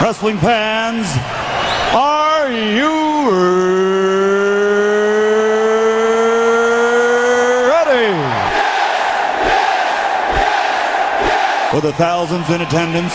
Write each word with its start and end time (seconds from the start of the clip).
Wrestling 0.00 0.38
fans, 0.38 1.06
are 1.92 2.48
you 2.50 2.88
ready? 7.68 8.12
For 11.70 11.80
the 11.80 11.92
thousands 11.94 12.48
in 12.50 12.60
attendance 12.62 13.12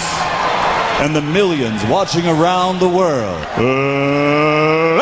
and 1.02 1.16
the 1.16 1.22
millions 1.22 1.86
watching 1.86 2.28
around 2.28 2.80
the 2.80 2.90
world, 2.90 3.42
uh, 3.58 4.98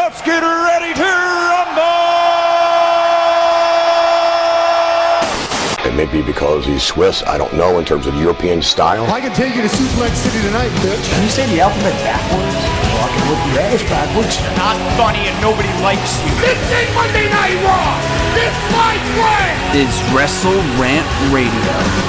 It 6.01 6.09
may 6.09 6.21
be 6.21 6.25
because 6.25 6.65
he's 6.65 6.81
Swiss, 6.81 7.21
I 7.27 7.37
don't 7.37 7.53
know, 7.53 7.77
in 7.77 7.85
terms 7.85 8.07
of 8.07 8.15
European 8.15 8.63
style. 8.63 9.05
I 9.13 9.21
can 9.21 9.31
take 9.35 9.53
you 9.53 9.61
to 9.61 9.67
Suplex 9.67 10.15
City 10.15 10.41
tonight, 10.41 10.73
bitch. 10.81 11.05
Can 11.13 11.21
you 11.21 11.29
say 11.29 11.45
the 11.53 11.61
alphabet 11.61 11.93
backwards? 12.01 12.57
Well, 12.89 13.05
with 13.05 13.13
can 13.13 13.23
whip 13.29 13.41
your 13.53 13.61
ass 13.61 13.83
backwards. 13.85 14.41
Not 14.57 14.81
funny 14.97 15.29
and 15.29 15.37
nobody 15.45 15.69
likes 15.85 16.17
you. 16.25 16.33
This 16.41 16.57
ain't 16.73 16.95
Monday 16.97 17.29
Night 17.29 17.53
Raw. 17.61 18.01
This 18.33 18.55
my 18.73 18.97
friend. 19.13 19.77
Is 19.77 19.93
Wrestle 20.09 20.57
Rant 20.81 21.05
Radio. 21.29 22.01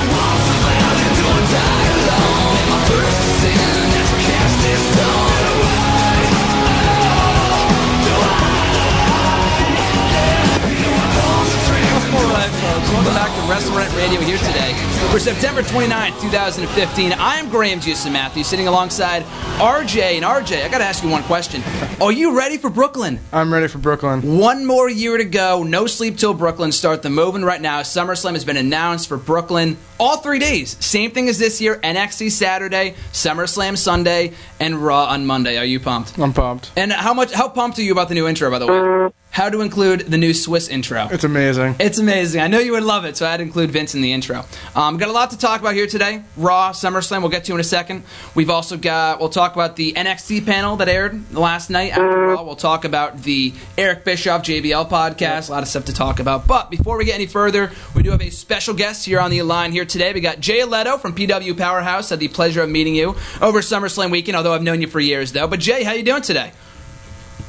Welcome 12.93 13.15
back 13.15 13.35
to 13.35 13.51
Wrestle 13.51 13.75
Rant 13.75 13.95
Radio 13.97 14.21
here 14.21 14.37
today 14.37 14.75
for 15.11 15.19
September 15.19 15.63
29th, 15.63 16.21
2015. 16.21 17.15
I 17.15 17.37
am 17.37 17.49
Graham 17.49 17.81
Juice 17.81 18.05
Matthews 18.05 18.47
sitting 18.47 18.69
alongside 18.69 19.23
RJ. 19.57 20.17
And 20.17 20.25
RJ, 20.27 20.63
I 20.63 20.69
got 20.69 20.79
to 20.79 20.85
ask 20.85 21.03
you 21.03 21.09
one 21.09 21.23
question. 21.23 21.63
Are 22.03 22.13
you 22.13 22.37
ready 22.37 22.59
for 22.59 22.69
Brooklyn? 22.69 23.19
I'm 23.33 23.51
ready 23.51 23.67
for 23.69 23.79
Brooklyn. 23.79 24.37
One 24.39 24.67
more 24.67 24.91
year 24.91 25.17
to 25.17 25.25
go. 25.25 25.63
No 25.63 25.87
sleep 25.87 26.19
till 26.19 26.35
Brooklyn. 26.35 26.71
Start 26.71 27.03
the 27.03 27.09
moving 27.09 27.43
right 27.43 27.63
now. 27.63 27.81
SummerSlam 27.81 28.35
has 28.35 28.45
been 28.45 28.59
announced 28.59 29.09
for 29.09 29.17
Brooklyn 29.17 29.79
all 29.99 30.19
three 30.19 30.39
days. 30.39 30.77
Same 30.85 31.13
thing 31.13 31.31
as 31.31 31.39
this 31.39 31.63
year. 31.63 31.77
NXT 31.83 32.31
Saturday, 32.31 32.95
SummerSlam 33.13 33.79
Sunday, 33.79 34.35
and 34.61 34.77
Raw 34.77 35.07
on 35.07 35.25
Monday. 35.25 35.57
Are 35.57 35.65
you 35.65 35.81
pumped? 35.81 36.19
I'm 36.19 36.35
pumped. 36.35 36.73
And 36.77 36.93
how 36.93 37.15
much? 37.15 37.33
How 37.33 37.49
pumped 37.49 37.79
are 37.79 37.83
you 37.83 37.93
about 37.93 38.09
the 38.09 38.15
new 38.15 38.29
intro? 38.29 38.51
By 38.51 38.59
the 38.59 38.67
way, 38.67 39.11
how 39.33 39.49
to 39.49 39.63
include 39.63 40.01
the 40.01 40.19
new 40.19 40.35
Swiss 40.35 40.69
intro? 40.69 41.09
It's 41.11 41.25
amazing. 41.25 41.75
It's 41.81 41.99
amazing. 41.99 42.43
I 42.43 42.49
know 42.49 42.59
you 42.59 42.73
would 42.73 42.83
love 42.83 43.07
it, 43.07 43.17
so 43.17 43.27
I 43.27 43.31
had 43.31 43.39
to 43.39 43.43
include 43.43 43.71
Vince 43.71 43.95
in 43.95 44.03
the 44.03 44.13
intro. 44.13 44.45
Um, 44.77 44.99
got 44.99 45.09
a 45.09 45.13
lot 45.13 45.31
to 45.31 45.39
talk 45.39 45.63
about 45.63 45.73
here 45.73 45.87
today. 45.87 46.23
Raw, 46.37 46.73
SummerSlam, 46.73 47.23
we'll 47.23 47.31
get 47.31 47.45
to 47.47 47.55
in 47.55 47.61
a 47.61 47.65
second. 47.65 48.05
We've 48.35 48.51
also 48.51 48.77
got, 48.77 49.21
we'll 49.21 49.31
talk 49.31 49.55
about 49.55 49.77
the 49.77 49.95
NXT 49.95 50.45
panel 50.45 50.77
that 50.77 50.89
aired 50.91 51.33
last 51.35 51.71
night 51.71 51.93
after 51.93 52.07
Raw. 52.07 52.43
We'll 52.43 52.57
talk 52.57 52.85
about 52.85 53.23
the 53.23 53.55
Eric 53.79 54.05
Bischoff 54.05 54.43
JBL 54.43 54.91
podcast. 54.91 55.49
A 55.49 55.53
lot 55.53 55.63
of 55.63 55.69
stuff 55.69 55.87
to 55.87 55.95
talk 55.95 56.21
about. 56.21 56.47
But 56.47 56.71
before 56.71 56.99
we 56.99 57.07
get 57.07 57.15
any 57.15 57.27
further, 57.27 57.73
we 57.95 58.03
do 58.03 58.11
have 58.11 58.21
a 58.21 58.29
special 58.29 58.75
guest 58.75 59.07
here 59.07 59.19
on 59.19 59.31
the 59.31 59.41
line 59.41 59.73
here 59.73 59.87
today. 59.87 60.13
We 60.13 60.21
got 60.21 60.41
Jay 60.41 60.63
Leto 60.65 60.99
from 60.99 61.15
PW 61.15 61.57
Powerhouse. 61.57 62.11
Had 62.11 62.21
the 62.21 62.29
pleasure 62.29 62.63
of 62.63 62.69
meeting 62.69 62.95
you 62.95 63.17
over 63.41 63.63
SummerSlam 63.63 64.11
weekend, 64.11 64.37
although 64.37 64.53
I've 64.53 64.63
known 64.63 64.83
you 64.83 64.89
for 64.89 65.01
years, 65.01 65.33
though. 65.33 65.47
But 65.49 65.61
Jay, 65.61 65.85
how 65.85 65.93
you 65.93 66.03
doing 66.03 66.21
today? 66.21 66.53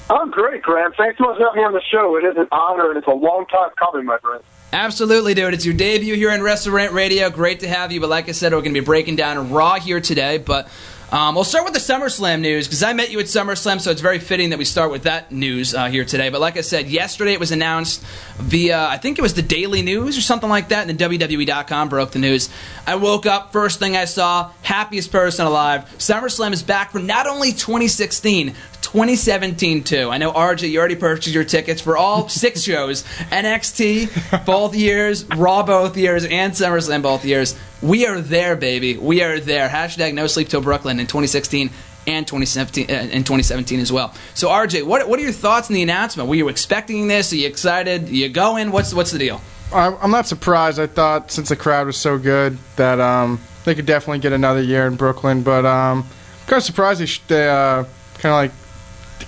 I'm 0.10 0.32
great, 0.32 0.62
Graham. 0.62 0.92
Thanks 0.98 1.18
so 1.18 1.26
much 1.26 1.38
for 1.38 1.46
having 1.46 1.62
me 1.62 1.66
on 1.66 1.74
the 1.74 1.82
show. 1.82 2.18
It 2.18 2.26
is 2.26 2.38
an 2.38 2.48
honor, 2.52 2.90
and 2.90 2.98
it's 2.98 3.08
a 3.08 3.12
long 3.12 3.46
time 3.48 3.70
coming, 3.78 4.06
my 4.06 4.18
friend. 4.18 4.44
Absolutely, 4.74 5.34
dude. 5.34 5.54
It's 5.54 5.66
your 5.66 5.76
debut 5.76 6.16
here 6.16 6.32
in 6.32 6.42
Wrestle 6.42 6.74
Rant 6.74 6.94
Radio. 6.94 7.30
Great 7.30 7.62
to 7.62 7.68
have 7.68 7.92
you. 7.92 8.02
But 8.02 8.10
like 8.10 8.28
I 8.28 8.32
said, 8.32 8.52
we're 8.52 8.62
going 8.62 8.74
to 8.74 8.82
be 8.82 8.86
breaking 8.86 9.16
down 9.16 9.52
Raw 9.52 9.76
here 9.76 10.02
today. 10.02 10.40
But 10.40 10.68
um, 11.14 11.36
we'll 11.36 11.44
start 11.44 11.64
with 11.64 11.74
the 11.74 11.80
SummerSlam 11.80 12.42
news 12.42 12.68
because 12.68 12.82
I 12.82 12.94
met 12.94 13.12
you 13.12 13.20
at 13.20 13.28
SummerSlam, 13.28 13.80
so 13.80 13.92
it's 13.92 14.02
very 14.02 14.18
fitting 14.18 14.50
that 14.50 14.58
we 14.58 14.66
start 14.66 14.90
with 14.90 15.04
that 15.04 15.32
news 15.32 15.76
uh, 15.76 15.86
here 15.86 16.06
today. 16.06 16.30
But 16.30 16.42
like 16.42 16.58
I 16.58 16.62
said, 16.62 16.88
yesterday 16.88 17.34
it 17.34 17.40
was 17.40 17.52
announced 17.52 18.04
via, 18.38 18.88
I 18.88 18.98
think 18.98 19.20
it 19.20 19.22
was 19.22 19.36
the 19.36 19.44
Daily 19.44 19.84
News 19.84 20.18
or 20.18 20.22
something 20.22 20.50
like 20.50 20.70
that, 20.70 20.90
and 20.90 20.98
then 20.98 21.12
WWE.com 21.12 21.90
broke 21.90 22.14
the 22.14 22.20
news. 22.20 22.50
I 22.88 22.96
woke 22.96 23.28
up, 23.28 23.52
first 23.52 23.78
thing 23.78 23.96
I 23.96 24.06
saw, 24.06 24.50
happiest 24.64 25.12
person 25.12 25.46
alive. 25.46 25.86
SummerSlam 26.00 26.52
is 26.52 26.64
back 26.64 26.90
for 26.90 26.98
not 26.98 27.28
only 27.28 27.52
2016, 27.52 28.56
2017 28.94 29.84
too. 29.84 30.12
I 30.12 30.20
know 30.20 30.32
RJ, 30.32 30.70
you 30.70 30.78
already 30.78 30.96
purchased 30.96 31.34
your 31.34 31.44
tickets 31.44 31.82
for 31.82 31.98
all 31.98 32.30
six 32.30 32.62
shows: 32.70 33.02
NXT 33.32 34.46
both 34.46 34.76
years, 34.76 35.26
Raw 35.26 35.64
both 35.64 35.98
years, 35.98 36.26
and 36.26 36.54
SummerSlam 36.54 37.02
both 37.02 37.26
years. 37.26 37.56
We 37.82 38.06
are 38.06 38.22
there, 38.22 38.56
baby. 38.56 38.96
We 38.96 39.24
are 39.24 39.40
there. 39.40 39.68
Hashtag 39.68 40.14
No 40.14 40.28
Sleep 40.28 40.48
Till 40.48 40.62
Brooklyn 40.62 41.00
in 41.00 41.08
2016 41.08 41.72
and 42.06 42.28
2017 42.28 42.92
uh, 42.92 42.94
in 42.94 43.24
2017 43.24 43.80
as 43.80 43.92
well. 43.92 44.14
So 44.36 44.50
RJ, 44.50 44.84
what 44.86 45.10
what 45.10 45.18
are 45.18 45.24
your 45.24 45.32
thoughts 45.32 45.72
on 45.72 45.74
the 45.74 45.82
announcement? 45.82 46.30
Were 46.30 46.36
you 46.36 46.48
expecting 46.48 47.08
this? 47.08 47.34
Are 47.34 47.38
you 47.38 47.48
excited? 47.48 48.10
Are 48.10 48.14
you 48.14 48.30
going? 48.30 48.72
What's 48.72 48.94
what's 48.94 49.10
the 49.10 49.18
deal? 49.18 49.42
I'm 49.74 49.98
I'm 50.04 50.12
not 50.12 50.28
surprised. 50.28 50.80
I 50.80 50.86
thought 50.86 51.32
since 51.32 51.50
the 51.50 51.56
crowd 51.56 51.88
was 51.88 51.98
so 51.98 52.20
good 52.20 52.60
that 52.76 53.00
um, 53.00 53.42
they 53.66 53.74
could 53.74 53.88
definitely 53.88 54.20
get 54.20 54.34
another 54.34 54.62
year 54.62 54.86
in 54.86 54.98
Brooklyn. 54.98 55.42
But 55.42 55.66
um, 55.66 56.04
kind 56.46 56.58
of 56.58 56.64
surprised 56.64 57.02
they, 57.02 57.08
sh- 57.08 57.22
they 57.28 57.50
uh, 57.50 57.86
kind 58.20 58.26
of 58.26 58.34
like 58.34 58.52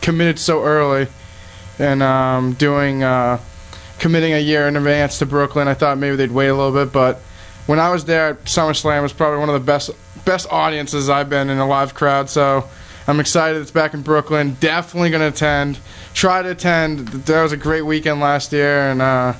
committed 0.01 0.39
so 0.39 0.63
early 0.63 1.07
and 1.79 2.01
um, 2.03 2.53
doing 2.53 3.03
uh, 3.03 3.39
committing 4.00 4.33
a 4.33 4.39
year 4.39 4.67
in 4.67 4.75
advance 4.78 5.19
to 5.19 5.25
Brooklyn. 5.25 5.67
I 5.67 5.73
thought 5.73 5.97
maybe 5.97 6.16
they'd 6.16 6.31
wait 6.31 6.47
a 6.47 6.53
little 6.56 6.72
bit, 6.72 6.91
but 6.94 7.17
when 7.66 7.79
I 7.79 7.89
was 7.89 8.06
there 8.06 8.29
at 8.29 8.44
SummerSlam, 8.45 9.00
it 9.00 9.01
was 9.01 9.13
probably 9.13 9.39
one 9.39 9.50
of 9.50 9.53
the 9.53 9.66
best 9.66 9.91
best 10.25 10.47
audiences 10.51 11.09
I've 11.09 11.29
been 11.29 11.50
in 11.50 11.57
a 11.57 11.67
live 11.67 11.94
crowd. 11.94 12.29
So 12.29 12.67
I'm 13.07 13.19
excited 13.19 13.61
it's 13.61 13.72
back 13.72 13.94
in 13.94 14.01
Brooklyn. 14.01 14.56
Definitely 14.59 15.09
going 15.11 15.22
to 15.22 15.28
attend. 15.28 15.79
Try 16.13 16.41
to 16.41 16.51
attend. 16.51 17.07
That 17.07 17.44
was 17.44 17.51
a 17.51 17.57
great 17.57 17.83
weekend 17.83 18.19
last 18.22 18.51
year, 18.53 18.89
and 18.89 19.01
uh, 19.01 19.33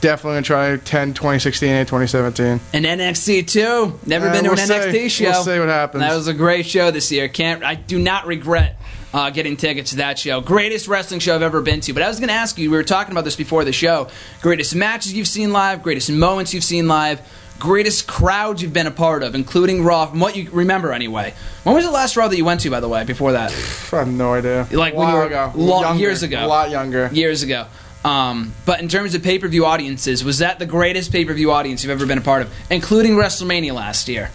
definitely 0.00 0.32
going 0.34 0.42
to 0.44 0.46
try 0.46 0.68
to 0.68 0.74
attend 0.74 1.16
2016 1.16 1.68
and 1.68 1.86
2017. 1.88 2.60
And 2.72 2.84
NXT 2.84 3.46
too. 3.48 3.98
Never 4.06 4.28
Uh, 4.28 4.32
been 4.32 4.44
to 4.44 4.50
we'll 4.50 4.58
an 4.58 4.66
see. 4.66 4.72
NXT 4.74 5.10
show. 5.10 5.24
We'll 5.30 5.44
see 5.44 5.58
what 5.58 5.68
happens. 5.68 6.02
That 6.02 6.14
was 6.14 6.28
a 6.28 6.34
great 6.34 6.66
show 6.66 6.90
this 6.90 7.10
year. 7.12 7.28
Can't 7.28 7.62
I 7.64 7.74
do 7.74 7.98
not 7.98 8.26
regret 8.26 8.76
uh, 9.12 9.30
getting 9.30 9.56
tickets 9.56 9.90
to 9.90 9.96
that 9.96 10.18
show. 10.18 10.40
Greatest 10.40 10.88
wrestling 10.88 11.20
show 11.20 11.34
I've 11.34 11.42
ever 11.42 11.60
been 11.60 11.80
to. 11.82 11.92
But 11.92 12.02
I 12.02 12.08
was 12.08 12.18
going 12.18 12.28
to 12.28 12.34
ask 12.34 12.58
you. 12.58 12.70
We 12.70 12.76
were 12.76 12.82
talking 12.84 13.12
about 13.12 13.24
this 13.24 13.36
before 13.36 13.64
the 13.64 13.72
show. 13.72 14.08
Greatest 14.40 14.74
matches 14.74 15.12
you've 15.12 15.28
seen 15.28 15.52
live. 15.52 15.82
Greatest 15.82 16.10
moments 16.10 16.54
you've 16.54 16.64
seen 16.64 16.88
live. 16.88 17.20
Greatest 17.58 18.08
crowds 18.08 18.60
you've 18.60 18.72
been 18.72 18.88
a 18.88 18.90
part 18.90 19.22
of, 19.22 19.34
including 19.36 19.84
Raw, 19.84 20.06
from 20.06 20.18
what 20.18 20.34
you 20.34 20.50
remember 20.50 20.92
anyway. 20.92 21.32
When 21.62 21.76
was 21.76 21.84
the 21.84 21.92
last 21.92 22.16
Raw 22.16 22.26
that 22.26 22.36
you 22.36 22.44
went 22.44 22.60
to, 22.62 22.70
by 22.70 22.80
the 22.80 22.88
way? 22.88 23.04
Before 23.04 23.32
that, 23.32 23.52
I 23.92 23.96
have 23.98 24.08
no 24.08 24.32
idea. 24.34 24.66
Like 24.72 24.94
a 24.94 24.96
when 24.96 25.08
you 25.08 25.14
while 25.14 25.16
were 25.22 25.26
ago. 25.26 25.52
long- 25.54 25.82
Younger. 25.82 26.00
years 26.00 26.22
ago. 26.24 26.44
A 26.44 26.48
lot 26.48 26.70
younger. 26.70 27.08
years 27.12 27.42
ago. 27.44 27.66
Um, 28.04 28.52
but 28.66 28.80
in 28.80 28.88
terms 28.88 29.14
of 29.14 29.22
pay 29.22 29.38
per 29.38 29.46
view 29.46 29.64
audiences, 29.64 30.24
was 30.24 30.38
that 30.38 30.58
the 30.58 30.66
greatest 30.66 31.12
pay 31.12 31.24
per 31.24 31.32
view 31.34 31.52
audience 31.52 31.84
you've 31.84 31.92
ever 31.92 32.04
been 32.04 32.18
a 32.18 32.22
part 32.22 32.42
of, 32.42 32.52
including 32.68 33.12
WrestleMania 33.12 33.72
last 33.74 34.08
year? 34.08 34.30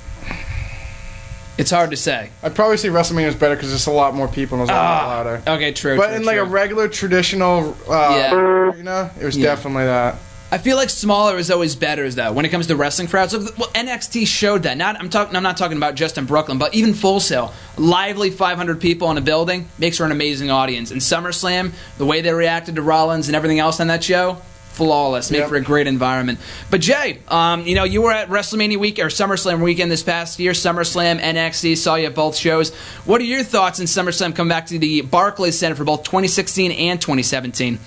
It's 1.58 1.72
hard 1.72 1.90
to 1.92 1.98
say. 1.98 2.30
I'd 2.44 2.54
probably 2.56 2.78
say 2.78 2.90
WrestleMania 2.90 3.28
is 3.28 3.36
better 3.36 3.56
because 3.56 3.70
there's 3.70 3.88
a 3.88 3.92
lot 3.92 4.14
more 4.14 4.28
people 4.28 4.58
and 4.60 4.64
it's 4.64 4.72
a 4.72 4.76
lot 4.76 5.08
louder. 5.08 5.42
Okay, 5.48 5.72
true. 5.72 5.98
But 5.98 6.08
true, 6.08 6.16
in 6.18 6.24
like 6.24 6.36
true. 6.36 6.44
a 6.46 6.48
regular 6.48 6.88
traditional 6.88 7.76
uh, 7.90 8.30
arena, 8.32 9.12
it 9.20 9.26
was 9.26 9.36
Yeah. 9.38 9.56
definitely 9.56 9.86
that. 9.86 10.18
I 10.50 10.60
feel 10.60 10.78
like 10.78 10.90
smaller 10.90 11.38
is 11.38 11.52
always 11.52 11.76
better, 11.76 12.10
though, 12.10 12.32
when 12.32 12.46
it 12.46 12.50
comes 12.50 12.68
to 12.68 12.76
wrestling 12.78 13.10
crowds. 13.10 13.34
Well, 13.36 13.70
NXT 13.74 14.26
showed 14.28 14.64
that. 14.64 14.78
Not 14.78 14.98
I'm 14.98 15.10
talking. 15.10 15.36
I'm 15.36 15.44
not 15.44 15.58
talking 15.58 15.76
about 15.76 15.96
just 15.96 16.18
in 16.18 16.24
Brooklyn, 16.26 16.58
but 16.58 16.74
even 16.74 16.94
Full 16.94 17.20
Sail, 17.20 17.54
lively 17.76 18.30
500 18.30 18.80
people 18.80 19.12
in 19.12 19.18
a 19.18 19.22
building 19.22 19.68
makes 19.78 19.98
for 19.98 20.06
an 20.06 20.14
amazing 20.14 20.50
audience. 20.50 20.92
And 20.92 21.02
SummerSlam, 21.02 21.74
the 21.98 22.06
way 22.06 22.22
they 22.22 22.32
reacted 22.32 22.76
to 22.76 22.82
Rollins 22.82 23.28
and 23.28 23.36
everything 23.36 23.60
else 23.60 23.82
on 23.82 23.88
that 23.88 24.06
show, 24.06 24.42
flawless. 24.78 25.32
Made 25.32 25.40
Yep. 25.40 25.50
for 25.50 25.56
a 25.56 25.62
great 25.62 25.88
environment. 25.88 26.40
But 26.70 26.82
Jay, 26.82 27.20
um, 27.28 27.66
you 27.66 27.76
know, 27.76 27.84
you 27.84 28.02
were 28.04 28.12
at 28.12 28.30
WrestleMania 28.30 28.78
week 28.78 29.00
or 29.00 29.08
SummerSlam 29.08 29.62
weekend 29.62 29.92
this 29.92 30.04
past 30.04 30.40
year. 30.40 30.52
SummerSlam, 30.54 31.20
NXT, 31.20 31.76
saw 31.76 31.96
you 31.96 32.06
at 32.06 32.16
both 32.16 32.36
shows. 32.38 32.74
What 33.06 33.20
are 33.20 33.26
your 33.26 33.44
thoughts 33.44 33.80
in 33.80 33.88
SummerSlam? 33.88 34.36
Come 34.36 34.48
back 34.48 34.68
to 34.68 34.80
the 34.80 35.02
Barclays 35.02 35.58
Center 35.58 35.76
for 35.76 35.84
both 35.84 36.04
2016 36.04 36.72
and 36.72 37.02
2017. 37.02 37.80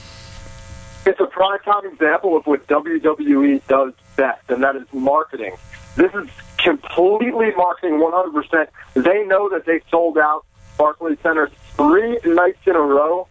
It's 1.06 1.20
a 1.20 1.26
prime 1.26 1.60
time 1.60 1.86
example 1.86 2.36
of 2.36 2.46
what 2.46 2.66
WWE 2.66 3.62
does 3.68 3.94
best, 4.16 4.50
and 4.50 4.62
that 4.62 4.76
is 4.76 4.86
marketing. 4.92 5.56
This 5.96 6.12
is 6.14 6.28
completely 6.58 7.52
marketing 7.56 7.98
100%. 7.98 8.68
They 8.94 9.24
know 9.24 9.48
that 9.48 9.64
they 9.64 9.80
sold 9.90 10.18
out 10.18 10.44
Barclays 10.76 11.18
Center 11.22 11.50
three 11.76 12.18
nights 12.24 12.58
in 12.66 12.76
a 12.76 12.80
row 12.80 13.26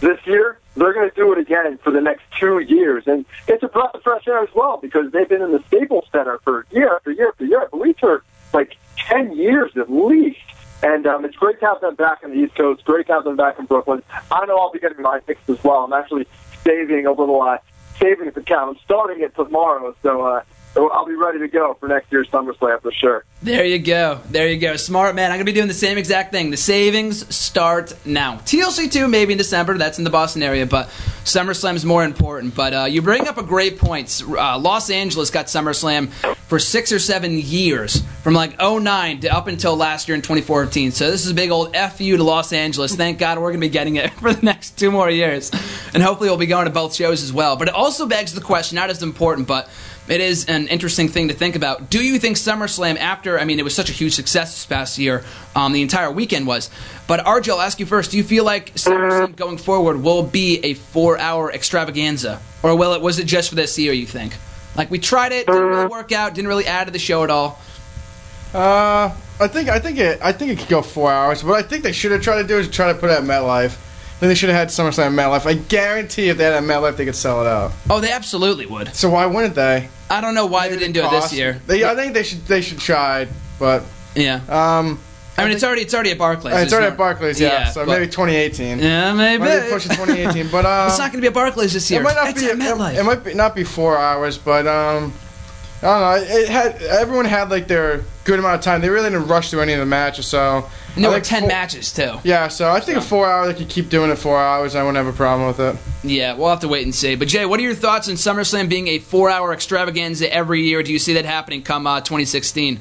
this 0.00 0.18
year. 0.26 0.58
They're 0.78 0.92
going 0.92 1.08
to 1.08 1.14
do 1.14 1.32
it 1.32 1.38
again 1.38 1.78
for 1.78 1.90
the 1.90 2.00
next 2.00 2.22
two 2.38 2.60
years. 2.60 3.04
And 3.06 3.24
it's 3.46 3.62
a 3.62 3.68
breath 3.68 3.94
of 3.94 4.02
fresh 4.02 4.26
air 4.28 4.42
as 4.42 4.48
well 4.54 4.78
because 4.80 5.10
they've 5.12 5.28
been 5.28 5.42
in 5.42 5.52
the 5.52 5.62
Staples 5.66 6.04
Center 6.12 6.38
for 6.44 6.66
year 6.70 6.94
after 6.94 7.10
year 7.10 7.28
after 7.28 7.44
year. 7.44 7.62
I 7.62 7.66
believe 7.68 7.96
for 7.98 8.22
like 8.52 8.76
10 8.96 9.36
years 9.36 9.72
at 9.76 9.90
least. 9.90 10.38
And 10.82 11.06
um, 11.06 11.24
it's 11.24 11.36
great 11.36 11.58
to 11.60 11.66
have 11.66 11.80
them 11.80 11.96
back 11.96 12.20
on 12.22 12.30
the 12.30 12.36
East 12.36 12.54
Coast. 12.54 12.84
Great 12.84 13.08
to 13.08 13.14
have 13.14 13.24
them 13.24 13.36
back 13.36 13.58
in 13.58 13.66
Brooklyn. 13.66 14.02
I 14.30 14.46
know 14.46 14.58
I'll 14.58 14.70
be 14.70 14.78
getting 14.78 15.02
my 15.02 15.18
tickets 15.20 15.48
as 15.48 15.64
well. 15.64 15.78
I'm 15.84 15.92
actually 15.92 16.26
saving 16.62 17.06
a 17.06 17.10
little 17.10 17.42
uh, 17.42 17.58
savings 17.98 18.36
account. 18.36 18.76
I'm 18.76 18.84
starting 18.84 19.22
it 19.22 19.34
tomorrow, 19.34 19.94
so 20.02 20.22
uh, 20.22 20.42
So 20.78 20.88
I'll 20.90 21.04
be 21.04 21.16
ready 21.16 21.40
to 21.40 21.48
go 21.48 21.76
for 21.80 21.88
next 21.88 22.12
year's 22.12 22.28
SummerSlam 22.28 22.80
for 22.82 22.92
sure. 22.92 23.24
There 23.42 23.64
you 23.64 23.80
go. 23.80 24.20
There 24.30 24.46
you 24.46 24.60
go. 24.60 24.76
Smart 24.76 25.16
man. 25.16 25.32
I'm 25.32 25.38
going 25.38 25.46
to 25.46 25.52
be 25.52 25.56
doing 25.56 25.66
the 25.66 25.74
same 25.74 25.98
exact 25.98 26.30
thing. 26.30 26.52
The 26.52 26.56
savings 26.56 27.34
start 27.34 27.94
now. 28.06 28.36
TLC 28.36 28.88
2 28.88 29.08
maybe 29.08 29.32
in 29.32 29.38
December. 29.38 29.76
That's 29.76 29.98
in 29.98 30.04
the 30.04 30.10
Boston 30.10 30.40
area, 30.44 30.66
but 30.66 30.86
SummerSlam 31.24 31.74
is 31.74 31.84
more 31.84 32.04
important. 32.04 32.54
But 32.54 32.74
uh, 32.74 32.84
you 32.84 33.02
bring 33.02 33.26
up 33.26 33.38
a 33.38 33.42
great 33.42 33.76
point. 33.76 34.22
Uh, 34.24 34.56
Los 34.56 34.88
Angeles 34.88 35.30
got 35.30 35.46
SummerSlam 35.46 36.12
for 36.46 36.60
six 36.60 36.92
or 36.92 37.00
seven 37.00 37.38
years, 37.38 38.02
from 38.22 38.34
like 38.34 38.56
09 38.60 39.20
to 39.20 39.34
up 39.34 39.48
until 39.48 39.76
last 39.76 40.06
year 40.06 40.14
in 40.14 40.22
2014. 40.22 40.92
So 40.92 41.10
this 41.10 41.26
is 41.26 41.32
a 41.32 41.34
big 41.34 41.50
old 41.50 41.76
FU 41.76 42.16
to 42.16 42.22
Los 42.22 42.52
Angeles. 42.52 42.94
Thank 42.94 43.18
God 43.18 43.38
we're 43.38 43.50
going 43.50 43.60
to 43.60 43.66
be 43.66 43.68
getting 43.68 43.96
it 43.96 44.10
for 44.20 44.32
the 44.32 44.44
next 44.44 44.78
two 44.78 44.92
more 44.92 45.10
years. 45.10 45.50
And 45.92 46.04
hopefully 46.04 46.30
we'll 46.30 46.38
be 46.38 46.46
going 46.46 46.66
to 46.66 46.72
both 46.72 46.94
shows 46.94 47.24
as 47.24 47.32
well. 47.32 47.56
But 47.56 47.66
it 47.66 47.74
also 47.74 48.06
begs 48.06 48.32
the 48.32 48.40
question, 48.40 48.76
not 48.76 48.90
as 48.90 49.02
important, 49.02 49.48
but 49.48 49.68
it 50.10 50.20
is 50.20 50.46
an 50.46 50.68
interesting 50.68 51.08
thing 51.08 51.28
to 51.28 51.34
think 51.34 51.56
about. 51.56 51.90
Do 51.90 52.02
you 52.02 52.18
think 52.18 52.36
SummerSlam, 52.36 52.98
after, 52.98 53.38
I 53.38 53.44
mean, 53.44 53.58
it 53.58 53.64
was 53.64 53.74
such 53.74 53.90
a 53.90 53.92
huge 53.92 54.14
success 54.14 54.52
this 54.52 54.66
past 54.66 54.98
year, 54.98 55.24
um, 55.54 55.72
the 55.72 55.82
entire 55.82 56.10
weekend 56.10 56.46
was, 56.46 56.70
but 57.06 57.24
RJ, 57.24 57.50
I'll 57.50 57.60
ask 57.60 57.80
you 57.80 57.86
first, 57.86 58.10
do 58.10 58.16
you 58.16 58.24
feel 58.24 58.44
like 58.44 58.74
SummerSlam 58.74 59.36
going 59.36 59.58
forward 59.58 60.02
will 60.02 60.22
be 60.22 60.58
a 60.64 60.74
four 60.74 61.18
hour 61.18 61.52
extravaganza? 61.52 62.40
Or 62.62 62.76
will 62.76 62.94
it, 62.94 63.02
was 63.02 63.18
it 63.18 63.26
just 63.26 63.50
for 63.50 63.54
this 63.54 63.78
year, 63.78 63.92
you 63.92 64.06
think? 64.06 64.34
Like, 64.76 64.90
we 64.90 64.98
tried 64.98 65.32
it, 65.32 65.46
didn't 65.46 65.62
really 65.62 65.86
work 65.86 66.12
out, 66.12 66.34
didn't 66.34 66.48
really 66.48 66.66
add 66.66 66.86
to 66.86 66.90
the 66.92 66.98
show 66.98 67.24
at 67.24 67.30
all. 67.30 67.58
Uh, 68.54 69.14
I 69.40 69.46
think 69.46 69.68
I 69.68 69.78
think 69.78 69.98
it 69.98 70.20
I 70.22 70.32
think 70.32 70.52
it 70.52 70.58
could 70.58 70.68
go 70.68 70.82
four 70.82 71.12
hours. 71.12 71.44
What 71.44 71.62
I 71.62 71.66
think 71.66 71.84
they 71.84 71.92
should 71.92 72.12
have 72.12 72.22
tried 72.22 72.42
to 72.42 72.48
do 72.48 72.58
is 72.58 72.68
try 72.68 72.92
to 72.92 72.98
put 72.98 73.10
it 73.10 73.18
at 73.18 73.22
MetLife. 73.22 73.76
Then 74.20 74.28
they 74.28 74.34
should 74.34 74.48
have 74.48 74.58
had 74.58 74.68
SummerSlam 74.68 75.06
at 75.06 75.12
MetLife. 75.12 75.46
I 75.46 75.54
guarantee 75.54 76.28
if 76.28 76.38
they 76.38 76.44
had 76.44 76.54
at 76.54 76.62
MetLife, 76.64 76.96
they 76.96 77.04
could 77.04 77.14
sell 77.14 77.40
it 77.40 77.46
out. 77.46 77.72
Oh, 77.88 78.00
they 78.00 78.10
absolutely 78.10 78.66
would. 78.66 78.94
So 78.94 79.10
why 79.10 79.26
wouldn't 79.26 79.54
they? 79.54 79.88
I 80.10 80.20
don't 80.20 80.34
know 80.34 80.46
why 80.46 80.68
they 80.68 80.76
didn't 80.76 80.94
do 80.94 81.04
it 81.04 81.10
this 81.10 81.32
year. 81.32 81.60
They, 81.66 81.84
I 81.84 81.94
think 81.94 82.14
they 82.14 82.22
should 82.24 82.44
they 82.46 82.60
should 82.60 82.78
try, 82.78 83.28
but 83.58 83.84
Yeah. 84.14 84.40
um, 84.48 84.98
I 85.36 85.44
mean, 85.44 85.52
it's 85.52 85.62
already 85.62 85.82
it's 85.82 85.94
already 85.94 86.10
at 86.10 86.18
Barclays. 86.18 86.52
it's 86.54 86.62
There's 86.62 86.72
already 86.72 86.86
no- 86.88 86.92
at 86.92 86.98
Barclays, 86.98 87.40
yeah. 87.40 87.70
so 87.70 87.86
but- 87.86 87.92
maybe 87.92 88.06
2018. 88.10 88.80
Yeah, 88.80 89.12
maybe. 89.12 89.44
Maybe 89.44 89.70
push 89.70 89.86
it 89.86 89.90
2018, 89.90 90.48
but 90.50 90.66
um, 90.66 90.88
it's 90.88 90.98
not 90.98 91.12
going 91.12 91.18
to 91.18 91.20
be 91.20 91.28
at 91.28 91.34
Barclays 91.34 91.72
this 91.72 91.88
year. 91.90 92.00
It 92.00 92.04
might 92.04 92.14
not 92.16 92.30
it's 92.30 92.40
be. 92.40 92.46
It, 92.46 92.98
it 92.98 93.04
might 93.04 93.22
be, 93.22 93.34
not 93.34 93.54
be 93.54 93.62
four 93.62 93.96
hours, 93.96 94.36
but 94.36 94.66
um, 94.66 95.12
I 95.80 95.86
don't 95.86 96.28
know. 96.28 96.36
It 96.36 96.48
had 96.48 96.82
everyone 96.82 97.24
had 97.24 97.50
like 97.50 97.68
their 97.68 98.02
good 98.24 98.38
amount 98.40 98.56
of 98.56 98.60
time. 98.62 98.80
They 98.80 98.88
really 98.88 99.10
didn't 99.10 99.28
rush 99.28 99.50
through 99.50 99.60
any 99.60 99.74
of 99.74 99.78
the 99.78 99.86
matches, 99.86 100.26
so. 100.26 100.68
and 100.96 101.04
there 101.04 101.10
I 101.12 101.14
were 101.14 101.20
think 101.20 101.26
ten 101.26 101.40
four- 101.42 101.48
matches 101.48 101.92
too. 101.92 102.18
Yeah, 102.24 102.48
so 102.48 102.70
I 102.70 102.80
think 102.80 102.98
a 102.98 103.00
four 103.00 103.30
hour 103.30 103.46
they 103.46 103.54
could 103.54 103.68
keep 103.68 103.88
doing 103.88 104.10
it 104.10 104.16
four 104.16 104.40
hours. 104.40 104.74
I 104.74 104.82
wouldn't 104.82 104.96
have 104.96 105.06
a 105.12 105.16
problem 105.16 105.46
with 105.46 105.60
it. 105.60 105.76
Yeah, 106.02 106.34
we'll 106.34 106.48
have 106.48 106.60
to 106.60 106.68
wait 106.68 106.82
and 106.84 106.94
see. 106.94 107.14
But 107.14 107.28
Jay, 107.28 107.46
what 107.46 107.60
are 107.60 107.62
your 107.62 107.74
thoughts 107.74 108.08
on 108.08 108.16
SummerSlam 108.16 108.68
being 108.68 108.88
a 108.88 108.98
four-hour 108.98 109.52
extravaganza 109.52 110.32
every 110.32 110.62
year? 110.62 110.82
Do 110.82 110.92
you 110.92 110.98
see 110.98 111.14
that 111.14 111.24
happening 111.24 111.62
come 111.62 111.86
uh, 111.86 112.00
2016? 112.00 112.80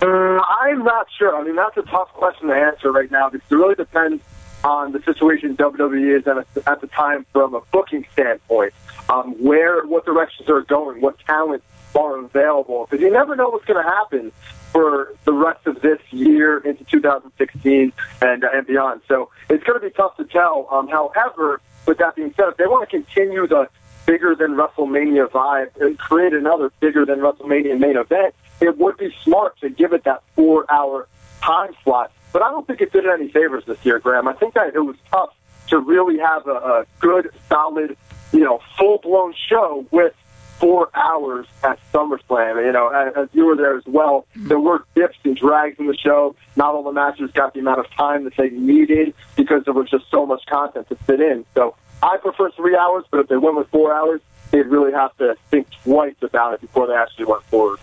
Uh, 0.00 0.06
I'm 0.06 0.84
not 0.84 1.06
sure. 1.16 1.36
I 1.36 1.42
mean, 1.44 1.56
that's 1.56 1.76
a 1.76 1.82
tough 1.82 2.12
question 2.12 2.48
to 2.48 2.54
answer 2.54 2.90
right 2.92 3.10
now 3.10 3.28
because 3.28 3.50
it 3.50 3.54
really 3.54 3.74
depends 3.74 4.22
on 4.64 4.92
the 4.92 5.00
situation 5.02 5.56
WWE 5.56 6.18
is 6.20 6.26
at, 6.26 6.66
at 6.66 6.80
the 6.80 6.86
time 6.88 7.26
from 7.32 7.54
a 7.54 7.60
booking 7.72 8.06
standpoint. 8.12 8.72
Um, 9.08 9.32
where, 9.42 9.84
what 9.84 10.04
directions 10.04 10.48
are 10.48 10.62
going, 10.62 11.00
what 11.00 11.18
talent 11.20 11.62
are 11.94 12.18
available. 12.18 12.86
Because 12.88 13.02
you 13.02 13.10
never 13.10 13.36
know 13.36 13.50
what's 13.50 13.64
going 13.64 13.82
to 13.82 13.90
happen 13.90 14.32
for 14.72 15.14
the 15.24 15.32
rest 15.32 15.66
of 15.66 15.80
this 15.82 16.00
year 16.10 16.58
into 16.58 16.84
2016 16.84 17.92
and, 18.22 18.44
uh, 18.44 18.48
and 18.52 18.66
beyond. 18.66 19.02
So 19.06 19.30
it's 19.50 19.62
going 19.64 19.80
to 19.80 19.86
be 19.86 19.92
tough 19.92 20.16
to 20.16 20.24
tell. 20.24 20.66
Um, 20.70 20.88
however, 20.88 21.60
with 21.86 21.98
that 21.98 22.16
being 22.16 22.32
said, 22.36 22.48
if 22.48 22.56
they 22.56 22.66
want 22.66 22.88
to 22.88 22.96
continue 22.96 23.46
the 23.46 23.68
bigger 24.06 24.34
than 24.34 24.52
WrestleMania 24.52 25.28
vibe 25.30 25.76
and 25.80 25.98
create 25.98 26.32
another 26.32 26.72
bigger 26.80 27.04
than 27.04 27.20
WrestleMania 27.20 27.78
main 27.78 27.96
event, 27.96 28.34
it 28.60 28.78
would 28.78 28.96
be 28.96 29.14
smart 29.22 29.58
to 29.60 29.68
give 29.68 29.92
it 29.92 30.04
that 30.04 30.22
four 30.34 30.64
hour 30.70 31.08
time 31.40 31.74
slot. 31.84 32.12
But 32.32 32.42
I 32.42 32.50
don't 32.50 32.66
think 32.66 32.80
it 32.80 32.92
did 32.92 33.06
any 33.06 33.28
favors 33.28 33.64
this 33.66 33.84
year, 33.84 33.98
Graham. 33.98 34.26
I 34.26 34.32
think 34.32 34.54
that 34.54 34.74
it 34.74 34.80
was 34.80 34.96
tough 35.10 35.34
to 35.68 35.78
really 35.78 36.18
have 36.18 36.46
a, 36.46 36.52
a 36.52 36.86
good, 37.00 37.30
solid, 37.48 37.96
you 38.32 38.40
know, 38.40 38.60
full 38.78 38.98
blown 38.98 39.34
show 39.48 39.86
with 39.90 40.14
four 40.62 40.90
hours 40.94 41.46
at 41.64 41.80
SummerSlam. 41.92 42.64
You 42.64 42.70
know, 42.70 42.88
as, 42.88 43.12
as 43.16 43.28
you 43.32 43.46
were 43.46 43.56
there 43.56 43.76
as 43.76 43.84
well, 43.84 44.26
mm-hmm. 44.30 44.46
there 44.46 44.60
were 44.60 44.84
dips 44.94 45.18
and 45.24 45.36
drags 45.36 45.76
in 45.80 45.88
the 45.88 45.96
show. 45.96 46.36
Not 46.54 46.76
all 46.76 46.84
the 46.84 46.92
matches 46.92 47.32
got 47.32 47.52
the 47.52 47.60
amount 47.60 47.80
of 47.80 47.90
time 47.90 48.22
that 48.24 48.34
they 48.38 48.50
needed 48.50 49.12
because 49.34 49.64
there 49.64 49.74
was 49.74 49.90
just 49.90 50.08
so 50.08 50.24
much 50.24 50.46
content 50.46 50.88
to 50.88 50.94
fit 50.94 51.20
in. 51.20 51.44
So 51.54 51.74
I 52.00 52.16
prefer 52.18 52.52
three 52.52 52.76
hours, 52.76 53.04
but 53.10 53.18
if 53.18 53.26
they 53.26 53.36
went 53.36 53.56
with 53.56 53.68
four 53.70 53.92
hours, 53.92 54.20
they'd 54.52 54.66
really 54.66 54.92
have 54.92 55.16
to 55.16 55.34
think 55.50 55.66
twice 55.82 56.14
about 56.22 56.54
it 56.54 56.60
before 56.60 56.86
they 56.86 56.94
actually 56.94 57.24
went 57.24 57.42
forward. 57.44 57.80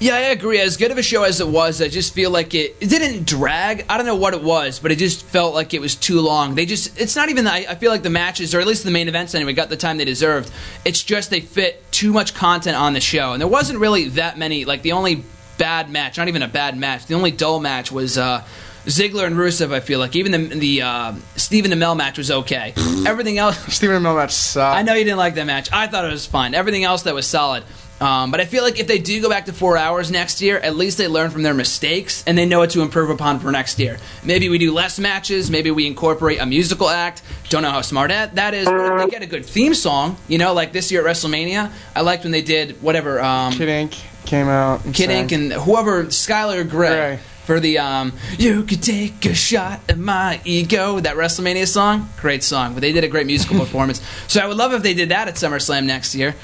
Yeah, 0.00 0.14
I 0.14 0.20
agree. 0.30 0.60
As 0.60 0.76
good 0.76 0.92
of 0.92 0.98
a 0.98 1.02
show 1.02 1.24
as 1.24 1.40
it 1.40 1.48
was, 1.48 1.82
I 1.82 1.88
just 1.88 2.14
feel 2.14 2.30
like 2.30 2.54
it, 2.54 2.76
it 2.80 2.88
didn't 2.88 3.26
drag. 3.26 3.84
I 3.88 3.96
don't 3.96 4.06
know 4.06 4.14
what 4.14 4.32
it 4.32 4.42
was, 4.42 4.78
but 4.78 4.92
it 4.92 4.96
just 4.96 5.24
felt 5.24 5.54
like 5.54 5.74
it 5.74 5.80
was 5.80 5.96
too 5.96 6.20
long. 6.20 6.54
They 6.54 6.66
just, 6.66 7.00
it's 7.00 7.16
not 7.16 7.30
even, 7.30 7.48
I, 7.48 7.66
I 7.68 7.74
feel 7.74 7.90
like 7.90 8.04
the 8.04 8.10
matches, 8.10 8.54
or 8.54 8.60
at 8.60 8.66
least 8.68 8.84
the 8.84 8.92
main 8.92 9.08
events 9.08 9.34
anyway, 9.34 9.54
got 9.54 9.70
the 9.70 9.76
time 9.76 9.96
they 9.96 10.04
deserved. 10.04 10.52
It's 10.84 11.02
just 11.02 11.30
they 11.30 11.40
fit 11.40 11.90
too 11.90 12.12
much 12.12 12.32
content 12.32 12.76
on 12.76 12.92
the 12.92 13.00
show. 13.00 13.32
And 13.32 13.40
there 13.40 13.48
wasn't 13.48 13.80
really 13.80 14.08
that 14.10 14.38
many, 14.38 14.64
like 14.64 14.82
the 14.82 14.92
only 14.92 15.24
bad 15.58 15.90
match, 15.90 16.16
not 16.16 16.28
even 16.28 16.42
a 16.42 16.48
bad 16.48 16.78
match, 16.78 17.06
the 17.06 17.14
only 17.14 17.32
dull 17.32 17.58
match 17.58 17.90
was, 17.90 18.16
uh, 18.16 18.44
Ziggler 18.84 19.26
and 19.26 19.36
Rusev, 19.36 19.72
I 19.72 19.80
feel 19.80 19.98
like. 19.98 20.16
Even 20.16 20.32
the 20.32 20.56
the 20.56 20.82
uh, 20.82 21.14
Stephen 21.36 21.72
Amell 21.72 21.94
match 21.94 22.16
was 22.16 22.30
okay. 22.30 22.72
Everything 23.06 23.36
else, 23.36 23.58
Stephen 23.74 24.02
Amell 24.02 24.16
match 24.16 24.32
sucked. 24.32 24.78
I 24.78 24.82
know 24.82 24.94
you 24.94 25.04
didn't 25.04 25.18
like 25.18 25.34
that 25.34 25.44
match. 25.46 25.68
I 25.72 25.88
thought 25.88 26.06
it 26.06 26.10
was 26.10 26.24
fine. 26.24 26.54
Everything 26.54 26.84
else 26.84 27.02
that 27.02 27.14
was 27.14 27.26
solid. 27.26 27.64
Um, 28.00 28.30
but 28.30 28.40
I 28.40 28.44
feel 28.44 28.62
like 28.62 28.78
if 28.78 28.86
they 28.86 28.98
do 28.98 29.20
go 29.20 29.28
back 29.28 29.46
to 29.46 29.52
four 29.52 29.76
hours 29.76 30.10
next 30.10 30.40
year, 30.40 30.58
at 30.58 30.76
least 30.76 30.98
they 30.98 31.08
learn 31.08 31.30
from 31.30 31.42
their 31.42 31.54
mistakes 31.54 32.22
and 32.26 32.38
they 32.38 32.46
know 32.46 32.60
what 32.60 32.70
to 32.70 32.82
improve 32.82 33.10
upon 33.10 33.40
for 33.40 33.50
next 33.50 33.78
year. 33.80 33.98
Maybe 34.22 34.48
we 34.48 34.58
do 34.58 34.72
less 34.72 34.98
matches. 35.00 35.50
Maybe 35.50 35.70
we 35.72 35.86
incorporate 35.86 36.38
a 36.40 36.46
musical 36.46 36.88
act. 36.88 37.22
Don't 37.48 37.62
know 37.62 37.70
how 37.72 37.80
smart 37.80 38.10
that 38.10 38.36
that 38.36 38.54
is. 38.54 38.66
But 38.66 38.92
if 38.92 39.04
they 39.06 39.10
get 39.10 39.22
a 39.22 39.26
good 39.26 39.44
theme 39.44 39.74
song, 39.74 40.16
you 40.28 40.38
know, 40.38 40.52
like 40.54 40.72
this 40.72 40.92
year 40.92 41.06
at 41.06 41.12
WrestleMania, 41.12 41.72
I 41.96 42.02
liked 42.02 42.22
when 42.22 42.30
they 42.32 42.42
did 42.42 42.80
whatever. 42.82 43.20
Um, 43.20 43.52
Kid 43.52 43.68
Ink 43.68 43.96
came 44.26 44.46
out. 44.48 44.84
and 44.84 44.94
Kid. 44.94 45.10
Ink 45.10 45.32
and 45.32 45.52
whoever 45.52 46.04
Skylar 46.04 46.68
Grey, 46.68 46.88
Grey. 46.88 47.18
for 47.46 47.58
the 47.60 47.78
um 47.78 48.12
You 48.38 48.62
could 48.62 48.82
take 48.82 49.24
a 49.24 49.34
shot 49.34 49.80
at 49.88 49.98
my 49.98 50.40
ego 50.44 51.00
that 51.00 51.16
WrestleMania 51.16 51.66
song. 51.66 52.08
Great 52.20 52.44
song. 52.44 52.74
But 52.74 52.82
they 52.82 52.92
did 52.92 53.02
a 53.04 53.08
great 53.08 53.26
musical 53.26 53.58
performance. 53.64 54.00
So 54.28 54.40
I 54.40 54.46
would 54.46 54.56
love 54.58 54.72
if 54.74 54.82
they 54.82 54.94
did 54.94 55.08
that 55.08 55.26
at 55.28 55.34
SummerSlam 55.34 55.84
next 55.86 56.14
year. 56.14 56.34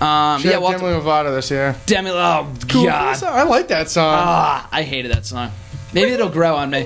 Um 0.00 0.42
yeah, 0.42 0.58
well 0.58 0.72
Demi 0.72 0.84
Lovato 0.84 1.34
this 1.34 1.50
year. 1.50 1.76
Demi 1.86 2.10
oh 2.10 2.52
Cool. 2.68 2.84
god. 2.86 3.22
I 3.22 3.44
like 3.44 3.68
that 3.68 3.88
song. 3.88 4.14
Ah, 4.18 4.68
I 4.72 4.82
hated 4.82 5.12
that 5.12 5.24
song. 5.24 5.50
Maybe 5.92 6.10
it'll 6.10 6.28
grow 6.28 6.56
on 6.56 6.70
me. 6.70 6.78
I, 6.78 6.84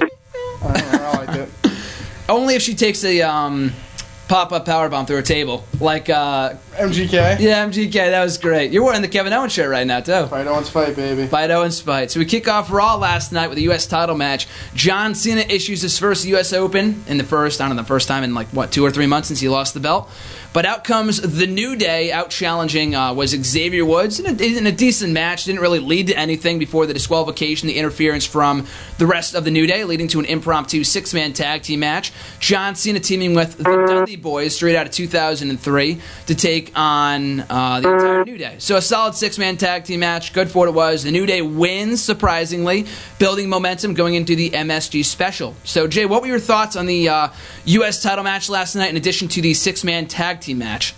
don't 0.61 0.95
I 0.95 1.25
liked 1.25 1.35
it. 1.65 1.73
Only 2.29 2.55
if 2.55 2.63
she 2.63 2.75
takes 2.75 3.03
a 3.05 3.23
um 3.23 3.73
pop 4.29 4.53
up 4.53 4.67
power 4.67 4.89
bomb 4.91 5.07
through 5.07 5.19
a 5.19 5.23
table. 5.23 5.65
Like 5.81 6.11
uh 6.11 6.55
MGK. 6.79 7.41
yeah, 7.41 7.67
MGK, 7.67 7.93
that 7.93 8.23
was 8.23 8.39
great. 8.39 8.71
You're 8.73 8.85
wearing 8.85 9.03
the 9.03 9.09
Kevin 9.09 9.33
Owens 9.33 9.53
shirt 9.53 9.71
right 9.71 9.87
now 9.87 10.01
too. 10.01 10.27
Fight 10.27 10.47
Owens 10.47 10.71
fight, 10.71 10.97
baby. 10.97 11.27
Fight 11.27 11.51
Owens 11.51 11.81
fight. 11.81 12.11
So 12.11 12.21
we 12.21 12.27
kick 12.27 12.49
off 12.49 12.71
Raw 12.71 12.97
last 12.97 13.33
night 13.33 13.49
with 13.49 13.59
a 13.59 13.63
U.S. 13.63 13.87
title 13.87 14.17
match. 14.17 14.47
John 14.75 15.15
Cena 15.15 15.41
issues 15.41 15.83
his 15.83 15.99
first 15.99 16.25
U.S. 16.27 16.53
Open 16.53 17.05
in 17.09 17.19
the 17.19 17.25
first, 17.25 17.61
I 17.61 17.67
don't 17.67 17.77
know, 17.77 17.83
the 17.83 17.89
first 17.89 18.09
time 18.09 18.23
in 18.25 18.35
like, 18.35 18.49
what, 18.49 18.73
two 18.73 18.85
or 18.85 18.91
three 18.91 19.07
months 19.07 19.29
since 19.29 19.41
he 19.41 19.49
lost 19.49 19.75
the 19.75 19.81
belt. 19.81 20.09
But 20.53 20.65
out 20.65 20.83
comes 20.83 21.21
the 21.21 21.47
New 21.47 21.77
Day, 21.77 22.11
out 22.11 22.31
challenging 22.31 22.95
uh, 22.95 23.13
was 23.13 23.31
Xavier 23.31 23.85
Woods 23.85 24.19
in 24.19 24.27
a, 24.27 24.43
in 24.43 24.67
a 24.67 24.73
decent 24.73 25.13
match. 25.13 25.45
Didn't 25.45 25.61
really 25.61 25.79
lead 25.79 26.07
to 26.07 26.19
anything 26.19 26.59
before 26.59 26.87
the 26.87 26.95
disqualification, 26.95 27.69
the 27.69 27.77
interference 27.77 28.25
from 28.25 28.67
the 28.97 29.07
rest 29.07 29.35
of 29.35 29.45
the 29.45 29.51
New 29.51 29.67
Day, 29.67 29.85
leading 29.85 30.09
to 30.09 30.19
an 30.19 30.25
impromptu 30.25 30.85
six 30.85 31.13
man 31.13 31.35
tag 31.35 31.63
team 31.63 31.81
match. 31.81 32.13
John 32.41 32.75
Cena 32.75 32.99
teaming 32.99 33.35
with 33.35 33.59
the 33.59 33.65
Dudley 33.65 34.17
Boyz 34.17 34.53
straight 34.53 34.75
out 34.75 34.87
of 34.87 34.93
2003 34.93 36.01
to 36.27 36.35
take 36.35 36.68
on 36.75 37.41
uh, 37.41 37.81
the 37.81 37.93
entire 37.93 38.25
New 38.25 38.39
Day. 38.39 38.57
So 38.59 38.77
a 38.77 38.83
solid 38.83 39.15
six 39.15 39.39
man 39.39 39.57
tag 39.57 39.85
team 39.85 40.01
match. 40.01 40.33
Good 40.33 40.51
for 40.51 40.61
what 40.61 40.69
it 40.69 40.75
was. 40.75 41.05
The 41.05 41.11
New 41.11 41.27
Day 41.27 41.43
wins, 41.43 42.03
surprisingly, 42.03 42.87
building 43.19 43.49
momentum 43.49 43.95
going 43.95 44.15
into 44.15 44.37
the 44.37 44.51
MSG 44.51 45.05
special. 45.05 45.55
So, 45.65 45.87
Jay, 45.87 46.07
what 46.07 46.23
were 46.23 46.29
your 46.29 46.39
thoughts 46.39 46.77
on 46.77 46.87
the 46.87 47.09
uh, 47.09 47.29
U.S. 47.65 48.03
title 48.03 48.25
match 48.25 48.49
last 48.49 48.75
night 48.75 48.91
in 48.91 48.97
addition 48.97 49.29
to 49.29 49.43
the 49.43 49.55
six 49.55 49.85
man 49.85 50.07
tag 50.07 50.41
team 50.41 50.59
match? 50.59 50.95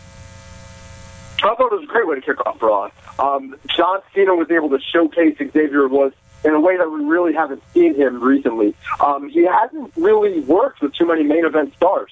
I 1.43 1.55
thought 1.55 1.73
it 1.73 1.81
was 1.81 1.85
a 1.85 1.87
great 1.87 2.07
way 2.07 2.17
to 2.17 2.21
kick 2.21 2.47
off 2.47 2.61
Raw. 2.63 2.91
Um, 3.19 3.57
John 3.77 4.01
Cena 4.15 4.35
was 4.35 4.51
able 4.51 4.69
to 4.71 4.79
showcase 4.81 5.37
Xavier 5.39 5.89
Woods 5.89 6.15
in 6.45 6.53
a 6.53 6.61
way 6.61 6.77
that 6.77 6.91
we 6.91 7.05
really 7.05 7.33
haven't 7.33 7.63
seen 7.73 7.95
him 7.95 8.23
recently. 8.23 8.75
Um, 9.01 9.29
he 9.29 9.45
hasn't 9.45 9.93
really 9.97 10.41
worked 10.41 10.81
with 10.81 10.95
too 10.95 11.07
many 11.07 11.23
main 11.23 11.45
event 11.45 11.75
stars. 11.77 12.11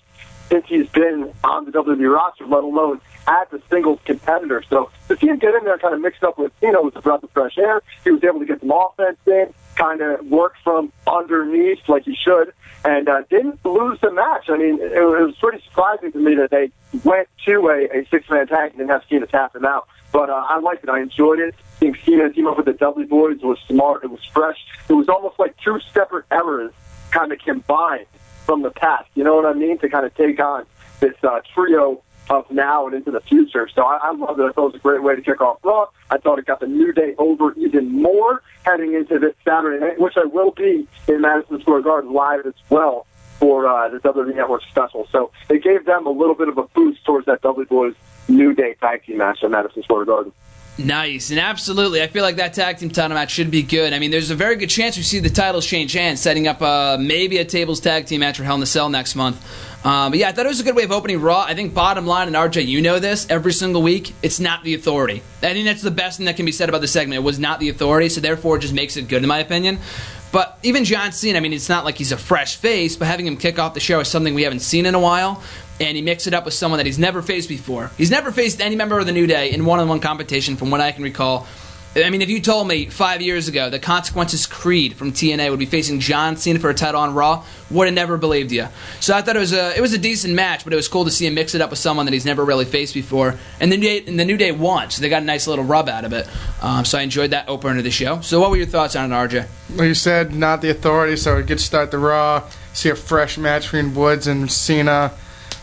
Since 0.49 0.67
he's 0.67 0.89
been 0.89 1.33
on 1.45 1.67
the 1.67 1.73
WWE 1.73 2.15
roster, 2.15 2.47
let 2.47 2.65
alone 2.65 3.01
as 3.27 3.53
a 3.53 3.61
singles 3.69 4.01
competitor. 4.05 4.63
So 4.69 4.91
to 5.09 5.17
see 5.17 5.27
him 5.27 5.39
get 5.39 5.55
in 5.55 5.65
there 5.65 5.79
kind 5.79 5.95
of 5.95 6.01
mixed 6.01 6.25
up 6.25 6.39
with, 6.39 6.53
you 6.63 6.73
know, 6.73 6.83
with 6.83 6.97
a 6.97 7.03
breath 7.03 7.23
of 7.23 7.31
fresh 7.31 7.59
air, 7.59 7.83
he 8.05 8.11
was 8.11 8.25
able 8.25 8.41
to 8.41 8.47
get 8.47 8.61
some 8.61 8.71
offense 8.71 9.19
in, 9.27 9.53
kind 9.77 10.01
of 10.01 10.27
work 10.27 10.55
from 10.65 10.93
underneath 11.07 11.87
like 11.89 12.05
he 12.05 12.15
should, 12.15 12.53
and 12.85 13.09
uh, 13.09 13.23
didn't 13.29 13.63
lose 13.65 13.99
the 14.01 14.11
match. 14.11 14.49
I 14.49 14.57
mean, 14.57 14.81
it, 14.81 15.05
was 15.05 15.37
pretty 15.39 15.63
surprising 15.65 16.13
to 16.13 16.19
me 16.19 16.35
that 16.37 16.51
they 16.51 16.71
went 17.05 17.29
to 17.45 17.69
a, 17.69 17.99
a 17.99 18.07
six-man 18.09 18.47
tag 18.47 18.71
and 18.71 18.79
didn't 18.79 18.91
have 18.91 19.03
Cena 19.09 19.27
tap 19.27 19.55
him 19.55 19.67
out. 19.67 19.87
But 20.11 20.31
uh, 20.31 20.47
I 20.49 20.59
liked 20.61 20.85
it. 20.85 20.91
I 20.91 21.01
enjoyed 21.01 21.39
it. 21.39 21.55
I 21.59 21.79
think 21.79 21.99
Cena 22.05 22.33
team 22.33 22.47
up 22.47 22.57
with 22.57 22.67
the 22.67 22.73
Dudley 22.73 23.05
Boyz 23.05 23.43
was 23.43 23.59
smart. 23.69 24.05
It 24.05 24.11
was 24.11 24.25
fresh. 24.33 24.57
It 24.89 24.95
was 24.95 25.09
almost 25.09 25.39
like 25.39 25.55
two 25.59 25.79
separate 25.93 26.25
eras 26.33 26.73
kind 27.11 27.33
of 27.33 27.39
combined 27.39 28.07
from 28.49 28.63
the 28.63 28.71
past. 28.71 29.07
You 29.15 29.25
know 29.25 29.37
what 29.37 29.45
I 29.45 29.53
mean? 29.53 29.77
To 29.81 29.91
kind 29.91 30.07
of 30.07 30.15
take 30.15 30.41
on 30.41 30.65
this 31.01 31.13
uh, 31.23 31.41
trio 31.53 32.03
of 32.31 32.51
now 32.51 32.87
and 32.87 32.95
into 32.97 33.11
the 33.11 33.21
future. 33.21 33.69
So 33.75 33.83
I, 33.83 33.99
I 34.03 34.13
love 34.13 34.41
it. 34.41 34.43
I 34.43 34.53
thought 34.53 34.69
it 34.69 34.73
was 34.73 34.75
a 34.77 34.79
great 34.79 35.03
way 35.03 35.15
to 35.15 35.21
kick 35.21 35.43
off 35.43 35.59
Raw. 35.63 35.85
I 36.11 36.17
thought 36.17 36.39
it 36.39 36.47
got 36.47 36.61
the 36.61 36.67
New 36.67 36.95
Day 36.95 37.15
over 37.19 37.53
even 37.59 37.93
more 37.93 38.43
heading 38.65 38.95
into 38.95 39.19
this 39.19 39.35
Saturday 39.45 39.85
night, 39.85 40.01
which 40.01 40.15
I 40.17 40.25
will 40.25 40.53
be 40.53 40.89
in 41.09 41.21
Madison 41.21 41.61
Square 41.61 41.83
Garden 41.83 42.15
live 42.15 42.47
as 42.47 42.55
well 42.71 43.07
for 43.39 43.69
uh, 43.69 43.91
the 43.91 43.99
WWE 43.99 44.35
Network 44.35 44.63
special. 44.71 45.07
So 45.13 45.31
it 45.51 45.63
gave 45.63 45.85
them 45.85 46.07
a 46.07 46.11
little 46.11 46.35
bit 46.35 46.49
of 46.49 46.57
a 46.57 46.63
boost 46.63 47.05
towards 47.05 47.27
that 47.27 47.43
Boys 47.43 47.95
New 48.29 48.55
Day 48.55 48.77
tag 48.81 49.05
team 49.05 49.19
match 49.19 49.45
at 49.45 49.51
Madison 49.51 49.83
Square 49.83 50.07
Garden. 50.07 50.33
Nice 50.79 51.31
and 51.31 51.41
absolutely, 51.41 52.03
I 52.03 52.07
feel 52.07 52.23
like 52.23 52.37
that 52.37 52.55
tag 52.55 52.79
team 52.79 52.89
title 52.89 53.17
match 53.17 53.33
should 53.33 53.51
be 53.51 53.65
good. 53.65 53.93
I 53.93 53.99
mean, 53.99 54.13
there's 54.13 54.31
a 54.31 54.37
very 54.37 54.55
good 54.55 54.71
chance 54.71 54.97
we 54.97 55.03
see 55.03 55.19
the 55.19 55.29
titles 55.29 55.67
change 55.67 55.93
hands, 55.93 56.21
setting 56.21 56.47
up 56.47 56.63
uh, 56.63 56.97
maybe 57.01 57.39
a 57.39 57.45
tables 57.45 57.81
tag 57.81 58.07
team 58.07 58.21
match 58.21 58.37
for 58.37 58.45
Hell 58.45 58.55
in 58.55 58.63
a 58.63 58.67
Cell 58.67 58.89
next 58.89 59.17
month. 59.17 59.45
Um, 59.85 60.13
but 60.13 60.21
yeah, 60.21 60.29
I 60.29 60.33
thought 60.33 60.47
it 60.47 60.51
was 60.51 60.61
a 60.61 60.65
good 60.65 60.77
way 60.77 60.85
of 60.85 60.93
opening 60.93 61.21
Raw. 61.21 61.43
I 61.43 61.55
think 61.55 61.75
bottom 61.75 62.07
line, 62.07 62.29
and 62.29 62.37
RJ, 62.37 62.67
you 62.67 62.81
know 62.81 63.01
this, 63.01 63.29
every 63.29 63.53
single 63.53 63.83
week, 63.83 64.15
it's 64.23 64.39
not 64.39 64.63
the 64.63 64.75
authority. 64.75 65.23
I 65.43 65.53
think 65.53 65.65
that's 65.65 65.83
the 65.83 65.91
best 65.91 66.19
thing 66.19 66.27
that 66.27 66.37
can 66.37 66.47
be 66.47 66.53
said 66.53 66.69
about 66.69 66.81
the 66.81 66.89
segment. 66.89 67.17
It 67.17 67.25
was 67.25 67.41
not 67.41 67.59
the 67.59 67.71
authority, 67.71 68.09
so 68.09 68.21
therefore 68.21 68.59
it 68.59 68.61
just 68.61 68.75
makes 68.75 68.97
it 68.97 69.09
good, 69.09 69.23
in 69.23 69.29
my 69.29 69.39
opinion. 69.39 69.81
But 70.31 70.59
even 70.63 70.85
John 70.85 71.11
Cena, 71.13 71.39
I 71.39 71.41
mean, 71.41 71.53
it's 71.53 71.69
not 71.69 71.85
like 71.85 71.97
he's 71.97 72.13
a 72.13 72.17
fresh 72.17 72.57
face, 72.57 72.97
but 72.97 73.09
having 73.09 73.27
him 73.27 73.37
kick 73.37 73.59
off 73.59 73.75
the 73.75 73.81
show 73.81 73.99
is 74.01 74.09
something 74.09 74.35
we 74.35 74.43
haven't 74.43 74.61
seen 74.61 74.87
in 74.87 74.95
a 74.95 75.01
while. 75.01 75.43
And 75.81 75.97
he 75.97 76.03
mixed 76.03 76.27
it 76.27 76.35
up 76.35 76.45
with 76.45 76.55
someone 76.55 76.79
that 76.79 76.87
he's 76.87 76.99
never 76.99 77.23
faced 77.23 77.49
before. 77.49 77.91
He's 77.97 78.11
never 78.11 78.33
faced 78.33 78.61
any 78.61 78.75
member 78.75 78.99
of 78.99 79.07
the 79.07 79.13
New 79.13 79.27
Day 79.27 79.53
in 79.53 79.65
one 79.65 79.79
on 79.79 79.89
one 79.89 80.01
competition, 80.01 80.57
from 80.57 80.71
what 80.71 80.81
I 80.81 80.93
can 80.93 81.05
recall. 81.05 81.47
I 81.97 82.11
mean, 82.11 82.23
if 82.23 82.29
you 82.29 82.41
told 82.41 82.69
me 82.69 82.87
five 82.87 83.23
years 83.23 83.49
ago 83.49 83.71
that 83.71 83.81
Consequences 83.81 84.47
Creed 84.47 84.95
from 84.95 85.13
TNA 85.13 85.51
would 85.51 85.59
be 85.59 85.67
facing 85.67 86.01
John 86.01 86.37
Cena 86.37 86.59
for 86.59 86.69
a 86.69 86.75
title 86.75 87.01
on 87.01 87.15
Raw, 87.15 87.45
would 87.71 87.87
have 87.87 87.95
never 87.95 88.19
believed 88.19 88.53
you. 88.53 88.69
So 89.01 89.17
I 89.17 89.23
thought 89.23 89.37
it 89.37 89.41
was 89.41 89.53
a 89.53 89.77
it 89.77 89.81
was 89.81 89.95
a 89.95 89.99
decent 89.99 90.35
match, 90.35 90.65
but 90.65 90.73
it 90.73 90.77
was 90.77 90.87
cool 90.87 91.07
to 91.07 91.11
see 91.11 91.27
him 91.27 91.35
mix 91.35 91.55
it 91.55 91.61
up 91.61 91.71
with 91.71 91.79
someone 91.79 92.07
that 92.07 92.13
he's 92.13 92.27
never 92.27 92.45
really 92.45 92.67
faced 92.67 92.95
before. 92.95 93.39
And 93.59 93.73
the 93.73 93.79
New 93.79 93.89
Day, 93.89 94.05
and 94.07 94.21
the 94.21 94.25
New 94.25 94.37
Day 94.37 94.53
won, 94.53 94.91
so 94.91 95.01
they 95.01 95.09
got 95.09 95.23
a 95.23 95.27
nice 95.27 95.47
little 95.47 95.65
rub 95.65 95.89
out 95.89 96.05
of 96.05 96.13
it. 96.13 96.29
Um, 96.63 96.85
so 96.85 96.99
I 96.99 97.03
enjoyed 97.03 97.31
that 97.31 97.49
opener 97.49 97.77
to 97.77 97.83
the 97.83 97.91
show. 97.91 98.21
So 98.21 98.39
what 98.39 98.51
were 98.51 98.57
your 98.57 98.67
thoughts 98.67 98.95
on 98.95 99.11
it, 99.11 99.15
RJ? 99.15 99.47
Like 99.71 99.89
you 99.89 99.95
said, 99.95 100.35
not 100.35 100.61
the 100.61 100.71
authority, 100.71 101.17
so 101.17 101.39
a 101.39 101.43
good 101.43 101.61
start 101.61 101.91
to 101.93 101.99
Raw. 101.99 102.49
See 102.75 102.91
a 102.91 102.95
fresh 102.95 103.39
match 103.39 103.65
between 103.65 103.95
Woods 103.95 104.27
and 104.27 104.53
Cena. 104.53 105.13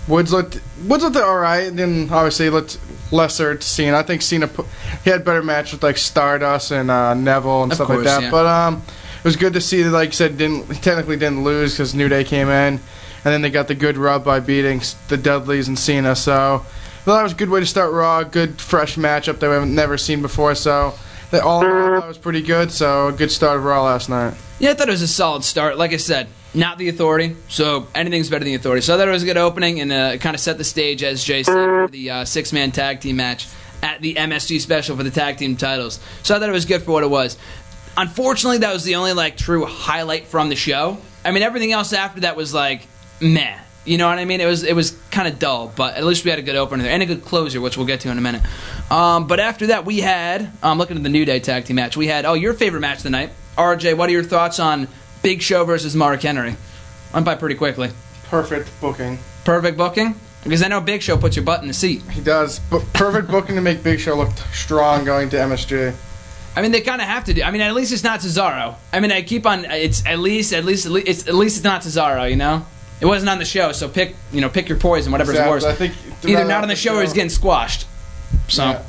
Woods 0.08 0.32
looked 0.32 0.62
Woods 0.86 1.04
looked 1.04 1.18
all 1.18 1.38
right. 1.38 1.70
Then 1.76 2.10
obviously 2.12 2.50
looked 2.50 2.80
lesser 3.12 3.56
to 3.56 3.62
Cena. 3.68 3.98
I 3.98 4.04
think 4.04 4.22
Cena 4.22 4.48
put, 4.48 4.66
he 5.04 5.10
had 5.10 5.24
better 5.26 5.42
match 5.44 5.72
with 5.72 5.84
like 5.84 5.98
Stardust 5.98 6.72
and 6.72 6.90
uh, 6.92 7.14
Neville 7.14 7.64
and 7.64 7.72
Of 7.72 7.76
stuff 7.78 7.88
course, 7.88 7.98
like 8.00 8.06
that. 8.06 8.24
yeah. 8.24 8.32
But 8.32 8.46
um, 8.46 8.84
it 9.20 9.24
was 9.24 9.36
good 9.36 9.54
to 9.54 9.62
see 9.62 9.82
that 9.84 9.92
like 9.92 10.10
you 10.10 10.14
said 10.14 10.38
didn't 10.38 10.68
technically 10.84 11.18
didn't 11.18 11.44
lose 11.44 11.74
because 11.74 11.96
New 11.96 12.08
Day 12.10 12.24
came 12.24 12.48
in, 12.50 12.74
and 12.76 12.80
then 13.24 13.42
they 13.42 13.50
got 13.50 13.68
the 13.68 13.76
good 13.76 13.98
rub 13.98 14.24
by 14.24 14.40
beating 14.40 14.82
the 15.08 15.18
Dudleys 15.18 15.68
and 15.68 15.78
Cena. 15.78 16.16
So 16.16 16.64
well, 17.06 17.18
that 17.18 17.24
was 17.24 17.34
a 17.34 17.36
good 17.36 17.50
way 17.50 17.60
to 17.60 17.66
start 17.66 17.92
Raw. 17.94 18.24
Good 18.24 18.60
fresh 18.62 18.96
matchup 18.98 19.40
that 19.40 19.50
we've 19.50 19.68
never 19.68 19.98
seen 19.98 20.22
before. 20.22 20.56
So 20.56 20.94
they 21.32 21.40
all 21.40 21.66
in 21.66 21.72
all, 21.72 22.02
that 22.02 22.08
was 22.08 22.18
pretty 22.18 22.42
good. 22.42 22.72
So 22.72 23.08
a 23.08 23.12
good 23.12 23.32
start 23.32 23.58
of 23.58 23.64
Raw 23.64 23.84
last 23.84 24.10
night. 24.10 24.36
Yeah, 24.60 24.72
I 24.72 24.74
thought 24.76 24.88
it 24.88 24.92
was 24.92 25.02
a 25.02 25.08
solid 25.08 25.44
start. 25.44 25.78
Like 25.78 25.92
I 25.94 25.98
said, 25.98 26.28
not 26.56 26.78
the 26.78 26.90
authority, 26.90 27.36
so 27.48 27.88
anything's 27.94 28.30
better 28.30 28.44
than 28.44 28.54
the 28.54 28.56
authority. 28.56 28.82
So 28.82 28.96
I 28.96 28.98
thought 28.98 29.08
it 29.08 29.12
was 29.12 29.24
a 29.24 29.26
good 29.26 29.38
opening 29.38 29.82
and 29.82 29.92
uh, 29.92 30.18
kind 30.18 30.36
of 30.36 30.40
set 30.40 30.58
the 30.58 30.64
stage, 30.64 31.04
as 31.04 31.24
Jay 31.24 31.44
said, 31.44 31.54
for 31.54 31.88
the 31.88 32.10
uh, 32.10 32.26
six 32.26 32.54
man 32.54 32.72
tag 32.72 33.02
team 33.02 33.18
match 33.18 33.48
at 33.84 34.02
the 34.02 34.16
MSG 34.16 34.60
special 34.62 34.96
for 34.96 35.04
the 35.04 35.12
tag 35.12 35.38
team 35.38 35.58
titles. 35.58 36.00
So 36.24 36.36
I 36.36 36.40
thought 36.40 36.50
it 36.50 36.54
was 36.54 36.66
good 36.66 36.84
for 36.84 36.92
what 36.92 37.04
it 37.04 37.10
was. 37.10 37.38
Unfortunately, 37.98 38.60
that 38.60 38.74
was 38.74 38.84
the 38.84 38.96
only 38.96 39.14
like 39.14 39.38
true 39.38 39.66
highlight 39.66 40.28
from 40.28 40.50
the 40.50 40.56
show. 40.56 40.98
I 41.24 41.32
mean, 41.32 41.44
everything 41.44 41.72
else 41.72 41.94
after 41.94 42.22
that 42.22 42.36
was 42.36 42.54
like 42.54 42.88
meh. 43.22 43.58
You 43.86 44.00
know 44.00 44.08
what 44.08 44.18
I 44.18 44.26
mean? 44.26 44.42
It 44.42 44.48
was 44.48 44.64
it 44.64 44.74
was 44.74 44.98
kind 45.12 45.28
of 45.28 45.38
dull, 45.38 45.72
but 45.76 45.96
at 45.96 46.04
least 46.04 46.24
we 46.26 46.32
had 46.32 46.40
a 46.40 46.42
good 46.44 46.56
opener 46.56 46.84
there 46.84 46.92
and 46.92 47.04
a 47.04 47.06
good 47.06 47.24
closer, 47.24 47.62
which 47.62 47.78
we'll 47.78 47.86
get 47.86 48.00
to 48.02 48.10
in 48.10 48.18
a 48.18 48.22
minute. 48.22 48.42
Um, 48.90 49.28
but 49.28 49.40
after 49.40 49.68
that, 49.68 49.86
we 49.86 50.00
had 50.00 50.52
um, 50.64 50.80
looking 50.80 50.98
at 50.98 51.04
the 51.04 51.10
New 51.10 51.24
Day 51.24 51.40
tag 51.40 51.66
team 51.66 51.76
match. 51.76 51.96
We 51.96 52.08
had 52.08 52.26
oh 52.26 52.34
your 52.34 52.54
favorite 52.54 52.80
match 52.80 52.98
of 52.98 53.04
the 53.04 53.10
night, 53.12 53.30
RJ. 53.58 53.96
What 53.96 54.10
are 54.10 54.14
your 54.14 54.24
thoughts 54.24 54.60
on 54.60 54.88
Big 55.26 55.42
Show 55.42 55.66
versus 55.66 55.96
Mark 55.96 56.22
Henry? 56.22 56.56
Went 57.12 57.26
by 57.26 57.34
pretty 57.34 57.56
quickly. 57.56 57.90
Perfect 58.30 58.70
booking. 58.80 59.18
Perfect 59.44 59.76
booking 59.76 60.14
because 60.44 60.62
I 60.62 60.68
know 60.68 60.80
Big 60.82 61.02
Show 61.02 61.18
puts 61.18 61.36
your 61.36 61.44
butt 61.44 61.64
in 61.64 61.68
the 61.68 61.74
seat. 61.74 62.04
He 62.12 62.22
does, 62.22 62.60
but 62.60 62.82
perfect 62.94 63.30
booking 63.30 63.56
to 63.56 63.62
make 63.62 63.82
Big 63.82 64.00
Show 64.00 64.16
look 64.16 64.30
strong 64.54 65.04
going 65.04 65.30
to 65.32 65.38
MSG. 65.38 65.96
I 66.56 66.62
mean, 66.62 66.72
they 66.72 66.82
kind 66.82 67.02
of 67.02 67.08
have 67.08 67.24
to 67.24 67.34
do. 67.34 67.42
I 67.42 67.50
mean, 67.50 67.62
at 67.62 67.74
least 67.74 67.92
it's 67.92 68.04
not 68.04 68.20
Cesaro. 68.20 68.76
I 68.94 69.00
mean, 69.00 69.12
I 69.12 69.24
keep 69.24 69.48
on. 69.48 69.66
It's 69.66 70.06
at 70.06 70.20
least, 70.20 70.54
at 70.54 70.64
least, 70.64 70.86
at 70.86 70.92
least, 70.92 71.08
it's, 71.08 71.28
at 71.28 71.34
least 71.34 71.58
it's 71.58 71.64
not 71.64 71.82
Cesaro. 71.82 72.30
You 72.30 72.36
know, 72.36 72.64
it 73.02 73.08
wasn't 73.08 73.30
on 73.32 73.40
the 73.40 73.46
show, 73.46 73.72
so 73.72 73.90
pick, 73.90 74.16
you 74.32 74.42
know, 74.42 74.50
pick 74.50 74.70
your 74.70 74.78
poison, 74.78 75.12
whatever's 75.12 75.34
Exactly. 75.36 75.52
worse. 75.52 75.66
I 75.66 75.74
think 75.74 75.96
Either 76.24 76.46
not 76.46 76.62
on 76.62 76.70
the 76.70 76.76
show 76.76 76.98
or 76.98 77.02
he's 77.02 77.14
getting 77.14 77.30
squashed. 77.32 77.88
So, 78.48 78.64
Yeah. 78.64 78.82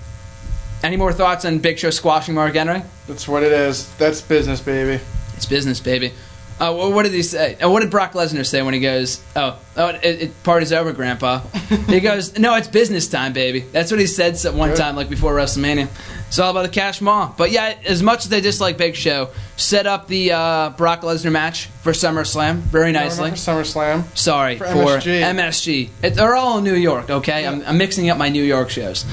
any 0.85 0.97
more 0.99 1.15
thoughts 1.15 1.47
on 1.47 1.61
Big 1.61 1.79
Show 1.79 1.89
squashing 1.91 2.35
Mark 2.35 2.55
Henry? 2.55 2.83
That's 3.09 3.27
what 3.27 3.43
it 3.43 3.53
is. 3.53 3.89
That's 3.97 4.21
business, 4.21 4.61
baby. 4.61 5.03
It's 5.37 5.45
business, 5.47 5.81
baby. 5.81 6.13
Uh, 6.59 6.73
what 6.73 7.03
did 7.03 7.13
he 7.13 7.23
say? 7.23 7.55
Uh, 7.57 7.69
what 7.69 7.81
did 7.81 7.91
Brock 7.91 8.13
Lesnar 8.13 8.47
say 8.47 8.63
when 8.63 8.73
he 8.73 8.81
goes, 8.81 9.23
"Oh, 9.35 9.59
oh, 9.77 9.89
it, 9.89 10.05
it, 10.05 10.43
party's 10.43 10.73
over, 10.73 10.93
Grandpa"? 10.93 11.41
he 11.87 12.01
goes, 12.01 12.39
"No, 12.39 12.55
it's 12.55 12.69
business 12.69 13.09
time, 13.09 13.35
baby." 13.35 13.61
That's 13.61 13.91
what 13.91 14.01
he 14.01 14.07
said 14.07 14.39
some- 14.39 14.57
one 14.57 14.71
Good. 14.71 14.79
time, 14.79 14.97
like 14.97 15.11
before 15.11 15.35
WrestleMania. 15.35 15.89
It's 16.29 16.39
all 16.39 16.51
about 16.51 16.63
the 16.63 16.71
cash 16.71 17.01
maw. 17.01 17.33
But 17.37 17.51
yeah, 17.51 17.77
as 17.85 18.03
much 18.03 18.25
as 18.25 18.31
they 18.31 18.41
dislike 18.41 18.79
Big 18.79 18.97
Show, 18.97 19.29
set 19.57 19.87
up 19.87 20.09
the 20.09 20.33
uh, 20.33 20.71
Brock 20.71 21.03
Lesnar 21.03 21.31
match 21.31 21.67
for 21.83 21.93
SummerSlam 21.93 22.57
very 22.57 22.91
nicely. 22.91 23.31
For 23.31 23.37
SummerSlam. 23.37 24.17
Sorry 24.17 24.57
For 24.57 24.65
for, 24.67 24.73
MSG. 24.73 25.21
MSG. 25.23 25.91
It, 26.03 26.15
they're 26.15 26.35
all 26.35 26.59
in 26.59 26.65
New 26.65 26.75
York, 26.75 27.11
okay? 27.11 27.47
I'm, 27.47 27.63
I'm 27.63 27.79
mixing 27.79 28.11
up 28.11 28.19
my 28.19 28.29
New 28.29 28.43
York 28.43 28.71
shows. 28.71 29.05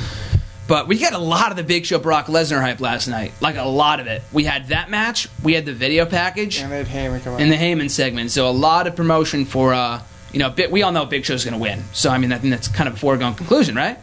But 0.68 0.88
we 0.88 0.98
got 0.98 1.14
a 1.14 1.18
lot 1.18 1.52
of 1.52 1.58
the 1.58 1.64
Big 1.64 1.86
Show 1.86 2.00
Brock 2.00 2.28
Lesnar 2.28 2.62
hype 2.62 2.80
last 2.80 3.08
night. 3.08 3.34
Like 3.42 3.58
a 3.58 3.64
lot 3.64 4.00
of 4.00 4.08
it. 4.08 4.22
We 4.32 4.46
had 4.46 4.70
that 4.70 4.90
match. 4.90 5.28
We 5.44 5.54
had 5.54 5.66
the 5.66 5.74
video 5.74 6.06
package 6.06 6.60
And 6.62 6.72
they'd 6.72 6.86
Heyman 6.86 7.22
come 7.24 7.34
out. 7.34 7.42
in 7.42 7.50
the 7.50 7.56
Heyman 7.58 7.90
segment. 7.90 8.32
So 8.32 8.48
a 8.48 8.52
lot 8.52 8.88
of 8.88 8.96
promotion 8.96 9.44
for, 9.46 9.74
uh, 9.74 10.02
you 10.32 10.40
know, 10.40 10.54
we 10.72 10.82
all 10.82 10.92
know 10.94 11.06
Big 11.06 11.26
Show's 11.26 11.44
going 11.44 11.54
to 11.54 11.60
win. 11.60 11.84
So 11.92 12.10
I 12.10 12.18
mean, 12.18 12.32
I 12.32 12.38
think 12.38 12.52
that's 12.52 12.70
kind 12.70 12.88
of 12.88 12.96
a 12.96 12.98
foregone 12.98 13.36
conclusion, 13.36 13.76
right? 13.76 13.98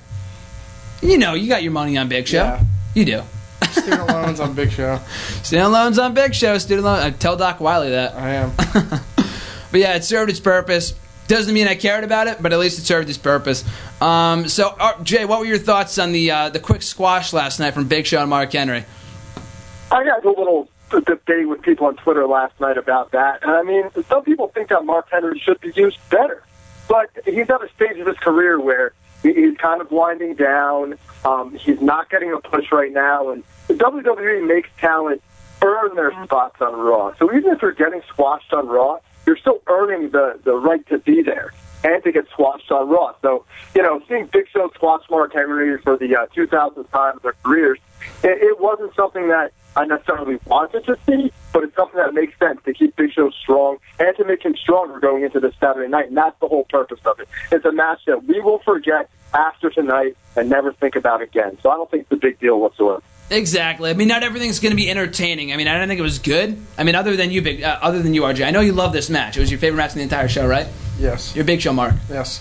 You 1.00 1.16
know, 1.16 1.32
you 1.32 1.48
got 1.48 1.62
your 1.62 1.72
money 1.72 1.96
on 1.96 2.08
Big 2.08 2.28
Show. 2.28 2.42
Yeah. 2.44 2.64
You 2.94 3.04
do. 3.06 3.22
Student 3.70 4.08
loans 4.08 4.40
on 4.40 4.54
Big 4.54 4.70
Show. 4.70 5.00
Student 5.42 5.70
loans 5.72 5.98
on 5.98 6.12
Big 6.12 6.34
Show. 6.34 6.58
Student 6.58 6.84
loan. 6.84 6.98
Uh, 6.98 7.10
tell 7.10 7.36
Doc 7.36 7.60
Wiley 7.60 7.90
that. 7.90 8.14
I 8.14 8.30
am. 8.34 8.52
But 9.70 9.78
yeah, 9.78 9.94
it 9.94 10.02
served 10.02 10.28
its 10.30 10.40
purpose. 10.40 10.94
Doesn't 11.30 11.54
mean 11.54 11.68
I 11.68 11.76
cared 11.76 12.02
about 12.02 12.26
it, 12.26 12.42
but 12.42 12.52
at 12.52 12.58
least 12.58 12.80
it 12.80 12.82
served 12.82 13.08
its 13.08 13.16
purpose. 13.16 13.64
Um, 14.02 14.48
so, 14.48 14.74
uh, 14.80 15.00
Jay, 15.04 15.24
what 15.24 15.38
were 15.38 15.46
your 15.46 15.58
thoughts 15.58 15.96
on 15.96 16.10
the 16.10 16.28
uh, 16.32 16.48
the 16.48 16.58
quick 16.58 16.82
squash 16.82 17.32
last 17.32 17.60
night 17.60 17.72
from 17.72 17.86
Big 17.86 18.04
Show 18.04 18.20
and 18.20 18.28
Mark 18.28 18.52
Henry? 18.52 18.84
I 19.92 20.02
got 20.02 20.24
a 20.24 20.28
little 20.28 20.68
debate 20.90 21.48
with 21.48 21.62
people 21.62 21.86
on 21.86 21.94
Twitter 21.94 22.26
last 22.26 22.58
night 22.58 22.76
about 22.76 23.12
that. 23.12 23.44
And 23.44 23.52
I 23.52 23.62
mean, 23.62 23.84
some 24.08 24.24
people 24.24 24.48
think 24.48 24.70
that 24.70 24.84
Mark 24.84 25.06
Henry 25.08 25.38
should 25.38 25.60
be 25.60 25.70
used 25.76 25.98
better, 26.10 26.42
but 26.88 27.10
he's 27.24 27.48
at 27.48 27.62
a 27.62 27.68
stage 27.76 27.98
of 27.98 28.08
his 28.08 28.16
career 28.16 28.58
where 28.58 28.92
he's 29.22 29.56
kind 29.56 29.80
of 29.80 29.88
winding 29.92 30.34
down. 30.34 30.98
Um, 31.24 31.54
he's 31.54 31.80
not 31.80 32.10
getting 32.10 32.32
a 32.32 32.40
push 32.40 32.72
right 32.72 32.92
now, 32.92 33.30
and 33.30 33.44
the 33.68 33.74
WWE 33.74 34.48
makes 34.48 34.68
talent 34.78 35.22
earn 35.62 35.94
their 35.94 36.10
spots 36.24 36.60
on 36.60 36.76
Raw. 36.76 37.14
So 37.20 37.32
even 37.32 37.52
if 37.52 37.60
they're 37.60 37.70
getting 37.70 38.02
squashed 38.08 38.52
on 38.52 38.66
Raw, 38.66 38.98
you're 39.26 39.36
still 39.36 39.60
earning 39.66 40.10
the 40.10 40.38
the 40.44 40.54
right 40.54 40.86
to 40.88 40.98
be 40.98 41.22
there 41.22 41.52
and 41.82 42.02
to 42.04 42.12
get 42.12 42.28
squashed 42.30 42.70
on 42.70 42.88
Raw. 42.88 43.14
So 43.22 43.44
you 43.74 43.82
know, 43.82 44.00
seeing 44.08 44.26
Big 44.26 44.48
Show 44.48 44.70
squash 44.74 45.02
Mark 45.10 45.32
Henry 45.32 45.78
for 45.78 45.96
the 45.96 46.16
uh, 46.16 46.26
2000th 46.34 46.90
time 46.90 47.16
of 47.16 47.22
their 47.22 47.34
careers, 47.42 47.78
it, 48.22 48.42
it 48.42 48.60
wasn't 48.60 48.94
something 48.94 49.28
that 49.28 49.52
I 49.76 49.84
necessarily 49.86 50.38
wanted 50.46 50.84
to 50.86 50.98
see, 51.06 51.32
but 51.52 51.62
it's 51.62 51.76
something 51.76 51.96
that 51.96 52.12
makes 52.12 52.36
sense 52.38 52.60
to 52.64 52.74
keep 52.74 52.96
Big 52.96 53.12
Show 53.12 53.30
strong 53.30 53.78
and 53.98 54.16
to 54.16 54.24
make 54.24 54.42
him 54.42 54.54
stronger 54.56 54.98
going 54.98 55.22
into 55.22 55.38
this 55.38 55.54
Saturday 55.60 55.88
night. 55.88 56.08
And 56.08 56.16
that's 56.16 56.38
the 56.40 56.48
whole 56.48 56.64
purpose 56.64 57.00
of 57.04 57.20
it. 57.20 57.28
It's 57.52 57.64
a 57.64 57.72
match 57.72 58.00
that 58.06 58.24
we 58.24 58.40
will 58.40 58.58
forget 58.58 59.08
after 59.32 59.70
tonight 59.70 60.16
and 60.36 60.50
never 60.50 60.72
think 60.72 60.96
about 60.96 61.22
again. 61.22 61.56
So 61.62 61.70
I 61.70 61.76
don't 61.76 61.90
think 61.90 62.02
it's 62.02 62.12
a 62.12 62.16
big 62.16 62.40
deal 62.40 62.58
whatsoever. 62.58 63.02
Exactly. 63.30 63.90
I 63.90 63.94
mean, 63.94 64.08
not 64.08 64.22
everything's 64.22 64.58
going 64.58 64.72
to 64.72 64.76
be 64.76 64.90
entertaining. 64.90 65.52
I 65.52 65.56
mean, 65.56 65.68
I 65.68 65.78
don't 65.78 65.86
think 65.86 66.00
it 66.00 66.02
was 66.02 66.18
good. 66.18 66.60
I 66.76 66.82
mean, 66.82 66.96
other 66.96 67.16
than 67.16 67.30
you, 67.30 67.42
Big, 67.42 67.62
uh, 67.62 67.78
other 67.80 68.02
than 68.02 68.12
you, 68.12 68.22
RJ. 68.22 68.44
I 68.44 68.50
know 68.50 68.60
you 68.60 68.72
love 68.72 68.92
this 68.92 69.08
match. 69.08 69.36
It 69.36 69.40
was 69.40 69.50
your 69.50 69.60
favorite 69.60 69.76
match 69.76 69.92
in 69.92 69.98
the 69.98 70.02
entire 70.02 70.28
show, 70.28 70.46
right? 70.46 70.66
Yes. 70.98 71.34
Your 71.34 71.44
Big 71.44 71.60
Show, 71.60 71.72
Mark. 71.72 71.94
Yes. 72.10 72.38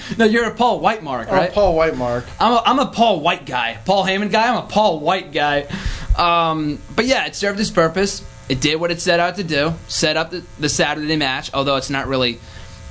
no, 0.18 0.24
you're 0.24 0.46
a 0.46 0.54
Paul 0.54 0.80
White 0.80 1.02
mark, 1.02 1.30
right? 1.30 1.50
Oh, 1.50 1.54
Paul 1.54 1.76
White 1.76 1.96
mark. 1.96 2.24
I'm 2.40 2.52
a, 2.52 2.62
I'm 2.64 2.78
a 2.80 2.86
Paul 2.86 3.20
White 3.20 3.46
guy. 3.46 3.78
Paul 3.84 4.04
Heyman 4.04 4.32
guy. 4.32 4.48
I'm 4.48 4.64
a 4.64 4.66
Paul 4.66 5.00
White 5.00 5.32
guy. 5.32 5.66
Um, 6.18 6.80
but 6.96 7.06
yeah, 7.06 7.26
it 7.26 7.36
served 7.36 7.60
its 7.60 7.70
purpose. 7.70 8.24
It 8.48 8.60
did 8.60 8.80
what 8.80 8.90
it 8.90 9.00
set 9.00 9.20
out 9.20 9.36
to 9.36 9.44
do. 9.44 9.74
Set 9.86 10.16
up 10.16 10.30
the, 10.30 10.44
the 10.58 10.68
Saturday 10.68 11.16
match, 11.16 11.52
although 11.54 11.76
it's 11.76 11.90
not 11.90 12.08
really. 12.08 12.40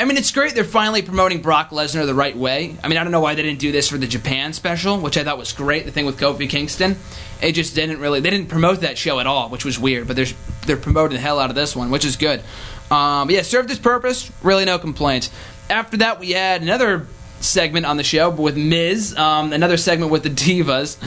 I 0.02 0.06
mean, 0.06 0.18
it's 0.18 0.32
great 0.32 0.56
they're 0.56 0.64
finally 0.64 1.04
promoting 1.04 1.44
Brock 1.44 1.70
Lesnar 1.70 2.08
the 2.08 2.16
right 2.16 2.36
way. 2.36 2.76
I 2.84 2.88
mean, 2.88 2.98
I 2.98 3.04
don't 3.04 3.12
know 3.12 3.20
why 3.20 3.36
they 3.36 3.44
didn't 3.44 3.60
do 3.60 3.72
this 3.72 3.88
for 3.88 4.00
the 4.00 4.08
Japan 4.08 4.52
special, 4.52 5.00
which 5.00 5.16
I 5.16 5.24
thought 5.24 5.38
was 5.38 5.54
great. 5.54 5.86
The 5.86 5.92
thing 5.92 6.08
with 6.08 6.20
Kofi 6.20 6.50
Kingston, 6.50 6.96
it 7.40 7.52
just 7.52 7.76
didn't 7.76 8.00
really. 8.00 8.20
They 8.20 8.32
didn't 8.32 8.48
promote 8.48 8.82
that 8.82 8.98
show 8.98 9.20
at 9.20 9.28
all, 9.28 9.50
which 9.50 9.64
was 9.64 9.78
weird. 9.78 10.08
But 10.08 10.16
they're 10.16 10.26
they're 10.66 10.78
promoting 10.78 11.18
the 11.18 11.22
hell 11.22 11.40
out 11.40 11.52
of 11.52 11.56
this 11.56 11.76
one, 11.76 11.92
which 11.92 12.04
is 12.04 12.16
good. 12.16 12.42
Um, 12.90 13.30
yeah, 13.30 13.44
served 13.44 13.70
its 13.70 13.80
purpose. 13.80 14.32
Really, 14.42 14.66
no 14.66 14.80
complaints. 14.80 15.30
After 15.70 15.98
that, 15.98 16.20
we 16.20 16.32
had 16.32 16.64
another 16.64 17.06
segment 17.40 17.86
on 17.86 17.98
the 17.98 18.04
show 18.04 18.32
with 18.32 18.58
Miz. 18.58 19.16
Um, 19.16 19.54
another 19.54 19.78
segment 19.78 20.12
with 20.12 20.24
the 20.24 20.32
Divas. 20.32 20.98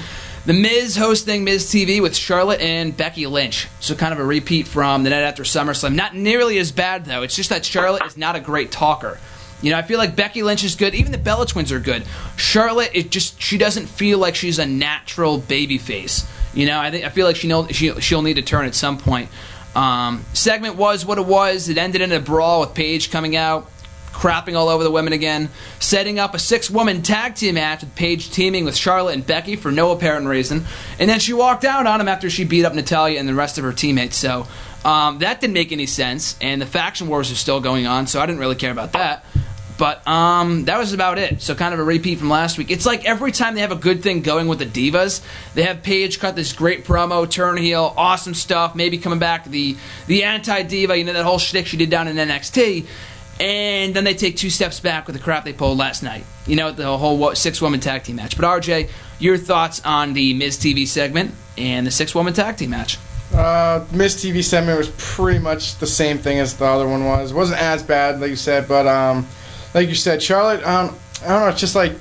The 0.47 0.53
Miz 0.53 0.95
hosting 0.95 1.43
Miz 1.43 1.65
TV 1.65 2.03
with 2.03 2.15
Charlotte 2.15 2.61
and 2.61 2.95
Becky 2.95 3.27
Lynch. 3.27 3.67
So 3.81 3.95
kind 3.95 4.13
of 4.13 4.21
a 4.21 4.25
repeat 4.25 4.69
from 4.69 5.03
the 5.03 5.09
night 5.09 5.23
after 5.23 5.43
SummerSlam. 5.43 5.95
Not 5.95 6.15
nearly 6.15 6.59
as 6.59 6.71
bad 6.71 7.07
though. 7.07 7.23
It's 7.23 7.35
just 7.35 7.49
that 7.49 7.65
Charlotte 7.65 8.05
is 8.05 8.19
not 8.19 8.37
a 8.37 8.41
great 8.41 8.71
talker. 8.71 9.19
You 9.63 9.71
know, 9.71 9.79
I 9.79 9.83
feel 9.83 9.97
like 9.97 10.15
Becky 10.15 10.43
Lynch 10.43 10.63
is 10.63 10.75
good. 10.75 10.95
Even 10.95 11.13
the 11.13 11.19
Bella 11.19 11.47
Twins 11.47 11.73
are 11.73 11.81
good. 11.81 12.05
Charlotte, 12.37 12.91
it 12.93 13.11
just 13.11 13.41
she 13.41 13.57
doesn't 13.57 13.87
feel 13.87 14.19
like 14.19 14.35
she's 14.35 14.59
a 14.59 14.67
natural 14.67 15.39
baby 15.39 15.79
face. 15.79 16.29
You 16.53 16.67
know, 16.67 16.79
I 16.79 16.91
think 16.91 17.07
I 17.07 17.09
feel 17.09 17.25
like 17.27 17.37
she 17.37 17.49
know 17.49 17.67
she 17.69 17.99
she'll 18.03 18.21
need 18.21 18.35
to 18.35 18.43
turn 18.43 18.67
at 18.67 18.75
some 18.75 18.99
point. 18.99 19.31
Um, 19.75 20.27
segment 20.35 20.77
was 20.77 21.07
what 21.07 21.17
it 21.17 21.25
was. 21.25 21.71
It 21.71 21.79
ended 21.79 22.03
in 22.03 22.13
a 22.13 22.21
brawl 22.21 22.61
with 22.61 22.75
Paige 22.75 23.11
coming 23.11 23.35
out 23.35 23.71
crapping 24.14 24.54
all 24.54 24.68
over 24.68 24.85
the 24.85 24.90
women 24.90 25.12
again, 25.12 25.50
setting 25.80 26.18
up 26.18 26.35
a 26.35 26.38
six 26.38 26.71
woman 26.71 27.02
tag 27.02 27.35
team 27.35 27.56
match 27.56 27.83
with 27.83 27.94
Paige 27.94 28.30
teaming 28.30 28.64
with 28.64 28.76
Charlotte 28.76 29.14
and 29.14 29.26
Becky 29.26 29.56
for 29.56 29.73
no 29.73 29.90
apparent 29.90 30.26
reason. 30.26 30.64
And 30.99 31.11
then 31.11 31.18
she 31.18 31.33
walked 31.33 31.64
out 31.64 31.87
on 31.87 32.00
him 32.00 32.09
after 32.09 32.30
she 32.30 32.44
beat 32.44 32.64
up 32.64 32.75
Natalya 32.75 33.18
and 33.18 33.28
the 33.28 33.35
rest 33.35 33.59
of 33.59 33.64
her 33.64 33.73
teammates. 33.73 34.16
So 34.16 34.47
um, 34.85 35.18
that 35.18 35.40
didn't 35.40 35.54
make 35.54 35.73
any 35.73 35.87
sense. 35.87 36.37
And 36.40 36.62
the 36.62 36.66
faction 36.66 37.09
wars 37.09 37.30
are 37.33 37.37
still 37.37 37.61
going 37.61 37.87
on, 37.87 38.06
so 38.06 38.21
I 38.21 38.26
didn't 38.26 38.40
really 38.40 38.54
care 38.54 38.73
about 38.73 38.92
that. 38.92 39.25
But 39.76 40.06
um, 40.06 40.66
that 40.66 40.78
was 40.78 40.92
about 40.92 41.18
it. 41.18 41.42
So 41.42 41.56
kind 41.56 41.75
of 41.75 41.80
a 41.80 41.85
repeat 41.85 42.21
from 42.21 42.30
last 42.30 42.56
week. 42.59 42.71
It's 42.71 42.87
like 42.87 43.04
every 43.04 43.33
time 43.33 43.56
they 43.56 43.62
have 43.62 43.73
a 43.73 43.76
good 43.76 44.04
thing 44.04 44.23
going 44.23 44.47
with 44.47 44.61
the 44.61 44.66
divas, 44.66 45.21
they 45.54 45.64
have 45.64 45.83
Paige 45.83 46.21
cut 46.21 46.37
this 46.37 46.52
great 46.52 46.85
promo, 46.85 47.28
turn 47.28 47.56
heel, 47.56 47.92
awesome 47.97 48.35
stuff. 48.35 48.76
Maybe 48.76 48.99
coming 48.99 49.18
back 49.18 49.47
the 49.47 49.76
the 50.06 50.23
anti 50.23 50.62
diva, 50.62 50.97
you 50.97 51.02
know 51.02 51.12
that 51.12 51.25
whole 51.25 51.40
shtick 51.40 51.66
she 51.66 51.76
did 51.76 51.90
down 51.90 52.06
in 52.06 52.14
NXT 52.16 52.87
and 53.41 53.95
then 53.95 54.05
they 54.05 54.14
take 54.14 54.37
two 54.37 54.50
steps 54.50 54.81
back 54.81 55.07
with 55.07 55.17
the 55.17 55.23
crap 55.23 55.45
they 55.45 55.53
pulled 55.53 55.79
last 55.79 56.03
night. 56.03 56.25
You 56.47 56.57
know, 56.57 56.71
the 56.71 56.97
whole 56.97 57.35
six 57.35 57.61
woman 57.61 57.81
tag 57.81 58.05
team 58.05 58.17
match. 58.17 58.37
But 58.37 58.47
RJ, 58.47 58.91
your 59.19 59.37
thoughts 59.37 59.85
on 59.85 60.12
the 60.12 60.35
Miz 60.35 60.57
TV 60.57 60.87
segment 60.87 61.35
and 61.59 61.87
the 61.87 61.91
six 61.91 62.14
woman 62.14 62.33
tag 62.33 62.57
team 62.57 62.71
match? 62.71 62.99
Uh, 63.33 63.85
Miz 63.93 64.14
TV 64.14 64.45
segment 64.45 64.79
was 64.79 64.91
pretty 64.97 65.41
much 65.41 65.79
the 65.79 65.87
same 65.87 66.19
thing 66.19 66.38
as 66.38 66.57
the 66.57 66.64
other 66.64 66.87
one 66.87 67.05
was. 67.05 67.33
It 67.33 67.35
wasn't 67.35 67.61
as 67.61 67.83
bad, 67.83 68.21
like 68.21 68.31
you 68.31 68.37
said, 68.37 68.69
but 68.69 68.87
um, 68.87 69.26
like 69.75 69.88
you 69.88 69.95
said, 69.97 70.23
Charlotte, 70.23 70.64
um, 70.64 70.97
I 71.25 71.29
don't 71.29 71.41
know, 71.41 71.49
it's 71.49 71.61
just 71.61 71.75
like 71.75 71.93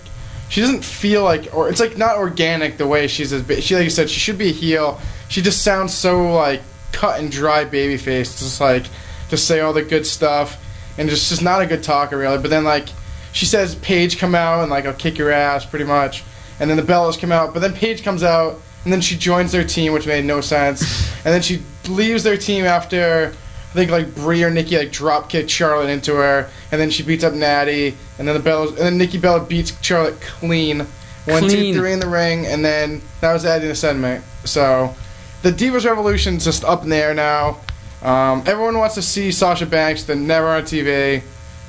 she 0.50 0.62
doesn't 0.62 0.86
feel 0.86 1.24
like, 1.24 1.52
or 1.56 1.70
it's 1.70 1.80
like 1.80 1.98
not 1.98 2.18
organic 2.18 2.78
the 2.78 2.86
way 2.86 3.08
she's 3.08 3.34
as 3.34 3.44
she 3.64 3.76
like 3.76 3.86
you 3.86 3.90
said 3.90 4.10
she 4.10 4.20
should 4.20 4.38
be 4.38 4.50
a 4.50 4.54
heel. 4.54 5.02
She 5.30 5.42
just 5.42 5.64
sounds 5.64 5.96
so 5.96 6.32
like 6.32 6.62
cut 6.92 7.20
and 7.20 7.32
dry 7.32 7.64
baby 7.64 7.98
face, 7.98 8.38
just 8.38 8.62
like 8.62 8.86
just 9.30 9.48
say 9.48 9.62
all 9.62 9.74
the 9.74 9.82
good 9.82 10.06
stuff 10.06 10.63
and 10.98 11.10
just 11.10 11.30
just 11.30 11.42
not 11.42 11.62
a 11.62 11.66
good 11.66 11.84
talker 11.84 12.18
really. 12.18 12.38
But 12.38 12.50
then 12.50 12.64
like 12.64 12.90
she 13.32 13.46
says 13.46 13.76
Paige 13.76 14.18
come 14.18 14.36
out 14.36 14.62
and 14.62 14.70
like 14.70 14.86
I'll 14.86 14.94
kick 14.94 15.18
your 15.18 15.32
ass 15.32 15.66
pretty 15.66 15.86
much, 15.86 16.24
and 16.60 16.70
then 16.70 16.78
the 16.78 16.84
Bellas 16.84 17.20
come 17.20 17.32
out, 17.32 17.54
but 17.54 17.60
then 17.62 17.74
Paige 17.74 18.04
comes 18.04 18.24
out 18.24 18.60
and 18.84 18.92
then 18.92 19.02
she 19.02 19.18
joins 19.18 19.52
their 19.52 19.64
team, 19.64 19.94
which 19.94 20.08
made 20.08 20.26
no 20.26 20.42
sense, 20.42 20.82
and 21.26 21.34
then 21.34 21.42
she 21.42 21.62
leaves 21.88 22.24
their 22.24 22.38
team 22.38 22.66
after. 22.66 23.34
I 23.72 23.76
think 23.76 23.90
like 23.90 24.14
Brie 24.14 24.44
or 24.44 24.52
Nikki 24.52 24.78
like 24.78 24.92
drop 24.92 25.30
kick 25.30 25.50
Charlotte 25.50 25.90
into 25.90 26.14
her, 26.14 26.48
and 26.72 26.80
then 26.80 26.92
she 26.92 27.02
beats 27.02 27.24
up 27.24 27.34
Natty, 27.34 27.98
and 28.20 28.28
then 28.28 28.40
the 28.40 28.50
Bellas, 28.50 28.70
and 28.70 28.78
then 28.78 29.00
Nikki 29.00 29.18
Bella 29.18 29.44
beats 29.44 29.76
Charlotte 29.82 30.22
clean, 30.22 30.86
one, 31.26 31.40
Clean. 31.40 31.74
two, 31.74 31.80
three 31.80 31.92
in 31.92 32.00
the 32.00 32.08
ring, 32.08 32.46
and 32.46 32.64
then 32.64 33.02
that 33.22 33.34
was 33.34 33.46
adding 33.46 33.72
a 33.72 33.76
segment. 33.76 34.24
So 34.46 34.94
the 35.42 35.52
Divas 35.52 35.86
Revolution's 35.86 36.44
just 36.46 36.64
up 36.64 36.84
in 36.84 36.90
the 36.90 36.98
air 36.98 37.14
now. 37.16 37.62
Um, 38.04 38.44
everyone 38.46 38.78
wants 38.78 38.96
to 38.96 39.02
see 39.02 39.32
Sasha 39.32 39.66
Banks, 39.66 40.04
they're 40.04 40.16
never 40.16 40.48
on 40.48 40.64
TV, 40.64 41.24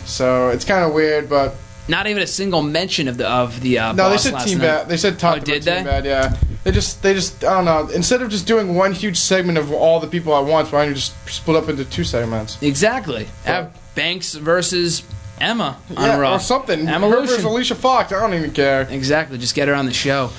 so 0.05 0.49
it's 0.51 0.65
kind 0.65 0.85
of 0.85 0.93
weird. 0.93 1.29
But 1.29 1.55
Not 1.89 2.07
even 2.09 2.23
a 2.23 2.27
single 2.27 2.61
mention 2.63 3.07
of 3.09 3.17
the 3.17 3.29
of 3.29 3.61
the 3.61 3.79
uh, 3.79 3.93
no, 3.93 4.11
they 4.11 4.19
said 4.19 4.39
Team 4.41 4.59
night. 4.59 4.65
Bad. 4.65 4.89
They 4.89 4.97
said 4.97 5.19
talk 5.19 5.35
Oh, 5.35 5.37
about 5.37 5.47
did 5.47 5.63
Team 5.63 5.75
they? 5.75 5.85
Bad. 5.85 6.05
Yeah, 6.05 6.37
they 6.65 6.73
just 6.73 7.03
they 7.03 7.15
just 7.15 7.45
I 7.45 7.55
don't 7.55 7.65
know. 7.65 7.89
Instead 7.95 8.21
of 8.23 8.31
just 8.31 8.47
doing 8.49 8.75
one 8.75 8.93
huge 8.93 9.17
segment 9.17 9.59
of 9.59 9.73
all 9.73 10.01
the 10.01 10.09
people 10.09 10.35
at 10.37 10.45
once, 10.45 10.73
why 10.73 10.81
don't 10.81 10.89
you 10.89 10.95
just 10.95 11.15
split 11.29 11.57
up 11.63 11.69
into 11.69 11.85
two 11.85 12.05
segments? 12.05 12.61
Exactly. 12.63 13.29
Have 13.45 13.77
Banks 13.95 14.35
versus 14.35 15.05
Emma 15.41 15.79
on 15.97 16.03
yeah, 16.05 16.17
Raw 16.19 16.35
or 16.35 16.39
something. 16.41 16.89
Emma 16.89 17.09
versus 17.09 17.45
Alicia 17.45 17.77
Fox. 17.77 18.13
I 18.13 18.19
don't 18.21 18.35
even 18.35 18.51
care. 18.51 18.89
Exactly. 18.91 19.39
Just 19.39 19.55
get 19.55 19.69
her 19.69 19.75
on 19.75 19.87
the 19.87 19.93
show. 19.93 20.31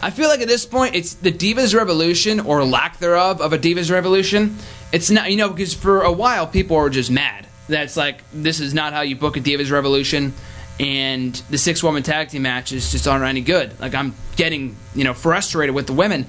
I 0.00 0.10
feel 0.10 0.28
like 0.28 0.40
at 0.40 0.48
this 0.48 0.64
point, 0.66 0.94
it's 0.94 1.14
the 1.14 1.32
Divas 1.32 1.74
Revolution 1.74 2.40
or 2.40 2.64
lack 2.64 2.98
thereof 2.98 3.40
of 3.40 3.52
a 3.54 3.58
Divas 3.58 3.90
Revolution. 3.90 4.56
It's 4.92 5.10
not, 5.10 5.30
you 5.30 5.36
know, 5.36 5.50
because 5.50 5.74
for 5.74 6.02
a 6.02 6.12
while 6.12 6.46
people 6.46 6.76
were 6.76 6.90
just 6.90 7.10
mad. 7.10 7.46
That's 7.68 7.96
like, 7.96 8.22
this 8.32 8.60
is 8.60 8.72
not 8.74 8.92
how 8.92 9.00
you 9.00 9.16
book 9.16 9.36
a 9.36 9.40
Divas 9.40 9.70
Revolution, 9.70 10.32
and 10.78 11.34
the 11.50 11.58
six 11.58 11.82
woman 11.82 12.02
tag 12.02 12.28
team 12.28 12.42
matches 12.42 12.92
just 12.92 13.08
aren't 13.08 13.24
any 13.24 13.40
good. 13.40 13.78
Like, 13.80 13.94
I'm 13.94 14.14
getting, 14.36 14.76
you 14.94 15.04
know, 15.04 15.14
frustrated 15.14 15.74
with 15.74 15.86
the 15.86 15.92
women. 15.92 16.26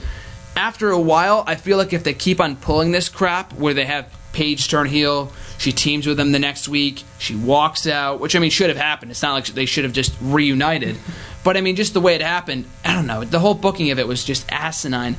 After 0.56 0.90
a 0.90 1.00
while, 1.00 1.44
I 1.46 1.56
feel 1.56 1.78
like 1.78 1.94
if 1.94 2.04
they 2.04 2.16
keep 2.16 2.42
on 2.42 2.56
pulling 2.56 2.92
this 2.92 3.10
crap 3.10 3.54
where 3.54 3.76
they 3.76 3.86
have 3.86 4.12
Paige 4.34 4.68
turn 4.70 4.88
heel, 4.88 5.32
she 5.60 5.72
teams 5.72 6.08
with 6.08 6.18
them 6.18 6.32
the 6.32 6.40
next 6.40 6.68
week, 6.68 7.04
she 7.20 7.36
walks 7.36 7.86
out, 7.88 8.20
which 8.20 8.36
I 8.36 8.40
mean 8.40 8.50
should 8.50 8.70
have 8.70 8.78
happened. 8.78 9.12
It's 9.12 9.22
not 9.22 9.34
like 9.34 9.46
they 9.48 9.66
should 9.66 9.84
have 9.84 9.94
just 9.94 10.16
reunited. 10.22 10.98
But 11.44 11.58
I 11.58 11.62
mean, 11.62 11.76
just 11.76 11.94
the 11.94 12.02
way 12.02 12.16
it 12.16 12.22
happened, 12.22 12.66
I 12.84 12.94
don't 12.94 13.08
know. 13.08 13.24
The 13.24 13.40
whole 13.40 13.54
booking 13.54 13.92
of 13.92 14.00
it 14.00 14.08
was 14.08 14.24
just 14.24 14.46
asinine. 14.52 15.16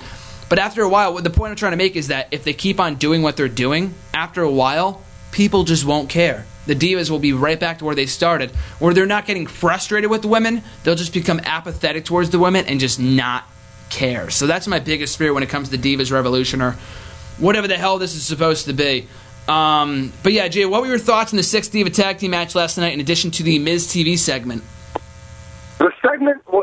But 0.49 0.59
after 0.59 0.83
a 0.83 0.89
while, 0.89 1.15
the 1.15 1.31
point 1.31 1.51
I'm 1.51 1.57
trying 1.57 1.73
to 1.73 1.77
make 1.77 1.97
is 1.97 2.09
that 2.09 2.29
if 2.31 2.45
they 2.45 2.53
keep 2.53 2.81
on 2.81 2.95
doing 2.95 3.23
what 3.23 3.37
they're 3.37 3.49
doing, 3.49 3.95
after 4.15 4.43
a 4.43 4.51
while, 4.51 5.03
people 5.31 5.65
just 5.65 5.85
won't 5.85 6.09
care. 6.09 6.47
The 6.67 6.75
divas 6.75 7.11
will 7.11 7.19
be 7.19 7.33
right 7.33 7.59
back 7.59 7.79
to 7.79 7.85
where 7.85 7.95
they 7.95 8.07
started, 8.07 8.51
where 8.79 8.93
they're 8.93 9.07
not 9.07 9.27
getting 9.27 9.47
frustrated 9.47 10.11
with 10.11 10.23
the 10.23 10.29
women. 10.29 10.63
They'll 10.85 10.95
just 10.95 11.13
become 11.13 11.41
apathetic 11.45 12.05
towards 12.05 12.31
the 12.31 12.39
women 12.39 12.67
and 12.67 12.81
just 12.81 13.01
not 13.01 13.45
care. 13.91 14.31
So 14.31 14.47
that's 14.47 14.67
my 14.67 14.79
biggest 14.79 15.17
fear 15.17 15.33
when 15.33 15.43
it 15.43 15.49
comes 15.49 15.71
to 15.71 15.77
the 15.77 15.97
Divas 15.97 16.13
Revolution 16.13 16.61
or 16.61 16.73
whatever 17.39 17.69
the 17.69 17.79
hell 17.79 17.99
this 17.99 18.15
is 18.15 18.25
supposed 18.25 18.67
to 18.67 18.73
be. 18.73 19.07
Um, 19.49 20.13
but 20.23 20.33
yeah, 20.33 20.49
Jay, 20.49 20.67
what 20.67 20.83
were 20.83 20.89
your 20.89 20.99
thoughts 20.99 21.33
on 21.33 21.39
the 21.39 21.43
six 21.43 21.69
Diva 21.69 21.89
tag 21.89 22.19
team 22.19 22.33
match 22.33 22.55
last 22.55 22.77
night 22.77 22.93
in 22.93 23.01
addition 23.01 23.31
to 23.33 23.43
the 23.43 23.59
Miz 23.59 23.87
TV 23.87 24.19
segment? 24.19 24.63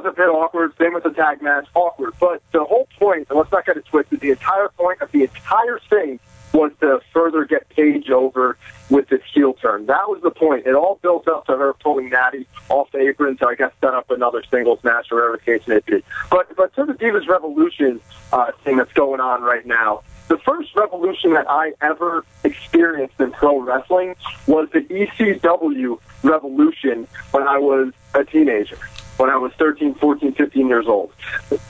A 0.05 0.11
bit 0.11 0.27
awkward, 0.27 0.71
same 0.77 0.93
with 0.93 1.03
the 1.03 1.09
tag 1.09 1.41
match, 1.41 1.65
awkward. 1.73 2.13
But 2.19 2.43
the 2.51 2.63
whole 2.63 2.87
point, 2.99 3.25
and 3.29 3.39
let's 3.39 3.51
not 3.51 3.65
get 3.65 3.75
it 3.75 3.85
twisted, 3.85 4.19
the 4.19 4.29
entire 4.29 4.69
point 4.69 5.01
of 5.01 5.11
the 5.11 5.23
entire 5.23 5.79
thing 5.89 6.19
was 6.53 6.71
to 6.79 6.99
further 7.11 7.43
get 7.43 7.67
Paige 7.69 8.11
over 8.11 8.55
with 8.89 9.09
this 9.09 9.21
heel 9.33 9.53
turn. 9.53 9.87
That 9.87 10.07
was 10.07 10.21
the 10.21 10.29
point. 10.29 10.67
It 10.67 10.75
all 10.75 10.99
built 11.01 11.27
up 11.27 11.47
to 11.47 11.57
her 11.57 11.73
pulling 11.73 12.09
Natty 12.09 12.47
off 12.69 12.91
the 12.91 12.99
apron 12.99 13.37
to, 13.37 13.47
I 13.47 13.55
guess, 13.55 13.71
set 13.81 13.95
up 13.95 14.11
another 14.11 14.43
singles 14.49 14.83
match 14.83 15.07
or 15.11 15.17
whatever 15.17 15.37
case 15.37 15.67
may 15.67 15.79
be. 15.79 16.03
But, 16.29 16.55
but 16.55 16.73
to 16.75 16.85
the 16.85 16.93
Divas 16.93 17.27
Revolution 17.27 17.99
uh, 18.31 18.51
thing 18.63 18.77
that's 18.77 18.93
going 18.93 19.19
on 19.19 19.41
right 19.41 19.65
now, 19.65 20.03
the 20.27 20.37
first 20.39 20.75
revolution 20.75 21.33
that 21.33 21.49
I 21.49 21.73
ever 21.81 22.25
experienced 22.43 23.19
in 23.19 23.31
pro 23.31 23.59
wrestling 23.59 24.15
was 24.47 24.69
the 24.71 24.81
ECW 24.81 25.99
revolution 26.23 27.07
when 27.31 27.47
I 27.47 27.57
was 27.59 27.93
a 28.15 28.23
teenager, 28.23 28.79
when 29.17 29.30
I 29.30 29.38
was 29.38 29.51
13, 29.54 29.95
14, 29.95 30.34
15 30.34 30.67
years 30.67 30.88
old. 30.88 31.12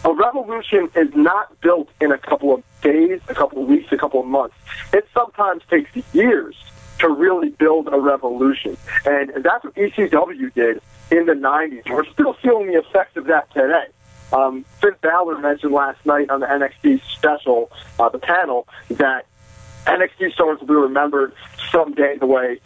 A 0.04 0.14
revolution 0.14 0.90
is 0.96 1.14
not 1.16 1.60
built 1.62 1.90
in 2.02 2.12
a 2.12 2.18
couple 2.18 2.54
of 2.54 2.64
days, 2.82 3.22
a 3.28 3.36
couple 3.36 3.62
of 3.62 3.68
weeks, 3.68 3.92
a 3.92 3.98
couple 3.98 4.20
of 4.20 4.26
months. 4.26 4.56
It 4.94 5.08
sometimes 5.14 5.64
takes 5.70 5.92
years 6.14 6.56
to 7.00 7.10
really 7.10 7.50
build 7.50 7.90
a 7.92 8.00
revolution. 8.00 8.78
And 9.06 9.32
that's 9.44 9.64
what 9.64 9.76
ECW 9.76 10.54
did 10.54 10.82
in 11.12 11.26
the 11.26 11.34
90s. 11.34 11.90
We're 11.90 12.06
still 12.06 12.34
feeling 12.34 12.68
the 12.68 12.80
effects 12.80 13.18
of 13.18 13.26
that 13.26 13.52
today. 13.52 13.88
Um, 14.34 14.66
Finn 14.82 14.96
Balor 15.02 15.38
mentioned 15.40 15.72
last 15.72 16.04
night 16.06 16.30
on 16.30 16.40
the 16.40 16.48
NXT 16.48 17.02
special, 17.16 17.72
uh, 18.00 18.10
the 18.10 18.20
panel, 18.20 18.68
that 18.90 19.26
NXT 19.86 20.34
stars 20.34 20.60
will 20.60 20.68
be 20.68 20.74
remembered 20.74 21.34
someday 21.72 22.18
the 22.18 22.26
way 22.26 22.60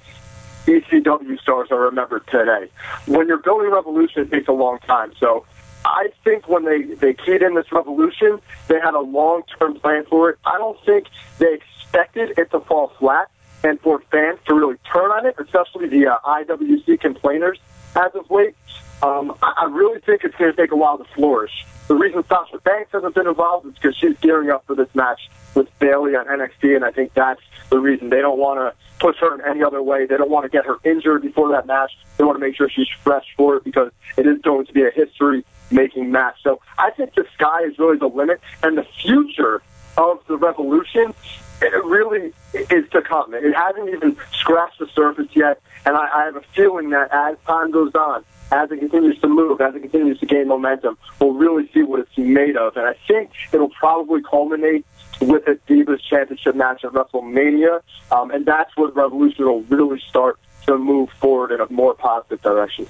ECW 0.69 1.39
stars 1.39 1.69
are 1.71 1.79
remembered 1.79 2.25
today. 2.27 2.69
When 3.05 3.27
you're 3.27 3.38
building 3.38 3.71
revolution, 3.71 4.23
it 4.23 4.32
takes 4.32 4.47
a 4.47 4.53
long 4.53 4.79
time. 4.79 5.13
So 5.19 5.45
I 5.86 6.10
think 6.23 6.47
when 6.47 6.65
they, 6.65 6.84
they 6.84 7.13
keyed 7.13 7.41
in 7.41 7.55
this 7.55 7.71
revolution, 7.71 8.39
they 8.67 8.79
had 8.79 8.93
a 8.93 8.99
long-term 8.99 9.79
plan 9.79 10.05
for 10.10 10.29
it. 10.29 10.39
I 10.45 10.58
don't 10.58 10.79
think 10.86 11.08
they 11.39 11.53
expected 11.53 12.38
it 12.38 12.51
to 12.51 12.60
fall 12.60 12.91
flat 12.99 13.32
and 13.63 13.79
for 13.82 13.99
fans 14.12 14.39
to 14.47 14.53
really 14.53 14.77
turn 14.91 15.12
on 15.12 15.25
it, 15.25 15.36
especially 15.39 15.88
the 15.88 16.08
uh, 16.08 16.17
IWC 16.25 16.99
complainers 17.01 17.60
as 17.95 18.13
of 18.13 18.29
late. 18.29 18.55
Um, 19.02 19.36
I, 19.42 19.54
I 19.62 19.66
really 19.66 20.00
think 20.02 20.24
it's 20.24 20.36
going 20.36 20.52
to 20.52 20.58
take 20.58 20.72
a 20.72 20.76
while 20.76 20.98
to 20.98 21.06
flourish. 21.16 21.66
The 21.88 21.96
reason 21.96 22.24
Sasha 22.28 22.60
Banks 22.60 22.92
hasn't 22.92 23.16
been 23.16 23.28
involved 23.28 23.66
is 23.68 23.74
because 23.74 23.96
she's 23.96 24.18
gearing 24.20 24.50
up 24.50 24.66
for 24.68 24.76
this 24.76 24.94
match 24.94 25.30
with 25.56 25.68
Bayley 25.80 26.16
on 26.16 26.26
NXT, 26.26 26.76
and 26.76 26.86
I 26.86 26.92
think 26.92 27.14
that's 27.14 27.42
the 27.70 27.80
reason 27.80 28.10
they 28.10 28.22
don't 28.22 28.38
want 28.38 28.60
to 28.60 28.76
push 29.00 29.18
her 29.20 29.34
in 29.34 29.42
any 29.50 29.64
other 29.64 29.82
way. 29.82 30.06
They 30.06 30.18
don't 30.18 30.30
want 30.30 30.44
to 30.44 30.50
get 30.50 30.66
her 30.66 30.78
injured 30.84 31.22
before 31.22 31.50
that 31.52 31.66
match. 31.66 31.92
They 32.18 32.24
want 32.24 32.36
to 32.36 32.46
make 32.46 32.56
sure 32.56 32.70
she's 32.70 32.90
fresh 33.04 33.26
for 33.38 33.56
it 33.56 33.64
because 33.64 33.92
it 34.18 34.28
is 34.28 34.42
going 34.42 34.66
to 34.66 34.74
be 34.74 34.84
a 34.84 34.92
history 34.92 35.46
making 35.72 36.12
match. 36.12 36.36
So 36.44 36.60
I 36.78 36.92
think 36.92 37.16
the 37.16 37.26
sky 37.34 37.64
is 37.64 37.80
really 37.80 37.98
the 37.98 38.08
limit, 38.08 38.42
and 38.62 38.78
the 38.78 38.86
future 39.02 39.62
of 39.98 40.20
the 40.28 40.38
Revolution 40.38 41.14
it 41.62 41.86
really 41.86 42.34
is 42.54 42.90
to 42.92 43.02
come. 43.02 43.34
It 43.34 43.54
hasn't 43.54 43.90
even 43.90 44.16
scratched 44.34 44.80
the 44.80 44.88
surface 44.88 45.28
yet, 45.34 45.62
and 45.86 45.96
I, 45.96 46.08
I 46.22 46.26
have 46.26 46.36
a 46.36 46.42
feeling 46.56 46.92
that 46.92 47.10
as 47.12 47.38
time 47.46 47.72
goes 47.72 47.94
on, 47.96 48.24
as 48.52 48.72
it 48.72 48.80
continues 48.80 49.20
to 49.20 49.28
move, 49.28 49.62
as 49.62 49.76
it 49.76 49.82
continues 49.82 50.20
to 50.20 50.26
gain 50.26 50.48
momentum, 50.48 50.98
we'll 51.20 51.34
really 51.34 51.70
see 51.74 51.84
what 51.84 52.00
it's 52.00 52.18
made 52.18 52.58
of. 52.58 52.76
And 52.78 52.86
I 52.86 52.96
think 53.08 53.32
it'll 53.52 53.70
probably 53.70 54.22
culminate 54.22 54.86
with 55.22 55.48
a 55.48 55.56
Divas 55.68 56.02
Championship 56.02 56.56
match 56.56 56.84
at 56.84 56.92
WrestleMania, 56.92 57.82
um, 58.12 58.32
and 58.32 58.46
that's 58.46 58.76
where 58.78 58.90
Revolution 58.90 59.46
will 59.46 59.64
really 59.64 60.00
start 60.00 60.40
to 60.66 60.78
move 60.78 61.10
forward 61.20 61.52
in 61.52 61.62
a 61.62 61.72
more 61.72 61.94
positive 61.94 62.42
direction. 62.42 62.88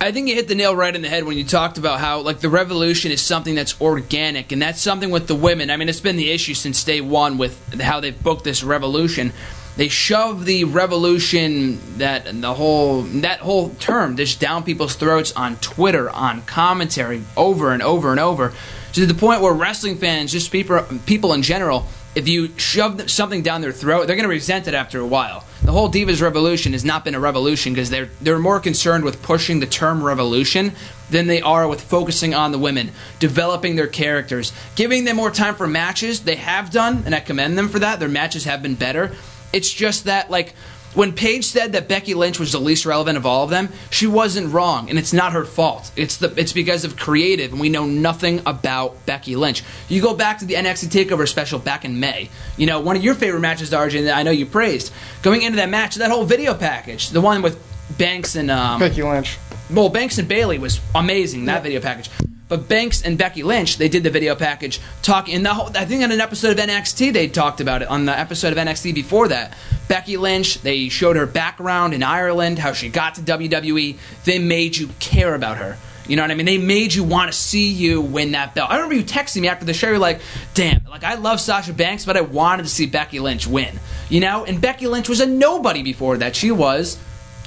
I 0.00 0.10
think 0.10 0.28
you 0.28 0.34
hit 0.34 0.48
the 0.48 0.56
nail 0.56 0.74
right 0.74 0.94
in 0.94 1.02
the 1.02 1.08
head 1.08 1.22
when 1.22 1.38
you 1.38 1.44
talked 1.44 1.78
about 1.78 2.00
how 2.00 2.22
like 2.22 2.40
the 2.40 2.48
revolution 2.48 3.12
is 3.12 3.22
something 3.22 3.54
that's 3.54 3.80
organic, 3.80 4.50
and 4.50 4.60
that's 4.60 4.80
something 4.80 5.10
with 5.10 5.28
the 5.28 5.36
women. 5.36 5.70
I 5.70 5.76
mean, 5.76 5.88
it's 5.88 6.00
been 6.00 6.16
the 6.16 6.32
issue 6.32 6.54
since 6.54 6.82
day 6.82 7.00
one 7.00 7.38
with 7.38 7.80
how 7.80 8.00
they've 8.00 8.20
booked 8.20 8.42
this 8.42 8.64
revolution. 8.64 9.32
They 9.76 9.88
shove 9.88 10.44
the 10.44 10.64
revolution 10.64 11.98
that 11.98 12.40
the 12.40 12.52
whole 12.52 13.02
that 13.02 13.40
whole 13.40 13.70
term 13.70 14.16
just 14.16 14.38
down 14.38 14.64
people's 14.64 14.96
throats 14.96 15.32
on 15.32 15.56
Twitter, 15.56 16.10
on 16.10 16.42
commentary, 16.42 17.22
over 17.36 17.72
and 17.72 17.82
over 17.82 18.10
and 18.10 18.20
over, 18.20 18.52
to 18.92 19.06
the 19.06 19.14
point 19.14 19.40
where 19.40 19.52
wrestling 19.54 19.96
fans, 19.96 20.32
just 20.32 20.52
people 20.52 20.84
people 21.06 21.32
in 21.32 21.42
general, 21.42 21.86
if 22.14 22.28
you 22.28 22.56
shove 22.58 23.10
something 23.10 23.42
down 23.42 23.62
their 23.62 23.72
throat, 23.72 24.06
they're 24.06 24.16
going 24.16 24.28
to 24.28 24.28
resent 24.28 24.68
it 24.68 24.74
after 24.74 25.00
a 25.00 25.06
while. 25.06 25.44
The 25.64 25.72
whole 25.72 25.90
Divas 25.90 26.20
Revolution 26.20 26.72
has 26.72 26.84
not 26.84 27.04
been 27.04 27.14
a 27.14 27.20
revolution 27.20 27.72
because 27.72 27.88
they're 27.88 28.10
they're 28.20 28.38
more 28.38 28.60
concerned 28.60 29.04
with 29.04 29.22
pushing 29.22 29.60
the 29.60 29.66
term 29.66 30.02
revolution 30.02 30.72
than 31.08 31.26
they 31.26 31.40
are 31.40 31.66
with 31.66 31.80
focusing 31.80 32.34
on 32.34 32.52
the 32.52 32.58
women, 32.58 32.90
developing 33.18 33.76
their 33.76 33.86
characters, 33.86 34.52
giving 34.76 35.04
them 35.04 35.16
more 35.16 35.30
time 35.30 35.54
for 35.54 35.66
matches. 35.66 36.20
They 36.20 36.36
have 36.36 36.70
done, 36.70 37.04
and 37.06 37.14
I 37.14 37.20
commend 37.20 37.56
them 37.56 37.68
for 37.68 37.78
that. 37.78 38.00
Their 38.00 38.08
matches 38.08 38.44
have 38.44 38.62
been 38.62 38.74
better. 38.74 39.12
It's 39.52 39.72
just 39.72 40.04
that 40.04 40.30
like 40.30 40.54
when 40.94 41.12
Paige 41.12 41.44
said 41.44 41.72
that 41.72 41.88
Becky 41.88 42.14
Lynch 42.14 42.38
was 42.38 42.52
the 42.52 42.60
least 42.60 42.84
relevant 42.84 43.16
of 43.16 43.24
all 43.24 43.44
of 43.44 43.50
them, 43.50 43.70
she 43.90 44.06
wasn't 44.06 44.52
wrong, 44.52 44.90
and 44.90 44.98
it's 44.98 45.12
not 45.12 45.32
her 45.32 45.44
fault. 45.44 45.90
It's 45.96 46.18
the 46.18 46.32
it's 46.36 46.52
because 46.52 46.84
of 46.84 46.96
creative, 46.96 47.52
and 47.52 47.60
we 47.60 47.68
know 47.68 47.86
nothing 47.86 48.42
about 48.46 49.06
Becky 49.06 49.36
Lynch. 49.36 49.62
You 49.88 50.02
go 50.02 50.14
back 50.14 50.38
to 50.38 50.44
the 50.44 50.54
NXT 50.54 51.06
Takeover 51.06 51.26
special 51.26 51.58
back 51.58 51.84
in 51.84 51.98
May. 51.98 52.28
You 52.56 52.66
know, 52.66 52.80
one 52.80 52.96
of 52.96 53.04
your 53.04 53.14
favorite 53.14 53.40
matches, 53.40 53.70
Darjan, 53.70 54.04
that 54.04 54.16
I 54.16 54.22
know 54.22 54.30
you 54.30 54.46
praised. 54.46 54.92
Going 55.22 55.42
into 55.42 55.56
that 55.56 55.70
match, 55.70 55.94
that 55.96 56.10
whole 56.10 56.24
video 56.24 56.54
package, 56.54 57.10
the 57.10 57.20
one 57.20 57.42
with 57.42 57.62
Banks 57.96 58.36
and 58.36 58.50
um, 58.50 58.80
Becky 58.80 59.02
Lynch. 59.02 59.38
Well, 59.70 59.88
Banks 59.88 60.18
and 60.18 60.28
Bayley 60.28 60.58
was 60.58 60.80
amazing. 60.94 61.46
That 61.46 61.56
yeah. 61.56 61.60
video 61.60 61.80
package. 61.80 62.10
But 62.52 62.68
Banks 62.68 63.00
and 63.00 63.16
Becky 63.16 63.42
Lynch, 63.42 63.78
they 63.78 63.88
did 63.88 64.02
the 64.02 64.10
video 64.10 64.34
package 64.34 64.78
talking 65.00 65.32
in 65.32 65.42
the 65.42 65.54
whole, 65.54 65.74
I 65.74 65.86
think 65.86 66.04
on 66.04 66.12
an 66.12 66.20
episode 66.20 66.50
of 66.50 66.58
NXT 66.58 67.10
they 67.14 67.26
talked 67.26 67.62
about 67.62 67.80
it 67.80 67.88
on 67.88 68.04
the 68.04 68.12
episode 68.12 68.52
of 68.52 68.58
NXT 68.58 68.94
before 68.94 69.28
that. 69.28 69.56
Becky 69.88 70.18
Lynch, 70.18 70.60
they 70.60 70.90
showed 70.90 71.16
her 71.16 71.24
background 71.24 71.94
in 71.94 72.02
Ireland, 72.02 72.58
how 72.58 72.74
she 72.74 72.90
got 72.90 73.14
to 73.14 73.22
WWE. 73.22 73.96
They 74.26 74.38
made 74.38 74.76
you 74.76 74.90
care 74.98 75.34
about 75.34 75.56
her. 75.56 75.78
You 76.06 76.16
know 76.16 76.24
what 76.24 76.30
I 76.30 76.34
mean? 76.34 76.44
They 76.44 76.58
made 76.58 76.92
you 76.92 77.04
want 77.04 77.32
to 77.32 77.38
see 77.38 77.70
you 77.70 78.02
win 78.02 78.32
that 78.32 78.54
belt. 78.54 78.70
I 78.70 78.74
remember 78.74 78.96
you 78.96 79.04
texting 79.04 79.40
me 79.40 79.48
after 79.48 79.64
the 79.64 79.72
show. 79.72 79.88
You're 79.88 79.98
like, 79.98 80.20
"Damn, 80.52 80.84
like 80.90 81.04
I 81.04 81.14
love 81.14 81.40
Sasha 81.40 81.72
Banks, 81.72 82.04
but 82.04 82.18
I 82.18 82.20
wanted 82.20 82.64
to 82.64 82.68
see 82.68 82.84
Becky 82.84 83.18
Lynch 83.18 83.46
win." 83.46 83.80
You 84.10 84.20
know, 84.20 84.44
and 84.44 84.60
Becky 84.60 84.88
Lynch 84.88 85.08
was 85.08 85.20
a 85.20 85.26
nobody 85.26 85.82
before 85.82 86.18
that. 86.18 86.36
She 86.36 86.50
was 86.50 86.98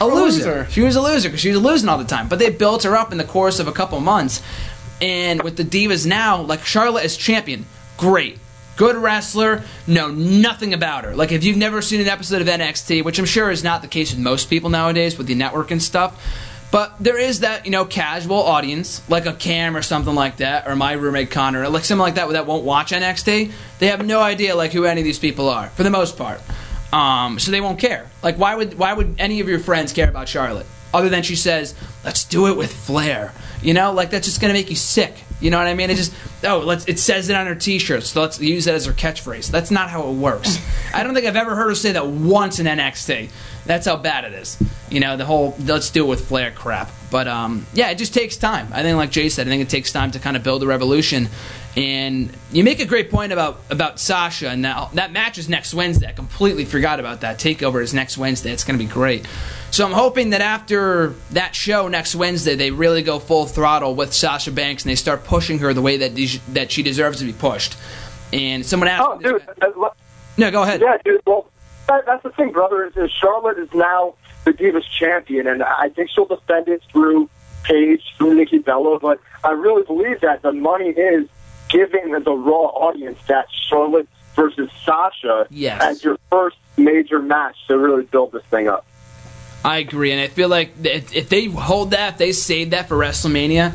a, 0.01 0.05
a 0.05 0.07
loser. 0.07 0.37
loser. 0.37 0.67
She 0.71 0.81
was 0.81 0.95
a 0.95 1.01
loser 1.01 1.29
because 1.29 1.41
she 1.41 1.51
was 1.51 1.61
losing 1.61 1.89
all 1.89 1.99
the 1.99 2.05
time. 2.05 2.27
But 2.27 2.39
they 2.39 2.49
built 2.49 2.83
her 2.83 2.95
up 2.95 3.11
in 3.11 3.19
the 3.19 3.23
course 3.23 3.59
of 3.59 3.67
a 3.67 3.71
couple 3.71 3.99
months. 3.99 4.41
And 5.05 5.43
with 5.43 5.55
the 5.55 5.63
Divas 5.63 6.07
now, 6.07 6.41
like 6.41 6.65
Charlotte 6.65 7.05
is 7.05 7.15
champion, 7.15 7.67
great. 7.95 8.39
Good 8.75 8.95
wrestler, 8.95 9.63
know 9.85 10.09
nothing 10.09 10.73
about 10.73 11.03
her. 11.03 11.15
Like, 11.15 11.31
if 11.31 11.43
you've 11.43 11.57
never 11.57 11.83
seen 11.83 12.01
an 12.01 12.07
episode 12.07 12.41
of 12.41 12.47
NXT, 12.47 13.05
which 13.05 13.19
I'm 13.19 13.25
sure 13.25 13.51
is 13.51 13.63
not 13.63 13.83
the 13.83 13.87
case 13.87 14.09
with 14.09 14.19
most 14.19 14.49
people 14.49 14.71
nowadays 14.71 15.15
with 15.15 15.27
the 15.27 15.35
network 15.35 15.69
and 15.69 15.81
stuff, 15.81 16.19
but 16.71 16.95
there 16.99 17.19
is 17.19 17.41
that, 17.41 17.65
you 17.65 17.71
know, 17.71 17.85
casual 17.85 18.41
audience, 18.41 19.07
like 19.07 19.27
a 19.27 19.33
Cam 19.33 19.77
or 19.77 19.83
something 19.83 20.15
like 20.15 20.37
that, 20.37 20.67
or 20.67 20.75
my 20.75 20.93
roommate 20.93 21.29
Connor, 21.29 21.69
like 21.69 21.85
something 21.85 22.01
like 22.01 22.15
that 22.15 22.27
that 22.29 22.47
won't 22.47 22.65
watch 22.65 22.91
NXT. 22.91 23.51
They 23.77 23.87
have 23.87 24.03
no 24.03 24.21
idea, 24.21 24.55
like, 24.55 24.73
who 24.73 24.85
any 24.85 25.01
of 25.01 25.05
these 25.05 25.19
people 25.19 25.49
are, 25.49 25.67
for 25.69 25.83
the 25.83 25.91
most 25.91 26.17
part. 26.17 26.41
Um, 26.91 27.37
so 27.37 27.51
they 27.51 27.61
won't 27.61 27.77
care. 27.77 28.09
Like, 28.23 28.39
why 28.39 28.55
would 28.55 28.79
why 28.79 28.91
would 28.91 29.17
any 29.19 29.39
of 29.39 29.47
your 29.47 29.59
friends 29.59 29.93
care 29.93 30.09
about 30.09 30.27
Charlotte? 30.27 30.65
Other 30.93 31.09
than 31.09 31.23
she 31.23 31.35
says, 31.35 31.75
"Let's 32.03 32.23
do 32.23 32.47
it 32.47 32.57
with 32.57 32.73
flair." 32.73 33.33
You 33.65 33.73
know, 33.73 33.91
like 33.91 34.11
that's 34.11 34.27
just 34.27 34.39
gonna 34.39 34.53
make 34.53 34.69
you 34.69 34.75
sick. 34.75 35.15
You 35.41 35.49
know 35.49 35.57
what 35.57 35.65
I 35.65 35.73
mean? 35.73 35.89
It 35.89 35.95
just 35.95 36.13
oh, 36.43 36.59
let's 36.59 36.85
it 36.85 36.99
says 36.99 37.29
it 37.29 37.35
on 37.35 37.47
her 37.47 37.55
T-shirt, 37.55 38.03
so 38.03 38.21
let's 38.21 38.39
use 38.39 38.65
that 38.65 38.75
as 38.75 38.85
her 38.85 38.93
catchphrase. 38.93 39.49
That's 39.49 39.71
not 39.71 39.89
how 39.89 40.07
it 40.07 40.13
works. 40.13 40.59
I 40.93 41.01
don't 41.01 41.15
think 41.15 41.25
I've 41.25 41.35
ever 41.35 41.55
heard 41.55 41.69
her 41.69 41.75
say 41.75 41.93
that 41.93 42.05
once 42.05 42.59
in 42.59 42.67
NXT. 42.67 43.31
That's 43.65 43.87
how 43.87 43.97
bad 43.97 44.25
it 44.25 44.33
is. 44.33 44.61
You 44.91 44.99
know, 44.99 45.17
the 45.17 45.25
whole 45.25 45.55
let's 45.65 45.89
do 45.89 46.05
it 46.05 46.07
with 46.07 46.27
flair 46.27 46.51
crap. 46.51 46.91
But 47.09 47.27
um, 47.27 47.65
yeah, 47.73 47.89
it 47.89 47.97
just 47.97 48.13
takes 48.13 48.37
time. 48.37 48.67
I 48.71 48.83
think, 48.83 48.97
like 48.97 49.09
Jay 49.09 49.29
said, 49.29 49.47
I 49.47 49.49
think 49.49 49.63
it 49.63 49.69
takes 49.69 49.91
time 49.91 50.11
to 50.11 50.19
kind 50.19 50.37
of 50.37 50.43
build 50.43 50.61
a 50.61 50.67
revolution. 50.67 51.29
And 51.77 52.31
you 52.53 52.63
make 52.63 52.79
a 52.79 52.85
great 52.85 53.11
point 53.11 53.33
about 53.33 53.59
about 53.69 53.99
Sasha. 53.99 54.49
And 54.49 54.61
now 54.61 54.89
that 54.93 55.11
match 55.11 55.37
is 55.37 55.49
next 55.49 55.73
Wednesday. 55.73 56.07
I 56.07 56.13
completely 56.13 56.63
forgot 56.63 57.01
about 57.01 57.21
that. 57.21 57.37
Takeover 57.37 57.81
is 57.83 57.93
next 57.93 58.17
Wednesday. 58.17 58.51
It's 58.51 58.63
going 58.63 58.79
to 58.79 58.85
be 58.85 58.89
great. 58.89 59.27
So 59.71 59.85
I'm 59.85 59.91
hoping 59.91 60.29
that 60.29 60.39
after 60.39 61.15
that 61.31 61.53
show 61.53 61.89
next 61.89 62.15
Wednesday, 62.15 62.55
they 62.55 62.71
really 62.71 63.01
go 63.01 63.19
full 63.19 63.45
throttle 63.45 63.93
with 63.93 64.13
Sasha 64.13 64.51
Banks 64.51 64.83
and 64.83 64.89
they 64.89 64.95
start 64.95 65.25
pushing 65.25 65.59
her 65.59 65.73
the 65.73 65.81
way 65.81 65.97
that 65.97 66.39
that 66.53 66.71
she 66.71 66.81
deserves 66.81 67.19
to 67.19 67.25
be 67.25 67.33
pushed. 67.33 67.75
And 68.31 68.65
someone 68.65 68.87
asked. 68.87 69.03
Oh, 69.05 69.19
dude. 69.19 69.45
Uh, 69.61 69.89
no, 70.37 70.51
go 70.51 70.63
ahead. 70.63 70.79
Yeah, 70.81 70.97
dude. 71.03 71.21
Well, 71.27 71.49
that, 71.87 72.05
that's 72.05 72.23
the 72.23 72.29
thing, 72.31 72.51
brother. 72.51 72.85
Is, 72.85 72.95
is 72.95 73.11
Charlotte 73.11 73.59
is 73.59 73.69
now 73.73 74.15
the 74.45 74.53
Divas 74.53 74.83
champion, 74.97 75.47
and 75.47 75.61
I 75.61 75.89
think 75.89 76.09
she'll 76.09 76.25
defend 76.25 76.69
it 76.69 76.81
through 76.91 77.29
Paige, 77.63 78.15
through 78.17 78.35
Nikki 78.35 78.59
Bella. 78.59 78.99
But 78.99 79.19
I 79.43 79.51
really 79.51 79.83
believe 79.83 80.21
that 80.21 80.41
the 80.41 80.53
money 80.53 80.89
is 80.89 81.27
giving 81.75 82.11
the 82.11 82.31
Raw 82.31 82.67
audience 82.67 83.19
that 83.27 83.47
Charlotte 83.69 84.07
versus 84.33 84.69
Sasha 84.85 85.47
yes. 85.49 85.81
as 85.81 86.03
your 86.03 86.17
first 86.29 86.55
major 86.77 87.19
match 87.19 87.55
to 87.67 87.77
really 87.77 88.03
build 88.03 88.31
this 88.31 88.43
thing 88.45 88.67
up. 88.67 88.85
I 89.63 89.79
agree, 89.79 90.11
and 90.11 90.21
I 90.21 90.27
feel 90.27 90.47
like 90.47 90.71
if 90.83 91.27
they 91.27 91.45
hold 91.45 91.91
that, 91.91 92.13
if 92.13 92.17
they 92.19 92.31
save 92.33 92.69
that 92.69 92.87
for 92.87 92.95
WrestleMania, 92.95 93.73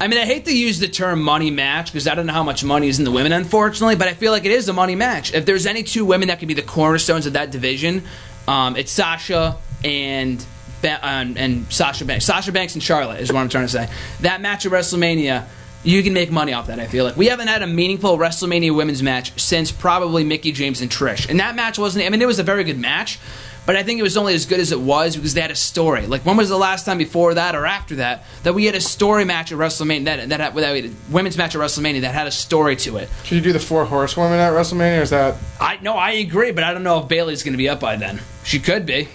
I 0.00 0.08
mean, 0.08 0.20
I 0.20 0.26
hate 0.26 0.44
to 0.46 0.56
use 0.56 0.80
the 0.80 0.88
term 0.88 1.22
money 1.22 1.50
match 1.50 1.86
because 1.86 2.06
I 2.06 2.14
don't 2.14 2.26
know 2.26 2.32
how 2.32 2.42
much 2.42 2.62
money 2.62 2.88
is 2.88 2.98
in 2.98 3.04
the 3.04 3.10
women, 3.10 3.32
unfortunately, 3.32 3.96
but 3.96 4.06
I 4.06 4.14
feel 4.14 4.32
like 4.32 4.44
it 4.44 4.50
is 4.50 4.68
a 4.68 4.72
money 4.72 4.94
match. 4.94 5.32
If 5.32 5.46
there's 5.46 5.66
any 5.66 5.82
two 5.82 6.04
women 6.04 6.28
that 6.28 6.40
can 6.40 6.48
be 6.48 6.54
the 6.54 6.62
cornerstones 6.62 7.26
of 7.26 7.32
that 7.32 7.50
division, 7.50 8.02
um, 8.46 8.76
it's 8.76 8.92
Sasha 8.92 9.56
and 9.82 10.44
and, 10.84 11.38
and 11.38 11.72
Sasha 11.72 12.04
Banks. 12.04 12.26
Sasha 12.26 12.52
Banks 12.52 12.74
and 12.74 12.82
Charlotte 12.82 13.20
is 13.20 13.32
what 13.32 13.40
I'm 13.40 13.48
trying 13.48 13.64
to 13.64 13.72
say. 13.72 13.88
That 14.20 14.42
match 14.42 14.66
at 14.66 14.72
WrestleMania, 14.72 15.46
you 15.84 16.02
can 16.02 16.12
make 16.12 16.30
money 16.30 16.52
off 16.52 16.66
that. 16.66 16.80
I 16.80 16.86
feel 16.86 17.04
like 17.04 17.16
we 17.16 17.26
haven't 17.26 17.48
had 17.48 17.62
a 17.62 17.66
meaningful 17.66 18.18
WrestleMania 18.18 18.74
women's 18.74 19.02
match 19.02 19.38
since 19.40 19.70
probably 19.70 20.24
Mickie 20.24 20.52
James 20.52 20.80
and 20.80 20.90
Trish, 20.90 21.28
and 21.28 21.38
that 21.40 21.54
match 21.54 21.78
wasn't. 21.78 22.04
I 22.04 22.08
mean, 22.08 22.22
it 22.22 22.26
was 22.26 22.38
a 22.38 22.42
very 22.42 22.64
good 22.64 22.78
match, 22.78 23.18
but 23.66 23.76
I 23.76 23.82
think 23.82 24.00
it 24.00 24.02
was 24.02 24.16
only 24.16 24.34
as 24.34 24.46
good 24.46 24.60
as 24.60 24.72
it 24.72 24.80
was 24.80 25.16
because 25.16 25.34
they 25.34 25.40
had 25.40 25.50
a 25.50 25.56
story. 25.56 26.06
Like 26.06 26.24
when 26.24 26.36
was 26.36 26.48
the 26.48 26.58
last 26.58 26.84
time 26.84 26.98
before 26.98 27.34
that 27.34 27.54
or 27.54 27.66
after 27.66 27.96
that 27.96 28.24
that 28.42 28.54
we 28.54 28.64
had 28.64 28.74
a 28.74 28.80
story 28.80 29.24
match 29.24 29.52
at 29.52 29.58
WrestleMania 29.58 30.04
that 30.04 30.28
that 30.30 30.40
had, 30.40 30.54
that 30.54 30.72
we 30.72 30.82
had 30.82 30.90
a 30.90 31.12
women's 31.12 31.36
match 31.36 31.54
at 31.54 31.60
WrestleMania 31.60 32.02
that 32.02 32.14
had 32.14 32.26
a 32.26 32.32
story 32.32 32.76
to 32.76 32.96
it? 32.96 33.08
Should 33.24 33.36
you 33.36 33.42
do 33.42 33.52
the 33.52 33.60
four 33.60 33.84
horsewomen 33.84 34.38
at 34.38 34.52
WrestleMania? 34.52 35.00
Or 35.00 35.02
is 35.02 35.10
that? 35.10 35.36
I 35.60 35.78
no, 35.82 35.94
I 35.94 36.12
agree, 36.12 36.52
but 36.52 36.64
I 36.64 36.72
don't 36.72 36.82
know 36.82 37.00
if 37.00 37.08
Bayley's 37.08 37.42
going 37.42 37.54
to 37.54 37.58
be 37.58 37.68
up 37.68 37.80
by 37.80 37.96
then. 37.96 38.20
She 38.44 38.58
could 38.58 38.86
be. 38.86 39.08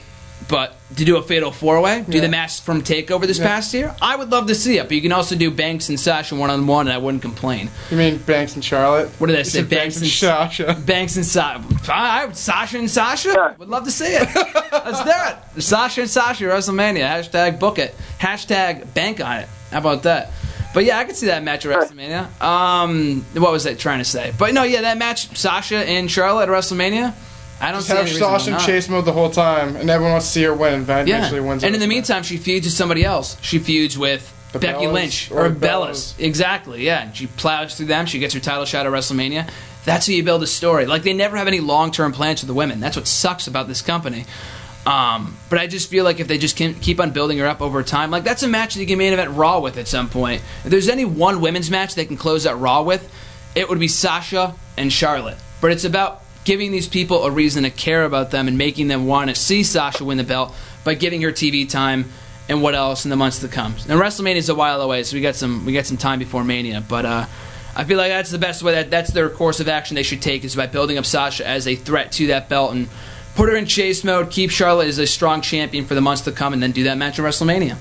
But 0.50 0.76
to 0.98 1.06
do 1.06 1.18
a 1.18 1.22
fatal 1.22 1.52
four 1.52 1.80
way, 1.80 2.04
do 2.10 2.18
yeah. 2.18 2.22
the 2.22 2.28
match 2.28 2.62
from 2.62 2.82
Takeover 2.82 3.28
this 3.28 3.38
yeah. 3.38 3.46
past 3.46 3.72
year, 3.72 3.96
I 4.02 4.16
would 4.16 4.32
love 4.32 4.48
to 4.48 4.56
see 4.56 4.80
it. 4.80 4.84
But 4.84 4.94
you 4.94 5.02
can 5.02 5.12
also 5.12 5.36
do 5.36 5.52
Banks 5.52 5.90
and 5.90 6.00
Sasha 6.00 6.36
one 6.36 6.50
on 6.50 6.66
one, 6.66 6.88
and 6.88 6.94
I 6.94 6.98
wouldn't 6.98 7.22
complain. 7.22 7.70
You 7.92 7.98
mean 7.98 8.18
Banks 8.18 8.56
and 8.56 8.66
Charlotte? 8.66 9.10
What 9.20 9.28
did 9.28 9.38
I 9.38 9.44
say? 9.44 9.62
Banks, 9.62 10.00
Banks, 10.00 10.02
and 10.02 10.08
Sasha. 10.08 10.82
Banks 10.86 11.16
and 11.18 11.26
Sasha. 11.26 11.64
I, 11.94 12.32
Sasha 12.32 12.80
and 12.80 12.90
Sasha. 12.90 13.56
Would 13.60 13.70
love 13.70 13.84
to 13.84 13.92
see 13.92 14.08
it. 14.08 14.28
Let's 14.72 15.04
do 15.04 15.12
it. 15.58 15.62
Sasha 15.62 16.02
and 16.02 16.10
Sasha 16.10 16.46
WrestleMania. 16.46 17.08
Hashtag 17.08 17.60
book 17.60 17.78
it. 17.78 17.96
Hashtag 18.18 18.92
bank 18.96 19.22
on 19.22 19.38
it. 19.38 19.50
How 19.70 19.78
about 19.78 20.04
that? 20.04 20.32
But 20.74 20.86
yeah, 20.86 20.98
I 20.98 21.04
could 21.04 21.16
see 21.16 21.28
that 21.28 21.44
match 21.44 21.66
at 21.66 21.76
WrestleMania. 21.76 22.42
Um, 22.42 23.26
what 23.34 23.52
was 23.52 23.68
I 23.68 23.76
trying 23.76 24.00
to 24.00 24.06
say? 24.06 24.34
But 24.38 24.54
no, 24.54 24.64
yeah, 24.64 24.82
that 24.82 24.98
match, 24.98 25.36
Sasha 25.38 25.78
and 25.78 26.10
Charlotte 26.10 26.44
at 26.44 26.50
WrestleMania. 26.50 27.14
I 27.62 27.72
don't 27.72 27.86
Just 27.86 27.90
see 27.90 27.96
have 27.96 28.10
Sasha 28.10 28.54
in 28.54 28.60
chase 28.60 28.88
mode 28.88 29.06
the 29.06 29.12
whole 29.12 29.30
time, 29.30 29.76
and 29.76 29.90
everyone 29.90 30.14
wants 30.14 30.28
to 30.28 30.32
see 30.32 30.44
her 30.44 30.54
win. 30.54 30.74
And 30.76 30.86
Van 30.86 31.06
Yeah. 31.08 31.18
eventually 31.18 31.42
wins. 31.42 31.64
And 31.64 31.76
in 31.76 31.82
the 31.82 31.88
meantime, 31.88 32.24
she 32.24 32.38
feuds 32.38 32.66
with 32.66 32.74
somebody 32.74 33.04
else. 33.04 33.36
She 33.42 33.60
feuds 33.60 33.98
with 33.98 34.32
The 34.54 34.60
Becky 34.60 34.86
Bellas 34.86 34.94
Lynch 34.94 35.32
or 35.32 35.46
or, 35.46 35.50
Bellas. 35.50 35.60
Bellas. 35.60 36.14
Exactly. 36.20 36.86
Yeah. 36.86 37.04
And 37.04 37.16
she 37.16 37.28
plows 37.28 37.76
through 37.76 37.88
them. 37.88 38.06
She 38.06 38.18
gets 38.20 38.34
her 38.34 38.40
title 38.40 38.66
shot 38.66 38.86
at 38.86 38.92
WrestleMania. 38.92 39.48
That's 39.86 40.08
how 40.08 40.14
you 40.14 40.24
build 40.24 40.42
a 40.42 40.48
story. 40.48 40.86
Like 40.86 41.04
they 41.04 41.14
never 41.14 41.38
have 41.38 41.48
any 41.48 41.60
long 41.60 41.92
term 41.92 42.14
plans 42.14 42.40
for 42.40 42.46
the 42.46 42.54
women. 42.54 42.80
That's 42.80 42.96
what 42.96 43.08
sucks 43.08 43.48
about 43.48 43.68
this 43.68 43.82
company. 43.82 44.26
Um, 44.86 45.38
but 45.50 45.60
I 45.60 45.68
just 45.68 45.90
feel 45.90 46.04
like 46.04 46.20
if 46.20 46.28
they 46.28 46.38
just 46.38 46.56
can 46.56 46.74
keep 46.74 47.00
on 47.00 47.12
building 47.12 47.38
her 47.38 47.46
up 47.46 47.62
over 47.62 47.84
time, 47.84 48.10
like 48.10 48.24
that's 48.24 48.42
a 48.44 48.48
match 48.48 48.74
that 48.74 48.80
you 48.80 48.88
can 48.88 48.98
main 48.98 49.14
event 49.14 49.32
Raw 49.32 49.60
with 49.60 49.78
at 49.78 49.88
some 49.88 50.10
point. 50.10 50.42
If 50.64 50.72
there's 50.72 50.90
any 50.90 51.06
one 51.06 51.42
women's 51.42 51.70
match 51.70 51.94
they 51.96 52.06
can 52.06 52.18
close 52.18 52.48
out 52.48 52.60
Raw 52.60 52.82
with, 52.82 53.08
it 53.56 53.70
would 53.70 53.80
be 53.80 53.88
Sasha 53.88 54.56
and 54.78 54.92
Charlotte. 54.92 55.38
But 55.62 55.72
it's 55.72 55.84
about 55.84 56.24
giving 56.46 56.72
these 56.72 56.88
people 56.88 57.24
a 57.26 57.32
reason 57.32 57.64
to 57.64 57.70
care 57.70 58.06
about 58.06 58.32
them 58.32 58.48
and 58.48 58.58
making 58.58 58.88
them 58.88 59.06
want 59.06 59.30
to 59.30 59.36
see 59.36 59.64
Sasha 59.64 60.04
win 60.04 60.18
the 60.18 60.24
belt 60.24 60.56
by 60.84 60.94
giving 60.94 61.22
her 61.22 61.32
TV 61.32 61.70
time 61.70 62.06
and 62.48 62.62
what 62.64 62.74
else 62.74 63.06
in 63.06 63.10
the 63.10 63.16
months 63.16 63.40
to 63.40 63.48
come. 63.48 63.76
And 63.88 64.00
WrestleMania 64.00 64.38
is 64.38 64.50
a 64.50 64.56
while 64.56 64.82
away, 64.82 65.04
so 65.04 65.16
we 65.16 65.22
got 65.22 65.36
some 65.36 65.66
we 65.66 65.74
got 65.74 65.86
some 65.86 65.98
time 65.98 66.20
before 66.20 66.44
Mania. 66.44 66.84
But 66.88 67.06
uh, 67.06 67.26
I 67.76 67.84
feel 67.84 67.98
like 67.98 68.10
that's 68.10 68.32
the 68.32 68.40
best 68.40 68.64
way. 68.64 68.74
That 68.74 68.90
that's 68.90 69.12
their 69.12 69.30
course 69.30 69.60
of 69.60 69.68
action 69.68 69.96
they 69.96 70.04
should 70.04 70.22
take 70.22 70.44
is 70.44 70.56
by 70.56 70.68
building 70.68 70.98
up 70.98 71.06
Sasha 71.06 71.48
as 71.48 71.68
a 71.68 71.76
threat 71.76 72.12
to 72.14 72.28
that 72.28 72.50
belt 72.50 72.74
and 72.74 72.90
put 73.36 73.50
her 73.50 73.56
in 73.56 73.66
chase 73.66 74.04
mode. 74.04 74.32
Keep 74.32 74.50
Charlotte 74.50 74.88
as 74.88 74.98
a 74.98 75.08
strong 75.08 75.42
champion 75.42 75.86
for 75.86 75.94
the 75.94 76.02
months 76.02 76.24
to 76.24 76.32
come, 76.32 76.54
and 76.54 76.64
then 76.64 76.72
do 76.72 76.84
that 76.86 76.98
match 76.98 77.20
at 77.20 77.26
WrestleMania. 77.26 77.78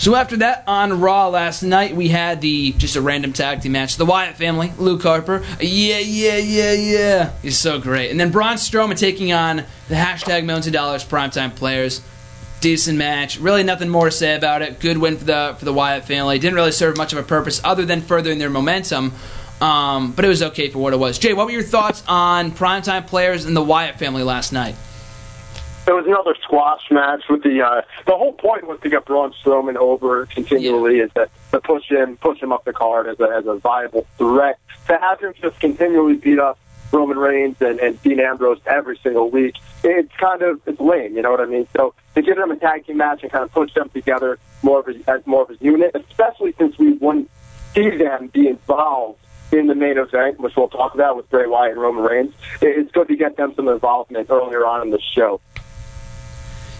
So 0.00 0.14
after 0.14 0.38
that, 0.38 0.64
on 0.66 0.98
Raw 0.98 1.28
last 1.28 1.62
night, 1.62 1.94
we 1.94 2.08
had 2.08 2.40
the 2.40 2.72
just 2.72 2.96
a 2.96 3.02
random 3.02 3.34
tag 3.34 3.60
team 3.60 3.72
match. 3.72 3.96
The 3.98 4.06
Wyatt 4.06 4.34
family, 4.34 4.72
Luke 4.78 5.02
Harper, 5.02 5.44
yeah, 5.60 5.98
yeah, 5.98 6.38
yeah, 6.38 6.72
yeah, 6.72 7.32
he's 7.42 7.58
so 7.58 7.78
great. 7.78 8.10
And 8.10 8.18
then 8.18 8.30
Braun 8.30 8.54
Strowman 8.54 8.96
taking 8.96 9.34
on 9.34 9.56
the 9.88 9.94
hashtag 9.94 10.46
millions 10.46 10.66
of 10.66 10.72
dollars 10.72 11.04
primetime 11.04 11.54
players. 11.54 12.00
Decent 12.62 12.96
match. 12.96 13.38
Really 13.40 13.62
nothing 13.62 13.90
more 13.90 14.06
to 14.06 14.10
say 14.10 14.34
about 14.34 14.62
it. 14.62 14.80
Good 14.80 14.96
win 14.96 15.18
for 15.18 15.24
the 15.24 15.54
for 15.58 15.66
the 15.66 15.72
Wyatt 15.72 16.06
family. 16.06 16.38
Didn't 16.38 16.56
really 16.56 16.72
serve 16.72 16.96
much 16.96 17.12
of 17.12 17.18
a 17.18 17.22
purpose 17.22 17.60
other 17.62 17.84
than 17.84 18.00
furthering 18.00 18.38
their 18.38 18.48
momentum. 18.48 19.12
Um, 19.60 20.12
but 20.12 20.24
it 20.24 20.28
was 20.28 20.42
okay 20.42 20.70
for 20.70 20.78
what 20.78 20.94
it 20.94 20.98
was. 20.98 21.18
Jay, 21.18 21.34
what 21.34 21.44
were 21.44 21.52
your 21.52 21.62
thoughts 21.62 22.02
on 22.08 22.52
primetime 22.52 23.06
players 23.06 23.44
and 23.44 23.54
the 23.54 23.62
Wyatt 23.62 23.98
family 23.98 24.22
last 24.22 24.50
night? 24.50 24.76
It 25.86 25.92
was 25.92 26.06
another 26.06 26.36
squash 26.42 26.82
match 26.90 27.22
with 27.28 27.42
the 27.42 27.62
uh, 27.62 27.82
the 28.06 28.16
whole 28.16 28.32
point 28.32 28.66
was 28.66 28.78
to 28.80 28.88
get 28.88 29.06
Braun 29.06 29.32
Strowman 29.32 29.76
over 29.76 30.26
continually 30.26 31.00
is 31.00 31.10
that 31.14 31.30
to 31.52 31.60
push 31.60 31.88
him 31.88 32.16
push 32.18 32.38
him 32.40 32.52
up 32.52 32.64
the 32.64 32.72
card 32.72 33.08
as 33.08 33.18
a 33.18 33.24
as 33.24 33.46
a 33.46 33.56
viable 33.56 34.06
threat. 34.18 34.58
To 34.86 34.98
have 34.98 35.20
him 35.20 35.32
just 35.40 35.58
continually 35.58 36.14
beat 36.14 36.38
up 36.38 36.58
Roman 36.92 37.18
Reigns 37.18 37.56
and, 37.60 37.80
and 37.80 38.00
Dean 38.02 38.20
Ambrose 38.20 38.60
every 38.66 38.98
single 39.02 39.30
week, 39.30 39.56
it's 39.82 40.14
kind 40.16 40.42
of 40.42 40.60
it's 40.66 40.80
lame, 40.80 41.16
you 41.16 41.22
know 41.22 41.30
what 41.30 41.40
I 41.40 41.46
mean? 41.46 41.66
So 41.76 41.94
to 42.14 42.22
give 42.22 42.36
them 42.36 42.50
a 42.50 42.56
tag 42.56 42.86
team 42.86 42.98
match 42.98 43.22
and 43.22 43.32
kind 43.32 43.44
of 43.44 43.52
push 43.52 43.72
them 43.74 43.88
together 43.90 44.38
more 44.62 44.80
of 44.80 44.88
a, 44.88 45.10
as 45.10 45.26
more 45.26 45.42
of 45.42 45.50
a 45.50 45.56
unit, 45.60 45.92
especially 45.94 46.54
since 46.58 46.78
we 46.78 46.92
wouldn't 46.92 47.30
see 47.74 47.96
them 47.96 48.28
be 48.28 48.48
involved 48.48 49.18
in 49.52 49.66
the 49.66 49.74
main 49.74 49.98
event, 49.98 50.38
which 50.40 50.54
we'll 50.56 50.68
talk 50.68 50.94
about 50.94 51.16
with 51.16 51.28
Bray 51.30 51.46
Wyatt 51.46 51.72
and 51.72 51.80
Roman 51.80 52.04
Reigns. 52.04 52.34
It's 52.60 52.90
good 52.92 53.08
to 53.08 53.16
get 53.16 53.36
them 53.36 53.52
some 53.56 53.68
involvement 53.68 54.30
earlier 54.30 54.64
on 54.64 54.82
in 54.82 54.90
the 54.90 55.00
show. 55.14 55.40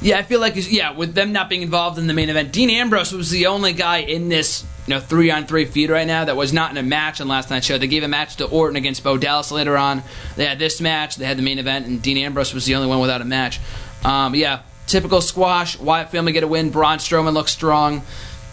Yeah, 0.02 0.18
I 0.18 0.22
feel 0.22 0.40
like 0.40 0.54
yeah, 0.56 0.92
with 0.92 1.14
them 1.14 1.32
not 1.32 1.50
being 1.50 1.60
involved 1.60 1.98
in 1.98 2.06
the 2.06 2.14
main 2.14 2.30
event, 2.30 2.52
Dean 2.52 2.70
Ambrose 2.70 3.12
was 3.12 3.30
the 3.30 3.46
only 3.46 3.74
guy 3.74 3.98
in 3.98 4.30
this 4.30 4.64
you 4.86 4.94
know 4.94 5.00
three 5.00 5.30
on 5.30 5.46
three 5.46 5.66
feud 5.66 5.90
right 5.90 6.06
now 6.06 6.24
that 6.24 6.36
was 6.36 6.54
not 6.54 6.70
in 6.70 6.78
a 6.78 6.82
match 6.82 7.20
on 7.20 7.28
last 7.28 7.50
night's 7.50 7.66
show. 7.66 7.76
They 7.76 7.86
gave 7.86 8.02
a 8.02 8.08
match 8.08 8.36
to 8.36 8.46
Orton 8.46 8.76
against 8.76 9.04
Bo 9.04 9.18
Dallas 9.18 9.52
later 9.52 9.76
on. 9.76 10.02
They 10.36 10.46
had 10.46 10.58
this 10.58 10.80
match, 10.80 11.16
they 11.16 11.26
had 11.26 11.36
the 11.36 11.42
main 11.42 11.58
event, 11.58 11.86
and 11.86 12.00
Dean 12.00 12.16
Ambrose 12.16 12.54
was 12.54 12.64
the 12.64 12.76
only 12.76 12.88
one 12.88 13.00
without 13.00 13.20
a 13.20 13.26
match. 13.26 13.60
Um, 14.02 14.34
yeah, 14.34 14.62
typical 14.86 15.20
squash. 15.20 15.78
Wyatt 15.78 16.10
family 16.10 16.32
get 16.32 16.44
a 16.44 16.48
win. 16.48 16.70
Braun 16.70 16.96
Strowman 16.96 17.34
looks 17.34 17.52
strong, 17.52 18.02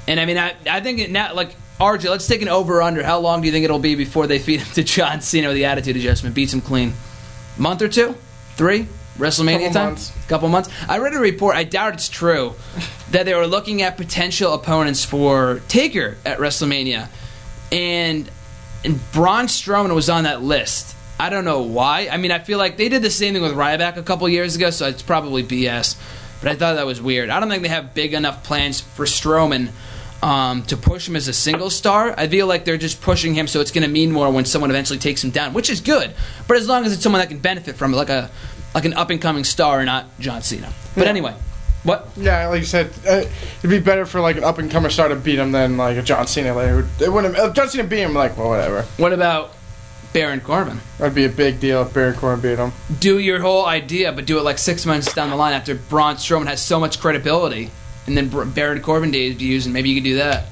and 0.05 0.19
I 0.19 0.25
mean, 0.25 0.37
I 0.37 0.55
I 0.69 0.81
think 0.81 1.09
now 1.09 1.33
like. 1.33 1.55
RJ, 1.79 2.09
let's 2.09 2.25
take 2.25 2.41
an 2.41 2.47
over 2.47 2.81
under. 2.81 3.03
How 3.03 3.19
long 3.19 3.41
do 3.41 3.45
you 3.45 3.51
think 3.51 3.63
it'll 3.63 3.77
be 3.77 3.93
before 3.93 4.25
they 4.25 4.39
feed 4.47 4.61
him 4.61 4.73
to 4.73 4.83
John 4.83 5.21
Cena 5.21 5.49
with 5.49 5.55
the 5.55 5.65
attitude 5.65 5.95
adjustment? 5.95 6.33
Beats 6.33 6.51
him 6.51 6.59
clean. 6.59 6.93
Month 7.55 7.83
or 7.83 7.87
two? 7.87 8.15
Three? 8.55 8.87
WrestleMania 9.17 9.59
Couple 9.67 9.73
time? 9.73 9.85
months. 9.87 10.11
Couple 10.27 10.49
months. 10.49 10.69
I 10.87 10.99
read 10.99 11.13
a 11.13 11.19
report. 11.19 11.55
I 11.55 11.63
doubt 11.63 11.93
it's 11.95 12.09
true 12.09 12.53
that 13.11 13.25
they 13.25 13.33
were 13.33 13.47
looking 13.47 13.81
at 13.81 13.97
potential 13.97 14.53
opponents 14.53 15.03
for 15.03 15.61
Taker 15.67 16.17
at 16.25 16.39
WrestleMania, 16.39 17.07
and 17.71 18.29
and 18.85 19.11
Braun 19.11 19.45
Strowman 19.45 19.93
was 19.95 20.09
on 20.09 20.23
that 20.25 20.41
list. 20.43 20.95
I 21.19 21.29
don't 21.29 21.45
know 21.45 21.61
why. 21.63 22.09
I 22.11 22.17
mean, 22.17 22.31
I 22.31 22.39
feel 22.39 22.59
like 22.59 22.77
they 22.77 22.89
did 22.89 23.01
the 23.01 23.09
same 23.09 23.33
thing 23.33 23.41
with 23.41 23.53
Ryback 23.53 23.97
a 23.97 24.03
couple 24.03 24.29
years 24.29 24.55
ago, 24.55 24.69
so 24.69 24.87
it's 24.87 25.01
probably 25.01 25.43
BS. 25.43 25.95
But 26.41 26.51
I 26.51 26.55
thought 26.55 26.75
that 26.75 26.85
was 26.85 27.01
weird. 27.01 27.29
I 27.31 27.39
don't 27.39 27.49
think 27.49 27.63
they 27.63 27.69
have 27.69 27.95
big 27.95 28.13
enough 28.13 28.43
plans 28.43 28.79
for 28.81 29.05
Strowman 29.05 29.69
um, 30.21 30.61
to 30.63 30.77
push 30.77 31.07
him 31.07 31.15
as 31.15 31.27
a 31.27 31.33
single 31.33 31.71
star. 31.71 32.13
I 32.15 32.27
feel 32.27 32.45
like 32.45 32.65
they're 32.65 32.77
just 32.77 33.01
pushing 33.01 33.33
him 33.33 33.47
so 33.47 33.61
it's 33.61 33.71
going 33.71 33.83
to 33.83 33.89
mean 33.89 34.11
more 34.11 34.31
when 34.31 34.45
someone 34.45 34.69
eventually 34.69 34.99
takes 34.99 35.23
him 35.23 35.31
down, 35.31 35.53
which 35.53 35.71
is 35.71 35.81
good. 35.81 36.13
But 36.47 36.57
as 36.57 36.67
long 36.67 36.85
as 36.85 36.93
it's 36.93 37.01
someone 37.01 37.19
that 37.21 37.29
can 37.29 37.39
benefit 37.39 37.75
from 37.75 37.93
it, 37.93 37.97
like 37.97 38.09
a 38.09 38.29
like 38.77 38.85
an 38.85 38.93
up 38.93 39.09
and 39.09 39.19
coming 39.19 39.43
star, 39.43 39.83
not 39.85 40.05
John 40.19 40.43
Cena. 40.43 40.71
But 40.93 41.05
Yeah. 41.05 41.09
anyway, 41.09 41.33
what? 41.81 42.09
Yeah, 42.15 42.47
like 42.47 42.59
you 42.59 42.65
said, 42.65 42.91
uh, 43.09 43.23
it'd 43.57 43.69
be 43.71 43.79
better 43.79 44.05
for 44.05 44.21
like 44.21 44.37
an 44.37 44.43
up 44.43 44.59
and 44.59 44.69
comer 44.69 44.91
star 44.91 45.07
to 45.07 45.15
beat 45.15 45.39
him 45.39 45.51
than 45.51 45.77
like 45.77 45.97
a 45.97 46.03
John 46.03 46.27
Cena 46.27 46.53
later. 46.53 46.85
It 46.99 47.11
wouldn't. 47.11 47.35
If 47.35 47.53
John 47.53 47.69
Cena 47.69 47.85
beat 47.85 48.01
him, 48.01 48.13
like 48.13 48.37
well, 48.37 48.49
whatever. 48.49 48.83
What 48.97 49.13
about 49.13 49.53
Baron 50.13 50.41
Corbin? 50.41 50.79
That'd 50.99 51.15
be 51.15 51.25
a 51.25 51.29
big 51.29 51.59
deal 51.59 51.81
if 51.81 51.91
Baron 51.91 52.13
Corbin 52.15 52.39
beat 52.51 52.59
him. 52.59 52.71
Do 52.99 53.17
your 53.17 53.39
whole 53.39 53.65
idea, 53.65 54.11
but 54.11 54.27
do 54.27 54.37
it 54.37 54.43
like 54.43 54.59
six 54.59 54.85
months 54.85 55.11
down 55.11 55.31
the 55.31 55.35
line 55.35 55.53
after 55.53 55.73
Braun 55.73 56.17
Strowman 56.17 56.45
has 56.45 56.61
so 56.61 56.79
much 56.79 56.99
credibility, 56.99 57.71
and 58.05 58.15
then 58.15 58.29
Br- 58.29 58.43
Baron 58.43 58.79
Corbin 58.83 59.09
debuts, 59.09 59.65
and 59.65 59.73
maybe 59.73 59.89
you 59.89 59.95
could 59.95 60.03
do 60.07 60.17
that. 60.17 60.45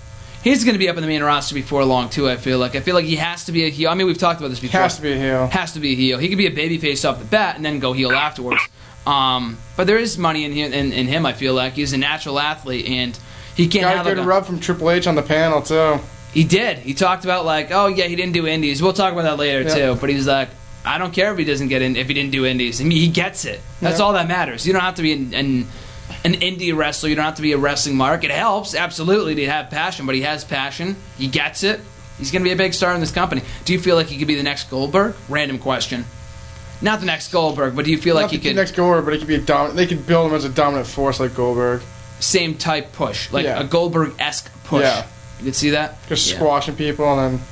He's 0.45 0.63
going 0.63 0.75
to 0.75 0.79
be 0.79 0.87
up 0.87 0.95
in 0.95 1.01
the 1.01 1.07
main 1.07 1.23
roster 1.23 1.55
before 1.55 1.83
long 1.83 2.09
too. 2.09 2.29
I 2.29 2.37
feel 2.37 2.59
like 2.59 2.75
I 2.75 2.79
feel 2.79 2.93
like 2.95 3.05
he 3.05 3.15
has 3.15 3.45
to 3.45 3.51
be 3.51 3.65
a 3.65 3.69
heel. 3.69 3.89
I 3.89 3.95
mean, 3.95 4.05
we've 4.07 4.17
talked 4.17 4.39
about 4.39 4.49
this 4.49 4.59
before. 4.59 4.79
has 4.79 4.95
to 4.97 5.01
be 5.01 5.11
a 5.13 5.17
heel. 5.17 5.47
Has 5.47 5.73
to 5.73 5.79
be 5.79 5.93
a 5.93 5.95
heel. 5.95 6.19
He 6.19 6.29
could 6.29 6.37
be 6.37 6.45
a 6.45 6.51
babyface 6.51 7.03
off 7.09 7.17
the 7.19 7.25
bat 7.25 7.55
and 7.55 7.65
then 7.65 7.79
go 7.79 7.93
heel 7.93 8.11
afterwards. 8.11 8.61
Um, 9.07 9.57
but 9.75 9.87
there 9.87 9.97
is 9.97 10.17
money 10.17 10.45
in 10.45 10.51
him. 10.51 10.71
In, 10.71 10.93
in 10.93 11.07
him, 11.07 11.25
I 11.25 11.33
feel 11.33 11.53
like 11.55 11.73
he's 11.73 11.93
a 11.93 11.97
natural 11.97 12.39
athlete, 12.39 12.85
and 12.87 13.17
he 13.55 13.67
can't 13.67 13.83
Got 13.85 13.93
a 13.93 13.97
like 13.97 14.05
good 14.15 14.23
a- 14.23 14.27
rub 14.27 14.45
from 14.45 14.59
Triple 14.59 14.89
H 14.91 15.07
on 15.07 15.15
the 15.15 15.21
panel 15.23 15.61
too. 15.61 15.99
he 16.33 16.43
did. 16.43 16.77
He 16.77 16.93
talked 16.93 17.23
about 17.23 17.43
like, 17.45 17.71
oh 17.71 17.87
yeah, 17.87 18.05
he 18.05 18.15
didn't 18.15 18.33
do 18.33 18.45
indies. 18.47 18.81
We'll 18.83 18.93
talk 18.93 19.13
about 19.13 19.23
that 19.23 19.37
later 19.37 19.61
Yeah. 19.61 19.93
too. 19.93 19.97
But 19.99 20.09
he's 20.11 20.27
like, 20.27 20.49
I 20.85 20.99
don't 20.99 21.11
care 21.13 21.31
if 21.31 21.39
he 21.39 21.43
doesn't 21.45 21.69
get 21.69 21.81
in 21.81 21.95
if 21.95 22.07
he 22.07 22.13
didn't 22.13 22.31
do 22.31 22.45
indies. 22.45 22.81
I 22.81 22.83
mean, 22.83 22.99
he 22.99 23.07
gets 23.07 23.45
it. 23.45 23.61
That's 23.81 23.97
Yeah. 23.97 24.05
all 24.05 24.13
that 24.13 24.27
matters. 24.27 24.67
You 24.67 24.73
don't 24.73 24.83
have 24.83 24.95
to 24.95 25.01
be 25.01 25.11
in, 25.13 25.33
an 25.33 25.67
an 26.23 26.33
indie 26.33 26.75
wrestler. 26.75 27.09
You 27.09 27.15
don't 27.15 27.25
have 27.25 27.35
to 27.35 27.41
be 27.41 27.51
a 27.53 27.57
wrestling 27.57 27.95
mark. 27.97 28.23
It 28.23 28.31
helps 28.31 28.75
absolutely 28.75 29.35
to 29.35 29.45
have 29.47 29.69
passion, 29.69 30.05
but 30.05 30.15
he 30.15 30.21
has 30.21 30.43
passion. 30.43 30.95
He 31.17 31.27
gets 31.27 31.63
it. 31.63 31.79
He's 32.17 32.31
going 32.31 32.41
to 32.43 32.47
be 32.47 32.53
a 32.53 32.55
big 32.55 32.73
star 32.73 32.93
in 32.93 32.99
this 33.01 33.11
company. 33.11 33.41
Do 33.65 33.73
you 33.73 33.79
feel 33.79 33.95
like 33.95 34.07
he 34.07 34.17
could 34.17 34.27
be 34.27 34.35
the 34.35 34.43
next 34.43 34.69
Goldberg? 34.69 35.15
Random 35.27 35.59
question. 35.59 36.05
Not 36.81 36.99
the 36.99 37.05
next 37.05 37.31
Goldberg, 37.31 37.75
but 37.75 37.85
do 37.85 37.91
you 37.91 37.97
feel 37.97 38.15
like 38.15 38.31
he 38.31 38.37
could. 38.37 38.47
Not 38.47 38.53
the 38.55 38.61
next 38.61 38.75
Goldberg, 38.75 39.05
but 39.05 39.13
he 39.13 39.19
could 39.19 39.27
be 39.27 39.35
a 39.35 39.39
dominant. 39.41 39.75
They 39.77 39.87
could 39.87 40.05
build 40.07 40.29
him 40.29 40.35
as 40.35 40.45
a 40.45 40.49
dominant 40.49 40.87
force 40.87 41.19
like 41.19 41.35
Goldberg. 41.35 41.81
same 42.19 42.55
type 42.55 42.93
push, 42.93 43.31
like 43.31 43.43
Yeah. 43.43 43.59
a 43.59 43.63
Goldberg 43.65 44.13
esque 44.19 44.49
push? 44.63 44.83
Yeah. 44.83 45.05
You 45.39 45.45
could 45.45 45.55
see 45.55 45.71
that. 45.71 45.97
Just 46.07 46.29
Yeah. 46.29 46.35
squashing 46.37 46.75
people 46.75 47.19
and 47.19 47.39
then 47.39 47.45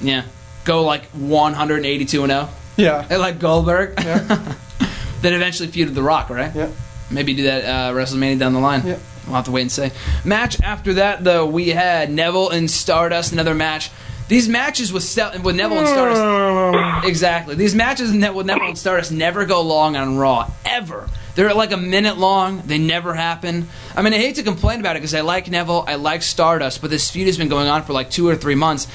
Yeah. 0.00 0.22
Go 0.64 0.82
like 0.84 1.04
182 1.10 2.22
and 2.24 2.30
0. 2.32 2.48
yeah, 2.76 3.06
I 3.08 3.16
like 3.16 3.38
Goldberg. 3.38 3.94
Yeah. 3.98 4.18
then 5.22 5.32
eventually 5.34 5.68
feuded 5.68 5.94
The 5.94 6.02
Rock, 6.02 6.30
right? 6.30 6.50
yeah. 6.54 6.68
Maybe 7.12 7.34
do 7.34 7.44
that 7.44 7.64
uh, 7.64 7.94
WrestleMania 7.94 8.38
down 8.38 8.52
the 8.52 8.60
line. 8.60 8.86
Yeah. 8.86 8.98
We'll 9.26 9.36
have 9.36 9.44
to 9.44 9.50
wait 9.52 9.62
and 9.62 9.72
see. 9.72 9.90
Match 10.24 10.60
after 10.62 10.94
that, 10.94 11.22
though, 11.22 11.46
we 11.46 11.68
had 11.68 12.10
Neville 12.10 12.50
and 12.50 12.70
Stardust. 12.70 13.32
Another 13.32 13.54
match. 13.54 13.90
These 14.28 14.48
matches 14.48 14.92
with 14.92 15.04
with 15.42 15.56
Neville 15.56 15.78
and 15.78 15.88
Stardust. 15.88 17.04
Exactly. 17.06 17.54
These 17.54 17.74
matches 17.74 18.12
with 18.12 18.34
with 18.34 18.46
Neville 18.46 18.68
and 18.68 18.78
Stardust 18.78 19.12
never 19.12 19.44
go 19.44 19.60
long 19.62 19.96
on 19.96 20.16
Raw 20.16 20.50
ever. 20.64 21.08
They're 21.34 21.54
like 21.54 21.72
a 21.72 21.76
minute 21.76 22.18
long. 22.18 22.62
They 22.62 22.78
never 22.78 23.14
happen. 23.14 23.68
I 23.96 24.02
mean, 24.02 24.12
I 24.12 24.18
hate 24.18 24.36
to 24.36 24.42
complain 24.42 24.80
about 24.80 24.96
it 24.96 25.00
because 25.00 25.14
I 25.14 25.22
like 25.22 25.50
Neville, 25.50 25.84
I 25.86 25.94
like 25.94 26.22
Stardust, 26.22 26.80
but 26.80 26.90
this 26.90 27.10
feud 27.10 27.26
has 27.26 27.38
been 27.38 27.48
going 27.48 27.68
on 27.68 27.82
for 27.82 27.92
like 27.92 28.10
two 28.10 28.28
or 28.28 28.36
three 28.36 28.54
months. 28.54 28.86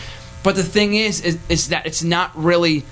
But 0.44 0.56
the 0.56 0.64
thing 0.64 0.94
is, 0.94 1.22
is, 1.22 1.40
is 1.50 1.70
that 1.70 1.86
it's 1.86 2.04
not 2.04 2.32
really, 2.36 2.84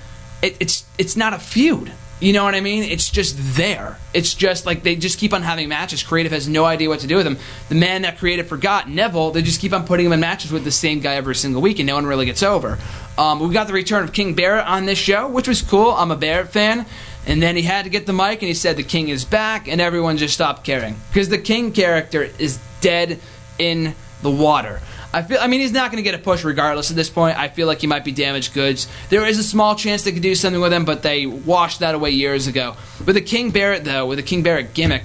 it, 0.42 0.56
it's 0.60 0.84
it's 0.98 1.16
not 1.16 1.32
a 1.32 1.38
feud. 1.38 1.92
You 2.18 2.32
know 2.32 2.44
what 2.44 2.54
I 2.54 2.60
mean? 2.60 2.82
It's 2.82 3.10
just 3.10 3.36
there. 3.56 3.98
It's 4.14 4.32
just 4.32 4.64
like 4.64 4.82
they 4.82 4.96
just 4.96 5.18
keep 5.18 5.34
on 5.34 5.42
having 5.42 5.68
matches. 5.68 6.02
Creative 6.02 6.32
has 6.32 6.48
no 6.48 6.64
idea 6.64 6.88
what 6.88 7.00
to 7.00 7.06
do 7.06 7.16
with 7.16 7.24
them. 7.24 7.36
The 7.68 7.74
man 7.74 8.02
that 8.02 8.16
creative 8.16 8.48
forgot, 8.48 8.88
Neville, 8.88 9.32
they 9.32 9.42
just 9.42 9.60
keep 9.60 9.74
on 9.74 9.84
putting 9.84 10.06
him 10.06 10.12
in 10.12 10.20
matches 10.20 10.50
with 10.50 10.64
the 10.64 10.70
same 10.70 11.00
guy 11.00 11.16
every 11.16 11.34
single 11.34 11.60
week, 11.60 11.78
and 11.78 11.86
no 11.86 11.94
one 11.94 12.06
really 12.06 12.24
gets 12.24 12.42
over. 12.42 12.78
Um, 13.18 13.40
we 13.40 13.52
got 13.52 13.66
the 13.66 13.74
return 13.74 14.02
of 14.02 14.14
King 14.14 14.34
Barrett 14.34 14.66
on 14.66 14.86
this 14.86 14.98
show, 14.98 15.28
which 15.28 15.46
was 15.46 15.60
cool. 15.60 15.90
I'm 15.90 16.10
a 16.10 16.16
Barrett 16.16 16.48
fan. 16.48 16.86
And 17.26 17.42
then 17.42 17.56
he 17.56 17.62
had 17.62 17.84
to 17.84 17.90
get 17.90 18.06
the 18.06 18.12
mic, 18.12 18.40
and 18.40 18.48
he 18.48 18.54
said 18.54 18.76
the 18.76 18.82
King 18.82 19.08
is 19.08 19.24
back, 19.24 19.68
and 19.68 19.80
everyone 19.80 20.16
just 20.16 20.32
stopped 20.32 20.64
caring 20.64 20.96
because 21.08 21.28
the 21.28 21.38
King 21.38 21.72
character 21.72 22.22
is 22.38 22.58
dead 22.80 23.20
in 23.58 23.94
the 24.22 24.30
water. 24.30 24.80
I 25.16 25.22
feel. 25.22 25.38
I 25.40 25.46
mean, 25.46 25.60
he's 25.60 25.72
not 25.72 25.90
going 25.90 25.96
to 25.96 26.02
get 26.02 26.14
a 26.14 26.22
push 26.22 26.44
regardless 26.44 26.90
at 26.90 26.96
this 26.96 27.08
point. 27.08 27.38
I 27.38 27.48
feel 27.48 27.66
like 27.66 27.80
he 27.80 27.86
might 27.86 28.04
be 28.04 28.12
damaged 28.12 28.52
goods. 28.52 28.86
There 29.08 29.24
is 29.24 29.38
a 29.38 29.42
small 29.42 29.74
chance 29.74 30.02
they 30.02 30.12
could 30.12 30.20
do 30.20 30.34
something 30.34 30.60
with 30.60 30.74
him, 30.74 30.84
but 30.84 31.02
they 31.02 31.24
washed 31.24 31.80
that 31.80 31.94
away 31.94 32.10
years 32.10 32.48
ago. 32.48 32.76
With 33.02 33.14
the 33.14 33.22
King 33.22 33.50
Barrett 33.50 33.82
though, 33.82 34.04
with 34.04 34.18
the 34.18 34.22
King 34.22 34.42
Barrett 34.42 34.74
gimmick, 34.74 35.04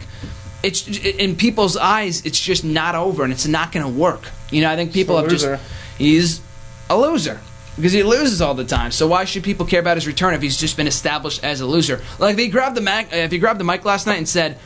it's 0.63 0.85
in 0.85 1.37
people's 1.37 1.77
eyes, 1.77 2.25
it's 2.25 2.41
just 2.41 2.65
not 2.65 2.93
over, 2.93 3.23
and 3.23 3.31
it's 3.31 3.47
not 3.47 3.71
going 3.71 3.85
to 3.85 3.99
work. 3.99 4.27
You 4.49 4.59
know, 4.59 4.69
I 4.69 4.75
think 4.75 4.91
people 4.91 5.15
have 5.15 5.29
just 5.29 5.47
he's 5.97 6.41
a 6.89 6.97
loser 6.97 7.39
because 7.77 7.93
he 7.93 8.03
loses 8.03 8.41
all 8.41 8.53
the 8.53 8.65
time. 8.65 8.91
So 8.91 9.07
why 9.07 9.23
should 9.23 9.45
people 9.45 9.65
care 9.65 9.79
about 9.79 9.95
his 9.95 10.07
return 10.07 10.33
if 10.33 10.41
he's 10.41 10.57
just 10.57 10.75
been 10.75 10.87
established 10.87 11.41
as 11.41 11.61
a 11.61 11.65
loser? 11.65 12.01
Like 12.19 12.37
he 12.37 12.49
grabbed 12.49 12.75
the 12.75 12.81
mic, 12.81 13.13
if 13.13 13.31
he 13.31 13.37
grabbed 13.37 13.61
the 13.61 13.63
mic 13.63 13.85
last 13.85 14.07
night 14.07 14.17
and 14.17 14.27
said, 14.27 14.59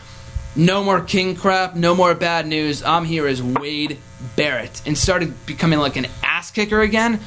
"No 0.56 0.84
more 0.84 1.02
King 1.02 1.36
crap, 1.36 1.76
no 1.76 1.96
more 1.96 2.13
bad 2.15 2.48
news. 2.48 2.84
I'm 2.84 3.06
here 3.06 3.28
as 3.28 3.41
Wade 3.41 4.00
Barrett," 4.36 4.82
and 4.86 4.98
started 4.98 5.46
becoming 5.46 5.80
like 5.80 5.96
an 5.96 6.08
ass 6.24 6.52
kicker 6.52 6.82
again, 6.82 7.20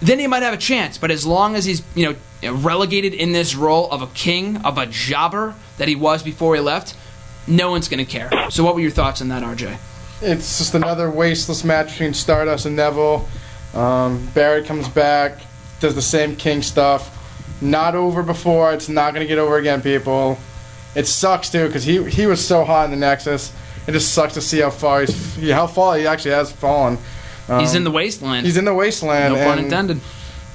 then 0.00 0.18
he 0.18 0.26
might 0.26 0.42
have 0.42 0.54
a 0.54 0.58
chance. 0.58 0.98
But 0.98 1.10
as 1.10 1.24
long 1.24 1.56
as 1.56 1.64
he's 1.64 1.82
you 1.94 2.16
know 2.42 2.52
relegated 2.52 3.14
in 3.14 3.32
this 3.32 3.54
role 3.54 3.90
of 3.90 4.02
a 4.02 4.06
king, 4.08 4.58
of 4.58 4.78
a 4.78 4.86
jobber 4.86 5.54
that 5.78 5.88
he 5.88 5.96
was 5.96 6.22
before 6.22 6.54
he 6.54 6.60
left, 6.60 6.94
no 7.46 7.70
one's 7.70 7.88
going 7.88 8.04
to 8.04 8.10
care. 8.10 8.30
So 8.50 8.64
what 8.64 8.74
were 8.74 8.80
your 8.80 8.90
thoughts 8.90 9.20
on 9.20 9.28
that, 9.28 9.42
RJ? 9.42 9.76
It's 10.22 10.58
just 10.58 10.74
another 10.74 11.10
wasteless 11.10 11.64
match 11.64 11.92
between 11.92 12.14
Stardust 12.14 12.66
and 12.66 12.76
Neville. 12.76 13.28
Um, 13.74 14.26
Barrett 14.34 14.66
comes 14.66 14.88
back, 14.88 15.40
does 15.80 15.94
the 15.94 16.02
same 16.02 16.36
King 16.36 16.62
stuff. 16.62 17.10
Not 17.60 17.94
over 17.94 18.22
before. 18.22 18.72
It's 18.72 18.88
not 18.88 19.14
going 19.14 19.24
to 19.24 19.28
get 19.28 19.38
over 19.38 19.58
again, 19.58 19.82
people. 19.82 20.38
It 20.94 21.06
sucks 21.06 21.50
too 21.50 21.66
because 21.66 21.84
he 21.84 22.02
he 22.10 22.26
was 22.26 22.44
so 22.44 22.64
hot 22.64 22.84
in 22.86 22.90
the 22.92 22.96
Nexus. 22.96 23.52
It 23.86 23.92
just 23.92 24.12
sucks 24.14 24.34
to 24.34 24.40
see 24.40 24.60
how 24.60 24.70
far 24.70 25.00
he's 25.00 25.34
he- 25.36 25.50
how 25.50 25.66
far 25.66 25.96
he 25.98 26.06
actually 26.06 26.32
has 26.32 26.52
fallen. 26.52 26.98
Um, 27.48 27.60
he's 27.60 27.74
in 27.74 27.84
the 27.84 27.90
wasteland. 27.90 28.46
he's 28.46 28.56
in 28.56 28.64
the 28.64 28.72
wasteland. 28.74 29.34
no 29.34 29.44
pun 29.44 29.58
intended. 29.58 30.00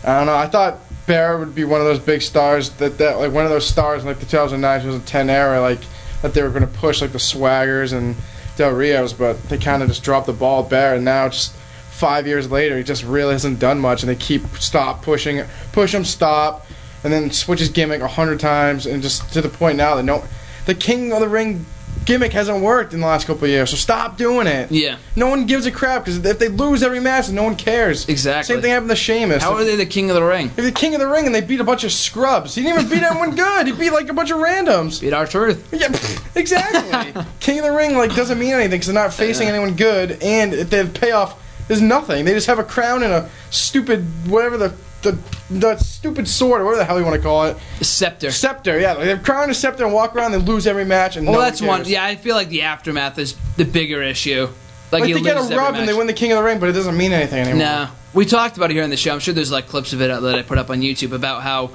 I 0.03 0.17
don't 0.17 0.25
know. 0.27 0.35
I 0.35 0.47
thought 0.47 0.77
Bear 1.05 1.37
would 1.37 1.53
be 1.53 1.63
one 1.65 1.81
of 1.81 1.85
those 1.87 1.99
big 1.99 2.21
stars 2.21 2.69
that 2.77 2.97
that 2.97 3.19
like 3.19 3.31
one 3.31 3.43
of 3.45 3.51
those 3.51 3.67
stars 3.67 4.01
in 4.01 4.07
like 4.07 4.19
the 4.19 4.25
2009 4.25 4.79
2010 4.81 5.29
era, 5.29 5.61
like 5.61 5.79
that 6.21 6.33
they 6.33 6.41
were 6.41 6.49
going 6.49 6.61
to 6.61 6.67
push 6.79 7.01
like 7.01 7.11
the 7.11 7.17
Swaggers 7.19 7.93
and 7.93 8.15
Del 8.57 8.71
Rios, 8.71 9.13
but 9.13 9.41
they 9.49 9.57
kind 9.57 9.81
of 9.83 9.89
just 9.89 10.03
dropped 10.03 10.25
the 10.27 10.33
ball 10.33 10.63
at 10.63 10.69
Barrett. 10.69 10.97
And 10.97 11.05
now 11.05 11.29
just 11.29 11.53
five 11.91 12.25
years 12.27 12.49
later, 12.49 12.77
he 12.77 12.83
just 12.83 13.03
really 13.03 13.33
hasn't 13.33 13.59
done 13.59 13.79
much, 13.79 14.01
and 14.03 14.09
they 14.09 14.15
keep 14.15 14.43
stop 14.59 15.01
pushing, 15.03 15.43
push 15.71 15.93
him, 15.93 16.03
stop, 16.05 16.65
and 17.03 17.13
then 17.13 17.31
switch 17.31 17.59
his 17.59 17.69
gimmick 17.69 18.01
a 18.01 18.07
hundred 18.07 18.39
times, 18.39 18.85
and 18.85 19.01
just 19.01 19.33
to 19.33 19.41
the 19.41 19.49
point 19.49 19.77
now 19.77 19.95
that 19.95 20.03
no, 20.03 20.23
the 20.65 20.75
King 20.75 21.11
of 21.13 21.19
the 21.19 21.29
Ring 21.29 21.65
gimmick 22.05 22.33
hasn't 22.33 22.61
worked 22.61 22.93
in 22.93 23.01
the 23.01 23.05
last 23.05 23.27
couple 23.27 23.43
of 23.43 23.49
years. 23.49 23.69
So 23.69 23.75
stop 23.75 24.17
doing 24.17 24.47
it. 24.47 24.71
Yeah. 24.71 24.97
No 25.15 25.27
one 25.27 25.45
gives 25.45 25.65
a 25.65 25.71
crap 25.71 26.05
because 26.05 26.23
if 26.25 26.39
they 26.39 26.47
lose 26.47 26.81
every 26.81 26.99
match, 26.99 27.29
no 27.29 27.43
one 27.43 27.55
cares. 27.55 28.09
Exactly. 28.09 28.55
Same 28.55 28.61
thing 28.61 28.71
happened 28.71 28.89
to 28.89 28.95
Sheamus. 28.95 29.43
How 29.43 29.53
are 29.53 29.63
they 29.63 29.75
the 29.75 29.85
king 29.85 30.09
of 30.09 30.15
the 30.15 30.23
ring? 30.23 30.49
He's 30.49 30.65
the 30.65 30.71
king 30.71 30.95
of 30.95 31.01
the 31.01 31.07
ring, 31.07 31.25
and 31.25 31.35
they 31.35 31.41
beat 31.41 31.59
a 31.59 31.63
bunch 31.63 31.83
of 31.83 31.91
scrubs. 31.91 32.55
He 32.55 32.63
didn't 32.63 32.79
even 32.79 32.89
beat 32.89 33.03
anyone 33.03 33.35
good. 33.35 33.67
He 33.67 33.73
beat 33.73 33.91
like 33.91 34.09
a 34.09 34.13
bunch 34.13 34.31
of 34.31 34.37
randoms. 34.37 35.01
Beat 35.01 35.13
R-Truth. 35.13 35.69
Yeah, 35.71 35.89
exactly. 36.39 37.23
king 37.39 37.59
of 37.59 37.65
the 37.65 37.71
ring 37.71 37.95
like 37.95 38.15
doesn't 38.15 38.39
mean 38.39 38.53
anything 38.53 38.71
because 38.71 38.87
they're 38.87 38.95
not 38.95 39.13
facing 39.13 39.47
anyone 39.47 39.75
good, 39.75 40.17
and 40.23 40.53
if 40.53 40.69
they 40.69 40.77
have 40.77 40.93
payoff, 40.93 41.39
there's 41.67 41.81
nothing. 41.81 42.25
They 42.25 42.33
just 42.33 42.47
have 42.47 42.59
a 42.59 42.63
crown 42.63 43.03
and 43.03 43.13
a 43.13 43.29
stupid 43.51 44.03
whatever 44.27 44.57
the 44.57 44.73
the, 45.01 45.17
the 45.49 45.77
stupid 45.77 46.27
sword 46.27 46.61
or 46.61 46.65
whatever 46.65 46.79
the 46.79 46.85
hell 46.85 46.99
you 46.99 47.05
want 47.05 47.15
to 47.15 47.21
call 47.21 47.45
it. 47.45 47.57
Scepter. 47.81 48.31
Scepter, 48.31 48.79
yeah. 48.79 48.93
They 48.95 49.09
have 49.09 49.21
a 49.21 49.23
crown 49.23 49.43
and 49.43 49.51
a 49.51 49.55
scepter 49.55 49.85
and 49.85 49.93
walk 49.93 50.15
around 50.15 50.33
and 50.33 50.47
lose 50.47 50.67
every 50.67 50.85
match. 50.85 51.15
And 51.17 51.25
Well, 51.27 51.35
no 51.35 51.41
that's 51.41 51.61
one. 51.61 51.79
cares. 51.79 51.91
Yeah, 51.91 52.03
I 52.03 52.15
feel 52.15 52.35
like 52.35 52.49
the 52.49 52.63
aftermath 52.63 53.17
is 53.17 53.35
the 53.57 53.65
bigger 53.65 54.01
issue. 54.01 54.47
Like, 54.91 55.01
Like 55.01 55.07
he 55.07 55.13
they 55.13 55.21
get 55.21 55.37
a 55.37 55.55
rub 55.55 55.75
and 55.75 55.87
they 55.87 55.93
win 55.93 56.07
the 56.07 56.13
king 56.13 56.31
of 56.31 56.37
the 56.37 56.43
ring, 56.43 56.59
but 56.59 56.69
it 56.69 56.73
doesn't 56.73 56.97
mean 56.97 57.13
anything 57.13 57.39
anymore. 57.41 57.59
No, 57.59 57.87
we 58.13 58.25
talked 58.25 58.57
about 58.57 58.71
it 58.71 58.73
here 58.73 58.83
on 58.83 58.89
the 58.89 58.97
show. 58.97 59.13
I'm 59.13 59.19
sure 59.19 59.33
there's 59.33 59.51
like 59.51 59.67
clips 59.67 59.93
of 59.93 60.01
it 60.01 60.07
that 60.07 60.35
I 60.35 60.41
put 60.41 60.57
up 60.57 60.69
on 60.69 60.81
YouTube 60.81 61.11
about 61.11 61.43
how 61.43 61.71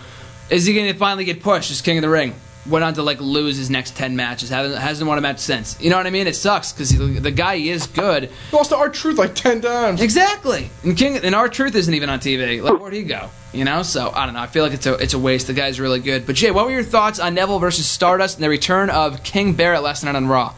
is 0.51 0.67
he 0.67 0.75
going 0.75 0.93
to 0.93 0.99
finally 0.99 1.25
get 1.25 1.41
pushed 1.43 1.71
as 1.71 1.81
king 1.81 1.97
of 1.99 2.03
the 2.03 2.09
ring? 2.09 2.35
Went 2.67 2.85
on 2.85 2.95
to 2.95 3.03
like 3.03 3.21
lose 3.21 3.57
his 3.59 3.69
next 3.69 3.97
ten 3.97 4.17
matches. 4.17 4.49
Hasn't 4.49 4.81
hasn't 4.81 5.07
won 5.07 5.19
a 5.19 5.21
match 5.21 5.39
since. 5.39 5.79
You 5.81 5.91
know 5.91 5.97
what 5.97 6.07
I 6.07 6.11
mean? 6.11 6.27
It 6.27 6.35
sucks 6.35 6.73
because 6.73 6.97
the 6.97 7.31
guy 7.31 7.59
he 7.59 7.71
is 7.71 7.87
good. 7.87 8.31
He 8.51 8.57
lost 8.57 8.71
to 8.71 8.77
R-Truth 8.77 9.19
like 9.19 9.35
ten 9.35 9.61
times. 9.61 10.01
Exactly. 10.01 10.71
And 10.83 10.97
King 10.97 11.19
and 11.19 11.35
R-Truth 11.35 11.75
isn't 11.75 11.93
even 11.93 12.09
on 12.09 12.21
TV. 12.21 12.63
Like 12.63 12.81
where'd 12.81 12.95
he 12.95 13.03
go? 13.03 13.29
You 13.53 13.65
know. 13.65 13.83
So 13.83 14.11
I 14.15 14.25
don't 14.25 14.35
know. 14.35 14.41
I 14.41 14.47
feel 14.47 14.65
like 14.65 14.73
it's 14.73 14.87
a 14.87 14.95
it's 14.95 15.13
a 15.15 15.19
waste. 15.19 15.47
The 15.47 15.53
guy's 15.53 15.79
really 15.79 16.01
good. 16.01 16.27
But 16.27 16.37
Jay, 16.37 16.51
what 16.51 16.65
were 16.65 16.73
your 16.73 16.83
thoughts 16.83 17.21
on 17.21 17.35
Neville 17.35 17.59
versus 17.59 17.87
Stardust 17.87 18.39
and 18.39 18.45
the 18.45 18.49
return 18.49 18.89
of 18.89 19.23
King 19.23 19.53
Barrett 19.53 19.83
last 19.83 20.03
night 20.03 20.17
on 20.17 20.27
Raw? 20.27 20.55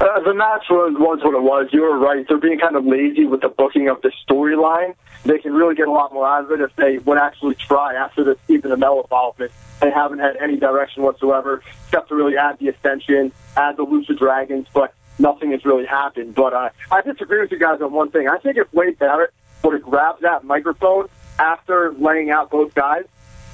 Uh, 0.00 0.20
the 0.20 0.34
match 0.34 0.64
was, 0.70 0.94
was 0.96 1.18
what 1.24 1.34
it 1.34 1.42
was. 1.42 1.68
You 1.72 1.82
were 1.82 1.98
right. 1.98 2.24
They're 2.28 2.38
being 2.38 2.60
kind 2.60 2.76
of 2.76 2.84
lazy 2.86 3.24
with 3.24 3.40
the 3.40 3.48
booking 3.48 3.88
of 3.88 4.00
the 4.02 4.12
storyline. 4.28 4.94
They 5.24 5.38
can 5.38 5.52
really 5.52 5.74
get 5.74 5.88
a 5.88 5.92
lot 5.92 6.12
more 6.12 6.26
out 6.26 6.44
of 6.44 6.52
it 6.52 6.60
if 6.60 6.74
they 6.76 6.98
would 6.98 7.18
actually 7.18 7.54
try 7.56 7.94
after 7.94 8.24
this 8.24 8.38
Stephen 8.44 8.70
Amell 8.70 9.02
involvement. 9.02 9.52
They 9.80 9.90
haven't 9.90 10.18
had 10.18 10.36
any 10.36 10.56
direction 10.56 11.02
whatsoever, 11.02 11.62
except 11.86 12.08
to 12.08 12.14
really 12.14 12.36
add 12.36 12.58
the 12.58 12.68
Ascension, 12.68 13.32
add 13.56 13.76
the 13.76 13.84
Lucha 13.84 14.16
Dragons, 14.18 14.66
but 14.72 14.94
nothing 15.18 15.52
has 15.52 15.64
really 15.64 15.86
happened. 15.86 16.34
But 16.34 16.52
uh, 16.52 16.70
I 16.90 17.00
disagree 17.02 17.40
with 17.40 17.52
you 17.52 17.58
guys 17.58 17.80
on 17.80 17.92
one 17.92 18.10
thing. 18.10 18.28
I 18.28 18.38
think 18.38 18.56
if 18.56 18.72
Wade 18.72 18.98
Barrett 18.98 19.32
would 19.62 19.74
have 19.74 19.82
grabbed 19.82 20.22
that 20.22 20.44
microphone 20.44 21.08
after 21.38 21.92
laying 21.98 22.30
out 22.30 22.50
both 22.50 22.74
guys 22.74 23.04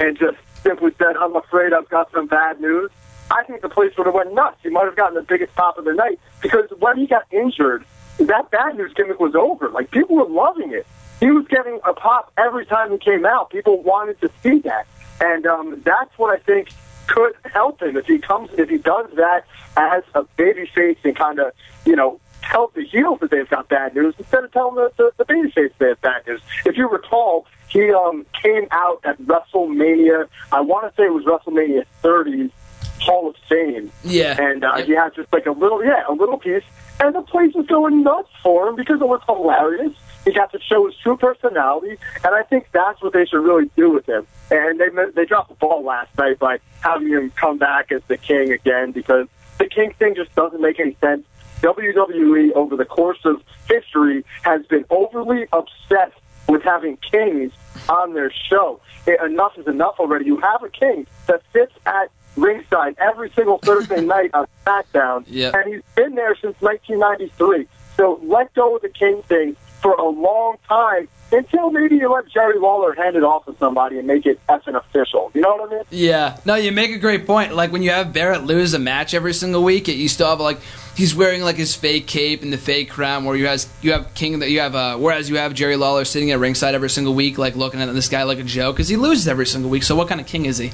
and 0.00 0.18
just 0.18 0.37
simply 0.62 0.92
said, 0.98 1.16
I'm 1.16 1.37
afraid 1.37 1.72
I've 1.72 1.88
got 1.88 2.11
some 2.12 2.27
bad 2.27 2.61
news, 2.61 2.90
I 3.31 3.42
think 3.44 3.62
the 3.62 3.68
place 3.68 3.92
would 3.96 4.07
have 4.07 4.14
went 4.14 4.35
nuts. 4.35 4.59
He 4.62 4.70
might 4.70 4.85
have 4.85 4.96
gotten 4.96 5.14
the 5.14 5.22
biggest 5.22 5.55
pop 5.55 5.79
of 5.79 5.85
the 5.85 5.94
night 5.94 6.18
because 6.40 6.70
when 6.79 6.98
he 6.98 7.07
got 7.07 7.24
injured, 7.31 7.85
that 8.18 8.50
bad 8.50 8.77
news 8.77 8.92
gimmick 8.94 9.18
was 9.18 9.35
over. 9.35 9.68
Like 9.70 9.90
people 9.90 10.16
were 10.16 10.29
loving 10.29 10.72
it. 10.72 10.87
He 11.20 11.31
was 11.31 11.46
getting 11.48 11.81
a 11.85 11.92
pop 11.94 12.33
every 12.37 12.66
time 12.66 12.90
he 12.92 12.98
came 12.98 13.24
out. 13.24 13.50
People 13.50 13.83
wanted 13.83 14.20
to 14.20 14.31
see 14.42 14.59
that, 14.61 14.87
and 15.20 15.46
um, 15.46 15.81
that's 15.85 16.16
what 16.18 16.35
I 16.38 16.42
think 16.42 16.68
could 17.07 17.35
help 17.53 17.83
him 17.83 17.96
if 17.96 18.07
he 18.07 18.18
comes 18.18 18.50
if 18.57 18.68
he 18.70 18.79
does 18.79 19.11
that 19.16 19.44
as 19.77 20.03
a 20.14 20.22
baby 20.37 20.66
face 20.74 20.96
and 21.05 21.14
kind 21.14 21.38
of 21.38 21.53
you 21.85 21.94
know 21.94 22.18
tell 22.42 22.68
the 22.74 22.83
heels 22.85 23.20
that 23.20 23.31
they've 23.31 23.48
got 23.50 23.68
bad 23.68 23.94
news 23.94 24.14
instead 24.18 24.42
of 24.44 24.53
telling 24.53 24.74
the, 24.74 24.90
the, 24.96 25.12
the 25.18 25.24
baby 25.24 25.50
face 25.50 25.70
they 25.79 25.88
have 25.88 26.00
bad 26.03 26.27
news. 26.27 26.40
If 26.66 26.77
you 26.77 26.88
recall, 26.88 27.46
he 27.68 27.90
um, 27.92 28.27
came 28.42 28.66
out 28.70 29.00
at 29.05 29.18
WrestleMania. 29.22 30.29
I 30.53 30.61
want 30.61 30.88
to 30.90 30.96
say 30.96 31.07
it 31.07 31.12
was 31.12 31.24
WrestleMania 31.24 31.85
30's 32.03 32.53
Hall 33.00 33.29
of 33.31 33.37
Fame. 33.48 33.90
Yeah. 34.03 34.40
And 34.40 34.64
uh, 34.64 34.74
Yep. 34.79 34.87
he 34.87 34.92
had 34.92 35.14
just 35.14 35.33
like 35.33 35.46
a 35.46 35.53
little, 35.53 35.83
yeah, 35.85 36.05
a 36.09 36.12
little 36.12 36.38
piece. 36.38 36.62
And 37.00 37.14
the 37.14 37.22
place 37.22 37.55
was 37.55 37.66
going 37.66 38.03
nuts 38.03 38.29
for 38.42 38.68
him 38.68 38.77
because 38.77 39.00
it 39.00 39.09
was 39.09 39.20
hilarious. 39.27 39.92
He 40.24 40.32
got 40.32 40.50
to 40.52 40.60
show 40.60 40.87
his 40.87 40.96
true 40.96 41.16
personality, 41.16 41.96
and 42.24 42.34
I 42.34 42.42
think 42.42 42.68
that's 42.72 43.02
what 43.02 43.12
they 43.12 43.26
should 43.26 43.42
really 43.44 43.70
do 43.76 43.90
with 43.90 44.06
him. 44.08 44.26
And 44.50 44.80
they 44.80 44.87
they 45.14 45.24
dropped 45.26 45.50
the 45.50 45.54
ball 45.56 45.84
last 45.84 46.16
night 46.16 46.38
by 46.38 46.58
having 46.82 47.08
him 47.08 47.30
come 47.37 47.58
back 47.58 47.92
as 47.92 48.02
the 48.08 48.16
king 48.16 48.50
again 48.52 48.92
because 48.92 49.26
the 49.58 49.66
king 49.66 49.92
thing 49.98 50.14
just 50.14 50.34
doesn't 50.34 50.60
make 50.60 50.80
any 50.80 50.96
sense. 51.00 51.24
WWE 51.62 52.52
over 52.52 52.76
the 52.76 52.84
course 52.84 53.18
of 53.24 53.42
history 53.68 54.24
has 54.42 54.64
been 54.66 54.84
overly 54.90 55.46
obsessed 55.52 56.18
with 56.48 56.62
having 56.62 56.96
kings 56.98 57.52
on 57.88 58.12
their 58.14 58.30
show. 58.50 58.80
It, 59.06 59.20
enough 59.22 59.56
is 59.58 59.66
enough 59.66 59.94
already. 59.98 60.26
You 60.26 60.37
have 60.38 60.62
a 60.62 60.68
king 60.68 61.06
that 61.26 61.42
sits 61.52 61.72
at 61.87 62.10
ringside 62.37 62.96
every 62.98 63.30
single 63.30 63.58
Thursday 63.58 64.00
night 64.04 64.30
on 64.34 64.46
SmackDown, 64.66 65.24
Yep. 65.26 65.54
and 65.54 65.74
he's 65.74 65.82
been 65.94 66.14
there 66.14 66.34
since 66.37 66.60
1993. 66.60 67.66
So 67.96 68.20
let 68.24 68.52
go 68.54 68.76
of 68.76 68.82
the 68.82 68.88
king 68.88 69.22
thing 69.22 69.56
for 69.85 69.92
a 69.92 70.09
long 70.09 70.57
time 70.66 71.07
until 71.31 71.70
maybe 71.70 71.97
you 71.97 72.11
let 72.11 72.27
Jerry 72.27 72.59
Lawler 72.59 72.94
hand 72.94 73.16
it 73.16 73.23
off 73.23 73.44
to 73.44 73.55
somebody 73.59 73.99
and 73.99 74.07
make 74.07 74.25
it 74.25 74.40
effing 74.49 74.77
official. 74.77 75.31
You 75.35 75.42
know 75.42 75.57
what 75.57 75.70
I 75.70 75.75
mean? 75.75 75.85
Yeah, 75.90 76.38
no, 76.47 76.55
you 76.55 76.73
make 76.73 76.92
a 76.92 76.99
great 76.99 77.27
point. 77.27 77.55
Like 77.55 77.70
when 77.70 77.83
you 77.83 77.90
have 77.90 78.14
Barrett 78.14 78.44
lose 78.44 78.73
a 78.73 78.79
match 78.79 79.12
every 79.12 79.35
single 79.35 79.62
week, 79.62 79.87
you 79.88 80.09
still 80.09 80.31
have 80.31 80.40
like 80.40 80.59
he's 80.97 81.14
wearing 81.14 81.42
like 81.42 81.57
his 81.57 81.75
fake 81.75 82.07
cape 82.07 82.42
and 82.42 82.51
the 82.51 82.57
fake 82.57 82.88
crown. 82.88 83.27
Where 83.27 83.37
you 83.37 83.47
has 83.47 83.68
you 83.83 83.92
have 83.92 84.14
King 84.14 84.38
that 84.38 84.49
you 84.49 84.61
have 84.61 84.75
uh, 84.75 84.97
whereas 84.97 85.29
you 85.29 85.37
have 85.37 85.53
Jerry 85.53 85.77
Lawler 85.77 86.07
sitting 86.07 86.31
at 86.31 86.38
ringside 86.38 86.75
every 86.75 86.88
single 86.88 87.12
week, 87.12 87.37
like 87.37 87.55
looking 87.55 87.83
at 87.83 87.92
this 87.92 88.09
guy 88.09 88.23
like 88.23 88.38
a 88.38 88.42
joke 88.44 88.77
because 88.77 88.88
he 88.88 88.97
loses 88.97 89.29
every 89.29 89.47
single 89.47 89.70
week. 89.70 89.83
So 89.83 89.94
what 89.94 90.09
kind 90.09 90.23
of 90.23 90.27
king 90.27 90.47
is 90.47 90.57
he? 90.57 90.73